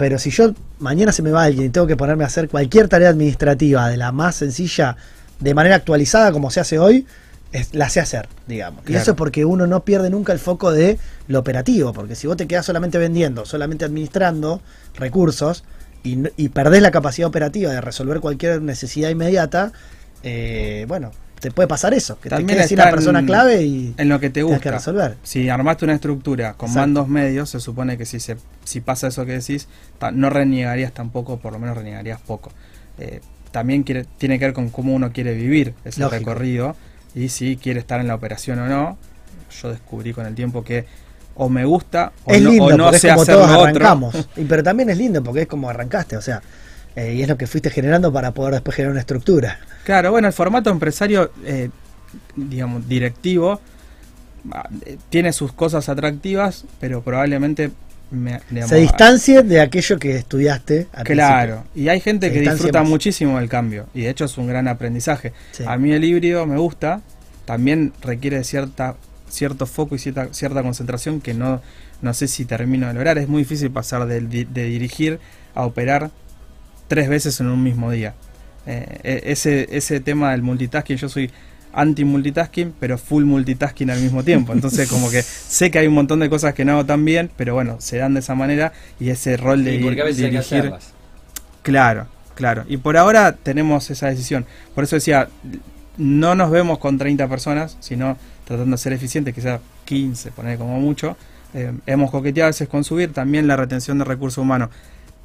Pero 0.00 0.18
si 0.18 0.30
yo 0.30 0.54
mañana 0.78 1.12
se 1.12 1.20
me 1.20 1.30
va 1.30 1.42
alguien 1.42 1.66
y 1.66 1.68
tengo 1.68 1.86
que 1.86 1.94
ponerme 1.94 2.24
a 2.24 2.28
hacer 2.28 2.48
cualquier 2.48 2.88
tarea 2.88 3.10
administrativa 3.10 3.86
de 3.90 3.98
la 3.98 4.12
más 4.12 4.34
sencilla, 4.36 4.96
de 5.40 5.52
manera 5.52 5.74
actualizada 5.76 6.32
como 6.32 6.50
se 6.50 6.58
hace 6.60 6.78
hoy, 6.78 7.06
es- 7.52 7.74
la 7.74 7.90
sé 7.90 8.00
hacer, 8.00 8.26
digamos. 8.46 8.82
Y 8.88 8.94
eso 8.96 9.10
es 9.10 9.16
porque 9.18 9.44
uno 9.44 9.66
no 9.66 9.84
pierde 9.84 10.08
nunca 10.08 10.32
el 10.32 10.38
foco 10.38 10.72
de 10.72 10.96
lo 11.28 11.38
operativo. 11.40 11.92
Porque 11.92 12.14
si 12.14 12.26
vos 12.26 12.38
te 12.38 12.46
quedás 12.46 12.64
solamente 12.64 12.96
vendiendo, 12.96 13.44
solamente 13.44 13.84
administrando 13.84 14.62
recursos 14.94 15.64
y, 16.02 16.16
y 16.42 16.48
perdés 16.48 16.80
la 16.80 16.92
capacidad 16.92 17.28
operativa 17.28 17.70
de 17.70 17.82
resolver 17.82 18.20
cualquier 18.20 18.62
necesidad 18.62 19.10
inmediata, 19.10 19.70
eh, 20.22 20.86
bueno, 20.88 21.10
te 21.40 21.50
puede 21.50 21.66
pasar 21.66 21.92
eso. 21.94 22.20
Que 22.20 22.28
También 22.28 22.46
te 22.48 22.54
quedes 22.54 22.68
sin 22.68 22.78
la 22.78 22.90
persona 22.90 23.18
en- 23.20 23.26
clave 23.26 23.62
y 23.62 23.94
en 23.96 24.08
lo 24.08 24.20
que 24.20 24.30
te 24.30 24.42
gusta. 24.42 24.60
que 24.60 24.70
resolver. 24.70 25.16
Si 25.22 25.48
armaste 25.48 25.84
una 25.86 25.94
estructura 25.94 26.52
con 26.54 26.68
Exacto. 26.68 26.80
mandos 26.86 27.08
medios, 27.08 27.50
se 27.50 27.60
supone 27.60 27.96
que 27.98 28.06
si 28.06 28.20
se 28.20 28.36
si 28.64 28.80
pasa 28.80 29.08
eso 29.08 29.24
que 29.26 29.32
decís, 29.32 29.66
no 30.12 30.30
reniegarías 30.30 30.92
tampoco, 30.92 31.38
por 31.38 31.52
lo 31.52 31.58
menos 31.58 31.76
reniegarías 31.76 32.20
poco. 32.20 32.52
Eh, 32.98 33.20
también 33.50 33.82
quiere, 33.82 34.04
tiene 34.18 34.38
que 34.38 34.44
ver 34.44 34.54
con 34.54 34.68
cómo 34.70 34.94
uno 34.94 35.12
quiere 35.12 35.34
vivir 35.34 35.74
ese 35.84 36.00
Lógico. 36.00 36.18
recorrido 36.30 36.76
y 37.14 37.30
si 37.30 37.56
quiere 37.56 37.80
estar 37.80 37.98
en 38.00 38.06
la 38.06 38.14
operación 38.14 38.58
o 38.60 38.66
no. 38.68 38.96
Yo 39.60 39.70
descubrí 39.70 40.12
con 40.12 40.26
el 40.26 40.34
tiempo 40.36 40.62
que 40.62 40.84
o 41.34 41.48
me 41.48 41.64
gusta 41.64 42.12
o 42.24 42.32
es 42.32 42.42
no, 42.42 42.50
lindo 42.50 42.64
o 42.66 42.70
no 42.76 42.84
porque 42.84 42.96
es 42.96 43.02
sé 43.02 43.08
como 43.08 43.22
hacer 43.22 43.34
todos 43.34 43.48
otro. 43.50 43.62
arrancamos. 43.62 44.28
Y, 44.36 44.44
pero 44.44 44.62
también 44.62 44.90
es 44.90 44.98
lindo 44.98 45.22
porque 45.24 45.42
es 45.42 45.48
como 45.48 45.68
arrancaste, 45.70 46.16
o 46.16 46.20
sea, 46.22 46.40
eh, 46.96 47.14
y 47.14 47.22
es 47.22 47.28
lo 47.28 47.36
que 47.36 47.46
fuiste 47.46 47.70
generando 47.70 48.12
para 48.12 48.32
poder 48.32 48.54
después 48.54 48.74
generar 48.76 48.92
una 48.92 49.00
estructura. 49.00 49.58
Claro, 49.84 50.10
bueno, 50.10 50.28
el 50.28 50.34
formato 50.34 50.70
empresario, 50.70 51.30
eh, 51.44 51.70
digamos, 52.36 52.88
directivo, 52.88 53.60
ah, 54.52 54.68
eh, 54.84 54.96
tiene 55.08 55.32
sus 55.32 55.52
cosas 55.52 55.88
atractivas, 55.88 56.64
pero 56.80 57.02
probablemente 57.02 57.70
me, 58.10 58.40
digamos, 58.50 58.70
Se 58.70 58.76
distancie 58.76 59.42
de 59.42 59.60
aquello 59.60 59.98
que 59.98 60.16
estudiaste. 60.16 60.88
al 60.92 61.04
Claro, 61.04 61.64
y 61.74 61.88
hay 61.88 62.00
gente 62.00 62.28
Se 62.28 62.32
que 62.34 62.40
disfruta 62.40 62.80
más. 62.80 62.88
muchísimo 62.88 63.38
del 63.38 63.48
cambio 63.48 63.86
y 63.94 64.02
de 64.02 64.10
hecho 64.10 64.24
es 64.24 64.36
un 64.36 64.48
gran 64.48 64.66
aprendizaje. 64.68 65.32
Sí. 65.52 65.64
A 65.66 65.76
mí 65.76 65.92
el 65.92 66.02
híbrido 66.02 66.44
me 66.46 66.58
gusta, 66.58 67.02
también 67.44 67.92
requiere 68.02 68.42
cierta 68.44 68.96
cierto 69.28 69.66
foco 69.66 69.94
y 69.94 69.98
cierta, 70.00 70.34
cierta 70.34 70.60
concentración 70.62 71.20
que 71.20 71.34
no, 71.34 71.62
no 72.02 72.14
sé 72.14 72.26
si 72.26 72.44
termino 72.44 72.88
de 72.88 72.94
lograr. 72.94 73.16
Es 73.16 73.28
muy 73.28 73.42
difícil 73.42 73.70
pasar 73.70 74.06
de, 74.06 74.20
de 74.20 74.64
dirigir 74.64 75.20
a 75.54 75.64
operar 75.64 76.10
tres 76.90 77.08
veces 77.08 77.38
en 77.38 77.46
un 77.46 77.62
mismo 77.62 77.92
día. 77.92 78.14
Eh, 78.66 78.98
e- 79.04 79.22
ese, 79.26 79.68
ese 79.70 80.00
tema 80.00 80.32
del 80.32 80.42
multitasking, 80.42 80.96
yo 80.96 81.08
soy 81.08 81.30
anti-multitasking, 81.72 82.74
pero 82.80 82.98
full 82.98 83.24
multitasking 83.24 83.90
al 83.90 84.00
mismo 84.00 84.24
tiempo. 84.24 84.52
Entonces 84.52 84.88
como 84.88 85.08
que 85.08 85.22
sé 85.22 85.70
que 85.70 85.78
hay 85.78 85.86
un 85.86 85.94
montón 85.94 86.18
de 86.18 86.28
cosas 86.28 86.52
que 86.52 86.64
no 86.64 86.72
hago 86.72 86.86
tan 86.86 87.04
bien, 87.04 87.30
pero 87.36 87.54
bueno, 87.54 87.76
se 87.78 87.98
dan 87.98 88.14
de 88.14 88.20
esa 88.20 88.34
manera 88.34 88.72
y 88.98 89.10
ese 89.10 89.36
rol 89.36 89.62
de 89.62 89.78
Sí, 89.78 89.84
porque 89.84 90.02
a 90.02 90.04
veces 90.04 90.24
hay 90.24 90.30
que 90.30 90.36
dirigir... 90.38 90.58
hacerlas. 90.58 90.92
Claro, 91.62 92.08
claro. 92.34 92.64
Y 92.68 92.76
por 92.78 92.96
ahora 92.96 93.36
tenemos 93.36 93.88
esa 93.90 94.08
decisión. 94.08 94.44
Por 94.74 94.82
eso 94.82 94.96
decía, 94.96 95.28
no 95.96 96.34
nos 96.34 96.50
vemos 96.50 96.78
con 96.80 96.98
30 96.98 97.28
personas, 97.28 97.76
sino 97.78 98.16
tratando 98.44 98.72
de 98.72 98.82
ser 98.82 98.92
eficientes, 98.94 99.32
quizás 99.32 99.60
15, 99.84 100.32
poner 100.32 100.58
como 100.58 100.80
mucho. 100.80 101.16
Eh, 101.54 101.72
hemos 101.86 102.10
coqueteado 102.10 102.46
a 102.46 102.50
veces 102.50 102.68
con 102.68 102.82
subir 102.82 103.12
también 103.12 103.46
la 103.46 103.56
retención 103.56 103.96
de 103.98 104.04
recursos 104.04 104.38
humanos 104.38 104.70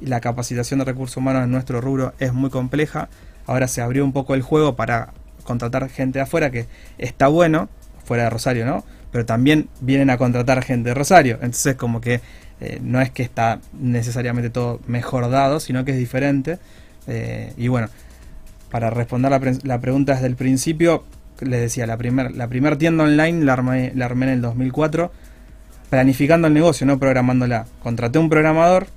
la 0.00 0.20
capacitación 0.20 0.78
de 0.78 0.84
recursos 0.84 1.16
humanos 1.16 1.44
en 1.44 1.50
nuestro 1.50 1.80
rubro 1.80 2.14
es 2.18 2.32
muy 2.32 2.50
compleja. 2.50 3.08
Ahora 3.46 3.68
se 3.68 3.80
abrió 3.80 4.04
un 4.04 4.12
poco 4.12 4.34
el 4.34 4.42
juego 4.42 4.76
para 4.76 5.12
contratar 5.44 5.88
gente 5.88 6.18
de 6.18 6.24
afuera, 6.24 6.50
que 6.50 6.66
está 6.98 7.28
bueno, 7.28 7.68
fuera 8.04 8.24
de 8.24 8.30
Rosario, 8.30 8.66
¿no? 8.66 8.84
Pero 9.12 9.24
también 9.24 9.68
vienen 9.80 10.10
a 10.10 10.18
contratar 10.18 10.62
gente 10.62 10.90
de 10.90 10.94
Rosario. 10.94 11.34
Entonces 11.36 11.76
como 11.76 12.00
que 12.00 12.20
eh, 12.60 12.78
no 12.82 13.00
es 13.00 13.10
que 13.10 13.22
está 13.22 13.60
necesariamente 13.78 14.50
todo 14.50 14.80
mejor 14.86 15.30
dado, 15.30 15.60
sino 15.60 15.84
que 15.84 15.92
es 15.92 15.98
diferente. 15.98 16.58
Eh, 17.06 17.52
y 17.56 17.68
bueno, 17.68 17.88
para 18.70 18.90
responder 18.90 19.30
la, 19.30 19.38
pre- 19.40 19.58
la 19.62 19.80
pregunta 19.80 20.14
desde 20.14 20.26
el 20.26 20.36
principio, 20.36 21.04
les 21.40 21.60
decía, 21.60 21.86
la 21.86 21.96
primera 21.96 22.30
la 22.30 22.48
primer 22.48 22.76
tienda 22.76 23.04
online 23.04 23.44
la 23.44 23.52
armé, 23.52 23.92
la 23.94 24.06
armé 24.06 24.26
en 24.26 24.32
el 24.32 24.40
2004, 24.42 25.12
planificando 25.90 26.48
el 26.48 26.54
negocio, 26.54 26.86
no 26.86 26.98
programándola. 26.98 27.66
Contraté 27.82 28.18
un 28.18 28.28
programador 28.28 28.88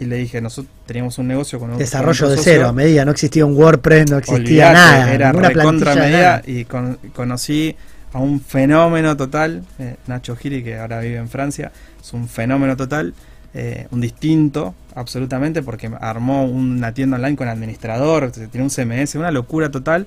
y 0.00 0.06
le 0.06 0.16
dije, 0.16 0.40
nosotros 0.40 0.72
teníamos 0.86 1.18
un 1.18 1.28
negocio 1.28 1.58
con 1.60 1.70
un 1.70 1.78
Desarrollo 1.78 2.26
con 2.26 2.36
de 2.36 2.42
cero, 2.42 2.68
a 2.68 2.72
medida, 2.72 3.04
no 3.04 3.12
existía 3.12 3.44
un 3.46 3.54
WordPress, 3.56 4.10
no 4.10 4.18
existía 4.18 4.72
nada, 4.72 5.12
era 5.14 5.30
recontra 5.32 5.92
plantilla 5.92 6.42
y 6.46 6.64
con- 6.64 6.98
conocí 7.14 7.76
a 8.12 8.18
un 8.18 8.40
fenómeno 8.40 9.16
total, 9.16 9.62
eh, 9.78 9.96
Nacho 10.06 10.34
Giri, 10.36 10.64
que 10.64 10.78
ahora 10.78 11.00
vive 11.00 11.18
en 11.18 11.28
Francia, 11.28 11.70
es 12.02 12.12
un 12.12 12.26
fenómeno 12.28 12.76
total, 12.76 13.14
eh, 13.54 13.86
un 13.90 14.00
distinto, 14.00 14.74
absolutamente, 14.94 15.62
porque 15.62 15.90
armó 16.00 16.44
una 16.46 16.92
tienda 16.92 17.16
online 17.16 17.36
con 17.36 17.46
administrador, 17.48 18.32
tiene 18.32 18.62
un 18.64 18.70
CMS, 18.70 19.14
una 19.16 19.30
locura 19.30 19.70
total. 19.70 20.06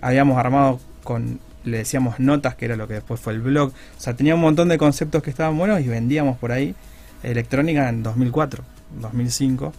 Habíamos 0.00 0.38
armado 0.38 0.80
con, 1.04 1.38
le 1.64 1.78
decíamos 1.78 2.18
notas, 2.18 2.54
que 2.54 2.64
era 2.64 2.76
lo 2.76 2.88
que 2.88 2.94
después 2.94 3.20
fue 3.20 3.32
el 3.34 3.40
blog, 3.40 3.68
o 3.70 4.00
sea, 4.00 4.14
tenía 4.14 4.34
un 4.34 4.40
montón 4.40 4.68
de 4.68 4.78
conceptos 4.78 5.22
que 5.22 5.30
estaban 5.30 5.56
buenos 5.58 5.80
y 5.80 5.88
vendíamos 5.88 6.38
por 6.38 6.52
ahí 6.52 6.74
electrónica 7.22 7.88
en 7.88 8.02
2004, 8.02 8.62
2005. 9.00 9.72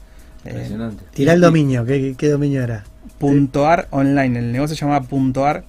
eh, 0.45 0.49
Impresionante. 0.49 1.03
Tirá 1.13 1.34
el 1.34 1.41
dominio, 1.41 1.86
¿qué, 1.86 2.15
qué 2.18 2.30
dominio 2.30 2.63
era? 2.63 2.84
Punto 3.20 3.68
ar 3.68 3.88
online. 3.91 4.39
El 4.39 4.51
negocio 4.51 4.76
se 4.76 4.82
llamaba 4.86 5.05
Punto 5.05 5.45
ar. 5.45 5.63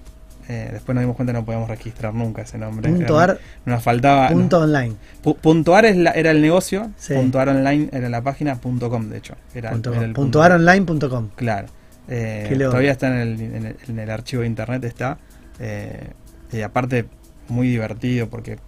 Eh, 0.51 0.71
después 0.73 0.95
nos 0.95 1.03
dimos 1.03 1.15
cuenta 1.15 1.33
que 1.35 1.39
no 1.39 1.45
podíamos 1.45 1.69
registrar 1.69 2.15
nunca 2.15 2.41
ese 2.43 2.57
nombre. 2.57 2.89
Punto 2.91 3.23
Era- 3.23 3.33
ar, 3.35 3.39
Nos 3.67 3.83
faltaba. 3.83 4.29
punto 4.29 4.59
no. 4.59 4.65
online. 4.65 4.95
Pu- 5.23 5.37
punto 5.37 5.77
ar 5.77 5.85
es 5.85 5.97
la- 5.97 6.13
era 6.13 6.31
el 6.31 6.41
negocio. 6.41 6.91
Sí. 6.97 7.13
Punto 7.15 7.39
ar 7.39 7.51
online 7.51 7.91
era 7.93 8.09
la 8.09 8.23
página. 8.23 8.55
Punto 8.57 8.89
com, 8.89 9.09
de 9.11 9.19
hecho. 9.19 9.35
Era, 9.55 9.71
Punto, 9.73 9.93
era 9.93 10.05
el 10.07 10.13
punto 10.15 10.43
aronline.com. 10.43 11.29
Claro. 11.37 11.69
Eh, 12.09 12.55
todavía 12.59 12.93
está 12.93 13.09
en 13.09 13.19
el, 13.19 13.41
en, 13.41 13.67
el, 13.67 13.77
en 13.89 13.99
el 13.99 14.11
archivo 14.11 14.41
de 14.41 14.49
internet. 14.49 14.85
Está. 14.85 15.19
Eh, 15.61 16.09
y 16.53 16.63
aparte, 16.63 17.05
muy 17.49 17.69
divertido 17.69 18.29
porque. 18.31 18.59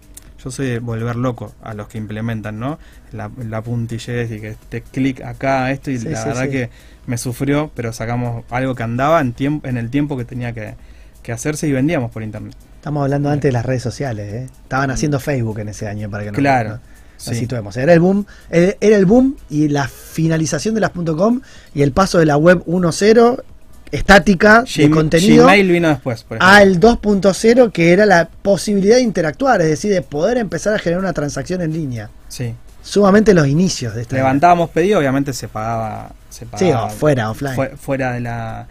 Yo 0.43 0.49
soy 0.51 0.67
de 0.67 0.79
volver 0.79 1.15
loco 1.15 1.53
a 1.61 1.73
los 1.73 1.87
que 1.87 1.97
implementan, 1.97 2.59
¿no? 2.59 2.79
La, 3.11 3.29
la 3.47 3.61
puntillez 3.61 4.31
y 4.31 4.39
que 4.39 4.49
este 4.49 4.81
clic 4.81 5.21
acá, 5.21 5.71
esto, 5.71 5.91
y 5.91 5.99
Sí, 5.99 6.09
la 6.09 6.21
sí, 6.21 6.27
verdad 6.29 6.43
sí. 6.45 6.49
que 6.51 6.69
me 7.05 7.17
sufrió, 7.17 7.71
pero 7.75 7.93
sacamos 7.93 8.43
algo 8.49 8.73
que 8.75 8.83
andaba 8.83 9.21
en, 9.21 9.33
tiempo, 9.33 9.67
en 9.67 9.77
el 9.77 9.89
tiempo 9.89 10.17
que 10.17 10.25
tenía 10.25 10.53
que, 10.53 10.75
que 11.21 11.31
hacerse 11.31 11.67
y 11.67 11.71
vendíamos 11.71 12.11
por 12.11 12.23
internet. 12.23 12.55
Estamos 12.75 13.03
hablando 13.03 13.29
antes 13.29 13.49
de 13.49 13.53
las 13.53 13.65
redes 13.65 13.83
sociales, 13.83 14.33
¿eh? 14.33 14.47
Estaban 14.63 14.89
haciendo 14.89 15.19
Facebook 15.19 15.59
en 15.59 15.69
ese 15.69 15.87
año 15.87 16.09
para 16.09 16.23
que 16.23 16.31
no 16.31 16.37
Claro. 16.37 16.69
no- 16.69 16.75
la 16.75 16.81
Sí. 17.17 17.35
situemos. 17.35 17.77
Era 17.77 17.93
el 17.93 17.99
boom, 17.99 18.25
eh, 18.49 18.77
era 18.81 18.95
el 18.95 19.05
boom 19.05 19.37
y 19.47 19.67
la 19.67 19.87
finalización 19.87 20.73
de 20.73 20.81
las 20.81 20.89
.com 20.89 21.41
y 21.75 21.83
el 21.83 21.91
paso 21.91 22.17
de 22.17 22.25
la 22.25 22.35
web 22.37 22.63
1.0 22.65 23.43
estática 23.91 24.63
de 24.75 24.89
contenido 24.89 25.43
Gmail 25.45 25.71
vino 25.71 25.89
después, 25.89 26.23
por 26.23 26.37
al 26.41 26.79
2.0 26.79 27.71
que 27.71 27.91
era 27.93 28.05
la 28.05 28.29
posibilidad 28.41 28.95
de 28.95 29.01
interactuar, 29.01 29.61
es 29.61 29.67
decir, 29.69 29.91
de 29.91 30.01
poder 30.01 30.37
empezar 30.37 30.73
a 30.73 30.79
generar 30.79 31.01
una 31.01 31.13
transacción 31.13 31.61
en 31.61 31.73
línea. 31.73 32.09
Sí. 32.29 32.53
Sumamente 32.83 33.33
los 33.33 33.47
inicios 33.47 33.93
de 33.93 34.01
esta 34.01 34.15
Levantábamos 34.15 34.69
pedido, 34.71 34.97
obviamente 34.99 35.33
se 35.33 35.47
pagaba. 35.47 36.11
Se 36.29 36.45
Sí, 36.45 36.51
pagaba 36.51 36.85
o 36.85 36.89
fuera, 36.89 37.29
offline. 37.29 37.53
fue- 37.55 37.69
fuera 37.77 38.13
de 38.13 38.21
la. 38.21 38.67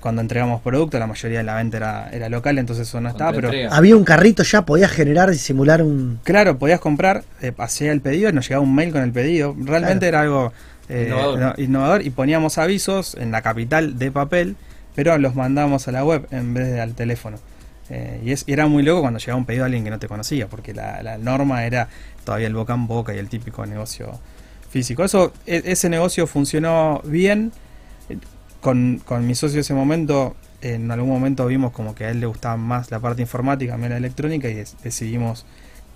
Cuando 0.00 0.20
entregamos 0.20 0.60
producto, 0.60 0.98
la 0.98 1.06
mayoría 1.06 1.38
de 1.38 1.44
la 1.44 1.54
venta 1.56 1.76
era, 1.76 2.08
era 2.12 2.28
local, 2.28 2.58
entonces 2.58 2.88
eso 2.88 3.00
no 3.00 3.08
estaba, 3.08 3.32
pero. 3.32 3.50
Había 3.70 3.96
un 3.96 4.04
carrito 4.04 4.42
ya, 4.42 4.62
podías 4.62 4.90
generar 4.90 5.32
y 5.32 5.38
simular 5.38 5.82
un... 5.82 6.18
Claro, 6.24 6.58
podías 6.58 6.80
comprar, 6.80 7.24
eh, 7.40 7.52
hacía 7.58 7.90
el 7.92 8.00
pedido 8.00 8.28
y 8.28 8.32
nos 8.32 8.46
llegaba 8.48 8.62
un 8.62 8.74
mail 8.74 8.92
con 8.92 9.02
el 9.02 9.12
pedido. 9.12 9.54
Realmente 9.58 10.06
era 10.08 10.20
algo 10.22 10.52
eh, 10.88 11.06
Innovador. 11.08 11.38
no- 11.38 11.54
innovador 11.56 12.02
y 12.06 12.10
poníamos 12.10 12.58
avisos 12.58 13.14
en 13.14 13.30
la 13.30 13.42
capital 13.42 13.98
de 13.98 14.10
papel, 14.12 14.56
pero 14.94 15.16
los 15.18 15.34
mandábamos 15.34 15.88
a 15.88 15.92
la 15.92 16.04
web 16.04 16.26
en 16.30 16.54
vez 16.54 16.66
de 16.72 16.80
al 16.80 16.94
teléfono. 16.94 17.38
Eh, 17.90 18.20
y, 18.24 18.30
es, 18.32 18.44
y 18.46 18.52
era 18.52 18.66
muy 18.66 18.82
loco 18.82 19.02
cuando 19.02 19.18
llegaba 19.18 19.36
un 19.38 19.44
pedido 19.44 19.64
a 19.64 19.66
alguien 19.66 19.84
que 19.84 19.90
no 19.90 19.98
te 19.98 20.08
conocía, 20.08 20.46
porque 20.48 20.72
la, 20.72 21.02
la 21.02 21.18
norma 21.18 21.64
era 21.66 21.88
todavía 22.24 22.46
el 22.46 22.54
boca 22.54 22.72
en 22.74 22.86
boca 22.86 23.14
y 23.14 23.18
el 23.18 23.28
típico 23.28 23.66
negocio 23.66 24.18
físico. 24.70 25.04
Eso, 25.04 25.32
e- 25.46 25.62
ese 25.66 25.88
negocio 25.88 26.26
funcionó 26.26 27.00
bien. 27.04 27.52
Con, 28.60 29.02
con 29.04 29.26
mi 29.26 29.34
socio 29.34 29.60
ese 29.60 29.74
momento, 29.74 30.34
en 30.62 30.90
algún 30.90 31.10
momento 31.10 31.44
vimos 31.46 31.72
como 31.72 31.94
que 31.94 32.06
a 32.06 32.10
él 32.10 32.20
le 32.20 32.26
gustaba 32.26 32.56
más 32.56 32.90
la 32.90 32.98
parte 32.98 33.20
informática, 33.20 33.74
a 33.74 33.76
mí 33.76 33.86
la 33.88 33.98
electrónica, 33.98 34.48
y 34.48 34.54
des- 34.54 34.76
decidimos 34.82 35.44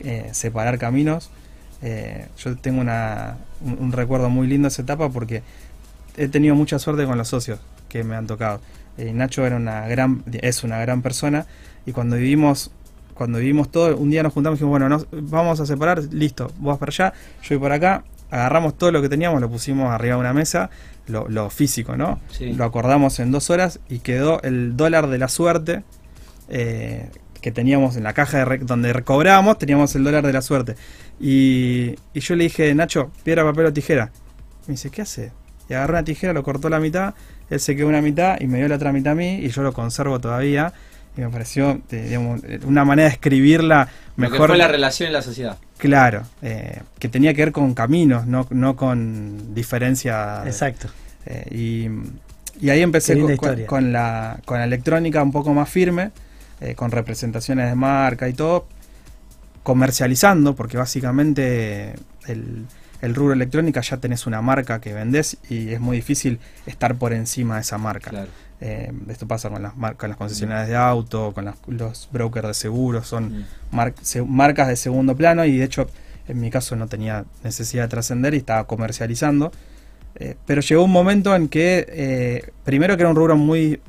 eh, 0.01 0.28
separar 0.32 0.78
caminos. 0.78 1.30
Eh, 1.83 2.26
yo 2.39 2.57
tengo 2.57 2.81
una, 2.81 3.37
un, 3.61 3.79
un 3.79 3.93
recuerdo 3.93 4.31
muy 4.31 4.47
lindo 4.47 4.66
de 4.66 4.72
esa 4.72 4.83
etapa 4.83 5.09
porque 5.11 5.43
he 6.16 6.29
tenido 6.29 6.55
mucha 6.55 6.79
suerte 6.79 7.07
con 7.07 7.16
los 7.16 7.29
socios 7.29 7.61
que 7.89 8.05
me 8.05 8.16
han 8.16 8.26
tocado. 8.26 8.61
Eh, 8.99 9.12
Nacho 9.12 9.47
era 9.47 9.57
una 9.57 9.87
gran, 9.87 10.24
es 10.33 10.64
una 10.64 10.79
gran 10.81 11.03
persona 11.03 11.47
y 11.87 11.93
cuando 11.93 12.16
vivimos, 12.16 12.72
cuando 13.14 13.39
vivimos 13.39 13.70
todo, 13.70 13.97
un 13.97 14.11
día 14.11 14.22
nos 14.22 14.33
juntamos 14.33 14.57
y 14.57 14.59
dijimos, 14.59 14.72
bueno, 14.72 14.89
nos, 14.89 15.07
vamos 15.31 15.61
a 15.61 15.66
separar, 15.66 16.03
listo, 16.12 16.49
vos 16.59 16.72
vas 16.72 16.79
para 16.79 16.91
allá, 16.91 17.12
yo 17.43 17.49
voy 17.51 17.59
por 17.59 17.72
acá, 17.72 18.05
agarramos 18.31 18.76
todo 18.76 18.91
lo 18.91 19.01
que 19.01 19.09
teníamos, 19.09 19.41
lo 19.41 19.49
pusimos 19.49 19.91
arriba 19.91 20.16
de 20.16 20.20
una 20.20 20.33
mesa, 20.33 20.70
lo, 21.07 21.29
lo 21.29 21.49
físico, 21.49 21.97
¿no? 21.97 22.18
Sí. 22.31 22.53
Lo 22.53 22.64
acordamos 22.64 23.20
en 23.20 23.31
dos 23.31 23.51
horas 23.51 23.79
y 23.89 24.01
quedó 24.01 24.43
el 24.43 24.76
dólar 24.76 25.07
de 25.07 25.18
la 25.18 25.29
suerte 25.29 25.85
eh, 26.49 27.09
que 27.41 27.53
teníamos 27.53 27.97
en 27.97 28.03
la 28.03 28.14
caja 28.14 28.45
de 28.45 28.59
donde 28.59 28.93
recobrábamos, 28.93 29.59
teníamos 29.59 29.95
el 29.95 30.03
dólar 30.03 30.26
de 30.26 30.33
la 30.33 30.43
suerte. 30.43 30.74
Y, 31.21 31.95
y 32.14 32.21
yo 32.21 32.37
le 32.37 32.45
dije, 32.45 32.75
Nacho, 32.75 33.11
piedra, 33.25 33.45
papel 33.45 33.66
o 33.66 33.73
tijera. 33.73 34.11
Me 34.66 34.73
dice, 34.73 34.91
¿qué 34.91 35.03
hace? 35.03 35.33
Y 35.69 35.75
agarré 35.75 35.93
una 35.95 36.05
tijera, 36.05 36.33
lo 36.33 36.43
cortó 36.43 36.69
la 36.69 36.81
mitad, 36.81 37.14
él 37.51 37.61
se 37.61 37.77
quedó 37.77 37.89
una 37.89 38.01
mitad 38.01 38.41
y 38.41 38.47
me 38.47 38.59
dio 38.59 38.69
la 38.69 38.77
otra 38.77 38.93
mitad 38.93 39.12
a 39.12 39.16
mí 39.16 39.37
y 39.37 39.49
yo 39.49 39.62
lo 39.62 39.73
conservo 39.73 40.21
todavía. 40.21 40.73
Y 41.16 41.21
me 41.21 41.31
pareció 41.31 41.81
digamos, 41.91 42.43
una 42.64 42.85
manera 42.85 43.09
de 43.09 43.14
escribirla 43.14 43.89
Lo 44.16 44.27
que 44.27 44.31
mejor. 44.31 44.51
fue 44.51 44.59
la 44.59 44.69
relación 44.69 45.09
en 45.09 45.12
la 45.14 45.23
sociedad. 45.23 45.59
Claro, 45.77 46.23
eh, 46.43 46.81
que 46.99 47.09
tenía 47.09 47.35
que 47.35 47.43
ver 47.43 47.53
con 47.53 47.75
caminos, 47.75 48.27
no, 48.27 48.47
no 48.51 48.77
con 48.77 49.55
diferencia. 49.55 50.43
Exacto. 50.47 50.89
Eh, 51.27 51.45
y, 51.51 52.64
y 52.64 52.71
ahí 52.71 52.83
empecé 52.83 53.16
con 53.66 53.93
la, 53.93 54.39
con 54.45 54.59
la 54.59 54.64
electrónica 54.64 55.23
un 55.23 55.33
poco 55.33 55.53
más 55.53 55.69
firme, 55.69 56.11
eh, 56.61 56.75
con 56.75 56.91
representaciones 56.91 57.69
de 57.69 57.75
marca 57.75 58.29
y 58.29 58.33
todo, 58.33 58.66
comercializando, 59.69 60.57
porque 60.57 60.79
básicamente 60.79 61.93
el, 62.27 62.64
el 63.03 63.14
rubro 63.14 63.35
electrónica 63.35 63.83
ya 63.83 63.99
tenés 63.99 64.27
una 64.27 64.41
marca 64.41 64.81
que 64.81 64.95
vendés 64.95 65.37
y 65.51 65.69
es 65.75 65.79
muy 65.81 65.99
difícil 65.99 66.39
estar 66.64 66.95
por 66.97 67.12
encima 67.12 67.57
de 67.57 67.61
esa 67.61 67.77
marca. 67.77 68.09
Claro. 68.09 68.29
Eh, 68.62 68.91
esto 69.11 69.29
pasa 69.29 69.51
con 69.51 69.62
las, 69.62 69.77
mar- 69.77 69.97
con 69.97 70.09
las 70.09 70.16
concesionarias 70.16 70.69
de 70.69 70.77
auto, 70.77 71.33
con 71.35 71.45
las- 71.45 71.57
los 71.66 72.09
brokers 72.11 72.49
de 72.49 72.55
seguros, 72.55 73.07
son 73.07 73.45
mar- 73.71 73.93
se- 74.01 74.23
marcas 74.23 74.69
de 74.69 74.77
segundo 74.77 75.14
plano 75.14 75.45
y 75.45 75.59
de 75.59 75.64
hecho 75.66 75.87
en 76.29 76.41
mi 76.41 76.51
caso 76.51 76.75
no 76.75 76.87
tenía 76.89 77.27
necesidad 77.45 77.83
de 77.83 77.89
trascender 77.89 78.33
y 78.33 78.39
estaba 78.39 78.64
comercializando. 78.66 79.53
Eh, 80.14 80.35
pero 80.47 80.62
llegó 80.62 80.83
un 80.83 80.91
momento 80.93 81.37
en 81.37 81.49
que, 81.49 81.87
eh, 81.91 82.51
primero 82.64 82.97
que 82.97 83.03
era 83.03 83.11
un 83.11 83.16
rubro 83.16 83.37
muy, 83.37 83.81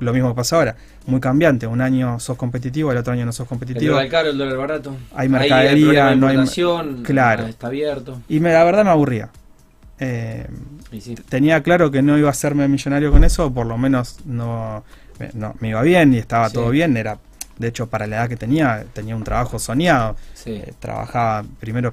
lo 0.00 0.12
mismo 0.12 0.28
que 0.30 0.34
pasa 0.36 0.56
ahora, 0.56 0.76
muy 1.06 1.20
cambiante. 1.20 1.66
Un 1.66 1.80
año 1.80 2.18
sos 2.20 2.36
competitivo, 2.36 2.90
el 2.92 2.98
otro 2.98 3.12
año 3.12 3.24
no 3.26 3.32
sos 3.32 3.44
El 3.44 3.48
competitivo. 3.48 3.94
dólar 3.94 4.08
caro, 4.08 4.30
el 4.30 4.38
dólar 4.38 4.56
barato. 4.56 4.96
Hay 5.14 5.28
mercadería, 5.28 6.12
el 6.12 6.20
de 6.20 6.20
no 6.20 6.28
hay- 6.28 7.02
claro. 7.02 7.46
Está 7.46 7.66
abierto. 7.68 8.20
Y 8.28 8.40
me, 8.40 8.52
la 8.52 8.64
verdad 8.64 8.84
me 8.84 8.90
aburría. 8.90 9.28
Eh, 9.98 10.46
sí. 10.98 11.14
tenía 11.28 11.62
claro 11.62 11.90
que 11.90 12.00
no 12.02 12.16
iba 12.16 12.28
a 12.28 12.30
hacerme 12.30 12.66
millonario 12.68 13.12
con 13.12 13.22
eso, 13.24 13.52
por 13.52 13.66
lo 13.66 13.76
menos 13.76 14.18
no 14.24 14.82
me, 15.18 15.30
no, 15.34 15.54
me 15.60 15.68
iba 15.68 15.82
bien 15.82 16.14
y 16.14 16.18
estaba 16.18 16.48
Sí. 16.48 16.54
todo 16.54 16.70
bien. 16.70 16.96
Era, 16.96 17.18
de 17.58 17.68
hecho, 17.68 17.86
para 17.88 18.06
la 18.06 18.16
edad 18.16 18.28
que 18.28 18.36
tenía, 18.36 18.84
tenía 18.94 19.14
un 19.14 19.24
trabajo 19.24 19.58
soñado. 19.58 20.16
Sí. 20.34 20.52
Eh, 20.52 20.72
trabajaba 20.78 21.44
primero 21.60 21.92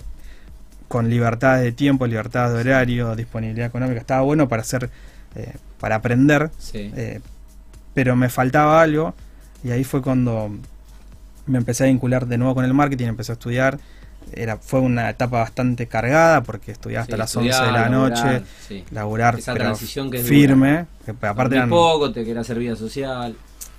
con 0.88 1.10
libertad 1.10 1.60
de 1.60 1.74
tiempo, 1.74 2.08
libertad 2.08 2.53
de 2.53 2.62
horario, 2.62 3.14
disponibilidad 3.16 3.68
económica. 3.68 3.99
Estaba 3.99 4.22
bueno 4.22 4.47
para 4.47 4.62
hacer, 4.62 4.89
eh, 5.36 5.53
para 5.82 5.95
aprender, 5.95 6.49
sí. 6.58 6.93
eh, 6.95 7.20
pero 7.98 8.16
me 8.16 8.30
faltaba 8.30 8.80
algo 8.80 9.16
y 9.64 9.72
ahí 9.72 9.84
fue 9.84 10.04
cuando 10.04 10.52
me 11.48 11.58
empecé 11.58 11.86
a 11.86 11.88
vincular 11.88 12.28
de 12.28 12.38
nuevo 12.38 12.54
con 12.54 12.64
el 12.64 12.72
marketing, 12.72 13.08
empecé 13.08 13.32
a 13.32 13.34
estudiar. 13.34 13.80
Era, 14.34 14.58
fue 14.58 14.82
una 14.82 15.10
etapa 15.10 15.39
bastante 15.39 15.88
cargada 15.88 16.43
porque 16.43 16.72
estudié 16.74 16.98
hasta 17.00 17.14
Sí, 17.14 17.18
las 17.18 17.36
11 17.36 17.50
de 17.50 17.72
la 17.72 17.89
laburar, 17.89 17.91
noche, 17.91 18.43
sí. 18.68 18.84
laburar 18.91 19.39
Esa 19.39 19.56
transición 19.56 20.12
que 20.12 20.20
es 20.20 20.28
firme, 20.28 20.86
que 21.06 21.16
aparte 21.26 21.56
eran, 21.56 21.70
poco, 21.70 22.12
te 22.12 22.24
querés 22.24 22.41
hacer 22.41 22.60
vida 22.60 22.76
social. 22.76 23.36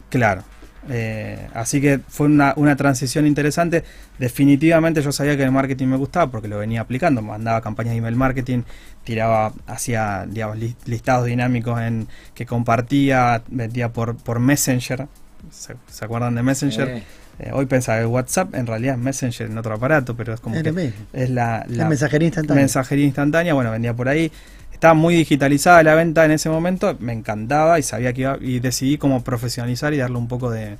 Claro. 0.08 0.42
Eh, 0.90 1.48
así 1.54 1.80
que 1.80 2.00
fue 2.08 2.26
una, 2.26 2.54
una 2.56 2.76
transición 2.76 3.26
interesante. 3.26 3.84
Definitivamente 4.18 5.02
yo 5.02 5.12
sabía 5.12 5.36
que 5.36 5.42
el 5.44 5.50
marketing 5.52 5.86
me 5.88 5.96
gustaba 5.96 6.30
porque 6.30 6.48
lo 6.48 6.58
venía 6.58 6.80
aplicando. 6.82 7.22
Mandaba 7.22 7.60
campañas 7.60 7.92
de 7.92 7.98
email 7.98 8.16
marketing, 8.16 8.62
tiraba, 9.04 9.52
hacía 9.66 10.26
digamos, 10.28 10.58
li- 10.58 10.76
listados 10.86 11.26
dinámicos 11.26 11.80
en 11.80 12.08
que 12.34 12.46
compartía, 12.46 13.42
vendía 13.48 13.92
por, 13.92 14.16
por 14.16 14.38
Messenger. 14.40 15.06
¿Se, 15.50 15.74
se 15.90 16.04
acuerdan 16.04 16.34
de 16.34 16.42
Messenger? 16.42 16.88
Eh, 16.88 17.02
Eh, 17.40 17.50
hoy 17.52 17.66
pensaba 17.66 18.00
que 18.00 18.06
WhatsApp 18.06 18.52
en 18.56 18.66
realidad 18.66 18.96
es 18.96 19.00
Messenger 19.00 19.46
en 19.48 19.56
otro 19.58 19.72
aparato, 19.72 20.16
pero 20.16 20.34
es 20.34 20.40
como 20.40 20.56
que 20.60 20.72
es 21.12 21.30
la, 21.30 21.64
La 21.68 21.84
la 21.84 21.88
mensajería 21.88 22.26
instantánea. 22.26 22.62
mensajería 22.62 23.04
instantánea. 23.04 23.54
Bueno, 23.54 23.70
vendía 23.70 23.94
por 23.94 24.08
ahí. 24.08 24.32
Estaba 24.78 24.94
muy 24.94 25.16
digitalizada 25.16 25.82
la 25.82 25.96
venta 25.96 26.24
en 26.24 26.30
ese 26.30 26.48
momento, 26.48 26.96
me 27.00 27.12
encantaba 27.12 27.80
y 27.80 27.82
sabía 27.82 28.12
que 28.12 28.20
iba, 28.20 28.38
y 28.40 28.60
decidí 28.60 28.96
como 28.96 29.24
profesionalizar 29.24 29.92
y 29.92 29.96
darle 29.96 30.18
un 30.18 30.28
poco 30.28 30.52
de, 30.52 30.78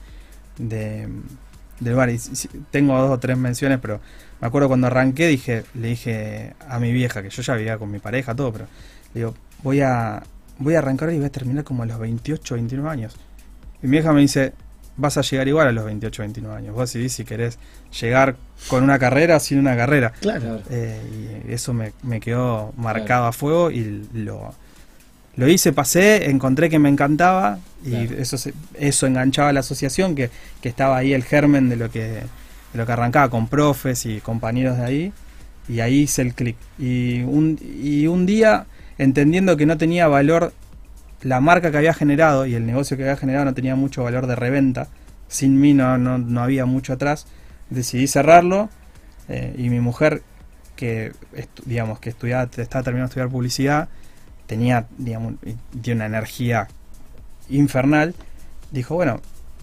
de, 0.57 1.09
de 1.81 1.91
lugar. 1.91 2.09
Y 2.09 2.17
tengo 2.71 2.97
dos 2.97 3.11
o 3.11 3.19
tres 3.19 3.37
menciones, 3.37 3.81
pero 3.83 3.99
me 4.41 4.47
acuerdo 4.47 4.69
cuando 4.69 4.87
arranqué, 4.87 5.27
dije, 5.27 5.65
le 5.75 5.89
dije 5.89 6.55
a 6.69 6.79
mi 6.79 6.93
vieja, 6.93 7.25
que 7.25 7.31
yo 7.31 7.43
ya 7.43 7.57
vivía 7.57 7.77
con 7.77 7.91
mi 7.91 7.99
pareja, 7.99 8.37
todo, 8.37 8.53
pero 8.53 8.67
le 9.15 9.21
digo, 9.21 9.35
voy 9.65 9.81
a, 9.81 10.23
voy 10.59 10.77
a 10.77 10.79
arrancar 10.79 11.13
y 11.13 11.17
voy 11.17 11.27
a 11.27 11.33
terminar 11.33 11.65
como 11.65 11.83
a 11.83 11.87
los 11.87 11.99
28, 11.99 12.55
29 12.55 12.89
años. 12.89 13.17
Y 13.83 13.89
mi 13.89 13.91
vieja 13.91 14.13
me 14.13 14.21
dice, 14.21 14.53
vas 14.99 15.17
a 15.17 15.23
llegar 15.23 15.49
igual 15.49 15.69
a 15.69 15.73
los 15.73 15.85
28, 15.87 16.23
29 16.23 16.57
años. 16.59 16.75
Vos 16.75 16.93
decidís 16.93 17.15
si 17.15 17.25
querés 17.25 17.59
llegar 17.99 18.37
con 18.69 18.85
una 18.85 18.99
carrera 18.99 19.37
o 19.37 19.41
sin 19.41 19.59
una 19.59 19.75
carrera. 19.77 20.13
Claro. 20.21 20.61
Eh, 20.71 21.41
y 21.49 21.53
eso 21.53 21.73
me, 21.73 21.93
me 22.03 22.21
quedó 22.21 22.73
marcado 22.77 23.25
a 23.27 23.33
fuego 23.33 23.71
y 23.71 24.07
lo, 24.13 24.53
lo 25.37 25.49
hice, 25.49 25.73
pasé, 25.73 26.29
encontré 26.31 26.69
que 26.69 26.79
me 26.79 26.89
encantaba 26.89 27.59
y 27.85 27.91
Claro. 28.07 28.21
eso 28.23 28.37
se- 28.37 28.55
eso 28.75 29.07
enganchaba 29.07 29.49
a 29.51 29.53
la 29.53 29.61
asociación, 29.61 30.15
que, 30.15 30.31
que 30.61 30.69
estaba 30.69 30.97
ahí 30.99 31.13
el 31.15 31.23
germen 31.25 31.69
de 31.69 31.77
lo 31.77 31.91
que, 31.91 32.03
de 32.03 32.23
lo 32.75 32.85
que 32.85 32.93
arrancaba 32.93 33.31
con 33.31 33.47
profes 33.49 34.05
y 34.05 34.21
compañeros 34.21 34.77
de 34.79 34.85
ahí 34.85 35.13
y 35.69 35.81
ahí 35.81 36.01
hice 36.01 36.23
el 36.23 36.35
clic. 36.35 36.57
Y 36.79 37.23
un, 37.23 37.59
y 37.63 38.07
un 38.09 38.27
día, 38.27 38.67
entendiendo 38.99 39.57
que 39.57 39.65
no 39.67 39.79
tenía 39.79 40.09
valor 40.09 40.53
la 41.23 41.41
marca 41.41 41.71
que 41.71 41.79
había 41.79 41.95
generado 41.95 42.47
y 42.47 42.55
el 42.55 42.67
negocio 42.67 42.97
que 42.97 43.05
había 43.05 43.17
generado 43.17 43.45
no 43.45 43.55
tenía 43.55 43.77
mucho 43.77 44.05
valor 44.05 44.27
de 44.27 44.37
reventa, 44.37 44.89
sin 45.29 45.61
mí 45.61 45.75
no, 45.75 45.99
no, 45.99 46.19
no 46.19 46.43
había 46.43 46.65
mucho 46.67 46.93
atrás, 46.93 47.27
decidí 47.71 48.07
cerrarlo 48.07 48.71
eh, 49.29 49.55
y 49.59 49.69
mi 49.71 49.81
mujer 49.81 50.23
que 50.77 51.13
digamos 51.67 51.99
que 51.99 52.11
estudiaba 52.11 52.45
estaba 52.45 52.85
terminando 52.85 53.09
de 53.09 53.11
estudiar 53.11 53.29
publicidad 53.29 53.89
tenía 54.47 54.87
digamos 54.97 55.35
una 55.87 56.07
energía 56.07 56.69
infernal 57.49 58.15
dijo 58.71 58.95
bueno 58.95 59.21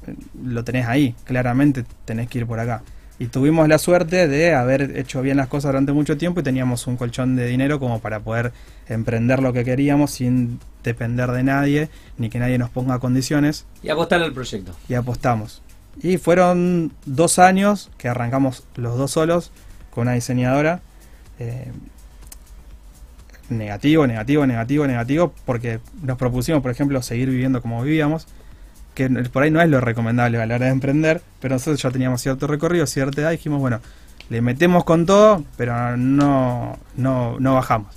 eh, 0.07 0.15
lo 0.43 0.63
tenés 0.63 0.87
ahí 0.87 1.15
claramente 1.23 1.85
tenés 2.03 2.27
que 2.27 2.39
ir 2.39 2.45
por 2.45 2.59
acá 2.59 2.83
y 3.17 3.27
tuvimos 3.27 3.67
la 3.69 3.77
suerte 3.77 4.27
de 4.27 4.53
haber 4.53 4.97
hecho 4.97 5.21
bien 5.21 5.37
las 5.37 5.47
cosas 5.47 5.69
durante 5.69 5.93
mucho 5.93 6.17
tiempo 6.17 6.41
y 6.41 6.43
teníamos 6.43 6.85
un 6.87 6.97
colchón 6.97 7.35
de 7.35 7.47
dinero 7.47 7.79
como 7.79 7.99
para 7.99 8.19
poder 8.19 8.51
emprender 8.87 9.41
lo 9.41 9.53
que 9.53 9.63
queríamos 9.63 10.11
sin 10.11 10.59
depender 10.83 11.31
de 11.31 11.43
nadie 11.43 11.89
ni 12.17 12.29
que 12.29 12.39
nadie 12.39 12.57
nos 12.57 12.69
ponga 12.69 12.99
condiciones 12.99 13.65
Y 13.81 13.89
apostar 13.89 14.21
al 14.21 14.33
proyecto. 14.33 14.75
y 14.89 14.95
apostamos. 14.95 15.61
Y 16.01 16.17
fueron 16.17 16.91
dos 17.05 17.39
años 17.39 17.89
que 17.97 18.09
arrancamos 18.09 18.63
los 18.75 18.97
dos 18.97 19.11
solos 19.11 19.51
con 19.91 20.03
una 20.03 20.11
diseñadora 20.13 20.81
eh, 21.39 21.71
negativo, 23.49 24.05
negativo, 24.07 24.45
negativo, 24.45 24.87
negativo, 24.87 25.33
porque 25.45 25.79
nos 26.01 26.17
propusimos, 26.17 26.61
por 26.61 26.71
ejemplo, 26.71 27.01
seguir 27.01 27.29
viviendo 27.29 27.61
como 27.61 27.81
vivíamos, 27.83 28.27
que 28.95 29.07
por 29.09 29.43
ahí 29.43 29.51
no 29.51 29.61
es 29.61 29.69
lo 29.69 29.79
recomendable 29.79 30.41
a 30.41 30.45
la 30.47 30.55
hora 30.55 30.65
de 30.65 30.71
emprender, 30.71 31.21
pero 31.39 31.55
nosotros 31.55 31.81
ya 31.81 31.91
teníamos 31.91 32.21
cierto 32.21 32.47
recorrido, 32.47 32.87
cierta 32.87 33.21
edad, 33.21 33.29
y 33.31 33.37
dijimos, 33.37 33.59
bueno, 33.59 33.81
le 34.29 34.41
metemos 34.41 34.83
con 34.83 35.05
todo, 35.05 35.43
pero 35.55 35.95
no, 35.97 36.79
no, 36.95 37.39
no 37.39 37.53
bajamos. 37.53 37.93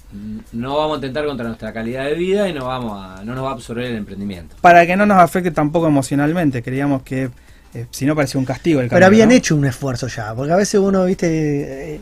No 0.52 0.76
vamos 0.76 0.94
a 0.94 0.96
intentar 0.96 1.24
contra 1.24 1.46
nuestra 1.46 1.72
calidad 1.72 2.04
de 2.04 2.14
vida 2.14 2.48
y 2.48 2.52
no 2.52 2.66
vamos 2.66 2.92
a, 2.94 3.24
no 3.24 3.34
nos 3.34 3.44
va 3.44 3.50
a 3.50 3.52
absorber 3.52 3.86
el 3.86 3.96
emprendimiento. 3.96 4.56
Para 4.60 4.86
que 4.86 4.96
no 4.96 5.06
nos 5.06 5.18
afecte 5.18 5.50
tampoco 5.50 5.86
emocionalmente, 5.86 6.62
queríamos 6.62 7.02
que 7.02 7.30
eh, 7.74 7.86
si 7.90 8.04
no 8.04 8.14
parecía 8.14 8.38
un 8.38 8.44
castigo 8.44 8.80
el 8.80 8.88
Pero 8.88 9.00
cambio, 9.00 9.06
habían 9.06 9.28
¿no? 9.30 9.34
hecho 9.34 9.56
un 9.56 9.64
esfuerzo 9.64 10.08
ya, 10.08 10.34
porque 10.34 10.52
a 10.52 10.56
veces 10.56 10.80
uno, 10.80 11.04
viste, 11.04 11.94
eh, 11.94 12.00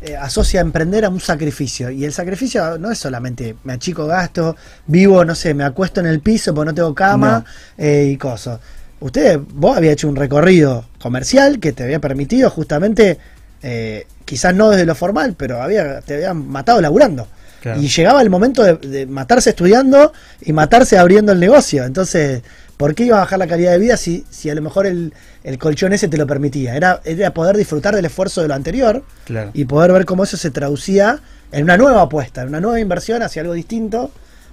eh, 0.00 0.16
asocia 0.16 0.60
emprender 0.60 1.04
a 1.04 1.08
un 1.08 1.18
sacrificio. 1.18 1.90
Y 1.90 2.04
el 2.04 2.12
sacrificio 2.12 2.78
no 2.78 2.90
es 2.90 2.98
solamente 2.98 3.56
me 3.64 3.72
achico 3.72 4.06
gasto, 4.06 4.56
vivo, 4.86 5.24
no 5.24 5.34
sé, 5.34 5.54
me 5.54 5.64
acuesto 5.64 5.98
en 5.98 6.06
el 6.06 6.20
piso 6.20 6.54
porque 6.54 6.66
no 6.66 6.74
tengo 6.74 6.94
cama 6.94 7.44
eh, 7.76 8.08
y 8.12 8.16
cosas. 8.16 8.60
Usted, 9.00 9.40
vos 9.54 9.76
había 9.76 9.90
hecho 9.92 10.08
un 10.08 10.14
recorrido 10.14 10.84
comercial 11.00 11.58
que 11.58 11.72
te 11.72 11.82
había 11.82 11.98
permitido 11.98 12.48
justamente, 12.48 13.18
eh, 13.62 14.06
quizás 14.24 14.54
no 14.54 14.70
desde 14.70 14.86
lo 14.86 14.94
formal, 14.94 15.34
pero 15.36 15.60
había, 15.62 16.00
te 16.00 16.14
habían 16.14 16.46
matado 16.48 16.80
laburando. 16.80 17.26
Claro. 17.60 17.80
Y 17.80 17.88
llegaba 17.88 18.22
el 18.22 18.30
momento 18.30 18.62
de, 18.62 18.76
de 18.76 19.06
matarse 19.06 19.50
estudiando 19.50 20.12
y 20.40 20.52
matarse 20.52 20.96
abriendo 20.96 21.32
el 21.32 21.40
negocio. 21.40 21.84
Entonces, 21.84 22.42
¿por 22.78 22.94
qué 22.94 23.04
iba 23.04 23.16
a 23.18 23.20
bajar 23.20 23.38
la 23.38 23.46
calidad 23.46 23.72
de 23.72 23.78
vida 23.78 23.98
si, 23.98 24.24
si 24.30 24.48
a 24.48 24.54
lo 24.54 24.62
mejor 24.62 24.86
el, 24.86 25.12
el 25.44 25.58
colchón 25.58 25.92
ese 25.92 26.08
te 26.08 26.16
lo 26.16 26.26
permitía? 26.26 26.74
Era, 26.74 27.02
era 27.04 27.34
poder 27.34 27.56
disfrutar 27.58 27.94
del 27.94 28.06
esfuerzo 28.06 28.40
de 28.40 28.48
lo 28.48 28.54
anterior 28.54 29.04
Claro. 29.26 29.50
y 29.52 29.66
poder 29.66 29.92
ver 29.92 30.06
cómo 30.06 30.24
eso 30.24 30.38
se 30.38 30.50
traducía 30.50 31.20
en 31.52 31.64
una 31.64 31.76
nueva 31.76 32.00
apuesta, 32.02 32.40
en 32.42 32.48
una 32.48 32.60
nueva 32.60 32.80
inversión 32.80 33.20
hacia 33.22 33.42
algo 33.42 33.52
distinto, 33.52 34.10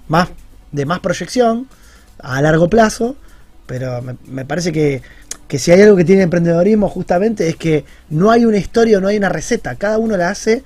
más 0.08 0.28
de 0.72 0.84
más 0.84 1.00
proyección 1.00 1.66
a 2.18 2.42
largo 2.42 2.68
plazo. 2.68 3.16
Pero 3.66 4.02
me, 4.02 4.16
me 4.26 4.44
parece 4.44 4.70
que, 4.72 5.02
que 5.48 5.58
si 5.58 5.70
hay 5.72 5.80
algo 5.82 5.96
que 5.96 6.04
tiene 6.04 6.22
emprendedorismo 6.22 6.88
justamente 6.88 7.48
es 7.48 7.56
que 7.56 7.84
no 8.10 8.30
hay 8.30 8.44
una 8.44 8.58
historia 8.58 9.00
no 9.00 9.08
hay 9.08 9.16
una 9.16 9.28
receta, 9.28 9.74
cada 9.76 9.98
uno 9.98 10.16
la 10.16 10.28
hace 10.30 10.62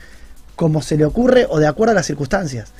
como 0.56 0.82
se 0.82 0.96
le 0.98 1.04
ocurre 1.06 1.46
o 1.48 1.58
de 1.58 1.66
acuerdo 1.66 1.92
a 1.92 1.94
las 1.94 2.06
circunstancias. 2.06 2.72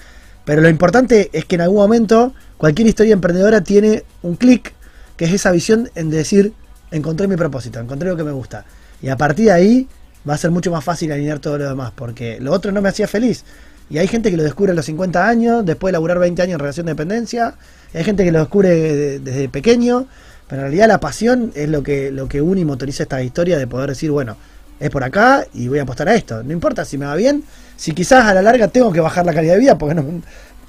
Pero 0.45 0.63
lo 0.63 0.69
importante 0.69 1.31
es 1.33 1.45
que 1.45 1.55
en 1.57 1.61
algún 1.63 1.79
momento 1.79 2.33
cualquier 2.57 2.89
historia 2.89 3.13
emprendedora 3.13 3.61
tiene 3.63 4.05
un 4.23 4.37
clic, 4.37 4.73
que 5.17 5.27
es 5.27 5.33
esa 5.33 5.51
visión 5.51 5.91
en 5.95 6.11
decir, 6.11 6.53
encontré 6.91 7.29
mi 7.29 7.37
propósito, 7.37 7.79
encontré 7.79 8.09
lo 8.09 8.17
que 8.17 8.25
me 8.25 8.33
gusta. 8.33 8.65
Y 9.03 9.09
a 9.09 9.17
partir 9.17 9.47
de 9.47 9.53
ahí 9.53 9.89
va 10.29 10.35
a 10.35 10.39
ser 10.39 10.51
mucho 10.51 10.71
más 10.71 10.83
fácil 10.85 11.13
alinear 11.13 11.39
todo 11.39 11.59
lo 11.59 11.69
demás, 11.69 11.93
porque 11.95 12.39
lo 12.41 12.53
otro 12.53 12.73
no 12.73 12.81
me 12.83 12.89
hacía 12.89 13.07
feliz. 13.07 13.45
Y 13.89 13.99
hay 13.99 14.07
gente 14.07 14.31
que 14.31 14.37
lo 14.37 14.43
descubre 14.45 14.73
a 14.73 14.75
los 14.75 14.85
50 14.87 15.27
años, 15.29 15.65
después 15.67 15.91
de 15.91 15.93
laburar 15.93 16.19
20 16.19 16.43
años 16.43 16.55
en 16.55 16.61
relación 16.61 16.87
de 16.87 16.93
dependencia. 16.93 17.55
Hay 17.93 18.05
gente 18.05 18.25
que 18.25 18.31
lo 18.33 18.39
descubre 18.39 18.69
de- 18.71 19.19
desde 19.19 19.49
pequeño. 19.49 20.07
Pero 20.47 20.63
en 20.63 20.67
realidad 20.69 20.89
la 20.89 20.99
pasión 21.01 21.53
es 21.55 21.69
lo 21.69 21.83
que, 21.85 22.11
lo 22.11 22.29
que 22.29 22.41
une 22.43 22.61
y 22.63 22.65
motoriza 22.65 23.05
esta 23.05 23.23
historia 23.23 23.57
de 23.57 23.67
poder 23.69 23.91
decir, 23.91 24.11
bueno, 24.11 24.37
es 24.81 24.91
por 24.91 25.05
acá 25.05 25.47
y 25.55 25.69
voy 25.69 25.79
a 25.79 25.83
apostar 25.83 26.09
a 26.09 26.15
esto. 26.15 26.43
No 26.43 26.53
importa 26.53 26.85
si 26.85 26.99
me 26.99 27.07
va 27.07 27.15
bien, 27.15 27.45
si 27.77 27.93
quizás 27.93 28.27
a 28.27 28.35
la 28.35 28.43
larga 28.43 28.69
tengo 28.69 28.93
que 28.93 29.01
bajar 29.01 29.25
la 29.27 29.35
calidad 29.35 29.55
de 29.55 29.61
vida, 29.61 29.79
porque 29.79 29.95
no. 29.95 30.03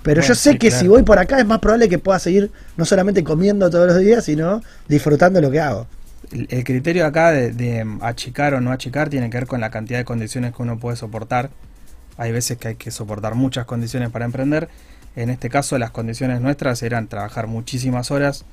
Pero 0.04 0.22
Bueno, 0.22 0.28
yo 0.28 0.36
sé 0.36 0.54
sí, 0.54 0.58
que 0.58 0.70
claro. 0.70 0.82
si 0.82 0.88
voy 0.88 1.04
por 1.04 1.20
acá 1.20 1.40
es 1.40 1.46
más 1.46 1.60
probable 1.60 1.88
que 1.88 2.00
pueda 2.00 2.20
seguir 2.20 2.52
no 2.76 2.86
solamente 2.86 3.24
comiendo 3.24 3.70
todos 3.70 3.88
los 3.88 4.00
días, 4.00 4.26
sino 4.26 4.62
disfrutando 4.88 5.40
lo 5.42 5.50
que 5.52 5.60
hago. 5.60 5.88
El, 6.32 6.48
el 6.50 6.64
criterio 6.64 7.06
acá 7.06 7.32
de, 7.32 7.52
de, 7.52 7.86
mm, 7.86 8.04
achicar 8.04 8.54
o 8.54 8.62
no 8.62 8.72
achicar 8.72 9.10
tiene 9.10 9.30
que 9.30 9.38
ver 9.38 9.48
con 9.48 9.62
la 9.62 9.70
cantidad 9.70 10.00
de 10.00 10.06
condiciones 10.06 10.56
que 10.56 10.62
uno 10.62 10.80
puede 10.80 10.98
soportar. 10.98 11.52
Hay 12.18 12.32
veces 12.32 12.58
que 12.58 12.70
hay 12.70 12.76
que 12.76 12.92
soportar 12.92 13.36
muchas 13.36 13.66
condiciones 13.66 14.10
para 14.10 14.26
emprender. 14.26 14.70
En 15.16 15.30
este 15.30 15.50
caso 15.50 15.78
las 15.78 15.92
condiciones 15.92 16.42
nuestras 16.42 16.84
eran 16.84 17.08
trabajar 17.08 17.48
muchísimas 17.48 18.12
horas, 18.12 18.46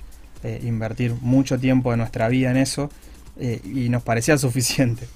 eh, 0.42 0.60
invertir 0.64 1.14
mucho 1.20 1.58
tiempo 1.58 1.90
de 1.92 1.96
nuestra 1.96 2.28
vida 2.28 2.50
en 2.50 2.56
eso 2.56 2.90
eh, 3.38 3.60
y 3.64 3.88
nos 3.88 4.02
parecía 4.02 4.36
suficiente. 4.38 5.06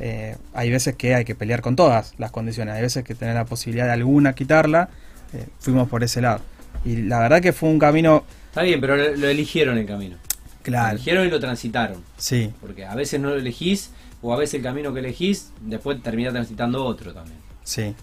Eh, 0.00 0.36
hay 0.54 0.70
veces 0.70 0.94
que 0.96 1.14
hay 1.14 1.24
que 1.24 1.34
pelear 1.34 1.60
con 1.60 1.74
todas 1.76 2.14
las 2.18 2.30
condiciones, 2.30 2.74
hay 2.74 2.82
veces 2.82 3.04
que 3.04 3.14
tener 3.14 3.34
la 3.34 3.44
posibilidad 3.44 3.86
de 3.86 3.92
alguna 3.92 4.32
quitarla, 4.34 4.88
eh, 5.32 5.46
fuimos 5.58 5.88
por 5.88 6.04
ese 6.04 6.20
lado. 6.20 6.40
Y 6.84 6.96
la 7.02 7.18
verdad 7.18 7.40
que 7.42 7.52
fue 7.52 7.68
un 7.68 7.78
camino 7.78 8.24
Está 8.48 8.62
bien, 8.62 8.80
pero 8.80 8.96
lo, 8.96 9.14
lo 9.16 9.28
eligieron 9.28 9.76
el 9.78 9.86
camino. 9.86 10.16
Lo 10.16 10.62
claro. 10.62 10.92
eligieron 10.94 11.26
y 11.26 11.30
lo 11.30 11.40
transitaron. 11.40 12.02
Sí, 12.16 12.52
Porque 12.60 12.84
a 12.84 12.94
veces 12.94 13.20
no 13.20 13.30
lo 13.30 13.36
elegís, 13.36 13.90
o 14.22 14.32
a 14.32 14.36
veces 14.36 14.54
el 14.54 14.62
camino 14.62 14.92
que 14.92 15.00
elegís, 15.00 15.50
después 15.60 16.02
termina 16.02 16.30
transitando 16.30 16.84
otro 16.84 17.12
también. 17.14 17.38
Sí. 17.64 17.94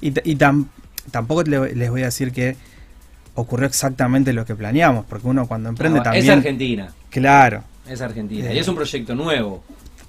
Y, 0.00 0.08
y 0.08 0.36
tam- 0.36 0.66
tampoco 1.10 1.42
le- 1.44 1.74
les 1.74 1.90
voy 1.90 2.02
a 2.02 2.06
decir 2.06 2.32
que 2.32 2.56
ocurrió 3.34 3.66
exactamente 3.66 4.32
lo 4.32 4.44
que 4.44 4.54
planeamos, 4.56 5.04
porque 5.06 5.26
uno 5.28 5.46
cuando 5.46 5.68
emprende 5.68 6.00
también... 6.00 6.24
Es 6.24 6.30
Argentina, 6.30 6.92
Claro, 7.10 7.62
es 7.88 8.00
Argentina. 8.00 8.50
Eh. 8.50 8.56
Y 8.56 8.58
es 8.58 8.68
un 8.68 8.74
proyecto 8.76 9.14
nuevo. 9.14 9.62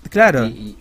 claro. 0.09 0.45
Y- 0.47 0.77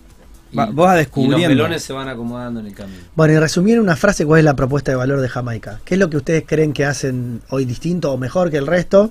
Va- 0.56 0.66
y- 0.66 0.96
Y 0.96 0.98
descubriendo. 0.98 1.38
los 1.48 1.48
melones 1.56 1.82
se 1.82 1.92
van 1.92 2.08
acomodando 2.08 2.60
en 2.60 2.66
el 2.66 2.74
camino. 2.74 2.98
Bueno, 3.16 3.34
y 3.34 3.38
resumir 3.38 3.74
en 3.74 3.80
una 3.80 3.96
frase, 3.96 4.24
¿cuál 4.24 4.38
es 4.40 4.44
la 4.44 4.54
propuesta 4.56 4.92
de 4.92 4.96
valor 4.96 5.20
de 5.20 5.28
Jamaica? 5.28 5.80
¿Qué 5.84 5.94
es 5.94 6.00
lo 6.00 6.08
que 6.10 6.16
ustedes 6.16 6.44
creen 6.46 6.72
que 6.72 6.84
hacen 6.84 7.42
hoy 7.50 7.64
distinto 7.64 8.12
o 8.12 8.16
mejor 8.18 8.50
que 8.50 8.56
el 8.58 8.66
resto, 8.66 9.10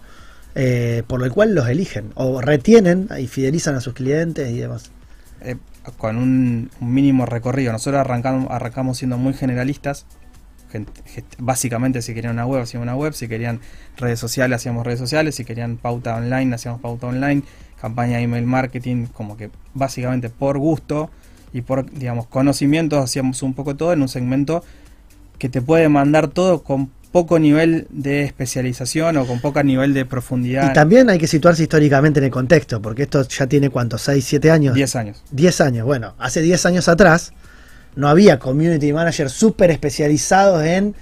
eh, 0.56 1.04
por 1.06 1.20
lo 1.20 1.32
cual 1.32 1.54
los 1.54 1.68
eligen? 1.68 2.12
O 2.16 2.42
retienen 2.42 3.10
y 3.20 3.28
fidelizan 3.28 3.76
a 3.76 3.82
sus 3.82 3.94
clientes 3.94 4.50
y 4.50 4.58
demás. 4.58 4.92
eh, 5.42 5.58
con 5.98 6.18
un, 6.18 6.70
un 6.82 6.94
mínimo 6.94 7.26
recorrido. 7.26 7.72
Nosotros 7.72 8.00
arrancamos, 8.02 8.48
arrancamos 8.52 8.98
siendo 8.98 9.18
muy 9.18 9.34
generalistas. 9.34 10.06
Básicamente, 11.38 12.02
si 12.02 12.14
querían 12.14 12.34
una 12.34 12.46
web, 12.46 12.62
hacíamos 12.64 12.84
una 12.86 12.96
web. 12.96 13.14
Si 13.14 13.28
querían 13.28 13.60
redes 13.98 14.20
sociales, 14.20 14.58
hacíamos 14.58 14.86
redes 14.86 15.00
sociales. 15.00 15.36
Si 15.36 15.46
querían 15.46 15.78
pauta 15.78 16.16
online, 16.16 16.56
hacíamos 16.56 16.82
pauta 16.82 17.08
online. 17.08 17.44
Campaña 17.80 18.18
de 18.18 18.24
email 18.24 18.46
marketing, 18.46 19.06
como 19.06 19.38
que 19.38 19.50
básicamente 19.74 20.30
por 20.30 20.58
gusto 20.58 21.10
y 21.54 21.62
por, 21.62 21.90
digamos, 21.92 22.28
conocimientos 22.28 23.04
hacíamos 23.04 23.42
un 23.44 23.54
poco 23.54 23.76
todo 23.76 23.94
en 23.94 24.02
un 24.02 24.10
segmento 24.10 24.64
que 25.40 25.50
te 25.50 25.62
puede 25.62 25.90
mandar 25.90 26.28
todo 26.28 26.64
con 26.64 26.90
poco 27.12 27.40
nivel 27.40 27.88
de 27.90 28.24
especialización 28.24 29.18
o 29.18 29.26
con 29.26 29.40
poco 29.40 29.64
nivel 29.64 29.94
de 29.94 30.06
profundidad. 30.06 30.70
Y 30.70 30.74
también 30.74 31.10
hay 31.10 31.18
que 31.18 31.28
situarse 31.28 31.64
históricamente 31.64 32.20
en 32.20 32.26
el 32.26 32.32
contexto, 32.32 32.82
porque 32.82 33.04
esto 33.04 33.28
ya 33.28 33.48
tiene 33.48 33.70
cuánto, 33.70 33.98
6, 33.98 34.24
7 34.24 34.52
años. 34.52 34.76
10 34.76 34.96
años. 34.96 35.24
10 35.32 35.62
años. 35.62 35.86
Bueno, 35.86 36.14
hace 36.20 36.42
10 36.42 36.66
años 36.66 36.88
atrás 36.88 37.34
no 37.96 38.08
había 38.08 38.38
community 38.40 38.94
managers 38.94 39.32
súper 39.32 39.72
especializados 39.72 40.64
en 40.64 40.96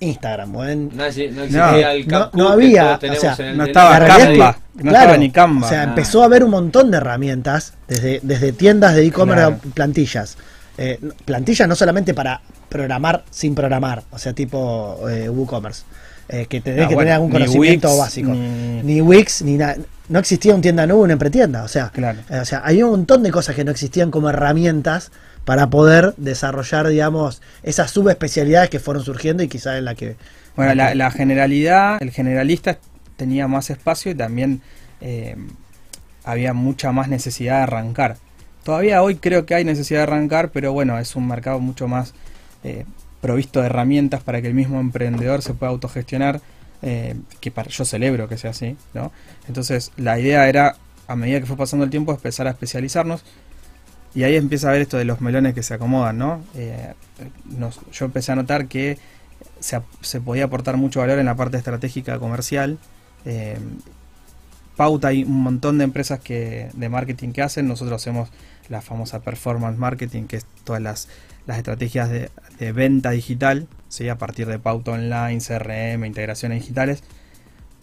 Instagram 0.00 0.54
o 0.56 0.64
en... 0.64 0.88
No, 0.88 0.94
no 0.96 0.96
No, 0.96 1.04
existía 1.44 1.92
el 1.92 2.08
no- 2.08 2.30
no 2.34 2.48
había, 2.50 2.98
o 3.02 3.14
sea, 3.16 3.34
el 3.38 3.56
no 3.56 3.64
estaba 3.64 3.98
realidad 3.98 4.18
es 4.20 4.26
Canva, 4.38 4.52
que, 4.54 4.82
no 4.84 4.90
claro, 4.90 4.98
estaba 5.04 5.16
ni 5.18 5.30
Canva. 5.30 5.66
O 5.66 5.70
sea, 5.70 5.80
Ah. 5.80 5.84
empezó 5.84 6.22
a 6.22 6.26
haber 6.26 6.44
un 6.44 6.50
montón 6.50 6.90
de 6.90 6.96
herramientas, 6.98 7.74
desde, 7.88 8.20
desde 8.22 8.52
tiendas 8.52 8.94
de 8.94 9.06
e-commerce 9.06 9.42
Claro. 9.46 9.60
a 9.70 9.74
plantillas. 9.74 10.36
Eh, 10.76 11.00
plantillas 11.24 11.66
no 11.68 11.74
solamente 11.74 12.14
para 12.14 12.40
programar 12.68 13.24
sin 13.30 13.54
programar, 13.54 14.04
o 14.10 14.18
sea, 14.18 14.32
tipo 14.32 14.98
eh, 15.10 15.28
WooCommerce, 15.28 15.82
eh, 16.28 16.46
que 16.48 16.60
tenés 16.60 16.84
Ah, 16.84 16.88
que 16.88 16.94
bueno, 16.94 17.06
tener 17.06 17.14
algún 17.14 17.30
ni 17.30 17.38
conocimiento 17.38 17.88
Wix, 17.88 17.98
básico. 17.98 18.30
ni- 18.30 18.82
Ni 18.84 19.00
Wix, 19.00 19.42
ni 19.42 19.54
nada. 19.56 19.76
No 20.08 20.18
existía 20.20 20.54
un 20.54 20.60
tienda 20.62 20.86
nube, 20.86 21.02
una 21.02 21.14
empretienda. 21.14 21.64
O 21.64 21.68
sea, 21.68 21.90
Claro. 21.90 22.20
eh, 22.30 22.38
o 22.38 22.44
sea, 22.44 22.62
hay 22.64 22.82
un 22.82 22.90
montón 22.90 23.22
de 23.24 23.30
cosas 23.32 23.56
que 23.56 23.64
no 23.64 23.70
existían 23.72 24.10
como 24.12 24.30
herramientas 24.30 25.10
para 25.44 25.70
poder 25.70 26.14
desarrollar, 26.16 26.88
digamos, 26.88 27.42
esas 27.62 27.90
subespecialidades 27.90 28.70
que 28.70 28.80
fueron 28.80 29.04
surgiendo 29.04 29.42
y 29.42 29.48
quizás 29.48 29.78
en 29.78 29.84
la 29.84 29.94
que... 29.94 30.16
Bueno, 30.56 30.74
la, 30.74 30.94
la 30.94 31.10
generalidad, 31.10 32.02
el 32.02 32.10
generalista 32.10 32.78
tenía 33.16 33.48
más 33.48 33.68
espacio 33.70 34.10
y 34.12 34.14
también 34.14 34.62
eh, 35.00 35.36
había 36.24 36.52
mucha 36.54 36.92
más 36.92 37.08
necesidad 37.08 37.58
de 37.58 37.62
arrancar. 37.62 38.16
Todavía 38.64 39.02
hoy 39.02 39.16
creo 39.16 39.46
que 39.46 39.54
hay 39.54 39.64
necesidad 39.64 40.00
de 40.00 40.02
arrancar, 40.04 40.50
pero 40.50 40.72
bueno, 40.72 40.98
es 40.98 41.16
un 41.16 41.26
mercado 41.26 41.58
mucho 41.58 41.88
más 41.88 42.14
eh, 42.64 42.84
provisto 43.20 43.60
de 43.60 43.66
herramientas 43.66 44.22
para 44.22 44.40
que 44.40 44.48
el 44.48 44.54
mismo 44.54 44.80
emprendedor 44.80 45.42
se 45.42 45.54
pueda 45.54 45.72
autogestionar, 45.72 46.40
eh, 46.82 47.16
que 47.40 47.50
para, 47.50 47.68
yo 47.70 47.84
celebro 47.84 48.28
que 48.28 48.38
sea 48.38 48.50
así, 48.50 48.76
¿no? 48.94 49.10
Entonces 49.48 49.90
la 49.96 50.18
idea 50.18 50.48
era, 50.48 50.76
a 51.06 51.16
medida 51.16 51.40
que 51.40 51.46
fue 51.46 51.56
pasando 51.56 51.84
el 51.84 51.90
tiempo, 51.90 52.12
empezar 52.12 52.46
a 52.46 52.50
especializarnos 52.50 53.24
y 54.18 54.24
ahí 54.24 54.34
empieza 54.34 54.68
a 54.68 54.72
ver 54.72 54.80
esto 54.82 54.96
de 54.96 55.04
los 55.04 55.20
melones 55.20 55.54
que 55.54 55.62
se 55.62 55.74
acomodan, 55.74 56.18
¿no? 56.18 56.42
Eh, 56.56 56.92
yo 57.92 58.04
empecé 58.04 58.32
a 58.32 58.34
notar 58.34 58.66
que 58.66 58.98
se, 59.60 59.80
se 60.00 60.20
podía 60.20 60.46
aportar 60.46 60.76
mucho 60.76 60.98
valor 60.98 61.20
en 61.20 61.26
la 61.26 61.36
parte 61.36 61.56
estratégica 61.56 62.18
comercial. 62.18 62.78
Eh, 63.24 63.58
Pauta 64.76 65.08
hay 65.08 65.22
un 65.22 65.42
montón 65.42 65.78
de 65.78 65.84
empresas 65.84 66.18
que 66.18 66.68
de 66.72 66.88
marketing 66.88 67.30
que 67.30 67.42
hacen. 67.42 67.68
Nosotros 67.68 68.00
hacemos 68.02 68.28
la 68.68 68.80
famosa 68.80 69.20
performance 69.20 69.78
marketing, 69.78 70.24
que 70.24 70.36
es 70.38 70.46
todas 70.64 70.82
las, 70.82 71.08
las 71.46 71.58
estrategias 71.58 72.10
de, 72.10 72.30
venta 72.72 73.10
digital, 73.10 73.68
¿sí? 73.88 74.08
a 74.08 74.18
partir 74.18 74.48
de 74.48 74.58
pauta 74.58 74.92
online, 74.92 75.38
CRM, 75.40 76.04
integraciones 76.06 76.60
digitales. 76.62 77.04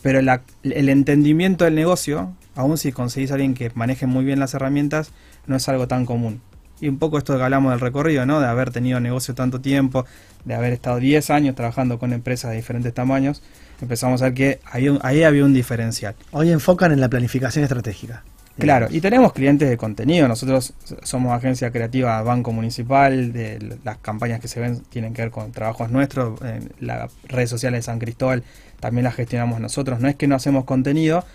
Pero 0.02 0.22
la- 0.22 0.44
el 0.64 0.90
entendimiento 0.90 1.66
del 1.66 1.76
negocio, 1.76 2.34
aun 2.56 2.78
si 2.78 2.91
conseguís 2.91 3.32
a 3.32 3.36
alguien 3.36 3.53
que 3.56 3.72
maneje 3.74 4.06
muy 4.06 4.26
bien 4.26 4.40
las 4.40 4.53
herramientas, 4.53 5.12
no 5.48 5.56
es 5.56 5.68
algo 5.70 5.88
tan 5.88 6.06
común. 6.06 6.42
Y 6.82 6.90
un 6.90 7.00
poco 7.00 7.18
esto 7.18 7.38
que 7.38 7.44
hablamos 7.44 7.72
del 7.72 7.80
recorrido, 7.80 8.26
¿no? 8.26 8.42
De 8.42 8.48
haber 8.48 8.72
tenido 8.72 9.00
negocio 9.00 9.34
tanto 9.34 9.62
tiempo, 9.62 10.06
de 10.44 10.56
haber 10.56 10.74
estado 10.74 11.00
10 11.00 11.30
años 11.30 11.56
trabajando 11.56 12.00
con 12.00 12.12
empresas 12.12 12.52
de 12.52 12.58
diferentes 12.58 12.94
tamaños, 12.94 13.42
empezamos 13.82 14.22
a 14.22 14.26
ver 14.26 14.34
que 14.34 14.60
ahí, 14.66 14.88
ahí 15.02 15.24
había 15.24 15.46
un 15.46 15.54
diferencial. 15.54 16.16
Hoy 16.32 16.52
enfocan 16.52 16.92
en 16.92 17.00
la 17.00 17.10
planificación 17.10 17.64
estratégica. 17.64 18.24
Claro, 18.58 18.88
y 18.90 19.02
tenemos 19.02 19.34
clientes 19.34 19.70
de 19.70 19.76
contenido. 19.76 20.30
Nosotros 20.30 20.74
somos 21.04 21.34
agencia 21.34 21.72
creativa 21.72 22.22
Banco 22.22 22.54
Municipal, 22.54 23.34
de 23.34 23.78
las 23.84 23.98
campañas 23.98 24.40
que 24.40 24.48
se 24.48 24.62
ven 24.62 24.80
tienen 24.90 25.14
que 25.14 25.24
ver 25.24 25.32
con 25.32 25.52
trabajos 25.52 25.92
nuestros, 25.92 26.42
en 26.42 26.72
las 26.80 27.12
redes 27.28 27.50
sociales 27.50 27.80
de 27.80 27.82
San 27.84 28.00
Cristóbal 28.00 28.44
también 28.80 29.04
las 29.04 29.16
gestionamos 29.16 29.60
nosotros. 29.60 30.00
No 30.00 30.08
es 30.08 30.16
que 30.16 30.28
no 30.28 30.36
hacemos 30.36 30.66
contenido, 30.66 31.26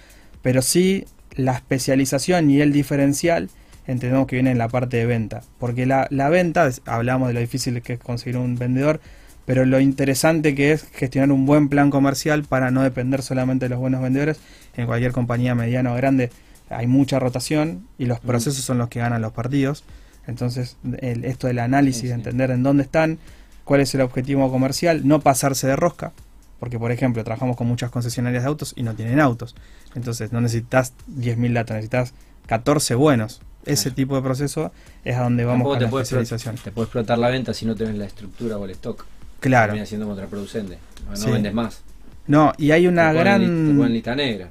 pero 0.43 0.62
sí 0.62 1.05
la 1.35 1.53
especialización 1.53 2.51
y 2.51 2.61
el 2.61 2.73
diferencial 2.73 3.51
entendemos 3.91 4.27
que 4.27 4.37
viene 4.37 4.51
en 4.51 4.59
la 4.59 4.69
parte 4.69 4.97
de 4.99 5.07
venta. 5.07 5.43
Porque 5.59 5.87
la, 5.87 6.07
la 6.11 6.29
venta, 6.29 6.69
hablamos 6.87 7.29
de 7.29 7.35
lo 7.35 7.41
difícil 7.41 7.81
que 7.83 7.95
es 7.95 7.99
conseguir 7.99 8.37
un 8.39 8.57
vendedor, 8.57 9.01
pero 9.47 9.65
lo 9.65 9.81
interesante 9.81 10.55
que 10.55 10.73
es 10.73 10.85
gestionar 10.93 11.33
un 11.33 11.47
buen 11.47 11.69
plan 11.69 11.91
comercial 11.91 12.45
para 12.45 12.71
no 12.71 12.83
depender 12.83 13.23
solamente 13.23 13.65
de 13.67 13.71
los 13.71 13.79
buenos 13.81 14.01
vendedores. 14.03 14.39
En 14.77 14.87
cualquier 14.87 15.12
compañía 15.12 15.55
mediana 15.55 15.93
o 15.93 15.97
grande 15.97 16.31
hay 16.69 16.87
mucha 16.87 17.19
rotación 17.19 17.87
y 17.99 18.07
los 18.07 18.21
procesos 18.21 18.62
son 18.65 18.79
los 18.79 18.89
que 18.89 19.01
ganan 19.01 19.21
los 19.23 19.33
partidos. 19.33 19.83
Entonces, 20.27 20.77
el- 21.01 21.25
esto 21.25 21.47
del 21.49 21.59
análisis, 21.59 22.03
Sí, 22.03 22.07
de 22.09 22.15
sí. 22.15 22.19
entender 22.21 22.51
en 22.53 22.62
dónde 22.62 22.85
están, 22.85 23.19
cuál 23.65 23.81
es 23.81 23.93
el 23.95 24.03
objetivo 24.03 24.51
comercial, 24.51 25.07
no 25.09 25.21
pasarse 25.21 25.67
de 25.67 25.75
rosca. 25.77 26.12
Porque, 26.61 26.79
por 26.79 26.93
ejemplo, 26.93 27.25
trabajamos 27.25 27.57
con 27.57 27.67
muchas 27.67 27.91
concesionarias 27.91 28.43
de 28.45 28.49
autos 28.49 28.75
y 28.77 28.83
no 28.83 28.95
tienen 28.95 29.19
autos. 29.19 29.57
Entonces, 29.97 30.31
no 30.31 30.41
necesitas 30.43 30.93
10.000 31.09 31.55
datos, 31.55 31.75
necesitas 31.75 32.12
14 32.47 32.95
buenos. 32.95 33.41
Ese 33.66 33.91
tipo 33.91 34.16
de 34.16 34.23
proceso 34.23 34.73
es 35.05 35.16
a 35.16 35.23
donde 35.24 35.45
vamos 35.45 35.59
Tampoco 35.59 35.70
con 35.73 35.78
te 35.78 35.85
la 35.85 35.91
puede, 35.91 36.03
especialización. 36.05 36.57
te 36.57 36.70
puede 36.73 36.85
explotar 36.87 37.19
la 37.19 37.28
venta 37.28 37.53
si 37.55 37.66
no 37.66 37.74
tenés 37.74 37.97
la 37.97 38.07
estructura 38.07 38.57
o 38.57 38.65
el 38.65 38.70
stock. 38.73 39.05
Claro. 39.41 39.69
Termina 39.73 39.87
siendo 39.87 40.07
contraproducente. 40.07 40.78
No, 41.09 41.16
Sí. 41.16 41.31
vendes 41.31 41.53
más. 41.55 41.82
No, 42.27 42.53
y 42.59 42.70
hay 42.70 42.87
una 42.87 43.12
te 43.12 43.19
ponen 43.19 43.41
li- 43.41 43.47
te 43.47 43.53
ponen 43.53 43.78
gran 43.78 43.93
lista 43.93 44.15
negra. 44.15 44.49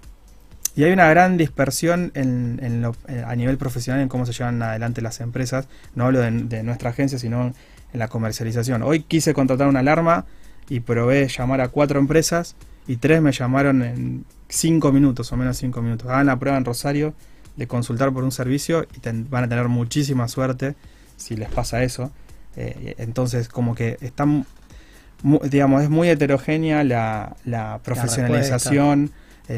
y 0.75 0.83
hay 0.83 0.91
una 0.91 1.07
gran 1.09 1.37
dispersión 1.37 2.11
en, 2.15 2.59
en 2.63 2.81
lo- 2.81 2.95
eh, 3.07 3.23
a 3.25 3.35
nivel 3.35 3.57
profesional 3.57 4.01
en 4.01 4.09
cómo 4.09 4.25
se 4.25 4.31
llevan 4.33 4.61
adelante 4.61 5.01
las 5.01 5.19
empresas. 5.21 5.67
No 5.95 6.05
hablo 6.05 6.19
de, 6.19 6.31
de 6.31 6.63
nuestra 6.63 6.91
agencia, 6.91 7.17
sino 7.19 7.53
en 7.93 7.99
la 7.99 8.07
comercialización. 8.07 8.81
Hoy 8.83 9.01
quise 9.01 9.33
contratar 9.33 9.67
una 9.67 9.79
alarma 9.79 10.25
y 10.69 10.79
probé 10.81 11.27
llamar 11.27 11.61
a 11.61 11.67
cuatro 11.69 11.99
empresas 11.99 12.55
y 12.87 12.97
tres 12.97 13.21
me 13.21 13.31
llamaron 13.31 13.81
en 13.81 14.25
cinco 14.47 14.91
minutos 14.91 15.31
o 15.33 15.37
menos 15.37 15.57
cinco 15.57 15.81
minutos. 15.81 16.07
Hagan 16.09 16.27
la 16.27 16.37
prueba 16.39 16.57
en 16.57 16.65
Rosario 16.65 17.13
de 17.59 17.67
consultar 17.67 18.11
por 18.11 18.23
un 18.23 18.31
servicio 18.31 18.87
y 18.95 18.99
ten- 18.99 19.27
van 19.29 19.43
a 19.43 19.49
tener 19.49 19.67
muchísima 19.67 20.27
suerte 20.27 20.75
si 21.17 21.35
les 21.35 21.49
pasa 21.49 21.83
eso. 21.83 22.11
Eh, 22.55 22.95
entonces, 22.97 23.47
como 23.49 23.75
que 23.75 23.97
están, 24.01 24.45
digamos, 25.49 25.83
es 25.83 25.89
muy 25.89 26.09
heterogénea 26.09 26.83
la, 26.83 27.35
la 27.45 27.79
profesionalización 27.83 29.11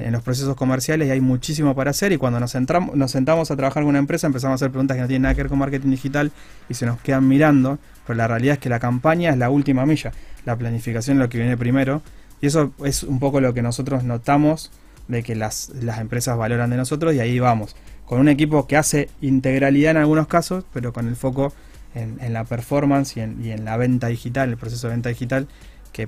en 0.06 0.12
los 0.14 0.24
procesos 0.24 0.56
comerciales 0.56 1.08
y 1.08 1.12
hay 1.12 1.20
muchísimo 1.22 1.76
para 1.76 1.92
hacer 1.92 2.12
y 2.14 2.18
cuando 2.18 2.40
nos, 2.40 2.56
entramos, 2.56 2.96
nos 2.96 3.12
sentamos 3.12 3.52
a 3.52 3.56
trabajar 3.58 3.84
con 3.84 3.90
una 3.90 4.00
empresa 4.00 4.26
empezamos 4.26 4.54
a 4.54 4.56
hacer 4.56 4.72
preguntas 4.72 4.96
que 4.96 5.02
no 5.02 5.08
tienen 5.08 5.24
nada 5.24 5.36
que 5.36 5.42
ver 5.44 5.50
con 5.50 5.60
marketing 5.60 5.90
digital 5.90 6.32
y 6.70 6.74
se 6.76 6.86
nos 6.86 7.00
quedan 7.02 7.28
mirando, 7.28 7.78
pero 8.08 8.16
la 8.16 8.26
realidad 8.28 8.54
es 8.54 8.60
que 8.60 8.70
la 8.70 8.80
campaña 8.80 9.32
es 9.32 9.38
la 9.38 9.50
última 9.50 9.86
milla, 9.86 10.14
la 10.46 10.56
planificación 10.56 11.18
es 11.18 11.22
lo 11.24 11.30
que 11.30 11.40
viene 11.40 11.58
primero 11.58 12.02
y 12.40 12.48
eso 12.48 12.72
es 12.86 13.04
un 13.04 13.20
poco 13.20 13.42
lo 13.42 13.54
que 13.54 13.62
nosotros 13.62 14.04
notamos 14.06 14.72
de 15.08 15.24
que 15.24 15.36
las, 15.36 15.70
las 15.82 16.00
empresas 16.00 16.38
valoran 16.38 16.70
de 16.70 16.78
nosotros 16.78 17.14
y 17.14 17.20
ahí 17.20 17.40
vamos, 17.40 17.76
con 18.06 18.20
un 18.20 18.30
equipo 18.30 18.68
que 18.68 18.78
hace 18.78 19.10
integralidad 19.22 19.92
en 19.92 19.98
algunos 19.98 20.28
casos, 20.28 20.66
pero 20.74 20.94
con 20.94 21.08
el 21.08 21.16
foco 21.16 21.54
en, 21.96 22.18
en 22.22 22.34
la 22.34 22.44
performance 22.46 23.18
y 23.18 23.22
en, 23.22 23.44
y 23.44 23.52
en 23.52 23.66
la 23.66 23.78
venta 23.78 24.08
digital, 24.08 24.50
el 24.50 24.58
proceso 24.58 24.88
de 24.88 24.94
venta 24.94 25.10
digital, 25.10 25.48
que, 25.92 26.08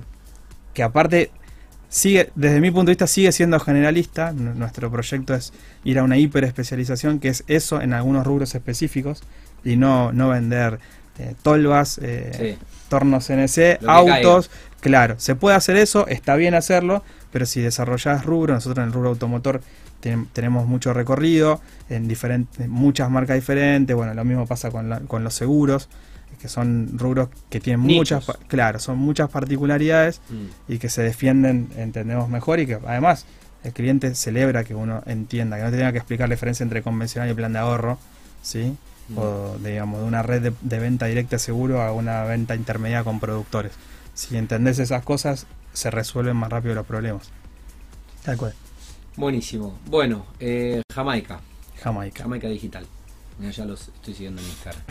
que 0.72 0.82
aparte 0.82 1.30
sigue, 1.88 2.30
desde 2.34 2.60
mi 2.60 2.70
punto 2.70 2.86
de 2.86 2.92
vista, 2.92 3.06
sigue 3.06 3.30
siendo 3.32 3.60
generalista. 3.60 4.30
N- 4.30 4.54
Nuestro 4.54 4.90
proyecto 4.90 5.34
es 5.34 5.52
ir 5.84 5.98
a 5.98 6.02
una 6.02 6.16
hiperespecialización, 6.16 7.20
que 7.20 7.28
es 7.28 7.44
eso 7.46 7.80
en 7.80 7.92
algunos 7.92 8.26
rubros 8.26 8.54
específicos, 8.54 9.22
y 9.64 9.76
no, 9.76 10.12
no 10.12 10.28
vender 10.30 10.80
eh, 11.18 11.34
tolvas, 11.42 11.98
eh, 12.02 12.56
Sí. 12.58 12.66
tornos 12.88 13.26
CNC, 13.26 13.78
autos. 13.86 14.50
Claro, 14.84 15.14
se 15.18 15.34
puede 15.34 15.56
hacer 15.56 15.76
eso, 15.76 16.06
está 16.08 16.36
bien 16.36 16.52
hacerlo, 16.54 17.02
pero 17.32 17.46
si 17.46 17.62
desarrollás 17.62 18.26
rubro, 18.26 18.52
nosotros 18.52 18.82
en 18.82 18.88
el 18.88 18.92
rubro 18.92 19.08
automotor 19.08 19.62
ten- 20.00 20.26
tenemos 20.34 20.66
mucho 20.66 20.92
recorrido, 20.92 21.62
en 21.88 22.06
diferentes, 22.06 22.68
muchas 22.68 23.10
marcas 23.10 23.36
diferentes, 23.36 23.96
bueno, 23.96 24.12
lo 24.12 24.24
mismo 24.26 24.46
pasa 24.46 24.70
con, 24.70 24.90
la- 24.90 25.00
con 25.00 25.24
los 25.24 25.32
seguros, 25.32 25.88
que 26.38 26.48
son 26.48 26.98
rubros 26.98 27.30
que 27.48 27.60
tienen 27.60 27.86
Nichos. 27.86 28.26
muchas, 28.28 28.38
claro, 28.46 28.78
son 28.78 28.98
muchas 28.98 29.30
particularidades 29.30 30.20
Mm. 30.28 30.72
y 30.74 30.78
que 30.78 30.90
se 30.90 31.00
defienden, 31.02 31.68
entendemos 31.78 32.28
mejor 32.28 32.60
y 32.60 32.66
que 32.66 32.78
además 32.86 33.24
el 33.62 33.72
cliente 33.72 34.14
celebra 34.14 34.64
que 34.64 34.74
uno 34.74 35.02
entienda, 35.06 35.56
que 35.56 35.62
no 35.62 35.70
tenga 35.70 35.92
que 35.92 35.98
explicar 35.98 36.28
la 36.28 36.34
diferencia 36.34 36.62
entre 36.62 36.82
convencional 36.82 37.30
y 37.30 37.32
plan 37.32 37.54
de 37.54 37.58
ahorro, 37.60 37.98
¿sí? 38.42 38.76
Mm. 39.08 39.16
O 39.18 39.56
digamos, 39.64 40.00
de 40.00 40.06
una 40.06 40.22
red 40.22 40.42
de, 40.42 40.52
de 40.60 40.78
venta 40.78 41.06
directa 41.06 41.38
seguro 41.38 41.80
a 41.80 41.90
una 41.92 42.24
venta 42.24 42.54
intermedia 42.54 43.02
con 43.02 43.18
productores. 43.18 43.72
Si 44.14 44.36
entendés 44.36 44.78
esas 44.78 45.02
cosas, 45.02 45.46
se 45.72 45.90
resuelven 45.90 46.36
más 46.36 46.50
rápido 46.50 46.74
los 46.74 46.86
problemas. 46.86 47.30
Tal 48.24 48.36
cual. 48.36 48.54
Buenísimo. 49.16 49.78
Bueno, 49.86 50.26
eh, 50.40 50.82
Jamaica. 50.92 51.40
Jamaica. 51.82 52.22
Jamaica 52.22 52.48
Digital. 52.48 52.86
Mira, 53.38 53.52
ya 53.52 53.64
los 53.64 53.88
estoy 53.88 54.14
siguiendo 54.14 54.40
en 54.40 54.48
Instagram. 54.48 54.82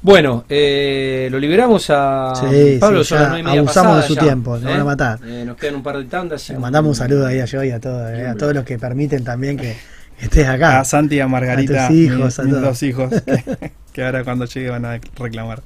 Bueno, 0.00 0.44
eh, 0.48 1.28
lo 1.30 1.38
liberamos 1.40 1.86
a 1.90 2.32
Sí, 2.36 2.78
Pablo. 2.78 3.02
sí, 3.02 3.14
ya 3.14 3.30
media 3.30 3.58
abusamos 3.60 3.62
de 3.62 3.64
pasadas 3.64 4.06
su 4.06 4.14
ya, 4.14 4.20
tiempo, 4.22 4.52
nos 4.54 4.62
van 4.64 4.80
a 4.80 4.84
matar. 4.84 5.18
Eh, 5.24 5.44
nos 5.44 5.56
quedan 5.56 5.74
un 5.76 5.82
par 5.82 5.98
de 5.98 6.04
tandas. 6.04 6.48
y 6.48 6.52
Le 6.52 6.58
mandamos 6.60 6.90
un 6.90 6.94
saludo 6.94 7.26
ahí 7.26 7.40
a 7.40 7.44
yo 7.46 7.64
y 7.64 7.70
a, 7.72 7.80
todos, 7.80 8.08
eh, 8.12 8.26
a 8.26 8.34
todos 8.36 8.54
los 8.54 8.64
que 8.64 8.78
permiten 8.78 9.24
también 9.24 9.56
que 9.56 9.76
estés 10.20 10.46
acá. 10.46 10.80
A 10.80 10.84
Santi 10.84 11.16
y 11.16 11.20
a 11.20 11.26
Margarita, 11.26 11.86
A 11.86 11.88
tus 11.88 11.96
hijos, 11.96 12.24
mis, 12.24 12.38
a 12.38 12.42
mis 12.44 12.60
dos 12.60 12.82
hijos, 12.84 13.10
que, 13.22 13.72
que 13.92 14.04
ahora 14.04 14.22
cuando 14.24 14.44
llegue 14.44 14.70
van 14.70 14.84
a 14.84 15.00
reclamar. 15.16 15.62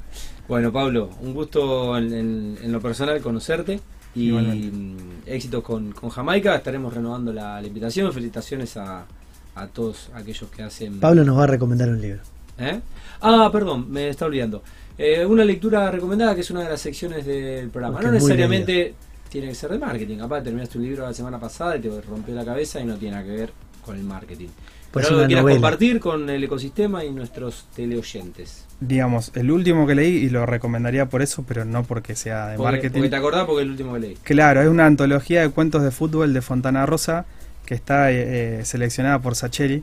Bueno, 0.52 0.70
Pablo, 0.70 1.08
un 1.22 1.32
gusto 1.32 1.96
en, 1.96 2.12
en- 2.12 2.58
en 2.62 2.72
lo 2.72 2.78
personal 2.78 3.18
conocerte 3.22 3.80
y 4.14 4.24
Igualmente. 4.28 4.76
mm, 4.76 4.96
éxitos 5.24 5.64
con, 5.64 5.92
con 5.92 6.10
Jamaica. 6.10 6.54
Estaremos 6.56 6.92
renovando 6.92 7.32
la, 7.32 7.58
la 7.58 7.66
invitación. 7.66 8.12
Felicitaciones 8.12 8.76
a, 8.76 9.06
a 9.54 9.66
todos 9.68 10.10
aquellos 10.12 10.50
que 10.50 10.62
hacen. 10.62 11.00
Pablo 11.00 11.24
nos 11.24 11.38
va 11.38 11.44
a 11.44 11.46
recomendar 11.46 11.88
un 11.88 12.02
libro. 12.02 12.20
¿Eh? 12.58 12.80
Ah, 13.22 13.48
perdón, 13.50 13.90
me 13.90 14.10
está 14.10 14.26
olvidando. 14.26 14.62
Eh, 14.98 15.24
una 15.24 15.42
lectura 15.42 15.90
recomendada 15.90 16.34
que 16.34 16.42
es 16.42 16.50
una 16.50 16.64
de 16.64 16.68
las 16.68 16.82
secciones 16.82 17.24
del 17.24 17.70
programa. 17.70 17.94
Porque 17.94 18.08
no 18.08 18.12
necesariamente 18.12 18.94
tiene 19.30 19.48
que 19.48 19.54
ser 19.54 19.70
de 19.70 19.78
marketing. 19.78 20.18
Capaz 20.18 20.42
terminaste 20.42 20.76
un 20.76 20.84
libro 20.84 21.04
la 21.06 21.14
semana 21.14 21.40
pasada 21.40 21.78
y 21.78 21.80
te 21.80 21.98
rompió 22.02 22.34
la 22.34 22.44
cabeza 22.44 22.78
y 22.78 22.84
no 22.84 22.96
tiene 22.96 23.14
nada 23.16 23.26
que 23.26 23.32
ver 23.36 23.52
con 23.82 23.96
el 23.96 24.04
marketing. 24.04 24.48
Pues 24.92 25.06
Pero 25.06 25.16
algo 25.16 25.22
que 25.22 25.26
quieras 25.28 25.42
novela. 25.44 25.56
compartir 25.60 26.00
con 26.00 26.28
el 26.28 26.44
ecosistema 26.44 27.04
y 27.04 27.10
nuestros 27.10 27.66
teleoyentes. 27.74 28.66
Digamos, 28.80 29.30
el 29.34 29.50
último 29.50 29.86
que 29.86 29.94
leí, 29.94 30.16
y 30.16 30.28
lo 30.28 30.44
recomendaría 30.44 31.06
por 31.06 31.22
eso, 31.22 31.44
pero 31.48 31.64
no 31.64 31.82
porque 31.84 32.14
sea 32.14 32.48
de 32.48 32.56
Porque, 32.56 32.72
marketing. 32.72 32.98
porque 32.98 33.08
te 33.10 33.16
acordás 33.16 33.44
porque 33.46 33.60
es 33.62 33.64
el 33.66 33.70
último 33.70 33.94
que 33.94 34.00
leí. 34.00 34.14
Claro, 34.22 34.60
es 34.60 34.68
una 34.68 34.84
antología 34.86 35.40
de 35.40 35.48
cuentos 35.50 35.82
de 35.82 35.90
fútbol 35.92 36.34
de 36.34 36.42
Fontana 36.42 36.84
Rosa 36.84 37.24
que 37.64 37.74
está 37.74 38.10
eh, 38.12 38.60
eh, 38.60 38.64
seleccionada 38.64 39.18
por 39.20 39.34
Sacheri. 39.34 39.82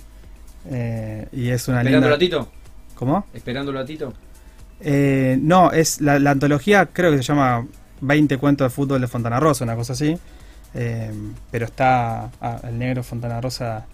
eh, 0.69 1.27
y 1.31 1.49
es 1.49 1.68
una 1.69 1.80
¿Esperándolo 1.81 2.15
linda. 2.18 2.38
a 2.38 2.44
Tito? 2.45 2.52
¿Cómo? 2.95 3.26
¿Esperándolo 3.34 3.80
a 3.80 3.86
Tito? 3.86 4.14
Eh, 4.81 5.38
no, 5.41 5.72
es 5.72 6.02
la, 6.02 6.19
la 6.19 6.31
antología, 6.31 6.86
creo 6.88 7.11
que 7.11 7.18
se 7.18 7.23
llama 7.23 7.65
20 8.02 8.38
cuentos 8.38 8.65
de 8.65 8.69
fútbol 8.76 9.02
de 9.02 9.07
Fontana 9.07 9.40
Rosa, 9.40 9.64
una 9.64 9.76
cosa 9.76 9.94
así. 9.94 10.18
Eh, 10.76 11.11
pero 11.49 11.65
está. 11.65 12.30
ah, 12.41 12.60
el 12.64 12.77
negro 12.77 13.02
Fontana 13.03 13.41
Rosa. 13.41 13.86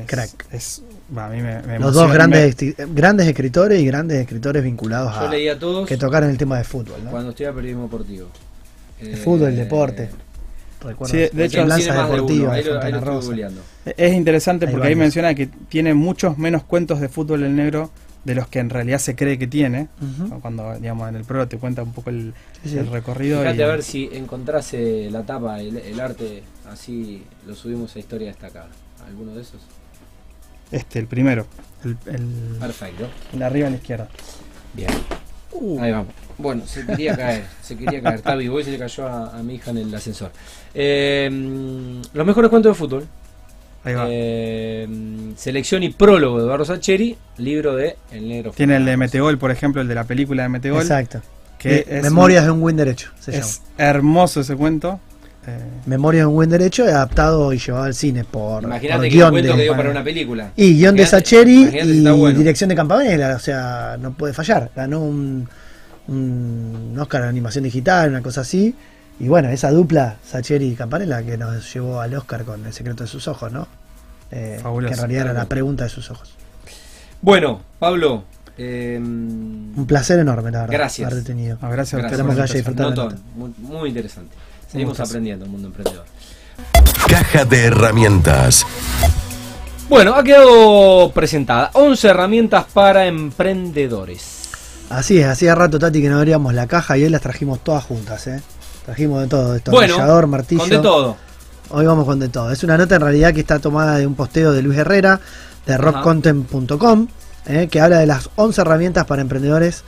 Es, 0.00 0.06
Crack. 0.06 0.46
Es, 0.52 0.82
a 1.16 1.28
mí 1.28 1.40
me, 1.42 1.60
me 1.62 1.78
Los 1.78 1.94
dos 1.94 2.12
grandes, 2.12 2.56
grandes 2.94 3.26
escritores 3.28 3.80
y 3.80 3.86
grandes 3.86 4.18
escritores 4.20 4.62
vinculados 4.64 5.14
Yo 5.14 5.20
a 5.20 5.30
leí 5.30 5.48
a 5.48 5.58
todos 5.58 5.88
que 5.88 5.96
tocaron 5.96 6.30
el 6.30 6.38
tema 6.38 6.58
de 6.58 6.64
fútbol, 6.64 7.04
¿no? 7.04 7.10
cuando 7.10 7.30
estudiaba 7.30 7.56
periodismo 7.56 7.84
deportivo. 7.84 8.28
El 9.00 9.16
fútbol, 9.16 9.48
el 9.48 9.54
Eh, 9.54 9.64
deporte. 9.64 10.10
Recuerdo 10.80 11.12
Sí, 11.14 11.18
de 11.32 11.44
hecho, 11.44 11.58
de 11.58 11.64
uno, 12.42 12.50
ahí 12.52 12.64
lo- 12.64 12.80
ahí. 12.80 12.92
Es 13.96 14.12
interesante 14.14 14.66
porque 14.68 14.88
ahí 14.88 14.94
menciona 14.96 15.34
que 15.34 15.46
tiene 15.68 15.94
muchos 15.94 16.38
menos 16.38 16.64
cuentos 16.64 17.00
de 17.00 17.08
fútbol 17.08 17.44
el 17.44 17.54
negro 17.54 17.90
de 18.24 18.34
los 18.36 18.46
que 18.48 18.60
en 18.60 18.70
realidad 18.70 18.98
se 18.98 19.14
cree 19.16 19.38
que 19.38 19.46
tiene. 19.46 19.88
Cuando, 20.40 20.74
digamos, 20.78 21.08
en 21.08 21.16
el 21.16 21.24
prólogo 21.24 21.48
te 21.48 21.58
cuenta 21.58 21.82
un 21.82 21.92
poco 21.92 22.10
el, 22.10 22.32
Sí, 22.64 22.70
sí. 22.70 22.78
el 22.78 22.86
recorrido. 22.88 23.40
Fíjate 23.40 23.58
y- 23.58 23.62
a 23.62 23.66
ver 23.66 23.82
si 23.82 24.08
encontrase 24.12 25.08
la 25.10 25.22
tapa, 25.22 25.60
el, 25.60 25.76
el 25.76 26.00
arte, 26.00 26.42
así 26.70 27.24
lo 27.46 27.54
subimos 27.54 27.94
a 27.94 27.98
historia 27.98 28.28
destacada. 28.28 28.68
¿Alguno 29.06 29.34
de 29.34 29.42
esos? 29.42 29.60
Este, 30.72 30.98
el 30.98 31.06
primero. 31.06 31.46
El, 31.84 31.96
el- 32.12 32.56
Perfecto. 32.58 33.08
el 33.32 33.38
de 33.38 33.44
arriba 33.44 33.66
a 33.68 33.70
la 33.70 33.76
izquierda. 33.76 34.08
Bien. 34.74 34.88
Ahí 35.80 35.92
vamos. 35.92 36.08
Bueno, 36.38 36.66
se 36.66 36.84
quería 36.86 37.14
caer, 37.16 37.44
se 37.62 37.76
quería 37.76 38.02
caer. 38.02 38.16
Está 38.16 38.34
vivo 38.34 38.58
y 38.58 38.64
se 38.64 38.70
le 38.72 38.78
cayó 38.78 39.06
a, 39.06 39.38
a 39.38 39.42
mi 39.42 39.56
hija 39.56 39.70
en 39.70 39.78
el 39.78 39.94
ascensor. 39.94 40.32
Eh, 40.74 41.28
los 42.12 42.26
mejores 42.26 42.50
cuentos 42.50 42.70
de 42.70 42.74
fútbol. 42.74 43.06
Ahí 43.84 43.94
va. 43.94 44.06
Eh, 44.08 44.88
selección 45.36 45.82
y 45.82 45.90
prólogo 45.90 46.38
de 46.38 46.44
Eduardo 46.44 46.64
Sacheri, 46.64 47.16
libro 47.38 47.74
de 47.76 47.96
El 48.10 48.28
Negro. 48.28 48.52
Tiene 48.52 48.76
el 48.76 48.84
de. 48.84 48.96
Metegol, 48.96 49.38
por 49.38 49.50
ejemplo, 49.50 49.82
el 49.82 49.88
de 49.88 49.94
la 49.94 50.04
película 50.04 50.44
de 50.44 50.48
Metegol. 50.48 50.82
Exacto. 50.82 51.20
Que 51.58 51.84
es 51.88 52.02
Memorias 52.02 52.44
de 52.44 52.50
un 52.50 52.60
buen 52.60 52.76
derecho. 52.76 53.10
Se 53.20 53.32
llama. 53.32 53.44
Es 53.44 53.62
hermoso 53.76 54.40
ese 54.40 54.56
cuento. 54.56 55.00
Eh, 55.44 55.58
Memorias 55.86 56.22
de 56.22 56.26
un 56.26 56.34
buen 56.34 56.48
derecho 56.50 56.84
adaptado 56.84 57.52
y 57.52 57.58
llevado 57.58 57.84
al 57.86 57.94
cine 57.94 58.22
por, 58.24 58.62
Imagínate 58.62 58.96
por 58.98 59.02
que 59.02 59.08
guion 59.10 59.34
de- 59.34 59.42
que 59.42 59.62
dio 59.62 59.76
para 59.76 59.90
una 59.90 60.04
película. 60.04 60.52
Y 60.56 60.74
guion 60.74 60.94
de 60.94 61.04
Sacheri 61.06 61.64
y 61.82 62.02
bueno. 62.10 62.38
dirección 62.38 62.68
de 62.68 62.76
Campanella, 62.76 63.34
o 63.34 63.38
sea, 63.40 63.96
no 64.00 64.12
puede 64.12 64.32
fallar. 64.34 64.70
Ganó 64.76 65.00
un, 65.00 65.48
un 66.08 66.96
Oscar 66.98 67.22
de 67.22 67.28
animación 67.28 67.64
digital, 67.64 68.10
una 68.10 68.22
cosa 68.22 68.42
así. 68.42 68.74
Y 69.18 69.28
bueno, 69.28 69.48
esa 69.50 69.70
dupla, 69.70 70.16
Sacheri 70.24 70.66
y 70.68 70.74
Campanella, 70.74 71.22
que 71.22 71.36
nos 71.36 71.72
llevó 71.74 72.00
al 72.00 72.14
Oscar 72.14 72.44
con 72.44 72.64
El 72.64 72.72
secreto 72.72 73.04
de 73.04 73.08
sus 73.08 73.26
ojos, 73.28 73.50
¿no? 73.52 73.66
Eh, 74.30 74.58
Fabuloso. 74.62 74.88
que 74.88 74.94
en 74.94 75.00
realidad 75.00 75.24
era 75.30 75.32
la 75.34 75.46
pregunta 75.46 75.84
de 75.84 75.90
sus 75.90 76.10
ojos. 76.10 76.34
Bueno, 77.20 77.60
Pablo. 77.78 78.24
eh, 78.58 78.96
Un 78.98 79.84
placer 79.86 80.18
enorme, 80.18 80.50
la 80.50 80.60
verdad, 80.60 80.72
Gracias. 80.72 81.10
haberte 81.10 81.26
tenido. 81.32 81.58
no, 81.60 81.68
gracias 81.70 82.00
Gracias. 82.00 82.26
que 82.26 82.32
haya 82.42 82.54
disfrutado 82.54 82.90
la 82.90 82.96
notón, 82.96 83.12
nota. 83.14 83.22
muy, 83.36 83.52
muy 83.58 83.88
interesante. 83.90 84.34
Seguimos 84.72 84.98
aprendiendo 85.00 85.44
el 85.44 85.50
mundo 85.50 85.68
emprendedor. 85.68 86.06
Caja 87.06 87.44
de 87.44 87.64
herramientas. 87.64 88.64
Bueno, 89.90 90.14
ha 90.14 90.24
quedado 90.24 91.12
presentada 91.12 91.70
11 91.74 92.08
herramientas 92.08 92.64
para 92.72 93.06
emprendedores. 93.06 94.48
Así 94.88 95.18
es, 95.18 95.26
hacía 95.26 95.54
rato, 95.54 95.78
Tati, 95.78 96.00
que 96.00 96.08
no 96.08 96.18
veríamos 96.18 96.54
la 96.54 96.66
caja 96.66 96.96
y 96.96 97.04
hoy 97.04 97.10
las 97.10 97.20
trajimos 97.20 97.62
todas 97.62 97.84
juntas, 97.84 98.26
¿eh? 98.26 98.40
Trajimos 98.86 99.20
de 99.20 99.28
todo, 99.28 99.42
Bueno, 99.42 99.54
destornillador, 99.54 100.26
martillo. 100.26 100.60
con 100.62 100.70
de 100.70 100.78
todo. 100.78 101.16
Hoy 101.70 101.84
vamos 101.84 102.06
con 102.06 102.18
de 102.18 102.28
todo. 102.30 102.50
Es 102.50 102.64
una 102.64 102.78
nota 102.78 102.94
en 102.94 103.02
realidad 103.02 103.34
que 103.34 103.40
está 103.40 103.58
tomada 103.58 103.98
de 103.98 104.06
un 104.06 104.14
posteo 104.14 104.52
de 104.52 104.62
Luis 104.62 104.78
Herrera 104.78 105.20
de 105.66 105.76
rockcontent.com 105.76 107.08
eh, 107.46 107.68
que 107.70 107.80
habla 107.80 107.98
de 107.98 108.06
las 108.06 108.30
11 108.36 108.60
herramientas 108.60 109.04
para 109.04 109.20
emprendedores 109.20 109.84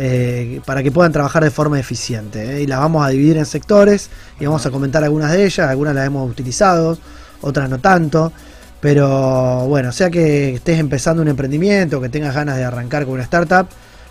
eh, 0.00 0.60
para 0.64 0.82
que 0.84 0.92
puedan 0.92 1.10
trabajar 1.10 1.42
de 1.42 1.50
forma 1.50 1.78
eficiente. 1.78 2.58
eh, 2.58 2.62
y 2.62 2.66
las 2.66 2.78
vamos 2.78 3.04
a 3.04 3.08
dividir 3.08 3.36
en 3.36 3.44
sectores 3.44 4.10
y 4.38 4.46
vamos 4.46 4.64
a 4.64 4.70
comentar 4.70 5.02
algunas 5.02 5.32
de 5.32 5.44
ellas. 5.44 5.68
Algunas 5.68 5.94
las 5.94 6.06
hemos 6.06 6.30
utilizado, 6.30 6.96
otras 7.40 7.68
no 7.68 7.78
tanto. 7.80 8.32
Pero 8.80 9.66
bueno, 9.66 9.90
sea 9.90 10.08
que 10.08 10.54
estés 10.54 10.78
empezando 10.78 11.20
un 11.20 11.28
emprendimiento, 11.28 12.00
que 12.00 12.08
tengas 12.08 12.32
ganas 12.32 12.56
de 12.56 12.64
arrancar 12.64 13.04
con 13.06 13.14
una 13.14 13.24
startup, 13.24 13.66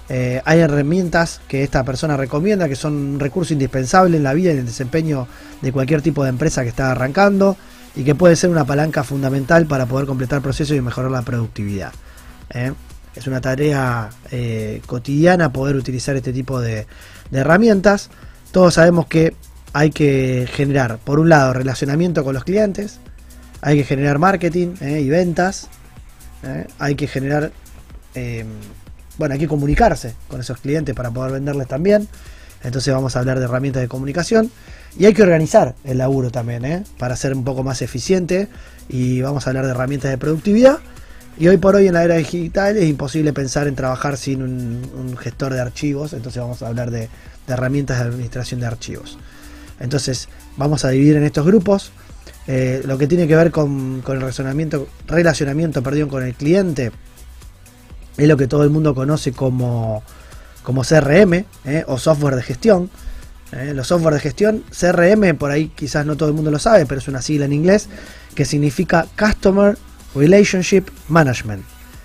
eh, 0.10 0.42
hay 0.44 0.60
herramientas 0.60 1.40
que 1.48 1.64
esta 1.64 1.86
persona 1.86 2.18
recomienda 2.18 2.68
que 2.68 2.76
son 2.76 2.94
un 2.94 3.20
recurso 3.20 3.54
indispensable 3.54 4.18
en 4.18 4.24
la 4.24 4.34
vida 4.34 4.50
y 4.50 4.54
en 4.54 4.60
el 4.60 4.66
desempeño 4.66 5.28
de 5.62 5.72
cualquier 5.72 6.02
tipo 6.02 6.24
de 6.24 6.30
empresa 6.30 6.64
que 6.64 6.70
está 6.70 6.92
arrancando 6.92 7.56
y 7.96 8.04
que 8.04 8.14
puede 8.14 8.36
ser 8.36 8.50
una 8.50 8.66
palanca 8.66 9.04
fundamental 9.04 9.66
para 9.68 9.86
poder 9.86 10.06
completar 10.06 10.42
procesos 10.42 10.76
y 10.76 10.82
mejorar 10.82 11.12
la 11.12 11.22
productividad. 11.22 11.94
Es 13.18 13.26
una 13.26 13.42
tarea 13.42 14.12
eh, 14.30 14.82
cotidiana 14.86 15.52
poder 15.52 15.76
utilizar 15.76 16.16
este 16.16 16.32
tipo 16.32 16.62
de, 16.62 16.86
herramientas. 17.32 18.12
Todos 18.52 18.76
sabemos 18.76 19.08
que 19.08 19.34
hay 19.74 19.90
que 19.90 20.48
generar, 20.54 21.00
por 21.00 21.20
un 21.20 21.28
lado, 21.28 21.52
relacionamiento 21.54 22.24
con 22.24 22.36
los 22.36 22.44
clientes, 22.44 23.00
hay 23.62 23.78
que 23.78 23.84
generar 23.84 24.20
marketing 24.20 24.76
¿eh? 24.82 25.02
y 25.02 25.10
ventas, 25.10 25.68
¿eh? 26.44 26.68
hay 26.78 26.96
que 26.96 27.08
generar, 27.08 27.52
eh, 28.14 28.46
bueno, 29.18 29.34
hay 29.34 29.40
que 29.40 29.48
comunicarse 29.48 30.14
con 30.28 30.40
esos 30.40 30.60
clientes 30.60 30.96
para 30.96 31.10
poder 31.10 31.34
venderles 31.34 31.68
también. 31.68 32.08
Entonces 32.64 32.94
vamos 32.94 33.16
a 33.16 33.20
hablar 33.20 33.40
de 33.40 33.46
herramientas 33.46 33.82
de 33.82 33.88
comunicación. 33.88 34.52
Y 34.98 35.06
hay 35.06 35.14
que 35.14 35.22
organizar 35.22 35.76
el 35.84 36.00
laburo 36.00 36.32
también, 36.32 36.86
para 36.98 37.16
ser 37.16 37.34
un 37.34 37.44
poco 37.44 37.64
más 37.64 37.82
eficiente. 37.82 38.48
Y 38.90 39.22
vamos 39.22 39.46
a 39.46 39.50
hablar 39.50 39.66
de 39.66 39.72
herramientas 39.72 40.12
de 40.12 40.18
productividad. 40.18 40.80
Y 41.40 41.48
hoy 41.48 41.58
por 41.58 41.76
hoy 41.76 41.88
en 41.88 41.94
la 41.94 42.04
era 42.04 42.16
digital 42.16 42.78
es 42.78 42.90
imposible 42.90 43.32
pensar 43.32 43.68
en 43.68 43.76
trabajar 43.76 44.18
sin 44.18 44.42
un, 44.42 45.18
gestor 45.18 45.54
de 45.54 45.60
archivos. 45.60 46.14
Entonces 46.14 46.42
vamos 46.42 46.64
a 46.64 46.68
hablar 46.68 46.90
de, 46.90 47.10
herramientas 47.48 48.00
de 48.00 48.06
administración 48.06 48.60
de 48.60 48.66
archivos. 48.66 49.20
Entonces 49.80 50.30
vamos 50.58 50.84
a 50.84 50.90
dividir 50.90 51.16
en 51.16 51.24
estos 51.24 51.46
grupos. 51.46 51.92
Eh, 52.48 52.82
lo 52.86 52.98
que 52.98 53.08
tiene 53.08 53.28
que 53.28 53.36
ver 53.36 53.52
con, 53.52 54.02
el 54.08 54.20
relacionamiento, 54.20 54.88
relacionamiento 55.06 55.84
con 55.84 56.24
el 56.24 56.34
cliente 56.34 56.92
es 58.18 58.28
lo 58.28 58.36
que 58.36 58.48
todo 58.48 58.64
el 58.64 58.72
mundo 58.72 58.96
conoce 58.96 59.32
como, 59.32 60.02
como 60.64 60.82
CRM 60.82 61.46
¿eh? 61.66 61.84
o 61.86 62.00
software 62.00 62.36
de 62.36 62.42
gestión. 62.42 62.90
¿eh? 63.52 63.74
Los 63.76 63.88
software 63.88 64.16
de 64.16 64.22
gestión, 64.22 64.64
CRM, 64.72 65.38
por 65.38 65.52
ahí 65.52 65.72
quizás 65.76 66.04
no 66.04 66.18
todo 66.18 66.30
el 66.30 66.36
mundo 66.36 66.50
lo 66.50 66.58
sabe, 66.58 66.88
pero 66.88 67.00
es 67.00 67.08
una 67.08 67.22
sigla 67.22 67.46
en 67.46 67.54
inglés 67.54 67.90
que 68.34 68.44
significa 68.44 69.06
Customer 69.20 69.78
Relationship 70.16 70.86
Management. 71.10 71.64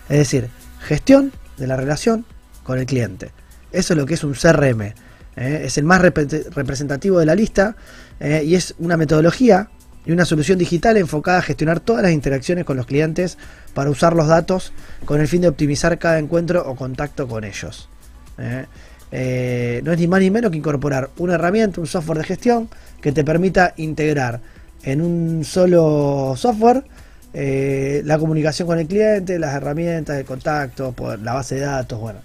Es 0.08 0.18
decir, 0.18 0.48
gestión 0.80 1.32
de 1.56 1.66
la 1.66 1.76
relación 1.76 2.24
con 2.62 2.78
el 2.78 2.86
cliente. 2.86 3.30
Eso 3.72 3.94
es 3.94 3.98
lo 3.98 4.06
que 4.06 4.14
es 4.14 4.24
un 4.24 4.34
CRM. 4.34 4.82
¿eh? 4.82 4.94
Es 5.36 5.78
el 5.78 5.84
más 5.84 6.02
repre- 6.02 6.50
representativo 6.50 7.18
de 7.18 7.26
la 7.26 7.34
lista 7.34 7.76
¿eh? 8.20 8.42
y 8.44 8.54
es 8.54 8.74
una 8.78 8.96
metodología 8.96 9.68
y 10.04 10.12
una 10.12 10.24
solución 10.24 10.58
digital 10.58 10.96
enfocada 10.96 11.38
a 11.38 11.42
gestionar 11.42 11.80
todas 11.80 12.02
las 12.02 12.12
interacciones 12.12 12.64
con 12.64 12.76
los 12.76 12.86
clientes 12.86 13.38
para 13.72 13.88
usar 13.88 14.14
los 14.14 14.26
datos 14.26 14.72
con 15.04 15.20
el 15.20 15.28
fin 15.28 15.42
de 15.42 15.48
optimizar 15.48 15.98
cada 15.98 16.18
encuentro 16.18 16.68
o 16.68 16.74
contacto 16.74 17.28
con 17.28 17.44
ellos. 17.44 17.88
Eh, 19.14 19.80
no 19.84 19.92
es 19.92 19.98
ni 19.98 20.08
más 20.08 20.20
ni 20.20 20.30
menos 20.30 20.50
que 20.50 20.56
incorporar 20.56 21.10
una 21.18 21.34
herramienta, 21.34 21.80
un 21.80 21.86
software 21.86 22.18
de 22.18 22.24
gestión 22.24 22.68
que 23.00 23.12
te 23.12 23.24
permita 23.24 23.74
integrar 23.76 24.40
en 24.82 25.00
un 25.02 25.44
solo 25.44 26.34
software 26.36 26.84
eh, 27.34 28.02
la 28.04 28.18
comunicación 28.18 28.66
con 28.68 28.78
el 28.78 28.86
cliente, 28.86 29.38
las 29.38 29.54
herramientas 29.54 30.16
de 30.16 30.24
contacto, 30.24 30.92
poder- 30.92 31.20
la 31.20 31.34
base 31.34 31.54
de 31.56 31.62
datos, 31.62 31.98
bueno. 32.00 32.20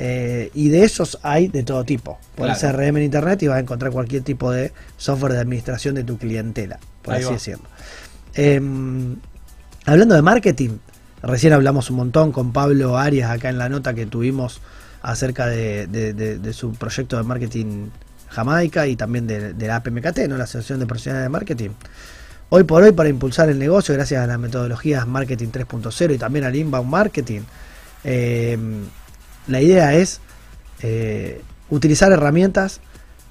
Eh, 0.00 0.50
y 0.54 0.68
de 0.68 0.84
esos 0.84 1.18
hay 1.22 1.48
de 1.48 1.64
todo 1.64 1.82
tipo. 1.84 2.18
Pones 2.36 2.58
Claro. 2.58 2.78
CRM 2.78 2.98
en 2.98 3.02
internet 3.04 3.42
y 3.42 3.48
vas 3.48 3.56
a 3.56 3.60
encontrar 3.60 3.90
cualquier 3.90 4.22
tipo 4.22 4.50
de 4.52 4.72
software 4.96 5.32
de 5.32 5.40
administración 5.40 5.94
de 5.96 6.04
tu 6.04 6.18
clientela, 6.18 6.78
por 7.02 7.14
Ahí 7.14 7.20
así 7.20 7.26
va. 7.28 7.32
decirlo. 7.34 7.64
Em, 8.34 9.16
hablando 9.86 10.14
de 10.14 10.22
marketing, 10.22 10.78
recién 11.22 11.52
hablamos 11.52 11.90
un 11.90 11.96
montón 11.96 12.30
con 12.30 12.52
Pablo 12.52 12.96
Arias 12.96 13.30
acá 13.30 13.48
en 13.48 13.58
la 13.58 13.68
nota 13.68 13.94
que 13.94 14.06
tuvimos 14.06 14.60
acerca 15.02 15.46
de, 15.46 15.86
de- 15.88 16.12
de- 16.12 16.38
de 16.38 16.52
su 16.52 16.72
proyecto 16.74 17.16
de 17.16 17.22
marketing 17.24 17.88
Jamaica 18.28 18.86
y 18.86 18.94
también 18.94 19.26
de, 19.26 19.52
de 19.54 19.66
la 19.66 19.76
APMKT, 19.76 20.28
¿no? 20.28 20.36
la 20.36 20.44
Asociación 20.44 20.78
de 20.78 20.86
Profesionales 20.86 21.24
de 21.24 21.28
Marketing. 21.30 21.70
Hoy 22.50 22.64
por 22.64 22.82
hoy, 22.82 22.92
para 22.92 23.10
impulsar 23.10 23.50
el 23.50 23.58
negocio, 23.58 23.94
gracias 23.94 24.24
a 24.24 24.26
las 24.26 24.38
metodologías 24.38 25.06
Marketing 25.06 25.48
3.0 25.48 26.14
y 26.14 26.18
también 26.18 26.46
al 26.46 26.56
Inbound 26.56 26.88
Marketing, 26.88 27.42
em, 28.04 28.86
la 29.48 29.60
idea 29.60 29.92
es 29.92 30.20
eh, 30.80 31.42
utilizar 31.68 32.10
herramientas 32.10 32.80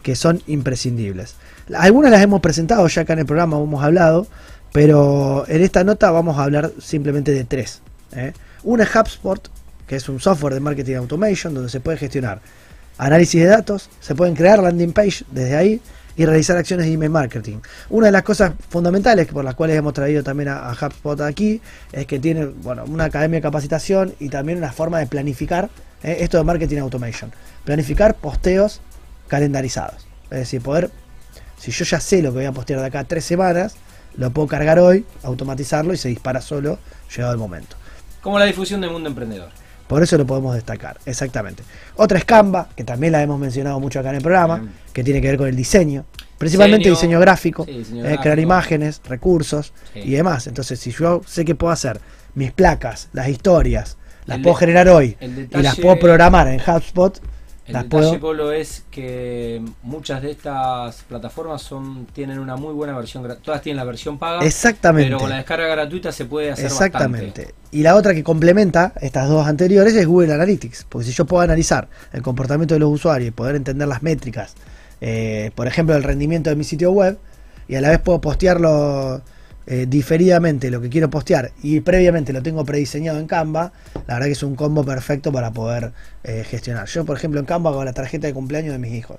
que 0.03 0.15
son 0.15 0.43
imprescindibles. 0.45 1.35
Algunas 1.73 2.11
las 2.11 2.21
hemos 2.21 2.41
presentado 2.41 2.87
ya 2.87 3.01
acá 3.01 3.13
en 3.13 3.19
el 3.19 3.25
programa, 3.25 3.57
hemos 3.57 3.83
hablado, 3.83 4.27
pero 4.71 5.45
en 5.47 5.63
esta 5.63 5.83
nota 5.83 6.11
vamos 6.11 6.37
a 6.37 6.43
hablar 6.43 6.71
simplemente 6.79 7.31
de 7.31 7.43
tres. 7.43 7.81
¿eh? 8.11 8.33
Una 8.63 8.83
es 8.83 8.95
HubSpot, 8.95 9.49
que 9.87 9.95
es 9.95 10.07
un 10.09 10.19
software 10.19 10.53
de 10.53 10.59
marketing 10.59 10.95
automation 10.95 11.55
donde 11.55 11.69
se 11.69 11.79
puede 11.79 11.97
gestionar 11.97 12.39
análisis 12.99 13.41
de 13.41 13.47
datos, 13.47 13.89
se 13.99 14.13
pueden 14.13 14.35
crear 14.35 14.61
landing 14.61 14.93
page 14.93 15.23
desde 15.31 15.55
ahí 15.55 15.81
y 16.17 16.25
realizar 16.25 16.57
acciones 16.57 16.87
de 16.87 16.93
email 16.93 17.11
marketing. 17.11 17.57
Una 17.89 18.07
de 18.07 18.11
las 18.11 18.23
cosas 18.23 18.53
fundamentales 18.69 19.27
por 19.27 19.45
las 19.45 19.53
cuales 19.53 19.77
hemos 19.77 19.93
traído 19.93 20.23
también 20.23 20.49
a, 20.49 20.71
HubSpot 20.71 21.21
aquí 21.21 21.61
es 21.91 22.07
que 22.07 22.19
tiene 22.19 22.45
bueno, 22.45 22.83
una 22.85 23.05
academia 23.05 23.37
de 23.37 23.43
capacitación 23.43 24.15
y 24.19 24.29
también 24.29 24.57
una 24.57 24.71
forma 24.71 24.99
de 24.99 25.05
planificar 25.05 25.69
eh, 26.03 26.17
esto 26.21 26.37
de 26.37 26.43
marketing 26.43 26.79
automation. 26.79 27.31
Planificar 27.63 28.15
posteos 28.15 28.81
calendarizados. 29.27 30.07
Es 30.31 30.39
decir, 30.39 30.61
poder, 30.61 30.89
si 31.59 31.71
yo 31.71 31.85
ya 31.85 31.99
sé 31.99 32.21
lo 32.21 32.31
que 32.31 32.39
voy 32.39 32.45
a 32.45 32.51
postear 32.51 32.79
de 32.79 32.87
acá 32.87 33.03
tres 33.03 33.23
semanas, 33.23 33.75
lo 34.15 34.31
puedo 34.31 34.47
cargar 34.47 34.79
hoy, 34.79 35.05
automatizarlo 35.21 35.93
y 35.93 35.97
se 35.97 36.09
dispara 36.09 36.41
solo 36.41 36.79
llegado 37.15 37.31
el 37.31 37.39
momento. 37.39 37.75
Como 38.21 38.39
la 38.39 38.45
difusión 38.45 38.81
del 38.81 38.89
mundo 38.89 39.07
emprendedor. 39.07 39.49
Por 39.87 40.03
eso 40.03 40.17
lo 40.17 40.25
podemos 40.25 40.53
destacar, 40.53 40.97
exactamente. 41.05 41.63
Otra 41.95 42.17
es 42.17 42.25
Canva, 42.25 42.69
que 42.75 42.83
también 42.83 43.13
la 43.13 43.21
hemos 43.21 43.39
mencionado 43.39 43.79
mucho 43.79 43.99
acá 43.99 44.09
en 44.09 44.15
el 44.17 44.21
programa, 44.21 44.57
Bien. 44.57 44.71
que 44.93 45.03
tiene 45.03 45.21
que 45.21 45.27
ver 45.27 45.37
con 45.37 45.47
el 45.47 45.55
diseño, 45.55 46.05
principalmente 46.37 46.89
Diseño, 46.89 46.95
diseño, 46.95 47.19
gráfico, 47.21 47.65
sí, 47.65 47.71
diseño 47.77 48.05
eh, 48.05 48.17
crear 48.21 48.37
imágenes, 48.39 49.01
recursos 49.07 49.73
Sí. 49.93 49.99
y 50.03 50.11
demás. 50.11 50.47
Entonces, 50.47 50.79
si 50.79 50.91
yo 50.91 51.21
sé 51.25 51.45
que 51.45 51.55
puedo 51.55 51.71
hacer 51.71 51.99
mis 52.35 52.51
placas, 52.51 53.07
las 53.13 53.29
historias, 53.29 53.97
las 54.25 54.37
El 54.37 54.43
puedo 54.43 54.55
de- 54.55 54.59
generar 54.59 54.89
hoy 54.89 55.17
y 55.21 55.57
las 55.61 55.77
puedo 55.79 55.97
programar 55.97 56.47
en 56.49 56.59
HubSpot, 56.59 57.19
El 57.67 57.73
las 57.73 57.83
detalle, 57.83 58.17
puedo... 58.17 58.19
Polo, 58.19 58.51
es 58.53 58.85
que 58.89 59.61
muchas 59.83 60.21
de 60.21 60.31
estas 60.31 61.03
plataformas 61.03 61.61
son 61.61 62.05
tienen 62.13 62.39
una 62.39 62.55
muy 62.55 62.73
buena 62.73 62.95
versión. 62.95 63.27
Todas 63.41 63.61
tienen 63.61 63.77
la 63.77 63.83
versión 63.83 64.17
paga. 64.17 64.45
Exactamente. 64.45 65.09
Pero 65.09 65.19
con 65.19 65.29
la 65.29 65.35
descarga 65.35 65.67
gratuita 65.67 66.13
se 66.13 66.25
puede 66.25 66.51
hacer 66.51 66.65
Exactamente. 66.65 67.41
bastante. 67.41 67.55
Y 67.71 67.83
la 67.83 67.95
otra 67.95 68.13
que 68.13 68.23
complementa 68.23 68.93
estas 69.01 69.27
dos 69.27 69.45
anteriores 69.45 69.93
es 69.95 70.07
Google 70.07 70.33
Analytics. 70.33 70.85
Porque 70.87 71.07
si 71.07 71.11
yo 71.11 71.25
puedo 71.25 71.43
analizar 71.43 71.89
el 72.13 72.21
comportamiento 72.21 72.73
de 72.73 72.79
los 72.79 72.89
usuarios 72.89 73.27
y 73.27 73.31
poder 73.31 73.57
entender 73.57 73.87
las 73.87 74.01
métricas, 74.01 74.55
eh, 75.01 75.51
por 75.53 75.67
ejemplo, 75.67 75.95
el 75.95 76.03
rendimiento 76.03 76.49
de 76.49 76.55
mi 76.55 76.63
sitio 76.63 76.91
web, 76.91 77.19
y 77.67 77.75
a 77.75 77.81
la 77.81 77.89
vez 77.89 77.99
puedo 77.99 78.21
postearlo 78.21 79.21
eh, 79.69 79.85
diferidamente 79.87 80.71
lo 80.71 80.79
que 80.79 80.89
quiero 80.89 81.09
postear 81.09 81.51
y 81.61 81.81
previamente 81.81 82.31
lo 82.31 82.41
tengo 82.41 82.63
prediseñado 82.63 83.19
en 83.19 83.27
Canva, 83.27 83.73
la 84.07 84.13
verdad 84.13 84.27
que 84.27 84.31
es 84.31 84.43
un 84.43 84.55
combo 84.55 84.85
perfecto 84.85 85.31
para 85.33 85.51
poder 85.51 85.91
eh, 86.23 86.45
gestionar. 86.49 86.87
Yo, 86.87 87.03
por 87.03 87.17
ejemplo, 87.17 87.41
en 87.41 87.45
Canva 87.45 87.71
hago 87.71 87.83
la 87.83 87.91
tarjeta 87.91 88.27
de 88.27 88.33
cumpleaños 88.33 88.71
de 88.71 88.79
mis 88.79 88.93
hijos. 88.93 89.17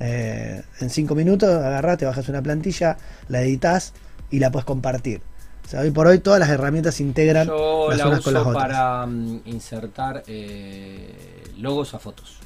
Eh, 0.00 0.62
en 0.80 0.90
cinco 0.90 1.14
minutos 1.14 1.50
agarrás, 1.50 1.98
te 1.98 2.06
bajas 2.06 2.28
una 2.30 2.42
plantilla, 2.42 2.96
la 3.28 3.42
editas 3.42 3.92
y 4.30 4.38
la 4.38 4.50
puedes 4.50 4.64
compartir. 4.64 5.20
O 5.66 5.68
sea, 5.68 5.80
hoy 5.80 5.90
por 5.90 6.06
hoy 6.06 6.18
todas 6.18 6.40
las 6.40 6.48
herramientas 6.48 7.00
integran 7.00 7.46
Yo 7.46 7.88
las 7.90 7.98
la 7.98 8.08
unas 8.08 8.20
con 8.22 8.34
las 8.34 8.40
uso 8.42 8.50
otras. 8.50 8.64
para 8.64 9.06
mm, 9.06 9.42
insertar 9.44 10.22
eh, 10.26 11.44
logos 11.58 11.92
a 11.94 11.98
fotos. 11.98 12.38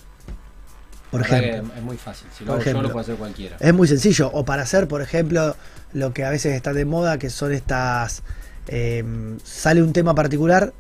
Por 1.10 1.20
ejemplo. 1.22 1.72
Es 1.76 1.82
muy 1.82 1.96
fácil. 1.96 2.28
Si 2.36 2.44
Por 2.44 2.46
lo 2.46 2.52
hago 2.54 2.58
yo 2.62 2.62
ejemplo. 2.70 2.82
lo 2.88 2.92
puede 2.92 3.02
hacer 3.02 3.16
cualquiera. 3.16 3.56
Es 3.60 3.74
muy 3.74 3.88
sencillo. 3.88 4.30
O 4.32 4.44
para 4.44 4.62
hacer, 4.62 4.88
por 4.88 5.02
ejemplo, 5.02 5.56
lo 5.92 6.12
que 6.12 6.24
a 6.24 6.30
veces 6.30 6.54
está 6.54 6.72
de 6.72 6.84
moda, 6.84 7.18
que 7.18 7.30
son 7.30 7.52
estas... 7.52 8.22
eh, 8.68 9.04
sale 9.44 9.82
un 9.82 9.92
tema 9.92 10.14
particular 10.14 10.72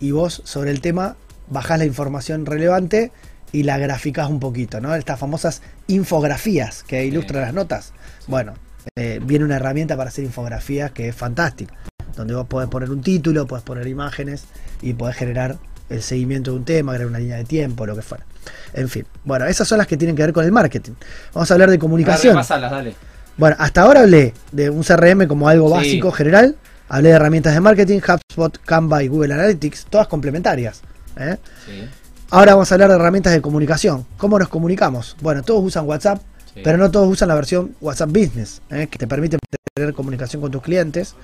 y 0.00 0.10
vos 0.10 0.42
sobre 0.44 0.70
el 0.70 0.80
tema 0.80 1.16
bajás 1.48 1.78
la 1.78 1.84
información 1.84 2.46
relevante 2.46 3.12
y 3.52 3.62
la 3.62 3.78
graficás 3.78 4.28
un 4.30 4.40
poquito, 4.40 4.80
¿no? 4.80 4.94
Estas 4.94 5.20
famosas 5.20 5.62
infografías 5.86 6.82
que 6.82 7.04
ilustran 7.04 7.42
las 7.42 7.54
notas. 7.54 7.92
Bueno, 8.26 8.54
eh, 8.96 9.20
viene 9.22 9.44
una 9.44 9.56
herramienta 9.56 9.96
para 9.96 10.08
hacer 10.08 10.24
infografías 10.24 10.90
que 10.90 11.08
es 11.08 11.14
fantástica, 11.14 11.74
donde 12.16 12.34
vos 12.34 12.46
podés 12.46 12.68
poner 12.68 12.90
un 12.90 13.02
título, 13.02 13.46
podés 13.46 13.62
poner 13.62 13.86
imágenes 13.86 14.44
y 14.82 14.94
podés 14.94 15.16
generar 15.16 15.58
el 15.90 16.02
seguimiento 16.02 16.50
de 16.52 16.56
un 16.56 16.64
tema, 16.64 16.92
agregar 16.92 17.10
una 17.10 17.18
línea 17.20 17.36
de 17.36 17.44
tiempo, 17.44 17.86
lo 17.86 17.94
que 17.94 18.02
fuera. 18.02 18.24
En 18.72 18.88
fin, 18.88 19.06
bueno, 19.24 19.46
esas 19.46 19.66
son 19.68 19.78
las 19.78 19.86
que 19.86 19.96
tienen 19.96 20.14
que 20.16 20.22
ver 20.22 20.32
con 20.32 20.44
el 20.44 20.52
marketing. 20.52 20.92
Vamos 21.32 21.50
a 21.50 21.54
hablar 21.54 21.70
de 21.70 21.78
comunicación. 21.78 22.36
Dale. 22.48 22.94
Bueno, 23.36 23.56
hasta 23.58 23.82
ahora 23.82 24.00
hablé 24.00 24.32
de 24.52 24.70
un 24.70 24.82
CRM 24.82 25.26
como 25.26 25.48
algo 25.48 25.68
Sí. 25.68 25.74
básico 25.74 26.12
general. 26.12 26.56
Hablé 26.88 27.08
de 27.08 27.14
herramientas 27.16 27.54
de 27.54 27.60
marketing, 27.60 28.00
HubSpot, 28.00 28.58
Canva 28.64 29.02
y 29.02 29.08
Google 29.08 29.34
Analytics, 29.34 29.86
todas 29.90 30.06
complementarias. 30.06 30.82
¿eh? 31.18 31.36
Sí. 31.66 31.88
Ahora 32.30 32.52
vamos 32.54 32.70
a 32.70 32.74
hablar 32.74 32.90
de 32.90 32.96
herramientas 32.96 33.32
de 33.32 33.40
comunicación. 33.40 34.06
¿Cómo 34.18 34.38
nos 34.38 34.48
comunicamos? 34.48 35.16
Bueno, 35.20 35.42
todos 35.42 35.64
usan 35.64 35.86
WhatsApp, 35.86 36.20
Sí. 36.52 36.60
pero 36.62 36.76
no 36.78 36.90
todos 36.90 37.08
usan 37.08 37.28
la 37.28 37.34
versión 37.34 37.74
WhatsApp 37.80 38.10
Business, 38.10 38.60
¿eh? 38.70 38.86
que 38.90 38.98
te 38.98 39.06
permite 39.06 39.38
tener 39.74 39.94
comunicación 39.94 40.40
con 40.42 40.50
tus 40.52 40.62
clientes 40.62 41.14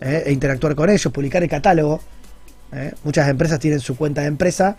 ¿eh? 0.00 0.22
e 0.26 0.32
interactuar 0.32 0.74
con 0.74 0.88
ellos, 0.88 1.12
publicar 1.12 1.42
el 1.42 1.48
catálogo. 1.50 2.00
Muchas 3.02 3.28
empresas 3.28 3.58
tienen 3.58 3.80
su 3.80 3.96
cuenta 3.96 4.20
de 4.20 4.26
empresa 4.28 4.76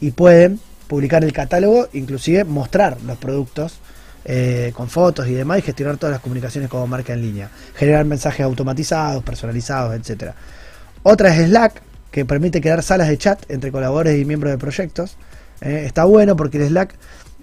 y 0.00 0.10
pueden 0.10 0.60
publicar 0.88 1.22
el 1.22 1.32
catálogo, 1.32 1.88
inclusive 1.92 2.44
mostrar 2.44 2.96
los 3.06 3.18
productos 3.18 3.78
eh, 4.24 4.72
con 4.74 4.88
fotos 4.88 5.28
y 5.28 5.34
demás 5.34 5.60
y 5.60 5.62
gestionar 5.62 5.96
todas 5.96 6.12
las 6.12 6.20
comunicaciones 6.20 6.68
como 6.68 6.86
marca 6.86 7.12
en 7.12 7.22
línea, 7.22 7.50
generar 7.76 8.04
mensajes 8.04 8.40
automatizados, 8.40 9.22
personalizados, 9.22 9.94
etcétera. 9.94 10.34
Otra 11.02 11.34
es 11.34 11.48
Slack, 11.48 11.82
que 12.10 12.24
permite 12.24 12.60
crear 12.60 12.82
salas 12.82 13.08
de 13.08 13.16
chat 13.16 13.38
entre 13.50 13.70
colaboradores 13.70 14.20
y 14.20 14.24
miembros 14.24 14.50
de 14.50 14.58
proyectos. 14.58 15.16
Eh, 15.60 15.84
está 15.86 16.04
bueno 16.04 16.36
porque 16.36 16.58
el 16.58 16.68
Slack 16.68 16.94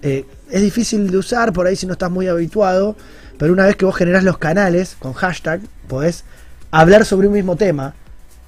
eh, 0.02 0.26
es 0.50 0.62
difícil 0.62 1.10
de 1.10 1.16
usar 1.16 1.52
por 1.52 1.66
ahí 1.66 1.76
si 1.76 1.86
no 1.86 1.94
estás 1.94 2.10
muy 2.10 2.28
habituado, 2.28 2.96
pero 3.38 3.52
una 3.52 3.66
vez 3.66 3.76
que 3.76 3.84
vos 3.84 3.96
generás 3.96 4.24
los 4.24 4.38
canales 4.38 4.96
con 4.98 5.12
hashtag, 5.12 5.60
podés 5.88 6.24
hablar 6.70 7.04
sobre 7.04 7.28
un 7.28 7.34
mismo 7.34 7.56
tema 7.56 7.94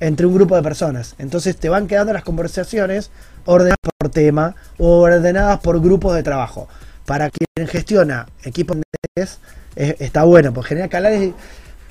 entre 0.01 0.27
un 0.27 0.35
grupo 0.35 0.55
de 0.57 0.63
personas. 0.63 1.15
Entonces 1.19 1.57
te 1.57 1.69
van 1.69 1.87
quedando 1.87 2.13
las 2.13 2.25
conversaciones 2.25 3.11
ordenadas 3.49 3.79
por 3.99 4.11
tema 4.11 4.55
o 4.77 5.01
ordenadas 5.01 5.59
por 5.61 5.81
grupos 5.81 6.15
de 6.15 6.23
trabajo. 6.23 6.69
Para 7.07 7.31
quien 7.31 7.67
gestiona 7.67 8.27
equipos 8.45 8.77
eh, 9.17 9.97
está 9.99 10.25
bueno, 10.25 10.53
porque 10.53 10.71
genera 10.71 10.89
canales. 10.89 11.33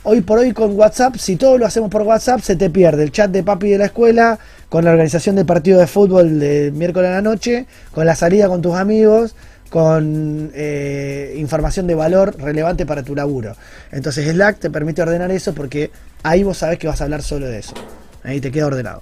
Hoy 0.03 0.21
por 0.21 0.39
hoy 0.39 0.53
con 0.53 0.77
WhatsApp, 0.77 1.15
si 1.17 1.35
todo 1.35 1.57
lo 1.57 1.65
hacemos 1.65 1.89
por 1.89 2.03
WhatsApp, 2.03 2.41
se 2.41 2.55
te 2.55 2.69
pierde 2.69 3.03
el 3.03 3.11
chat 3.11 3.31
de 3.31 3.43
papi 3.43 3.71
de 3.71 3.79
la 3.79 3.85
escuela, 3.85 4.37
con 4.69 4.85
la 4.85 4.91
organización 4.91 5.35
del 5.35 5.45
partido 5.45 5.79
de 5.79 5.87
fútbol 5.87 6.39
de 6.39 6.71
miércoles 6.73 7.09
a 7.09 7.13
la 7.13 7.21
noche, 7.21 7.65
con 7.91 8.05
la 8.05 8.15
salida 8.15 8.47
con 8.47 8.61
tus 8.61 8.75
amigos, 8.75 9.35
con 9.69 10.51
eh, 10.53 11.33
información 11.37 11.87
de 11.87 11.95
valor 11.95 12.35
relevante 12.37 12.85
para 12.85 13.03
tu 13.03 13.15
laburo. 13.15 13.55
Entonces 13.91 14.29
Slack 14.29 14.59
te 14.59 14.69
permite 14.69 15.01
ordenar 15.01 15.31
eso 15.31 15.53
porque 15.53 15.91
ahí 16.23 16.43
vos 16.43 16.59
sabés 16.59 16.77
que 16.77 16.87
vas 16.87 17.01
a 17.01 17.05
hablar 17.05 17.23
solo 17.23 17.47
de 17.47 17.59
eso. 17.59 17.73
Ahí 18.23 18.39
te 18.39 18.51
queda 18.51 18.67
ordenado. 18.67 19.01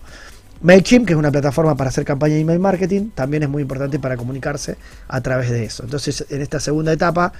MailChimp, 0.66 1.06
que 1.06 1.14
es 1.14 1.20
una 1.20 1.32
plataforma 1.32 1.76
para 1.76 1.90
hacer 1.90 2.06
campaña 2.06 2.34
de 2.34 2.42
email 2.42 2.60
marketing, 2.60 3.10
también 3.14 3.44
es 3.44 3.50
muy 3.50 3.62
importante 3.62 4.00
para 4.00 4.18
comunicarse 4.18 4.78
a 5.08 5.22
través 5.22 5.52
de 5.52 5.64
eso. 5.64 5.84
Entonces, 5.84 6.26
en 6.28 6.42
esta 6.42 6.60
segunda 6.60 6.92
etapa, 6.92 7.34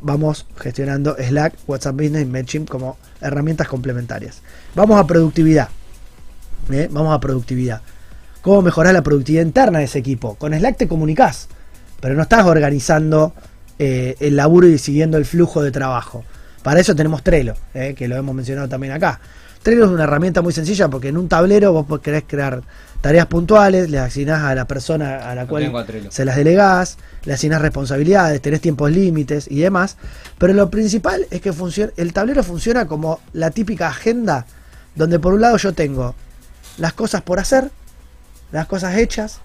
vamos 0.00 0.46
gestionando 0.56 1.14
Slack, 1.18 1.54
WhatsApp 1.66 1.96
Business 1.96 2.22
y 2.22 2.24
MailChimp 2.24 2.70
como 2.70 2.96
herramientas 3.20 3.68
complementarias. 3.68 4.40
Vamos 4.74 4.98
a 4.98 5.06
productividad. 5.06 5.68
¿eh? 6.70 6.88
Vamos 6.90 7.14
a 7.14 7.20
productividad. 7.20 7.82
¿Cómo 8.40 8.62
mejorar 8.62 8.94
la 8.94 9.02
productividad 9.02 9.44
interna 9.44 9.80
de 9.80 9.84
ese 9.84 9.98
equipo? 9.98 10.36
Con 10.36 10.54
Slack 10.54 10.78
te 10.78 10.88
comunicas, 10.88 11.48
pero 12.00 12.14
no 12.14 12.22
estás 12.22 12.46
organizando 12.46 13.34
eh, 13.78 14.16
el 14.18 14.34
laburo 14.34 14.66
y 14.66 14.78
siguiendo 14.78 15.18
el 15.18 15.26
flujo 15.26 15.62
de 15.62 15.72
trabajo. 15.72 16.24
Para 16.62 16.80
eso 16.80 16.96
tenemos 16.96 17.22
Trello, 17.22 17.54
¿eh? 17.74 17.92
que 17.94 18.08
lo 18.08 18.16
hemos 18.16 18.34
mencionado 18.34 18.66
también 18.66 18.94
acá. 18.94 19.20
Trello 19.62 19.84
es 19.84 19.90
una 19.90 20.04
herramienta 20.04 20.42
muy 20.42 20.52
sencilla 20.52 20.88
porque 20.88 21.08
en 21.08 21.16
un 21.16 21.28
tablero 21.28 21.72
vos 21.72 22.00
querés 22.00 22.24
crear 22.26 22.62
tareas 23.00 23.26
puntuales, 23.26 23.90
le 23.90 23.98
asignás 23.98 24.42
a 24.42 24.54
la 24.54 24.66
persona 24.66 25.30
a 25.30 25.34
la 25.34 25.46
cual 25.46 25.72
se 26.10 26.24
las 26.24 26.36
delegás, 26.36 26.98
le 27.24 27.32
asignás 27.32 27.62
responsabilidades, 27.62 28.40
tenés 28.40 28.60
tiempos 28.60 28.90
límites 28.90 29.46
y 29.48 29.60
demás. 29.60 29.96
Pero 30.38 30.52
lo 30.52 30.68
principal 30.68 31.26
es 31.30 31.40
que 31.40 31.52
funciona, 31.52 31.92
el 31.96 32.12
tablero 32.12 32.42
funciona 32.42 32.86
como 32.86 33.20
la 33.32 33.50
típica 33.50 33.88
agenda 33.88 34.46
donde 34.94 35.18
por 35.18 35.32
un 35.32 35.40
lado 35.40 35.56
yo 35.56 35.72
tengo 35.72 36.14
las 36.78 36.92
cosas 36.92 37.22
por 37.22 37.38
hacer, 37.38 37.70
las 38.50 38.66
cosas 38.66 38.96
hechas 38.96 39.40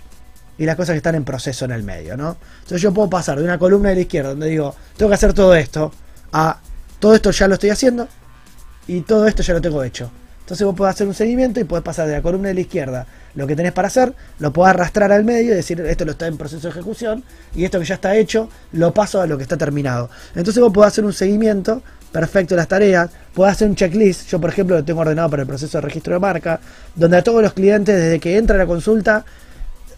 y 0.58 0.66
las 0.66 0.76
cosas 0.76 0.94
que 0.94 0.98
están 0.98 1.16
en 1.16 1.24
proceso 1.24 1.66
en 1.66 1.72
el 1.72 1.84
medio, 1.84 2.18
¿no? 2.18 2.38
Entonces 2.58 2.82
yo 2.82 2.92
puedo 2.92 3.10
pasar 3.10 3.38
de 3.38 3.44
una 3.44 3.60
columna 3.60 3.90
de 3.90 3.96
la 3.96 4.02
izquierda 4.02 4.30
donde 4.30 4.48
digo, 4.48 4.76
tengo 4.98 5.10
que 5.10 5.16
hacer 5.16 5.34
todo 5.34 5.54
esto, 5.54 5.92
a 6.34 6.60
todo 7.00 7.14
esto 7.14 7.30
ya 7.30 7.48
lo 7.48 7.54
estoy 7.54 7.70
haciendo 7.70 8.08
y 8.88 9.02
todo 9.02 9.28
esto 9.28 9.44
ya 9.44 9.54
lo 9.54 9.62
tengo 9.62 9.84
hecho. 9.84 10.10
Entonces 10.42 10.66
vos 10.66 10.76
podés 10.76 10.96
hacer 10.96 11.08
un 11.08 11.14
seguimiento 11.14 11.60
y 11.60 11.66
podés 11.66 11.84
pasar 11.84 12.08
de 12.08 12.14
la 12.14 12.22
columna 12.22 12.48
de 12.48 12.54
la 12.54 12.62
izquierda 12.62 13.06
lo 13.36 13.46
que 13.46 13.56
tenés 13.56 13.72
para 13.72 13.88
hacer, 13.88 14.14
lo 14.40 14.52
podés 14.52 14.72
arrastrar 14.72 15.12
al 15.12 15.24
medio 15.24 15.52
y 15.52 15.56
decir 15.56 15.80
esto 15.82 16.06
lo 16.06 16.12
está 16.12 16.26
en 16.26 16.38
proceso 16.38 16.68
de 16.68 16.70
ejecución 16.70 17.24
y 17.54 17.66
esto 17.66 17.80
que 17.80 17.86
ya 17.86 17.96
está 17.96 18.16
hecho 18.16 18.50
lo 18.72 18.94
paso 18.94 19.22
a 19.22 19.28
lo 19.28 19.38
que 19.38 19.44
está 19.44 19.58
terminado. 19.58 20.10
Entonces 20.36 20.60
vos 20.60 20.74
podés 20.74 20.88
hacer 20.94 21.06
un 21.06 21.14
seguimiento 21.14 21.84
perfecto 22.12 22.56
de 22.56 22.58
las 22.58 22.68
tareas, 22.68 23.12
podés 23.34 23.54
hacer 23.54 23.68
un 23.68 23.76
checklist, 23.76 24.28
yo 24.30 24.42
por 24.42 24.50
ejemplo 24.50 24.78
lo 24.78 24.84
tengo 24.84 25.02
ordenado 25.02 25.30
para 25.30 25.44
el 25.44 25.48
proceso 25.48 25.78
de 25.78 25.82
registro 25.82 26.14
de 26.14 26.20
marca, 26.20 26.60
donde 26.96 27.18
a 27.18 27.24
todos 27.24 27.44
los 27.44 27.54
clientes 27.54 27.96
desde 27.96 28.20
que 28.20 28.38
entra 28.38 28.58
la 28.58 28.66
consulta 28.66 29.24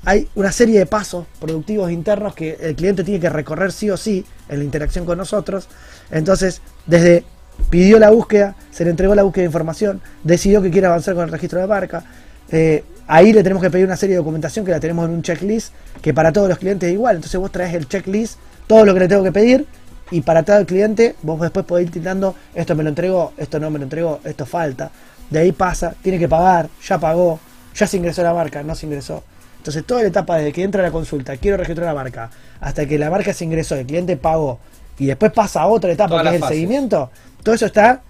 hay 0.03 0.27
una 0.35 0.51
serie 0.51 0.79
de 0.79 0.85
pasos 0.85 1.25
productivos 1.39 1.91
internos 1.91 2.33
que 2.33 2.57
el 2.59 2.75
cliente 2.75 3.03
tiene 3.03 3.19
que 3.19 3.29
recorrer 3.29 3.71
sí 3.71 3.89
o 3.89 3.97
sí 3.97 4.25
en 4.49 4.59
la 4.59 4.65
interacción 4.65 5.05
con 5.05 5.17
nosotros. 5.17 5.67
Entonces, 6.09 6.61
desde 6.85 7.23
pidió 7.69 7.99
la 7.99 8.09
búsqueda, 8.09 8.55
se 8.71 8.83
le 8.83 8.91
entregó 8.91 9.15
la 9.15 9.23
búsqueda 9.23 9.43
de 9.43 9.47
información, 9.47 10.01
decidió 10.23 10.61
que 10.61 10.71
quiere 10.71 10.87
avanzar 10.87 11.15
con 11.15 11.23
el 11.23 11.31
registro 11.31 11.59
de 11.59 11.67
marca. 11.67 12.03
eh, 12.51 12.83
ahí 13.07 13.33
le 13.33 13.41
tenemos 13.41 13.63
que 13.63 13.71
pedir 13.71 13.85
una 13.85 13.97
serie 13.97 14.13
de 14.13 14.17
documentación 14.17 14.63
que 14.63 14.71
la 14.71 14.79
tenemos 14.79 15.05
en 15.05 15.15
un 15.15 15.23
checklist, 15.23 15.73
que 16.01 16.13
para 16.13 16.31
todos 16.31 16.47
los 16.47 16.59
clientes 16.59 16.87
es 16.87 16.93
igual. 16.93 17.15
Entonces 17.15 17.39
vos 17.39 17.51
traes 17.51 17.73
el 17.73 17.87
checklist, 17.87 18.37
todo 18.67 18.85
lo 18.85 18.93
que 18.93 18.99
le 18.99 19.07
tengo 19.07 19.23
que 19.23 19.31
pedir, 19.31 19.65
y 20.11 20.21
para 20.21 20.43
cada 20.43 20.63
cliente 20.65 21.15
vos 21.23 21.39
después 21.41 21.65
podés 21.65 21.87
ir 21.87 21.91
tildando, 21.91 22.35
esto 22.53 22.75
me 22.75 22.83
lo 22.83 22.89
entregó, 22.89 23.33
esto 23.37 23.59
no 23.59 23.69
me 23.69 23.79
lo 23.79 23.85
entregó, 23.85 24.19
esto 24.23 24.45
falta. 24.45 24.91
De 25.29 25.39
ahí 25.39 25.51
pasa, 25.51 25.95
tiene 26.01 26.19
que 26.19 26.27
pagar, 26.27 26.69
ya 26.83 26.99
pagó, 26.99 27.39
ya 27.75 27.87
se 27.87 27.97
ingresó 27.97 28.23
la 28.23 28.33
marca, 28.33 28.63
no 28.63 28.75
se 28.75 28.85
ingresó. 28.85 29.23
Entonces 29.57 29.83
toda 29.85 30.01
la 30.01 30.07
etapa 30.07 30.37
desde 30.37 30.53
que 30.53 30.63
entra 30.63 30.81
la 30.81 30.91
consulta, 30.91 31.35
quiero 31.37 31.57
registrar 31.57 31.87
la 31.87 31.93
marca, 31.93 32.29
hasta 32.61 32.85
que 32.85 32.97
la 32.97 33.09
marca 33.09 33.33
se 33.33 33.43
ingresó, 33.43 33.75
el 33.75 33.85
cliente 33.85 34.17
pagó, 34.17 34.59
y 34.97 35.05
después 35.07 35.31
pasa 35.31 35.61
a 35.61 35.67
otra 35.67 35.91
etapa 35.91 36.09
Todas 36.09 36.23
que 36.23 36.29
es 36.29 36.35
el 36.35 36.41
fases. 36.41 36.55
seguimiento, 36.55 37.11
todo 37.43 37.55
eso 37.55 37.65
está 37.65 38.01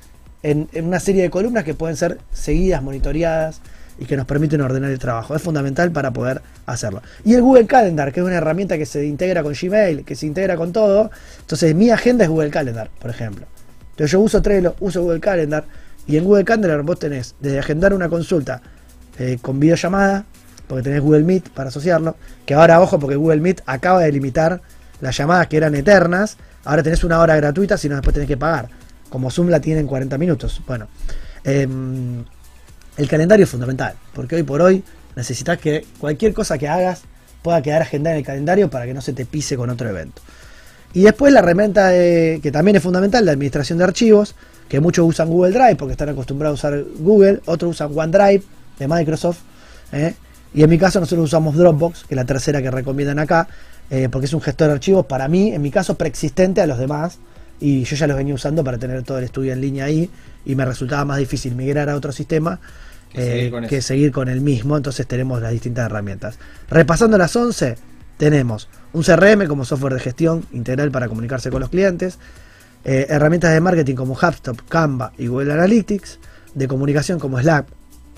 en, 0.43 0.67
una 0.75 0.99
serie 0.99 1.23
de 1.23 1.29
columnas 1.29 1.63
que 1.63 1.73
pueden 1.73 1.97
ser 1.97 2.19
seguidas, 2.31 2.81
monitoreadas 2.81 3.61
y 3.99 4.05
que 4.05 4.15
nos 4.15 4.25
permiten 4.25 4.61
ordenar 4.61 4.91
el 4.91 4.99
trabajo. 4.99 5.35
Es 5.35 5.41
fundamental 5.41 5.91
para 5.91 6.11
poder 6.11 6.41
hacerlo. 6.65 7.01
Y 7.25 7.33
el 7.33 7.41
Google 7.41 7.67
Calendar, 7.67 8.13
que 8.13 8.21
es 8.21 8.25
una 8.25 8.35
herramienta 8.35 8.77
que 8.77 8.85
se 8.85 9.05
integra 9.05 9.43
con 9.43 9.53
Gmail, 9.53 10.05
que 10.05 10.15
se 10.15 10.25
integra 10.25 10.55
con 10.55 10.71
todo. 10.71 11.11
Entonces 11.41 11.75
mi 11.75 11.89
agenda 11.89 12.23
es 12.23 12.29
Google 12.29 12.49
Calendar, 12.49 12.89
por 12.99 13.09
ejemplo. 13.09 13.45
Entonces 13.91 14.11
yo 14.11 14.21
uso 14.21 14.41
Trello, 14.41 14.75
uso 14.79 15.01
Google 15.01 15.19
Calendar 15.19 15.65
y 16.07 16.17
en 16.17 16.23
Google 16.23 16.45
Calendar 16.45 16.81
vos 16.83 16.97
tenés 16.97 17.35
desde 17.39 17.59
agendar 17.59 17.93
una 17.93 18.07
consulta 18.07 18.61
eh, 19.17 19.37
con 19.41 19.59
videollamada, 19.59 20.25
porque 20.67 20.83
tenés 20.83 21.01
Google 21.01 21.23
Meet 21.23 21.49
para 21.49 21.69
asociarlo, 21.69 22.15
que 22.45 22.53
ahora 22.53 22.79
ojo 22.79 22.97
porque 22.99 23.17
Google 23.17 23.41
Meet 23.41 23.61
acaba 23.65 23.99
de 24.01 24.11
limitar 24.11 24.61
las 25.01 25.17
llamadas 25.17 25.47
que 25.47 25.57
eran 25.57 25.75
eternas, 25.75 26.37
ahora 26.63 26.83
tenés 26.83 27.03
una 27.03 27.19
hora 27.19 27.35
gratuita, 27.35 27.77
si 27.77 27.89
no 27.89 27.95
después 27.95 28.13
tenés 28.13 28.27
que 28.27 28.37
pagar. 28.37 28.69
Como 29.09 29.31
Zoom 29.31 29.49
la 29.49 29.59
tiene 29.59 29.79
en 29.81 29.87
40 29.87 30.17
minutos. 30.17 30.61
Bueno, 30.67 30.87
em, 31.43 32.23
el 32.97 33.07
calendario 33.07 33.43
es 33.43 33.49
fundamental, 33.49 33.95
porque 34.13 34.35
hoy 34.35 34.43
por 34.43 34.61
hoy 34.61 34.83
necesitas 35.15 35.57
que 35.57 35.85
cualquier 35.99 36.33
cosa 36.33 36.57
que 36.57 36.67
hagas 36.67 37.01
pueda 37.41 37.61
quedar 37.61 37.81
agendada 37.81 38.15
en 38.15 38.19
el 38.19 38.25
calendario 38.25 38.69
para 38.69 38.85
que 38.85 38.93
no 38.93 39.01
se 39.01 39.13
te 39.13 39.25
pise 39.25 39.55
con 39.55 39.69
otro 39.69 39.89
evento. 39.89 40.21
Y 40.93 41.01
después 41.01 41.31
la 41.31 41.39
herramienta 41.39 41.91
que 41.91 42.49
también 42.51 42.77
es 42.77 42.83
fundamental, 42.83 43.23
la 43.25 43.31
administración 43.31 43.77
de 43.77 43.83
archivos, 43.83 44.35
que 44.67 44.79
muchos 44.79 45.07
usan 45.07 45.29
Google 45.29 45.51
Drive 45.51 45.75
porque 45.75 45.93
están 45.93 46.09
acostumbrados 46.09 46.63
a 46.63 46.69
usar 46.69 46.85
Google, 46.99 47.41
otros 47.45 47.71
usan 47.71 47.91
OneDrive 47.95 48.43
de 48.77 48.87
Microsoft. 48.87 49.39
¿eh? 49.91 50.13
Y 50.53 50.63
en 50.63 50.69
mi 50.69 50.77
caso 50.77 50.99
nosotros 50.99 51.25
usamos 51.25 51.55
Dropbox, 51.55 52.05
que 52.05 52.13
es 52.13 52.15
la 52.15 52.25
tercera 52.25 52.61
que 52.61 52.71
recomiendan 52.71 53.19
acá, 53.19 53.47
eh, 53.89 54.09
porque 54.11 54.25
es 54.25 54.33
un 54.33 54.41
gestor 54.41 54.67
de 54.67 54.73
archivos 54.73 55.05
para 55.05 55.27
mí, 55.27 55.53
en 55.53 55.61
mi 55.61 55.71
caso, 55.71 55.95
preexistente 55.95 56.61
a 56.61 56.67
los 56.67 56.77
demás. 56.77 57.17
Y 57.59 57.83
yo 57.83 57.95
ya 57.95 58.07
los 58.07 58.15
venía 58.17 58.33
usando 58.33 58.63
para 58.63 58.77
tener 58.77 59.03
todo 59.03 59.17
el 59.17 59.25
estudio 59.25 59.53
en 59.53 59.61
línea 59.61 59.85
ahí 59.85 60.09
y 60.45 60.55
me 60.55 60.63
resultaba 60.65 61.03
más 61.05 61.17
difícil 61.17 61.55
migrar 61.55 61.89
a 61.89 61.95
otro 61.95 62.11
sistema 62.11 62.59
Que 63.11 63.21
eh, 63.21 63.25
seguir 63.31 63.51
con 63.51 63.67
que 63.67 63.77
ese. 63.77 63.87
seguir 63.87 64.11
con 64.11 64.29
el 64.29 64.41
mismo. 64.41 64.77
Entonces 64.77 65.05
tenemos 65.07 65.41
las 65.41 65.51
distintas 65.51 65.85
herramientas. 65.85 66.39
Repasando 66.69 67.17
las 67.17 67.35
11, 67.35 67.75
tenemos 68.17 68.69
un 68.93 69.03
CRM 69.03 69.47
como 69.47 69.65
software 69.65 69.93
de 69.93 69.99
gestión 69.99 70.45
integral 70.53 70.91
para 70.91 71.07
comunicarse 71.07 71.49
con 71.49 71.59
los 71.61 71.69
clientes, 71.69 72.17
eh, 72.85 73.07
herramientas 73.09 73.51
de 73.53 73.59
marketing 73.59 73.95
como 73.95 74.13
HubSpot, 74.13 74.57
Canva 74.69 75.11
y 75.17 75.27
Google 75.27 75.51
Analytics, 75.53 76.19
de 76.55 76.67
comunicación 76.67 77.19
como 77.19 77.39
Slack, 77.39 77.65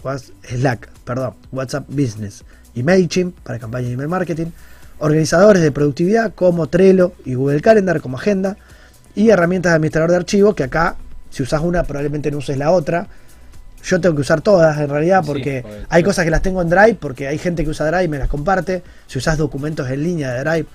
Whats- 0.04 0.32
Slack, 0.48 0.88
perdón, 1.04 1.34
WhatsApp 1.52 1.86
Business 1.90 2.44
y 2.76 2.84
MailChimp 2.84 3.38
para 3.40 3.60
campañas 3.60 3.88
de 3.88 3.94
email 3.94 4.08
marketing, 4.10 4.48
organizadores 5.00 5.62
de 5.64 5.72
productividad 5.72 6.34
como 6.36 6.68
Trello 6.68 7.14
y 7.26 7.34
Google 7.34 7.62
Calendar 7.62 8.02
como 8.02 8.18
agenda, 8.18 8.56
y 9.16 9.30
herramientas 9.30 9.72
de 9.72 9.76
administrador 9.76 10.12
de 10.12 10.18
archivos 10.18 10.56
que 10.56 10.64
acá, 10.64 10.96
si 11.30 11.44
usas 11.44 11.62
una, 11.62 11.84
probablemente 11.84 12.32
no 12.32 12.38
uses 12.38 12.58
la 12.58 12.72
otra. 12.72 13.08
Yo 13.84 14.00
tengo 14.00 14.14
que 14.16 14.22
usar 14.22 14.42
todas 14.42 14.78
en 14.78 14.90
realidad 14.90 15.22
Sí, 15.24 15.28
porque 15.28 15.62
joder. 15.64 15.86
hay 15.90 16.04
cosas 16.04 16.24
que 16.24 16.30
las 16.32 16.42
tengo 16.44 16.62
en 16.62 16.70
Drive, 16.70 16.96
porque 17.00 17.28
hay 17.28 17.38
gente 17.40 17.64
que 17.64 17.70
usa 17.72 17.88
Drive 17.88 18.04
y 18.04 18.08
me 18.08 18.20
las 18.20 18.28
comparte. 18.28 18.84
Si 19.08 19.18
usas 19.18 19.38
documentos 19.38 19.90
en 19.90 20.04
línea 20.04 20.32
de 20.34 20.40
Drive 20.42 20.66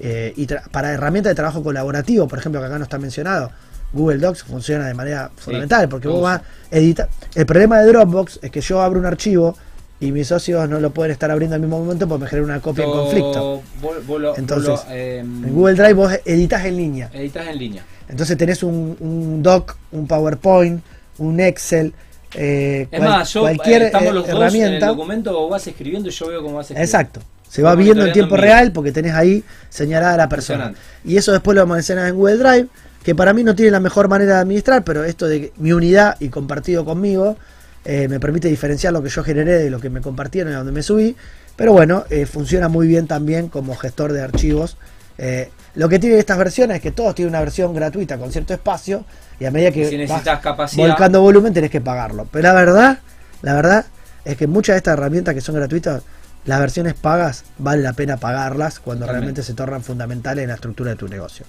eh, 0.00 0.32
y 0.36 0.46
para 0.70 0.92
herramientas 0.92 1.30
de 1.32 1.34
trabajo 1.34 1.62
colaborativo, 1.62 2.26
por 2.26 2.38
ejemplo, 2.38 2.60
que 2.60 2.66
acá 2.66 2.78
no 2.78 2.84
está 2.84 2.98
mencionado, 2.98 3.50
Google 3.92 4.18
Docs 4.18 4.44
funciona 4.44 4.86
de 4.86 4.94
manera 4.94 5.30
fundamental 5.36 5.88
porque 5.88 6.08
vos 6.08 6.22
vas 6.22 6.40
a 6.40 6.76
editar. 6.76 7.08
El 7.34 7.46
problema 7.46 7.80
de 7.80 7.86
Dropbox 7.88 8.40
es 8.42 8.50
que 8.50 8.60
yo 8.60 8.80
abro 8.80 8.98
un 8.98 9.06
archivo 9.06 9.56
y 10.06 10.12
mis 10.12 10.26
socios 10.28 10.68
no 10.68 10.80
lo 10.80 10.90
pueden 10.90 11.12
estar 11.12 11.30
abriendo 11.30 11.54
al 11.54 11.60
mismo 11.60 11.78
momento 11.78 12.06
porque 12.08 12.24
me 12.24 12.30
genera 12.30 12.44
una 12.46 12.60
copia 12.60 12.84
en 12.84 12.90
conflicto. 12.90 13.62
vos- 13.80 14.06
vos 14.06 14.20
lo- 14.20 14.36
Entonces, 14.36 14.68
vos 14.70 14.84
lo, 14.88 14.94
em, 14.94 15.44
En 15.44 15.54
Google 15.54 15.74
Drive 15.74 15.92
vos 15.94 16.12
editas 16.24 16.64
en 16.64 16.76
línea. 16.76 17.10
editas 17.12 17.46
en 17.46 17.58
línea. 17.58 17.84
Entonces 18.08 18.36
tenés 18.36 18.62
un, 18.62 18.96
un 19.00 19.42
doc, 19.42 19.76
un 19.92 20.06
PowerPoint, 20.06 20.82
un 21.18 21.40
Excel, 21.40 21.92
eh, 22.34 22.88
Es 22.90 22.98
cual- 22.98 23.08
más, 23.10 23.32
yo, 23.32 23.40
cualquier 23.42 23.82
eh, 23.82 23.86
estamos 23.86 24.08
eh, 24.10 24.12
los 24.14 24.22
dos 24.26 24.30
en 24.30 24.36
el 24.36 24.42
herramienta. 24.42 24.86
documento, 24.88 25.32
vos 25.32 25.50
vas 25.50 25.66
escribiendo 25.66 26.08
y 26.08 26.12
yo 26.12 26.26
veo 26.28 26.42
cómo 26.42 26.56
vas 26.56 26.66
escribiendo. 26.66 26.84
Exacto. 26.84 27.20
Se 27.48 27.62
va 27.62 27.70
Vamos 27.70 27.84
viendo 27.84 28.04
en 28.04 28.12
tiempo 28.12 28.36
real 28.36 28.72
porque 28.72 28.90
tenés 28.90 29.14
ahí 29.14 29.44
señalada 29.68 30.16
la 30.16 30.28
persona. 30.28 30.74
Y 31.04 31.16
eso 31.16 31.30
después 31.30 31.54
lo 31.54 31.62
almacenás 31.62 32.08
en 32.10 32.16
Google 32.16 32.36
Drive, 32.38 32.66
que 33.04 33.14
para 33.14 33.32
mí 33.32 33.44
no 33.44 33.54
tiene 33.54 33.70
la 33.70 33.78
mejor 33.80 34.08
manera 34.08 34.34
de 34.34 34.40
administrar, 34.40 34.82
pero 34.82 35.04
esto 35.04 35.28
de 35.28 35.52
mi 35.58 35.72
unidad 35.72 36.16
y 36.18 36.30
compartido 36.30 36.84
conmigo 36.84 37.36
eh, 37.84 38.08
me 38.08 38.18
permite 38.20 38.48
diferenciar 38.48 38.92
lo 38.92 39.02
que 39.02 39.08
yo 39.10 39.22
generé 39.22 39.52
de 39.58 39.70
lo 39.70 39.80
que 39.80 39.90
me 39.90 40.00
compartieron 40.00 40.52
y 40.52 40.54
a 40.54 40.58
donde 40.58 40.72
me 40.72 40.82
subí. 40.82 41.16
Pero 41.56 41.72
bueno, 41.72 42.04
eh, 42.10 42.26
funciona 42.26 42.68
muy 42.68 42.86
bien 42.86 43.06
también 43.06 43.48
como 43.48 43.74
gestor 43.76 44.12
de 44.12 44.22
archivos. 44.22 44.76
Eh, 45.18 45.50
lo 45.76 45.88
que 45.88 45.98
tiene 45.98 46.18
estas 46.18 46.38
versiones 46.38 46.76
es 46.76 46.82
que 46.82 46.90
todos 46.90 47.14
tienen 47.14 47.30
una 47.30 47.40
versión 47.40 47.74
gratuita 47.74 48.18
con 48.18 48.32
cierto 48.32 48.54
espacio 48.54 49.04
y 49.38 49.44
a 49.44 49.50
medida 49.50 49.70
que 49.70 49.88
Si 49.88 49.96
vas 49.96 50.08
necesitas 50.08 50.40
capacidad. 50.40 50.86
volcando 50.88 51.20
volumen 51.20 51.52
tenés 51.52 51.70
que 51.70 51.80
pagarlo. 51.80 52.26
Pero 52.30 52.48
la 52.48 52.54
verdad, 52.54 52.98
la 53.42 53.54
verdad 53.54 53.84
es 54.24 54.36
que 54.36 54.46
muchas 54.46 54.74
de 54.74 54.78
estas 54.78 54.94
herramientas 54.94 55.34
que 55.34 55.40
son 55.40 55.54
gratuitas, 55.54 56.02
las 56.46 56.60
versiones 56.60 56.94
pagas 56.94 57.44
vale 57.58 57.82
la 57.82 57.92
pena 57.92 58.16
pagarlas 58.18 58.78
cuando 58.80 59.06
Totalmente. 59.06 59.12
realmente 59.12 59.42
se 59.42 59.54
tornan 59.54 59.82
fundamentales 59.82 60.42
en 60.42 60.48
la 60.48 60.54
estructura 60.54 60.90
de 60.90 60.96
tu 60.96 61.08
negocio. 61.08 61.46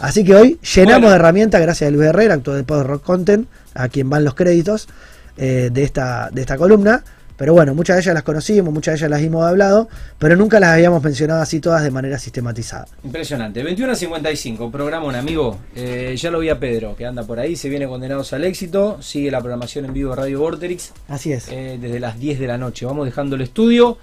Así 0.00 0.22
que 0.24 0.34
hoy 0.34 0.58
llenamos 0.74 1.00
Bueno. 1.02 1.10
de 1.10 1.16
herramientas 1.16 1.60
gracias 1.60 1.88
a 1.88 1.90
Luis 1.90 2.08
Herrera, 2.08 2.34
actor 2.34 2.54
de 2.56 2.64
Pod 2.64 2.82
Rock 2.82 3.02
Content, 3.04 3.48
a 3.74 3.88
quien 3.88 4.10
van 4.10 4.24
los 4.24 4.34
créditos 4.34 4.88
eh, 5.36 5.70
de, 5.72 5.82
esta, 5.82 6.30
de 6.32 6.40
esta 6.40 6.56
columna. 6.56 7.02
Pero 7.36 7.52
bueno, 7.52 7.74
muchas 7.74 7.96
de 7.96 8.02
ellas 8.02 8.14
las 8.14 8.22
conocimos, 8.22 8.72
muchas 8.72 8.92
de 8.92 8.98
ellas 8.98 9.10
las 9.10 9.20
hemos 9.20 9.44
hablado, 9.44 9.88
pero 10.20 10.36
nunca 10.36 10.60
las 10.60 10.70
habíamos 10.70 11.02
mencionado 11.02 11.42
así 11.42 11.58
todas 11.58 11.82
de 11.82 11.90
manera 11.90 12.16
sistematizada. 12.16 12.86
Impresionante. 13.02 13.60
21 13.64 13.90
a 13.90 13.96
55, 13.96 14.70
programa 14.70 15.06
un 15.06 15.16
amigo. 15.16 15.58
Eh, 15.74 16.14
ya 16.16 16.30
lo 16.30 16.38
vi 16.38 16.48
a 16.50 16.60
Pedro, 16.60 16.94
que 16.94 17.04
anda 17.04 17.24
por 17.24 17.40
ahí, 17.40 17.56
se 17.56 17.68
viene 17.68 17.88
condenados 17.88 18.32
al 18.34 18.44
éxito. 18.44 19.02
Sigue 19.02 19.32
la 19.32 19.40
programación 19.40 19.84
en 19.84 19.92
vivo 19.92 20.10
de 20.10 20.16
Radio 20.16 20.38
Vorterix 20.38 20.92
Así 21.08 21.32
es. 21.32 21.48
eh, 21.50 21.76
desde 21.80 21.98
las 21.98 22.20
10 22.20 22.38
de 22.38 22.46
la 22.46 22.56
noche. 22.56 22.86
Vamos 22.86 23.04
dejando 23.04 23.34
el 23.34 23.42
estudio. 23.42 23.98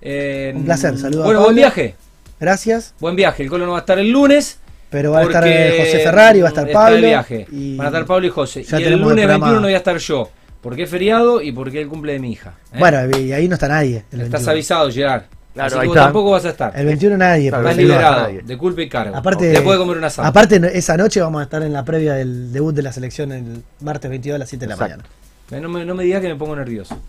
Eh, 0.00 0.52
Un 0.54 0.64
placer, 0.64 0.96
saludos 0.96 1.24
a 1.24 1.26
Bueno, 1.26 1.42
buen 1.42 1.56
viaje. 1.56 1.96
Gracias. 2.38 2.94
Buen 3.00 3.16
viaje. 3.16 3.42
El 3.42 3.48
Colo 3.48 3.66
no 3.66 3.72
va 3.72 3.78
a 3.78 3.80
estar 3.80 3.98
el 3.98 4.10
lunes. 4.12 4.58
Pero 4.90 5.10
va 5.10 5.20
a 5.20 5.22
estar 5.24 5.42
José 5.42 6.00
Ferrari, 6.04 6.40
va 6.40 6.46
a 6.46 6.50
estar 6.50 6.68
está 6.68 6.78
Pablo. 6.78 6.96
de 6.98 7.02
viaje. 7.02 7.46
y- 7.50 7.76
Van 7.76 7.86
a 7.86 7.90
estar 7.90 8.06
Pablo 8.06 8.26
y 8.28 8.30
José. 8.30 8.62
ya 8.62 8.78
y 8.78 8.84
el 8.84 8.92
el 8.92 9.00
lunes 9.00 9.24
programa- 9.24 9.46
21 9.46 9.60
no 9.60 9.66
voy 9.66 9.74
a 9.74 9.78
estar 9.78 9.96
yo. 9.98 10.30
Porque 10.66 10.82
es 10.82 10.90
feriado 10.90 11.40
y 11.40 11.52
porque 11.52 11.78
es 11.78 11.84
el 11.84 11.88
cumple 11.88 12.14
de 12.14 12.18
mi 12.18 12.32
hija. 12.32 12.54
¿eh? 12.72 12.76
Bueno, 12.80 12.98
y 13.16 13.32
ahí 13.32 13.46
no 13.46 13.54
está 13.54 13.68
nadie. 13.68 14.04
El 14.10 14.22
Estás 14.22 14.40
21. 14.44 14.50
avisado, 14.50 14.90
Gerard. 14.90 15.22
Claro, 15.54 15.66
Así 15.68 15.74
ahí 15.76 15.80
que 15.82 15.86
vos 15.86 15.94
tampoco 15.96 16.30
vas 16.32 16.44
a 16.44 16.48
estar. 16.50 16.72
El 16.76 16.86
21 16.86 17.16
nadie. 17.16 17.48
Claro, 17.50 17.62
Estás 17.68 17.76
liberado 17.82 18.20
nadie. 18.22 18.42
de 18.42 18.58
culpa 18.58 18.82
y 18.82 18.88
cargo. 18.88 19.16
Aparte, 19.16 19.52
Te 19.52 19.60
puede 19.62 19.78
comer 19.78 19.96
una 19.98 20.08
asado. 20.08 20.26
aparte, 20.26 20.60
esa 20.76 20.96
noche 20.96 21.20
vamos 21.20 21.38
a 21.40 21.44
estar 21.44 21.62
en 21.62 21.72
la 21.72 21.84
previa 21.84 22.14
del 22.14 22.52
debut 22.52 22.74
de 22.74 22.82
la 22.82 22.92
selección 22.92 23.30
el 23.30 23.62
martes 23.80 24.10
22 24.10 24.34
a 24.34 24.38
las 24.40 24.48
7 24.48 24.64
de 24.64 24.68
la 24.70 24.74
Exacto. 24.74 24.96
mañana. 24.96 25.08
Eh, 25.52 25.60
No 25.60 25.68
me, 25.68 25.84
no 25.84 25.94
me 25.94 26.02
digas 26.02 26.20
que 26.20 26.28
me 26.28 26.34
pongo 26.34 26.56
nervioso. 26.56 27.00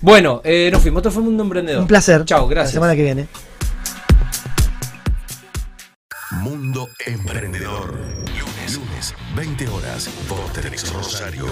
Bueno, 0.00 0.40
eh, 0.42 0.68
nos 0.72 0.82
fuimos. 0.82 0.98
Esto 1.00 1.12
fue 1.12 1.22
Mundo 1.22 1.44
Emprendedor. 1.44 1.82
Un 1.82 1.86
placer. 1.86 2.24
Chao, 2.24 2.46
La 2.48 2.50
gracias. 2.50 2.72
semana 2.74 2.96
que 2.96 3.02
viene. 3.04 3.28
Mundo 6.32 6.88
Emprendedor. 7.06 7.94
Lunes, 7.94 8.74
lunes, 8.76 9.14
20 9.36 9.68
horas. 9.68 10.10
Vortex 10.28 10.92
Rosario. 10.92 11.46